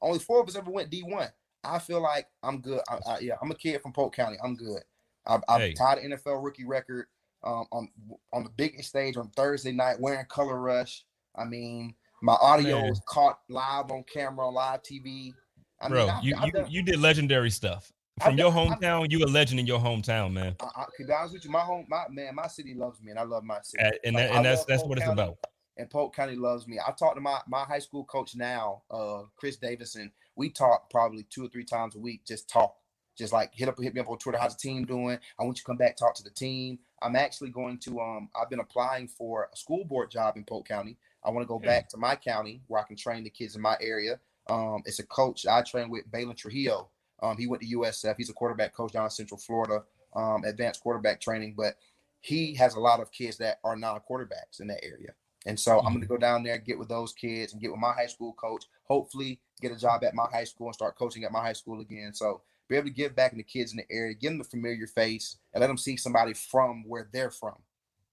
Only 0.00 0.20
four 0.20 0.40
of 0.42 0.48
us 0.48 0.54
ever 0.54 0.70
went 0.70 0.88
D 0.88 1.02
one. 1.02 1.28
I 1.64 1.80
feel 1.80 2.00
like 2.00 2.28
I'm 2.44 2.60
good. 2.60 2.82
I, 2.88 3.00
I, 3.04 3.18
yeah, 3.18 3.34
I'm 3.42 3.50
a 3.50 3.54
kid 3.56 3.82
from 3.82 3.92
Polk 3.92 4.14
County. 4.14 4.36
I'm 4.40 4.54
good. 4.54 4.84
I, 5.26 5.38
I've 5.48 5.60
Hey. 5.60 5.72
tied 5.74 5.98
the 5.98 6.16
NFL 6.16 6.42
rookie 6.44 6.64
record 6.64 7.06
um, 7.44 7.66
on 7.72 7.88
on 8.32 8.44
the 8.44 8.50
biggest 8.50 8.88
stage 8.88 9.16
on 9.16 9.28
Thursday 9.30 9.72
night 9.72 10.00
wearing 10.00 10.24
Color 10.26 10.60
Rush. 10.60 11.04
I 11.36 11.44
mean, 11.44 11.94
my 12.22 12.34
audio 12.40 12.80
Man. 12.80 12.88
was 12.90 13.00
caught 13.08 13.40
live 13.48 13.90
on 13.90 14.04
camera 14.12 14.46
on 14.48 14.54
live 14.54 14.82
TV. 14.82 15.32
I 15.80 15.88
Bro, 15.88 16.00
mean, 16.06 16.10
I've- 16.10 16.26
you 16.26 16.36
I've 16.36 16.46
you, 16.46 16.52
done- 16.52 16.70
you 16.70 16.82
did 16.82 16.98
legendary 17.00 17.50
stuff. 17.50 17.92
From 18.22 18.38
your 18.38 18.50
hometown, 18.50 19.10
you 19.10 19.22
a 19.22 19.26
legend 19.26 19.60
in 19.60 19.66
your 19.66 19.78
hometown, 19.78 20.32
man. 20.32 20.56
I, 20.60 20.64
I, 20.74 20.84
to 20.96 21.04
be 21.04 21.12
honest 21.12 21.34
with 21.34 21.44
you, 21.44 21.50
my 21.50 21.60
home, 21.60 21.84
my 21.86 22.04
man, 22.08 22.34
my 22.34 22.46
city 22.46 22.72
loves 22.72 23.02
me, 23.02 23.10
and 23.10 23.20
I 23.20 23.24
love 23.24 23.44
my 23.44 23.58
city. 23.62 23.84
Uh, 23.84 23.90
And 24.04 24.16
Like, 24.16 24.28
that, 24.28 24.36
and 24.36 24.44
that's 24.46 24.64
that's 24.64 24.80
Polk 24.82 24.88
what 24.88 24.98
it's 24.98 25.06
about. 25.08 25.36
And 25.76 25.90
Polk 25.90 26.16
County 26.16 26.34
loves 26.34 26.66
me. 26.66 26.78
I 26.80 26.92
talked 26.92 27.16
to 27.16 27.20
my 27.20 27.40
my 27.46 27.64
high 27.64 27.78
school 27.78 28.04
coach 28.06 28.34
now, 28.34 28.80
uh, 28.90 29.24
Chris 29.36 29.56
Davison. 29.58 30.10
We 30.34 30.48
talk 30.48 30.88
probably 30.88 31.24
two 31.28 31.44
or 31.44 31.48
three 31.50 31.64
times 31.66 31.94
a 31.94 31.98
week. 31.98 32.24
Just 32.26 32.48
talk, 32.48 32.74
just 33.16 33.32
like 33.32 33.52
hit 33.54 33.68
up 33.68 33.78
hit 33.80 33.94
me 33.94 34.00
up 34.00 34.08
on 34.08 34.18
Twitter. 34.18 34.38
How's 34.38 34.54
the 34.54 34.60
team 34.68 34.84
doing? 34.84 35.18
I 35.38 35.44
want 35.44 35.56
you 35.56 35.62
to 35.62 35.64
come 35.66 35.76
back 35.76 35.96
talk 35.96 36.14
to 36.16 36.22
the 36.22 36.30
team. 36.30 36.78
I'm 37.02 37.16
actually 37.16 37.50
going 37.50 37.78
to 37.80 38.00
um. 38.00 38.28
I've 38.40 38.50
been 38.50 38.60
applying 38.60 39.08
for 39.08 39.48
a 39.52 39.56
school 39.56 39.84
board 39.84 40.10
job 40.10 40.36
in 40.36 40.44
Polk 40.44 40.66
County. 40.68 40.96
I 41.24 41.30
want 41.30 41.42
to 41.42 41.48
go 41.48 41.58
Hmm. 41.58 41.64
back 41.66 41.88
to 41.90 41.96
my 41.96 42.14
county 42.16 42.62
where 42.68 42.80
I 42.80 42.84
can 42.86 42.96
train 42.96 43.24
the 43.24 43.30
kids 43.30 43.56
in 43.56 43.62
my 43.62 43.76
area. 43.80 44.20
Um, 44.48 44.82
it's 44.84 45.00
a 45.00 45.06
coach 45.06 45.46
I 45.46 45.62
train 45.62 45.90
with, 45.90 46.08
Balin 46.10 46.36
Trujillo. 46.36 46.88
Um, 47.22 47.36
he 47.36 47.46
went 47.46 47.62
to 47.62 47.68
USF. 47.68 48.14
He's 48.16 48.30
a 48.30 48.34
quarterback 48.34 48.74
coach 48.74 48.92
down 48.92 49.04
in 49.04 49.10
Central 49.10 49.40
Florida, 49.40 49.82
um, 50.14 50.44
advanced 50.44 50.80
quarterback 50.82 51.20
training. 51.20 51.54
But 51.56 51.76
he 52.20 52.54
has 52.54 52.74
a 52.74 52.80
lot 52.80 53.00
of 53.00 53.10
kids 53.10 53.38
that 53.38 53.58
are 53.64 53.76
non-quarterbacks 53.76 54.60
in 54.60 54.66
that 54.68 54.84
area. 54.84 55.10
And 55.46 55.58
so 55.58 55.78
I'm 55.78 55.92
going 55.92 56.00
to 56.00 56.06
go 56.08 56.16
down 56.16 56.42
there, 56.42 56.58
get 56.58 56.78
with 56.78 56.88
those 56.88 57.12
kids, 57.12 57.52
and 57.52 57.62
get 57.62 57.70
with 57.70 57.78
my 57.80 57.92
high 57.92 58.06
school 58.08 58.32
coach. 58.34 58.64
Hopefully, 58.84 59.40
get 59.60 59.70
a 59.72 59.76
job 59.76 60.02
at 60.04 60.14
my 60.14 60.26
high 60.30 60.44
school 60.44 60.66
and 60.66 60.74
start 60.74 60.98
coaching 60.98 61.24
at 61.24 61.30
my 61.32 61.40
high 61.40 61.52
school 61.52 61.80
again. 61.80 62.12
So 62.14 62.42
be 62.68 62.76
able 62.76 62.88
to 62.88 62.94
give 62.94 63.14
back 63.14 63.30
to 63.30 63.36
the 63.36 63.42
kids 63.42 63.72
in 63.72 63.78
the 63.78 63.90
area, 63.90 64.14
give 64.14 64.30
them 64.30 64.38
the 64.38 64.44
familiar 64.44 64.86
face, 64.86 65.36
and 65.54 65.60
let 65.60 65.68
them 65.68 65.78
see 65.78 65.96
somebody 65.96 66.34
from 66.34 66.84
where 66.86 67.08
they're 67.12 67.30
from. 67.30 67.54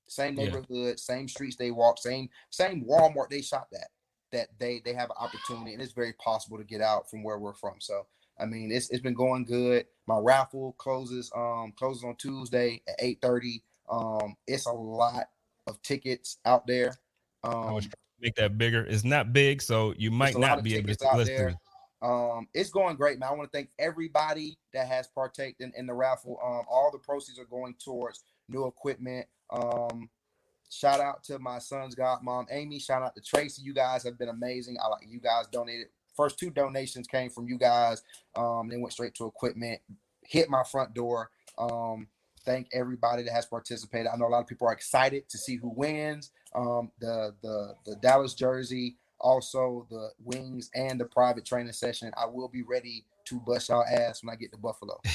Same 0.07 0.35
Yeah. 0.35 0.45
neighborhood, 0.45 0.99
same 0.99 1.27
streets 1.27 1.55
they 1.55 1.71
walk, 1.71 1.97
same 1.97 2.29
same 2.49 2.85
Walmart 2.85 3.29
they 3.29 3.41
shop 3.41 3.69
at. 3.73 3.87
That 4.31 4.49
they 4.59 4.81
they 4.83 4.93
have 4.93 5.09
an 5.09 5.15
opportunity, 5.19 5.73
and 5.73 5.81
it's 5.81 5.93
very 5.93 6.13
possible 6.13 6.57
to 6.57 6.63
get 6.63 6.81
out 6.81 7.09
from 7.09 7.23
where 7.23 7.37
we're 7.39 7.53
from. 7.53 7.75
So 7.79 8.07
I 8.39 8.45
mean, 8.45 8.71
it's 8.71 8.89
it's 8.89 9.01
been 9.01 9.13
going 9.13 9.45
good. 9.45 9.85
My 10.07 10.17
raffle 10.17 10.73
closes 10.77 11.31
um 11.35 11.73
closes 11.77 12.03
on 12.03 12.15
Tuesday 12.15 12.81
at 12.87 12.95
eight 12.99 13.19
thirty. 13.21 13.63
Um, 13.89 14.35
it's 14.47 14.65
a 14.65 14.71
lot 14.71 15.29
of 15.67 15.81
tickets 15.81 16.37
out 16.45 16.67
there. 16.67 16.95
I 17.43 17.49
Um, 17.49 17.73
was 17.73 17.85
trying 17.85 17.91
to 17.91 18.21
make 18.21 18.35
that 18.35 18.57
bigger. 18.57 18.83
It's 18.85 19.03
not 19.03 19.33
big, 19.33 19.61
so 19.61 19.93
you 19.97 20.11
might 20.11 20.37
not 20.37 20.63
be 20.63 20.75
able 20.75 20.95
to 20.95 21.15
listen. 21.15 21.57
Um, 22.03 22.47
it's 22.53 22.69
going 22.69 22.97
great, 22.97 23.17
man. 23.17 23.29
I 23.29 23.33
want 23.33 23.51
to 23.51 23.57
thank 23.57 23.69
everybody 23.79 24.57
that 24.73 24.87
has 24.87 25.07
partaked 25.07 25.61
in, 25.61 25.71
in 25.77 25.87
the 25.87 25.93
raffle. 25.93 26.37
Um, 26.43 26.65
all 26.69 26.91
the 26.91 26.99
proceeds 26.99 27.39
are 27.39 27.45
going 27.45 27.75
towards 27.83 28.23
new 28.49 28.67
equipment. 28.67 29.25
Um, 29.49 30.09
shout 30.69 30.99
out 30.99 31.23
to 31.25 31.39
my 31.39 31.59
son's 31.59 31.95
godmom, 31.95 32.47
Amy. 32.51 32.79
Shout 32.79 33.03
out 33.03 33.15
to 33.15 33.21
Tracy. 33.21 33.61
You 33.63 33.73
guys 33.73 34.03
have 34.03 34.19
been 34.19 34.29
amazing. 34.29 34.77
I 34.83 34.89
like 34.89 35.05
you 35.07 35.19
guys 35.19 35.47
donated. 35.47 35.87
First 36.15 36.37
two 36.37 36.49
donations 36.49 37.07
came 37.07 37.29
from 37.29 37.47
you 37.47 37.57
guys. 37.57 38.03
Um, 38.35 38.67
they 38.69 38.77
went 38.77 38.91
straight 38.91 39.15
to 39.15 39.25
equipment, 39.25 39.79
hit 40.23 40.49
my 40.49 40.63
front 40.63 40.93
door. 40.93 41.31
Um, 41.57 42.07
thank 42.45 42.67
everybody 42.73 43.23
that 43.23 43.31
has 43.31 43.45
participated. 43.45 44.07
I 44.13 44.17
know 44.17 44.27
a 44.27 44.29
lot 44.29 44.41
of 44.41 44.47
people 44.47 44.67
are 44.67 44.73
excited 44.73 45.29
to 45.29 45.37
see 45.37 45.55
who 45.55 45.69
wins. 45.69 46.31
Um, 46.53 46.91
the 46.99 47.33
the 47.41 47.75
the 47.85 47.95
Dallas 47.95 48.33
jersey, 48.33 48.97
also 49.23 49.87
the 49.89 50.09
wings 50.23 50.69
and 50.75 50.99
the 50.99 51.05
private 51.05 51.45
training 51.45 51.73
session. 51.73 52.11
I 52.15 52.25
will 52.27 52.49
be 52.49 52.61
ready 52.61 53.05
to 53.25 53.39
bust 53.39 53.69
y'all 53.69 53.85
ass 53.85 54.21
when 54.23 54.33
I 54.33 54.35
get 54.37 54.51
to 54.51 54.57
Buffalo. 54.57 54.99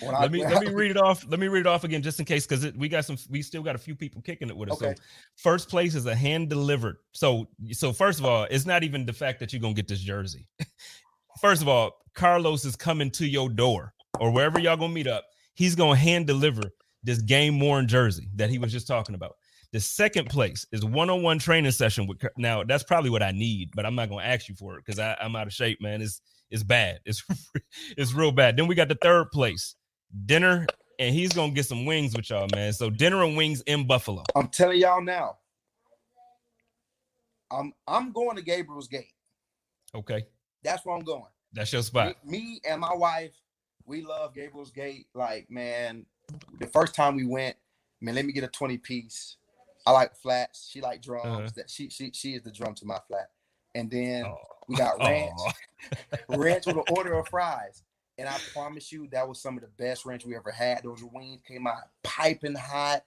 When 0.00 0.12
I- 0.12 0.22
let 0.22 0.32
me 0.32 0.42
let 0.42 0.56
I- 0.56 0.60
me 0.60 0.68
read 0.74 0.90
it 0.90 0.96
off. 0.96 1.24
Let 1.28 1.38
me 1.38 1.46
read 1.46 1.60
it 1.60 1.66
off 1.68 1.84
again, 1.84 2.02
just 2.02 2.18
in 2.18 2.26
case, 2.26 2.46
because 2.48 2.72
we 2.74 2.88
got 2.88 3.04
some. 3.04 3.16
We 3.30 3.42
still 3.42 3.62
got 3.62 3.76
a 3.76 3.78
few 3.78 3.94
people 3.94 4.20
kicking 4.22 4.48
it 4.48 4.56
with 4.56 4.72
us. 4.72 4.82
Okay. 4.82 4.94
So 4.96 5.02
first 5.36 5.68
place 5.68 5.94
is 5.94 6.04
a 6.06 6.16
hand 6.16 6.50
delivered. 6.50 6.96
So 7.12 7.46
so 7.70 7.92
first 7.92 8.18
of 8.18 8.24
all, 8.26 8.48
it's 8.50 8.66
not 8.66 8.82
even 8.82 9.06
the 9.06 9.12
fact 9.12 9.38
that 9.38 9.52
you're 9.52 9.62
gonna 9.62 9.72
get 9.72 9.86
this 9.86 10.00
jersey. 10.00 10.48
first 11.40 11.62
of 11.62 11.68
all, 11.68 11.92
Karlos 12.16 12.66
is 12.66 12.74
coming 12.74 13.08
to 13.12 13.24
your 13.24 13.48
door 13.48 13.94
or 14.18 14.32
wherever 14.32 14.58
y'all 14.58 14.76
gonna 14.76 14.92
meet 14.92 15.06
up. 15.06 15.24
He's 15.54 15.76
gonna 15.76 15.94
hand 15.96 16.26
deliver 16.26 16.62
this 17.04 17.20
game 17.20 17.60
worn 17.60 17.86
jersey 17.86 18.30
that 18.34 18.50
he 18.50 18.58
was 18.58 18.72
just 18.72 18.88
talking 18.88 19.14
about. 19.14 19.36
The 19.74 19.80
second 19.80 20.30
place 20.30 20.64
is 20.70 20.84
one-on-one 20.84 21.40
training 21.40 21.72
session 21.72 22.06
with. 22.06 22.24
Now 22.36 22.62
that's 22.62 22.84
probably 22.84 23.10
what 23.10 23.24
I 23.24 23.32
need, 23.32 23.72
but 23.74 23.84
I'm 23.84 23.96
not 23.96 24.08
gonna 24.08 24.22
ask 24.22 24.48
you 24.48 24.54
for 24.54 24.78
it 24.78 24.84
because 24.86 25.00
I'm 25.00 25.34
out 25.34 25.48
of 25.48 25.52
shape, 25.52 25.82
man. 25.82 26.00
It's 26.00 26.20
it's 26.48 26.62
bad. 26.62 27.00
It's 27.04 27.24
it's 27.96 28.14
real 28.14 28.30
bad. 28.30 28.56
Then 28.56 28.68
we 28.68 28.76
got 28.76 28.86
the 28.86 28.94
third 28.94 29.32
place 29.32 29.74
dinner, 30.26 30.68
and 31.00 31.12
he's 31.12 31.32
gonna 31.32 31.50
get 31.50 31.66
some 31.66 31.86
wings 31.86 32.14
with 32.14 32.30
y'all, 32.30 32.46
man. 32.54 32.72
So 32.72 32.88
dinner 32.88 33.24
and 33.24 33.36
wings 33.36 33.62
in 33.62 33.84
Buffalo. 33.84 34.22
I'm 34.36 34.46
telling 34.46 34.78
y'all 34.78 35.02
now. 35.02 35.38
I'm 37.50 37.72
I'm 37.88 38.12
going 38.12 38.36
to 38.36 38.42
Gabriel's 38.42 38.86
Gate. 38.86 39.12
Okay, 39.92 40.24
That's 40.62 40.86
where 40.86 40.94
I'm 40.94 41.02
going. 41.02 41.26
that's 41.52 41.72
your 41.72 41.82
spot. 41.82 42.14
Me, 42.24 42.38
me 42.38 42.60
and 42.70 42.80
my 42.80 42.94
wife, 42.94 43.32
we 43.86 44.02
love 44.02 44.36
Gabriel's 44.36 44.70
Gate. 44.70 45.08
Like, 45.14 45.50
man, 45.50 46.06
the 46.60 46.68
first 46.68 46.94
time 46.94 47.16
we 47.16 47.26
went, 47.26 47.56
man, 48.00 48.14
let 48.14 48.24
me 48.24 48.32
get 48.32 48.44
a 48.44 48.48
20 48.48 48.78
piece. 48.78 49.36
I 49.86 49.90
like 49.92 50.16
flats. 50.16 50.68
She 50.70 50.80
like 50.80 51.02
drums. 51.02 51.26
Uh-huh. 51.26 51.48
That 51.56 51.70
she 51.70 51.88
she 51.90 52.10
she 52.12 52.34
is 52.34 52.42
the 52.42 52.50
drum 52.50 52.74
to 52.76 52.86
my 52.86 52.98
flat. 53.08 53.30
And 53.74 53.90
then 53.90 54.24
Oh, 54.24 54.36
we 54.68 54.76
got 54.76 54.98
ranch, 55.00 55.32
oh, 56.28 56.36
ranch 56.38 56.66
with 56.66 56.76
an 56.76 56.84
order 56.90 57.14
of 57.14 57.28
fries. 57.28 57.82
And 58.16 58.28
I 58.28 58.36
promise 58.52 58.92
you, 58.92 59.08
that 59.10 59.28
was 59.28 59.42
some 59.42 59.56
of 59.56 59.62
the 59.62 59.70
best 59.76 60.06
ranch 60.06 60.24
we 60.24 60.36
ever 60.36 60.52
had. 60.52 60.84
Those 60.84 61.02
wings 61.12 61.40
came 61.46 61.66
out 61.66 61.78
piping 62.04 62.54
hot. 62.54 63.02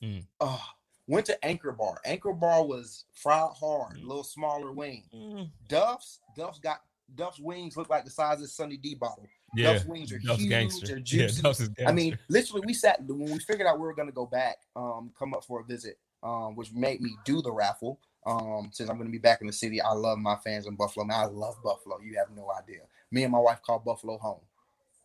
Mm. 0.00 0.24
Oh, 0.40 0.62
went 1.08 1.26
to 1.26 1.44
Anchor 1.44 1.72
Bar. 1.72 1.98
Anchor 2.04 2.32
Bar 2.32 2.64
was 2.64 3.04
fried 3.12 3.50
hard, 3.58 3.96
a 3.96 4.00
Mm. 4.00 4.06
little 4.06 4.22
smaller 4.24 4.70
wing. 4.72 5.02
Mm, 5.12 5.50
Duff's, 5.68 6.20
Duff's 6.36 6.60
got 6.60 6.82
Duff's 7.14 7.40
wings 7.40 7.76
look 7.76 7.90
like 7.90 8.04
the 8.04 8.10
size 8.10 8.40
of 8.40 8.48
Sunny 8.48 8.76
D 8.76 8.94
bottle. 8.94 9.26
yeah, 9.56 9.72
Duff's 9.74 9.84
wings 9.84 10.12
are 10.12 10.18
Duff's 10.20 10.38
huge, 10.40 10.48
gangster. 10.50 10.86
they're 10.86 10.96
Yeah, 10.98 11.02
juicy. 11.26 11.42
Duff's 11.42 11.68
I 11.84 11.90
mean, 11.92 12.16
literally, 12.28 12.62
we 12.64 12.72
sat 12.72 13.02
when 13.04 13.32
we 13.32 13.38
figured 13.40 13.66
out 13.66 13.78
we 13.80 13.84
were 13.86 13.94
gonna 13.94 14.12
go 14.12 14.24
back, 14.26 14.58
um, 14.76 15.10
come 15.18 15.34
up 15.34 15.44
for 15.44 15.60
a 15.60 15.64
visit, 15.64 15.98
um, 16.22 16.54
which 16.56 16.72
made 16.72 17.00
me 17.00 17.16
do 17.24 17.42
the 17.42 17.52
raffle. 17.52 17.98
Um, 18.24 18.70
since 18.72 18.88
I'm 18.88 18.98
gonna 18.98 19.10
be 19.10 19.18
back 19.18 19.40
in 19.40 19.46
the 19.48 19.52
city, 19.52 19.80
I 19.80 19.92
love 19.92 20.18
my 20.18 20.36
fans 20.36 20.66
in 20.66 20.76
Buffalo. 20.76 21.04
Man, 21.04 21.18
I 21.18 21.24
love 21.26 21.56
Buffalo. 21.62 21.98
You 22.00 22.16
have 22.18 22.30
no 22.30 22.50
idea. 22.52 22.82
Me 23.10 23.24
and 23.24 23.32
my 23.32 23.38
wife 23.38 23.60
call 23.62 23.78
Buffalo 23.80 24.16
home. 24.18 24.40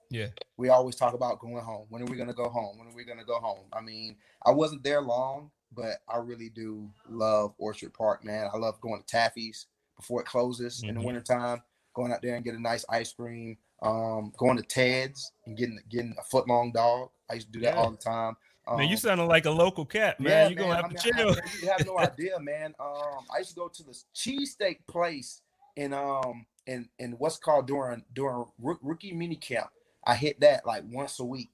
yeah, 0.10 0.28
We 0.56 0.70
always 0.70 0.96
talk 0.96 1.14
about 1.14 1.40
going 1.40 1.58
home. 1.64 1.86
When 1.90 2.02
are 2.02 2.06
we 2.06 2.16
gonna 2.18 2.34
go 2.34 2.48
home? 2.50 2.78
When 2.78 2.88
are 2.88 2.94
we 2.96 3.04
gonna 3.04 3.26
go 3.26 3.40
home? 3.40 3.66
I 3.74 3.82
mean, 3.82 4.16
I 4.46 4.52
wasn't 4.52 4.84
there 4.84 5.02
long, 5.02 5.52
but 5.74 5.98
I 6.08 6.18
really 6.18 6.50
do 6.50 6.90
love 7.10 7.54
Orchard 7.58 7.94
Park, 7.94 8.24
man. 8.24 8.50
I 8.54 8.58
love 8.58 8.80
going 8.80 9.02
to 9.02 9.06
Taffy's 9.08 9.66
before 9.98 10.22
it 10.22 10.28
closes 10.28 10.84
in 10.84 10.94
the 10.96 11.02
Mhm. 11.02 11.06
wintertime, 11.06 11.62
going 11.94 12.12
out 12.14 12.22
there 12.22 12.36
and 12.36 12.46
get 12.46 12.56
a 12.56 12.60
nice 12.62 12.86
ice 12.88 13.12
cream. 13.12 13.58
Um, 13.82 14.32
going 14.38 14.58
to 14.58 14.64
Ted's 14.64 15.34
and 15.46 15.58
getting 15.58 15.80
getting 15.90 16.16
a 16.18 16.24
foot 16.24 16.48
long 16.48 16.72
dog. 16.72 17.10
I 17.30 17.34
used 17.34 17.48
to 17.48 17.54
do 17.54 17.60
that 17.62 17.74
Yeah. 17.76 17.82
all 17.82 17.92
the 17.92 17.98
time. 17.98 18.38
Um, 18.68 18.78
man, 18.80 18.90
you 18.90 18.98
sounding 18.98 19.28
like 19.28 19.46
a 19.46 19.52
local 19.52 19.86
cat, 19.86 20.20
man. 20.20 20.32
yeah, 20.32 20.48
you 20.50 20.56
gonna 20.56 20.76
have 20.76 20.86
I 20.86 20.88
to 20.90 20.94
mean, 20.94 21.16
chill. 21.16 21.32
I- 21.32 21.50
you 21.62 21.70
have 21.70 21.86
no 21.86 21.98
idea, 22.00 22.40
man. 22.40 22.74
Um, 22.80 23.26
I 23.34 23.38
used 23.40 23.52
to 23.52 23.56
go 23.56 23.68
to 23.70 23.84
this 23.84 24.06
cheesesteak 24.16 24.80
place 24.88 25.42
in 25.76 25.94
um 25.94 26.46
in 26.66 26.90
in 27.00 27.12
what's 27.14 27.38
called 27.38 27.68
during 27.68 28.04
during 28.14 28.46
rookie 28.60 29.14
mini 29.14 29.36
camp. 29.36 29.68
I 30.06 30.16
hit 30.16 30.40
that 30.42 30.66
like 30.66 30.84
once 30.90 31.20
a 31.20 31.26
week. 31.26 31.50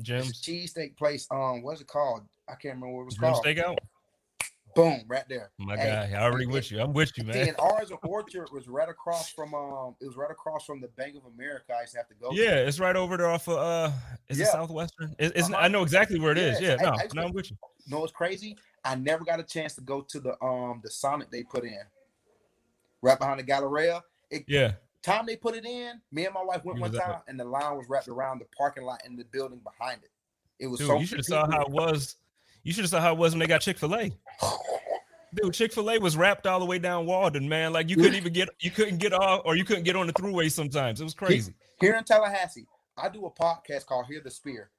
Gems, 0.00 0.40
cheesesteak 0.42 0.96
place. 0.96 1.26
Um, 1.30 1.62
what's 1.62 1.80
it 1.80 1.86
called? 1.86 2.22
I 2.48 2.52
can't 2.52 2.74
remember 2.76 2.96
what 2.96 3.02
it 3.02 3.06
was 3.06 3.14
Gem 3.16 3.32
called. 3.32 3.44
Stakeout. 3.44 3.78
Boom, 4.82 5.04
right 5.08 5.24
there. 5.28 5.50
My 5.58 5.76
Hey, 5.76 6.08
guy, 6.10 6.18
I 6.18 6.22
already 6.22 6.44
and- 6.44 6.52
with 6.52 6.70
you. 6.70 6.80
I'm 6.80 6.92
with 6.92 7.16
you, 7.16 7.24
man. 7.24 7.48
and 7.48 7.56
ours 7.58 7.90
Orchard 8.02 8.48
was 8.52 8.68
right 8.68 8.88
across 8.88 9.28
from 9.30 9.54
um, 9.54 9.94
it 10.00 10.06
was 10.06 10.16
right 10.16 10.30
across 10.30 10.64
from 10.64 10.80
the 10.80 10.88
Bank 10.88 11.16
of 11.16 11.22
America. 11.34 11.74
I 11.76 11.82
used 11.82 11.92
to 11.92 11.98
have 11.98 12.08
to 12.08 12.14
go. 12.14 12.30
to. 12.30 12.36
Yeah, 12.36 12.56
it's 12.56 12.80
right 12.80 12.96
over 12.96 13.16
there 13.16 13.28
off 13.28 13.48
of 13.48 13.58
uh, 13.58 13.90
is 14.28 14.40
it 14.40 14.46
Southwestern? 14.46 15.14
It, 15.18 15.32
it's 15.36 15.48
Uh-huh. 15.48 15.56
I 15.58 15.68
know 15.68 15.82
exactly 15.82 16.18
where 16.18 16.32
it 16.32 16.38
is. 16.38 16.60
Yeah, 16.60 16.70
Yeah, 16.70 16.74
I- 16.80 16.82
no, 16.82 16.90
I 16.92 17.08
no, 17.14 17.22
I'm 17.24 17.32
with 17.32 17.50
you. 17.50 17.56
Know 17.88 18.00
what's 18.00 18.12
crazy? 18.12 18.56
I 18.84 18.94
never 18.94 19.24
got 19.24 19.40
a 19.40 19.42
chance 19.44 19.74
to 19.74 19.80
go 19.82 20.00
to 20.02 20.20
the 20.20 20.42
um 20.42 20.80
the 20.82 20.90
Sonic 20.90 21.30
they 21.30 21.42
put 21.42 21.64
in. 21.64 21.80
Right 23.02 23.18
behind 23.18 23.38
the 23.40 23.44
Galleria. 23.44 24.02
It, 24.30 24.44
Yeah, 24.46 24.72
time 25.02 25.26
they 25.26 25.36
put 25.36 25.54
it 25.56 25.64
in, 25.64 26.00
me 26.12 26.24
and 26.26 26.34
my 26.34 26.42
wife 26.44 26.64
went 26.64 26.78
one 26.78 26.92
time, 26.92 27.20
and 27.26 27.38
the 27.40 27.44
line 27.44 27.76
was 27.76 27.86
wrapped 27.88 28.08
around 28.08 28.38
the 28.40 28.46
parking 28.56 28.84
lot 28.84 29.02
in 29.04 29.16
the 29.16 29.24
building 29.24 29.60
behind 29.64 30.02
it. 30.04 30.10
It 30.58 30.66
was 30.68 30.78
dude, 30.78 30.88
so 30.88 30.98
you 30.98 31.06
should 31.06 31.18
have 31.18 31.26
saw 31.26 31.50
how 31.50 31.62
it 31.62 31.70
was. 31.70 32.16
You 32.62 32.72
should 32.72 32.82
have 32.82 32.90
saw 32.90 33.00
how 33.00 33.12
it 33.12 33.18
was 33.18 33.32
when 33.32 33.38
they 33.38 33.46
got 33.46 33.60
Chick 33.60 33.78
Fil 33.78 33.94
A. 33.94 34.12
Dude, 35.34 35.54
Chick 35.54 35.72
Fil 35.72 35.90
A 35.90 35.98
was 35.98 36.16
wrapped 36.16 36.46
all 36.46 36.58
the 36.58 36.66
way 36.66 36.78
down 36.78 37.06
Walden, 37.06 37.48
man. 37.48 37.72
Like 37.72 37.88
you 37.88 37.96
couldn't 37.96 38.16
even 38.16 38.32
get, 38.32 38.48
you 38.60 38.70
couldn't 38.70 38.98
get 38.98 39.12
off, 39.12 39.42
or 39.44 39.56
you 39.56 39.64
couldn't 39.64 39.84
get 39.84 39.96
on 39.96 40.06
the 40.06 40.12
throughway. 40.12 40.50
Sometimes 40.50 41.00
it 41.00 41.04
was 41.04 41.14
crazy. 41.14 41.54
Here 41.80 41.94
in 41.94 42.04
Tallahassee, 42.04 42.66
I 42.96 43.08
do 43.08 43.26
a 43.26 43.30
podcast 43.30 43.86
called 43.86 44.06
Hear 44.06 44.20
the 44.22 44.30
Spear. 44.30 44.70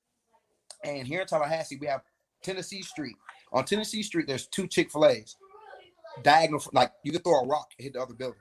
And 0.84 1.07
here 1.07 1.21
in 1.21 1.27
Tallahassee, 1.27 1.77
we 1.79 1.88
have 1.88 2.01
Tennessee 2.43 2.82
Street. 2.82 3.15
On 3.53 3.63
Tennessee 3.63 4.03
Street, 4.03 4.27
there's 4.27 4.47
two 4.47 4.67
Chick 4.67 4.91
Fil 4.91 5.05
A's. 5.05 5.36
Diagonal, 6.23 6.61
like 6.73 6.91
you 7.03 7.11
could 7.11 7.23
throw 7.23 7.41
a 7.41 7.47
rock 7.47 7.69
and 7.77 7.84
hit 7.86 7.93
the 7.93 8.01
other 8.01 8.13
building. 8.13 8.39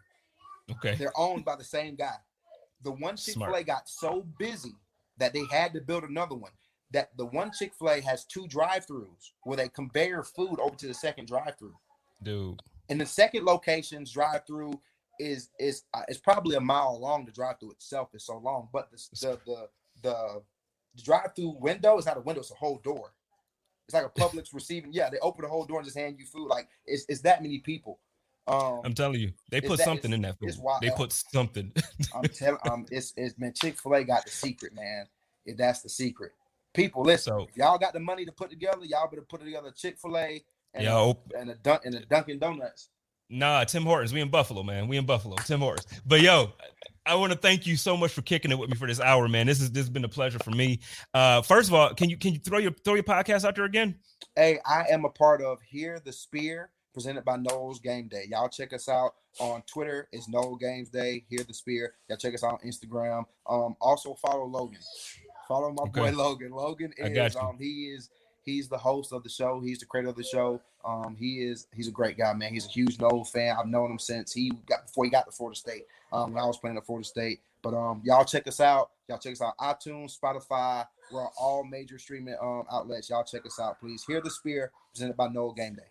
Okay. 0.70 0.96
They're 0.96 1.16
owned 1.16 1.44
by 1.44 1.56
the 1.56 1.64
same 1.64 1.94
guy. 1.94 2.16
The 2.82 2.92
one 2.92 3.16
Chick 3.16 3.34
Fil 3.34 3.54
A 3.54 3.62
got 3.62 3.88
so 3.88 4.26
busy 4.38 4.74
that 5.18 5.32
they 5.32 5.44
had 5.50 5.72
to 5.74 5.80
build 5.80 6.04
another 6.04 6.34
one. 6.34 6.52
That 6.92 7.10
the 7.16 7.26
one 7.26 7.52
Chick 7.52 7.72
Fil 7.78 7.90
A 7.90 8.00
has 8.00 8.24
two 8.24 8.48
drive-throughs 8.48 9.32
where 9.44 9.56
they 9.56 9.68
conveyor 9.68 10.24
food 10.24 10.58
over 10.60 10.74
to 10.76 10.86
the 10.88 10.94
second 10.94 11.28
drive-through. 11.28 11.76
Dude. 12.22 12.60
And 12.88 13.00
the 13.00 13.06
second 13.06 13.44
location's 13.44 14.12
drive-through 14.12 14.80
is 15.20 15.50
is 15.58 15.84
uh, 15.94 16.02
it's 16.08 16.18
probably 16.18 16.56
a 16.56 16.60
mile 16.60 16.98
long. 17.00 17.24
The 17.24 17.32
drive-through 17.32 17.72
itself 17.72 18.08
is 18.14 18.24
so 18.24 18.38
long, 18.38 18.68
but 18.72 18.90
the 18.90 18.96
the 19.20 19.38
the, 19.46 19.68
the, 20.02 20.42
the 20.96 21.02
drive-through 21.02 21.56
window 21.60 21.98
is 21.98 22.06
not 22.06 22.16
a 22.16 22.20
window; 22.20 22.40
it's 22.40 22.50
a 22.50 22.54
whole 22.54 22.80
door. 22.82 23.12
It's 23.86 23.94
like 23.94 24.06
a 24.06 24.08
Publix 24.20 24.52
receiving. 24.52 24.92
Yeah, 24.92 25.10
they 25.10 25.18
open 25.18 25.42
the 25.42 25.48
whole 25.48 25.64
door 25.64 25.78
and 25.78 25.86
just 25.86 25.96
hand 25.96 26.16
you 26.18 26.26
food. 26.26 26.48
Like 26.48 26.68
it's 26.86 27.04
it's 27.08 27.20
that 27.22 27.42
many 27.42 27.58
people. 27.58 28.00
Um, 28.48 28.80
I'm 28.84 28.94
telling 28.94 29.20
you, 29.20 29.32
they 29.50 29.60
put 29.60 29.78
that- 29.78 29.84
something 29.84 30.12
in 30.12 30.22
that 30.22 30.38
food. 30.38 30.54
They 30.80 30.90
put 30.90 31.12
something. 31.12 31.72
I'm 32.14 32.24
telling, 32.24 32.58
um, 32.68 32.86
it's 32.90 33.12
it's 33.16 33.38
man, 33.38 33.52
Chick 33.52 33.78
Fil 33.78 33.94
A 33.94 34.04
got 34.04 34.24
the 34.24 34.30
secret, 34.30 34.74
man. 34.74 35.06
If 35.46 35.56
that's 35.56 35.82
the 35.82 35.88
secret, 35.88 36.32
people 36.74 37.02
listen. 37.02 37.32
So- 37.32 37.48
y'all 37.54 37.78
got 37.78 37.92
the 37.92 38.00
money 38.00 38.24
to 38.24 38.32
put 38.32 38.50
together, 38.50 38.84
y'all 38.84 39.08
better 39.08 39.22
put 39.22 39.40
together 39.42 39.72
Chick 39.76 39.98
Fil 39.98 40.16
A 40.16 40.42
and 40.74 40.84
Yo, 40.84 41.18
a, 41.34 41.38
and 41.38 41.50
a 41.50 41.54
dunk 41.56 41.82
and 41.84 41.94
a 41.94 42.04
Dunkin' 42.06 42.38
Donuts. 42.38 42.88
Nah, 43.32 43.62
Tim 43.64 43.84
Hortons. 43.84 44.12
We 44.12 44.20
in 44.20 44.28
Buffalo, 44.28 44.64
man. 44.64 44.88
We 44.88 44.96
in 44.96 45.06
Buffalo. 45.06 45.36
Tim 45.36 45.60
Hortons. 45.60 45.86
But 46.04 46.20
yo, 46.20 46.52
I 47.06 47.14
want 47.14 47.32
to 47.32 47.38
thank 47.38 47.64
you 47.64 47.76
so 47.76 47.96
much 47.96 48.12
for 48.12 48.22
kicking 48.22 48.50
it 48.50 48.58
with 48.58 48.70
me 48.70 48.76
for 48.76 48.88
this 48.88 49.00
hour, 49.00 49.28
man. 49.28 49.46
This 49.46 49.60
is 49.60 49.70
this 49.70 49.82
has 49.82 49.90
been 49.90 50.04
a 50.04 50.08
pleasure 50.08 50.40
for 50.40 50.50
me. 50.50 50.80
Uh, 51.14 51.40
first 51.42 51.68
of 51.68 51.74
all, 51.74 51.94
can 51.94 52.10
you 52.10 52.16
can 52.16 52.32
you 52.32 52.40
throw 52.40 52.58
your 52.58 52.72
throw 52.84 52.94
your 52.94 53.04
podcast 53.04 53.44
out 53.44 53.54
there 53.54 53.64
again? 53.64 53.96
Hey, 54.34 54.58
I 54.66 54.84
am 54.90 55.04
a 55.04 55.10
part 55.10 55.42
of 55.42 55.58
Hear 55.62 56.00
the 56.04 56.12
Spear, 56.12 56.70
presented 56.92 57.24
by 57.24 57.36
Noles 57.36 57.80
Game 57.80 58.08
Day. 58.08 58.26
Y'all 58.28 58.48
check 58.48 58.72
us 58.72 58.88
out 58.88 59.14
on 59.38 59.62
Twitter. 59.62 60.08
It's 60.12 60.28
Noles 60.28 60.58
Games 60.58 60.88
Day. 60.88 61.24
Hear 61.28 61.44
the 61.44 61.54
Spear. 61.54 61.94
Y'all 62.08 62.18
check 62.18 62.34
us 62.34 62.42
out 62.42 62.54
on 62.54 62.68
Instagram. 62.68 63.24
Um, 63.48 63.76
also 63.80 64.14
follow 64.14 64.44
Logan. 64.44 64.80
Follow 65.50 65.72
my 65.72 65.84
boy 65.88 66.12
Logan. 66.12 66.52
Logan 66.52 66.92
is 66.96 67.34
um 67.34 67.56
he 67.58 67.86
is 67.86 68.08
he's 68.44 68.68
the 68.68 68.78
host 68.78 69.12
of 69.12 69.24
the 69.24 69.28
show. 69.28 69.60
He's 69.60 69.80
the 69.80 69.84
creator 69.84 70.08
of 70.08 70.14
the 70.14 70.22
show. 70.22 70.60
Um, 70.84 71.16
he 71.18 71.42
is 71.42 71.66
he's 71.74 71.88
a 71.88 71.90
great 71.90 72.16
guy, 72.16 72.32
man. 72.34 72.52
He's 72.52 72.66
a 72.66 72.68
huge 72.68 73.00
Nole 73.00 73.24
fan. 73.24 73.56
I've 73.58 73.66
known 73.66 73.90
him 73.90 73.98
since 73.98 74.32
he 74.32 74.52
got 74.68 74.86
before 74.86 75.04
he 75.06 75.10
got 75.10 75.26
to 75.26 75.32
Florida 75.32 75.58
State. 75.58 75.86
Um, 76.12 76.34
when 76.34 76.42
I 76.42 76.46
was 76.46 76.56
playing 76.56 76.76
at 76.76 76.86
Florida 76.86 77.04
State. 77.04 77.40
But 77.62 77.74
um, 77.74 78.00
y'all 78.04 78.24
check 78.24 78.46
us 78.46 78.60
out. 78.60 78.90
Y'all 79.08 79.18
check 79.18 79.32
us 79.32 79.42
out. 79.42 79.58
iTunes, 79.58 80.16
Spotify. 80.16 80.86
We're 81.10 81.22
on 81.22 81.30
all 81.36 81.64
major 81.64 81.98
streaming 81.98 82.36
um 82.40 82.62
outlets. 82.70 83.10
Y'all 83.10 83.24
check 83.24 83.44
us 83.44 83.58
out, 83.58 83.80
please. 83.80 84.04
Hear 84.06 84.20
the 84.20 84.30
Spear, 84.30 84.70
presented 84.92 85.16
by 85.16 85.26
Nole 85.26 85.52
Game 85.52 85.74
Day. 85.74 85.90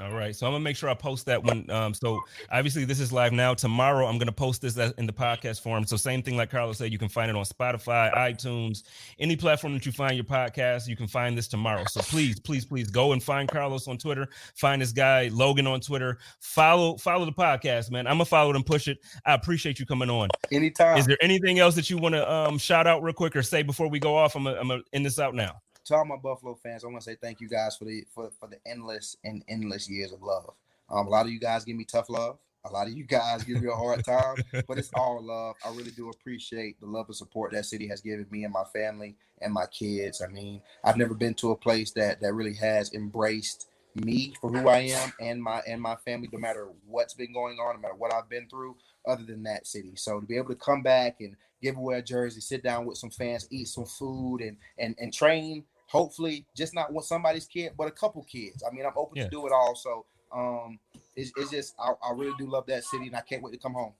All 0.00 0.12
right. 0.12 0.34
So 0.34 0.44
I'm 0.44 0.52
gonna 0.52 0.64
make 0.64 0.76
sure 0.76 0.88
I 0.88 0.94
post 0.94 1.26
that 1.26 1.44
one. 1.44 1.70
Um, 1.70 1.94
so 1.94 2.20
obviously 2.50 2.84
this 2.84 2.98
is 2.98 3.12
live 3.12 3.32
now. 3.32 3.54
Tomorrow 3.54 4.06
I'm 4.06 4.18
gonna 4.18 4.32
post 4.32 4.60
this 4.60 4.76
in 4.76 5.06
the 5.06 5.12
podcast 5.12 5.60
form. 5.60 5.86
So 5.86 5.96
same 5.96 6.20
thing 6.20 6.36
like 6.36 6.50
Karlos 6.50 6.76
said, 6.76 6.90
you 6.90 6.98
can 6.98 7.08
find 7.08 7.30
it 7.30 7.36
on 7.36 7.44
Spotify, 7.44 8.12
iTunes, 8.12 8.82
any 9.20 9.36
platform 9.36 9.72
that 9.74 9.86
you 9.86 9.92
find 9.92 10.16
your 10.16 10.24
podcast. 10.24 10.88
You 10.88 10.96
can 10.96 11.06
find 11.06 11.38
this 11.38 11.46
tomorrow. 11.46 11.84
So 11.88 12.00
please, 12.00 12.40
please, 12.40 12.64
please 12.64 12.90
go 12.90 13.12
and 13.12 13.22
find 13.22 13.48
Karlos 13.48 13.86
on 13.86 13.96
Twitter. 13.96 14.28
Find 14.56 14.82
this 14.82 14.90
guy 14.90 15.28
Logan 15.32 15.68
on 15.68 15.80
Twitter. 15.80 16.18
Follow 16.40 16.96
follow 16.96 17.24
the 17.24 17.32
podcast, 17.32 17.92
man. 17.92 18.08
I'm 18.08 18.14
gonna 18.14 18.24
follow 18.24 18.50
it 18.50 18.56
and 18.56 18.66
push 18.66 18.88
it. 18.88 18.98
I 19.24 19.34
appreciate 19.34 19.78
you 19.78 19.86
coming 19.86 20.10
on. 20.10 20.28
Anytime. 20.50 20.98
Is 20.98 21.06
there 21.06 21.18
anything 21.20 21.60
else 21.60 21.76
that 21.76 21.88
you 21.88 21.98
want 21.98 22.16
to 22.16 22.32
um, 22.32 22.58
shout 22.58 22.88
out 22.88 23.04
real 23.04 23.14
quick 23.14 23.36
or 23.36 23.44
say 23.44 23.62
before 23.62 23.88
we 23.88 24.00
go 24.00 24.16
off? 24.16 24.34
I'm 24.34 24.42
gonna, 24.42 24.58
I'm 24.58 24.66
gonna 24.66 24.82
end 24.92 25.06
this 25.06 25.20
out 25.20 25.36
now. 25.36 25.60
To 25.84 25.94
all 25.94 26.04
my 26.04 26.16
Buffalo 26.16 26.54
fans, 26.54 26.84
I 26.84 26.88
want 26.88 27.00
to 27.00 27.10
say 27.10 27.16
thank 27.20 27.40
you 27.40 27.48
guys 27.48 27.76
for 27.76 27.84
the 27.84 28.04
for, 28.14 28.30
for 28.38 28.48
the 28.48 28.58
endless 28.66 29.16
and 29.24 29.44
endless 29.48 29.88
years 29.88 30.12
of 30.12 30.22
love. 30.22 30.54
Um, 30.90 31.06
a 31.06 31.10
lot 31.10 31.26
of 31.26 31.32
you 31.32 31.40
guys 31.40 31.64
give 31.64 31.76
me 31.76 31.84
tough 31.84 32.08
love. 32.08 32.38
A 32.66 32.70
lot 32.70 32.86
of 32.86 32.94
you 32.94 33.04
guys 33.04 33.44
give 33.44 33.60
me 33.60 33.68
a 33.68 33.74
hard 33.74 34.04
time, 34.04 34.36
but 34.66 34.78
it's 34.78 34.90
all 34.94 35.22
love. 35.22 35.56
I 35.64 35.68
really 35.70 35.90
do 35.90 36.08
appreciate 36.08 36.80
the 36.80 36.86
love 36.86 37.06
and 37.08 37.16
support 37.16 37.52
that 37.52 37.66
city 37.66 37.86
has 37.88 38.00
given 38.00 38.26
me 38.30 38.44
and 38.44 38.52
my 38.52 38.64
family 38.64 39.16
and 39.42 39.52
my 39.52 39.66
kids. 39.66 40.22
I 40.22 40.28
mean, 40.28 40.62
I've 40.82 40.96
never 40.96 41.14
been 41.14 41.34
to 41.34 41.50
a 41.50 41.56
place 41.56 41.90
that 41.92 42.20
that 42.22 42.32
really 42.32 42.54
has 42.54 42.94
embraced 42.94 43.68
me 43.94 44.34
for 44.40 44.50
who 44.50 44.68
I 44.68 44.78
am 44.78 45.12
and 45.20 45.42
my 45.42 45.60
and 45.66 45.80
my 45.80 45.96
family, 45.96 46.28
no 46.32 46.38
matter 46.38 46.68
what's 46.86 47.14
been 47.14 47.32
going 47.32 47.58
on, 47.58 47.76
no 47.76 47.80
matter 47.80 47.94
what 47.94 48.12
I've 48.12 48.28
been 48.28 48.48
through, 48.48 48.76
other 49.06 49.24
than 49.24 49.42
that 49.44 49.66
city. 49.66 49.92
So 49.96 50.20
to 50.20 50.26
be 50.26 50.36
able 50.36 50.48
to 50.48 50.56
come 50.56 50.82
back 50.82 51.20
and 51.20 51.36
give 51.62 51.76
away 51.76 51.98
a 51.98 52.02
jersey, 52.02 52.40
sit 52.40 52.62
down 52.62 52.86
with 52.86 52.98
some 52.98 53.10
fans, 53.10 53.46
eat 53.50 53.68
some 53.68 53.86
food, 53.86 54.38
and 54.38 54.56
and 54.78 54.94
and 54.98 55.12
train. 55.12 55.64
Hopefully, 55.94 56.44
just 56.56 56.74
not 56.74 56.92
with 56.92 57.04
somebody's 57.04 57.46
kid, 57.46 57.72
but 57.78 57.86
a 57.86 57.90
couple 57.90 58.22
kids. 58.24 58.62
I 58.68 58.74
mean, 58.74 58.84
I'm 58.84 58.92
open 58.96 59.16
Yeah. 59.16 59.24
to 59.24 59.30
do 59.30 59.46
it 59.46 59.52
all. 59.52 59.74
So 59.76 60.04
um, 60.34 60.78
it's, 61.16 61.30
it's 61.36 61.50
just 61.50 61.74
I, 61.78 61.92
I 62.06 62.12
really 62.12 62.34
do 62.38 62.50
love 62.50 62.66
that 62.66 62.84
city, 62.84 63.06
and 63.06 63.16
I 63.16 63.20
can't 63.20 63.42
wait 63.42 63.52
to 63.52 63.58
come 63.58 63.74
home. 63.74 63.92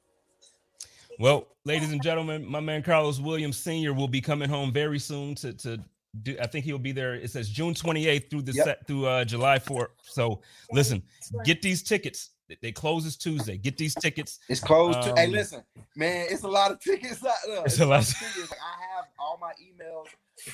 Well, 1.19 1.47
ladies 1.65 1.93
and 1.93 2.03
gentlemen, 2.03 2.45
my 2.45 2.61
man 2.61 2.83
Karlos 2.83 3.21
Williams 3.23 3.57
Sr. 3.57 3.93
will 3.95 4.09
be 4.09 4.21
coming 4.21 4.49
home 4.49 4.73
very 4.73 4.99
soon 4.99 5.35
to 5.37 5.53
to 5.53 5.79
do 6.23 6.37
I 6.41 6.47
think 6.49 6.65
he'll 6.65 6.79
be 6.79 6.93
there. 6.93 7.15
It 7.15 7.31
says 7.31 7.49
June 7.49 7.75
28th 7.75 8.31
through 8.31 8.43
the 8.43 8.53
Yep. 8.53 8.65
set 8.65 8.87
through 8.87 9.07
uh 9.07 9.25
July 9.25 9.59
4th. 9.59 9.89
So 10.03 10.41
listen, 10.73 11.03
get 11.45 11.63
these 11.63 11.83
tickets. 11.83 12.31
They- 12.49 12.59
They 12.61 12.73
close 12.73 13.05
this 13.05 13.17
Tuesday. 13.17 13.57
Get 13.57 13.77
these 13.79 13.95
tickets. 13.95 14.39
It's 14.49 14.61
closed. 14.61 15.01
to, 15.03 15.15
hey, 15.17 15.25
Um, 15.27 15.31
listen, 15.33 15.63
man, 15.97 16.27
it's 16.31 16.43
a 16.43 16.49
lot 16.49 16.71
of 16.73 16.79
tickets 16.81 17.25
out 17.25 17.35
there. 17.47 17.65
It's 17.65 17.81
a 17.81 17.87
lot. 17.87 18.01
of 18.03 18.09
tickets. 18.09 18.51
Like, 18.51 18.61
I 18.61 18.97
have 18.97 19.07
all 19.19 19.39
my 19.41 19.53
emails, 19.55 20.07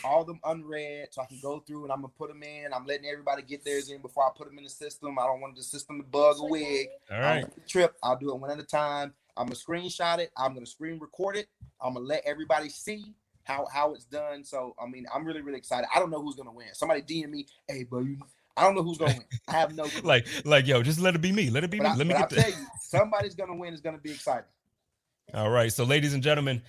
all 0.05 0.25
them 0.25 0.41
unread, 0.45 1.09
so 1.11 1.23
I 1.23 1.27
can 1.27 1.39
go 1.43 1.61
through 1.61 1.85
and 1.85 1.93
I'm 1.93 2.03
gonna 2.03 2.13
put 2.17 2.29
them 2.29 2.43
in. 2.43 2.73
I'm 2.73 2.87
letting 2.87 3.07
everybody 3.07 3.43
get 3.43 3.65
theirs 3.65 3.91
in 3.91 4.01
before 4.01 4.25
I 4.25 4.31
put 4.37 4.49
them 4.49 4.59
in 4.59 4.65
the 4.65 4.71
system. 4.71 5.19
I 5.19 5.27
don't 5.27 5.41
want 5.41 5.57
the 5.57 5.63
system 5.63 5.99
to 5.99 6.05
bug 6.05 6.37
a 6.39 6.45
wig. 6.45 6.89
All 7.11 7.21
right. 7.21 7.45
trip. 7.69 7.97
I'll 8.03 8.17
do 8.17 8.31
it 8.31 8.41
one 8.41 8.51
at 8.51 8.59
a 8.59 8.65
time. 8.65 9.13
I'm 9.37 9.47
gonna 9.47 9.57
screenshot 9.57 10.19
it. 10.19 10.31
I'm 10.37 10.55
gonna 10.55 10.67
screen 10.67 10.99
record 10.99 11.37
it. 11.37 11.49
I'm 11.81 11.95
gonna 11.95 12.07
let 12.07 12.23
everybody 12.25 12.69
see 12.69 13.15
how 13.45 13.67
how 13.73 13.95
it's 13.95 14.05
done. 14.05 14.45
So 14.45 14.75
I 14.83 14.87
mean, 14.87 15.07
I'm 15.15 15.25
really 15.25 15.43
really 15.43 15.59
excited. 15.59 15.89
I 15.95 15.99
don't 15.99 16.11
know 16.11 16.23
who's 16.23 16.37
gonna 16.37 16.53
win. 16.53 16.69
Somebody 16.73 17.03
DM 17.03 17.31
me, 17.31 17.47
hey, 17.69 17.85
bro, 17.85 18.01
you, 18.01 18.19
I 18.57 18.63
don't 18.63 18.75
know 18.75 18.83
who's 18.83 18.99
gonna 18.99 19.15
win. 19.15 19.27
I 19.49 19.53
have 19.53 19.75
no 19.75 19.85
clue. 19.85 20.03
Like 20.05 20.27
like 20.45 20.67
yo, 20.67 20.83
just 20.83 21.01
let 21.01 21.15
it 21.15 21.21
be 21.21 21.33
me. 21.33 21.51
Let 21.51 21.65
it 21.65 21.71
be 21.71 21.79
but 21.79 21.85
me. 21.85 21.91
I, 21.91 21.95
Let 21.95 22.07
me 22.07 22.15
get 22.15 22.29
the 22.29 22.37
tell 22.37 22.51
you, 22.51 22.67
somebody's 22.81 23.35
gonna 23.35 23.57
win. 23.57 23.73
It's 23.73 23.83
gonna 23.83 23.99
be 23.99 24.13
exciting. 24.13 24.45
All 25.35 25.51
right. 25.51 25.73
So, 25.73 25.85
ladies 25.85 26.15
and 26.15 26.23
gentlemen, 26.23 26.63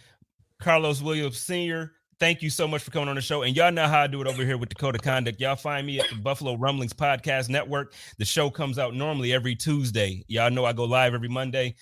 Karlos 0.62 1.02
Williams 1.02 1.40
Sr., 1.40 1.94
thank 2.22 2.44
you 2.44 2.52
so 2.52 2.68
much 2.68 2.84
for 2.84 2.92
coming 2.92 3.10
on 3.10 3.16
the 3.16 3.22
show. 3.22 3.42
And 3.42 3.56
y'all 3.56 3.72
know 3.72 3.88
how 3.88 4.02
I 4.02 4.08
do 4.08 4.22
it 4.22 4.28
over 4.28 4.46
here 4.46 4.56
with 4.56 4.70
the 4.70 4.76
Code 4.76 4.94
of 4.94 5.02
Conduct. 5.02 5.42
Y'all 5.42 5.56
find 5.56 5.88
me 5.88 6.00
at 6.00 6.08
the 6.08 6.16
Buffalo 6.16 6.56
Rumblings 6.56 6.94
Podcast 6.94 7.50
Network. 7.50 7.96
The 8.20 8.26
show 8.26 8.52
comes 8.52 8.78
out 8.78 8.94
normally 8.94 9.34
every 9.34 9.56
Tuesday. 9.56 10.24
Y'all 10.28 10.52
know 10.52 10.64
I 10.64 10.72
go 10.72 10.86
live 10.86 11.16
every 11.16 11.30
Monday. 11.30 11.74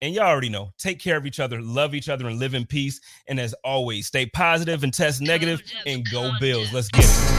And 0.00 0.14
y'all 0.14 0.26
already 0.26 0.50
know, 0.50 0.70
take 0.78 1.00
care 1.00 1.16
of 1.16 1.26
each 1.26 1.40
other, 1.40 1.60
love 1.60 1.96
each 1.96 2.08
other, 2.08 2.28
and 2.28 2.38
live 2.38 2.54
in 2.54 2.64
peace. 2.64 3.00
And 3.26 3.40
as 3.40 3.54
always, 3.64 4.06
stay 4.06 4.26
positive 4.26 4.84
and 4.84 4.94
test 4.94 5.20
negative, 5.20 5.60
and 5.84 6.08
go 6.10 6.30
Bills. 6.38 6.72
Let's 6.72 6.88
get 6.88 7.04
it. 7.04 7.31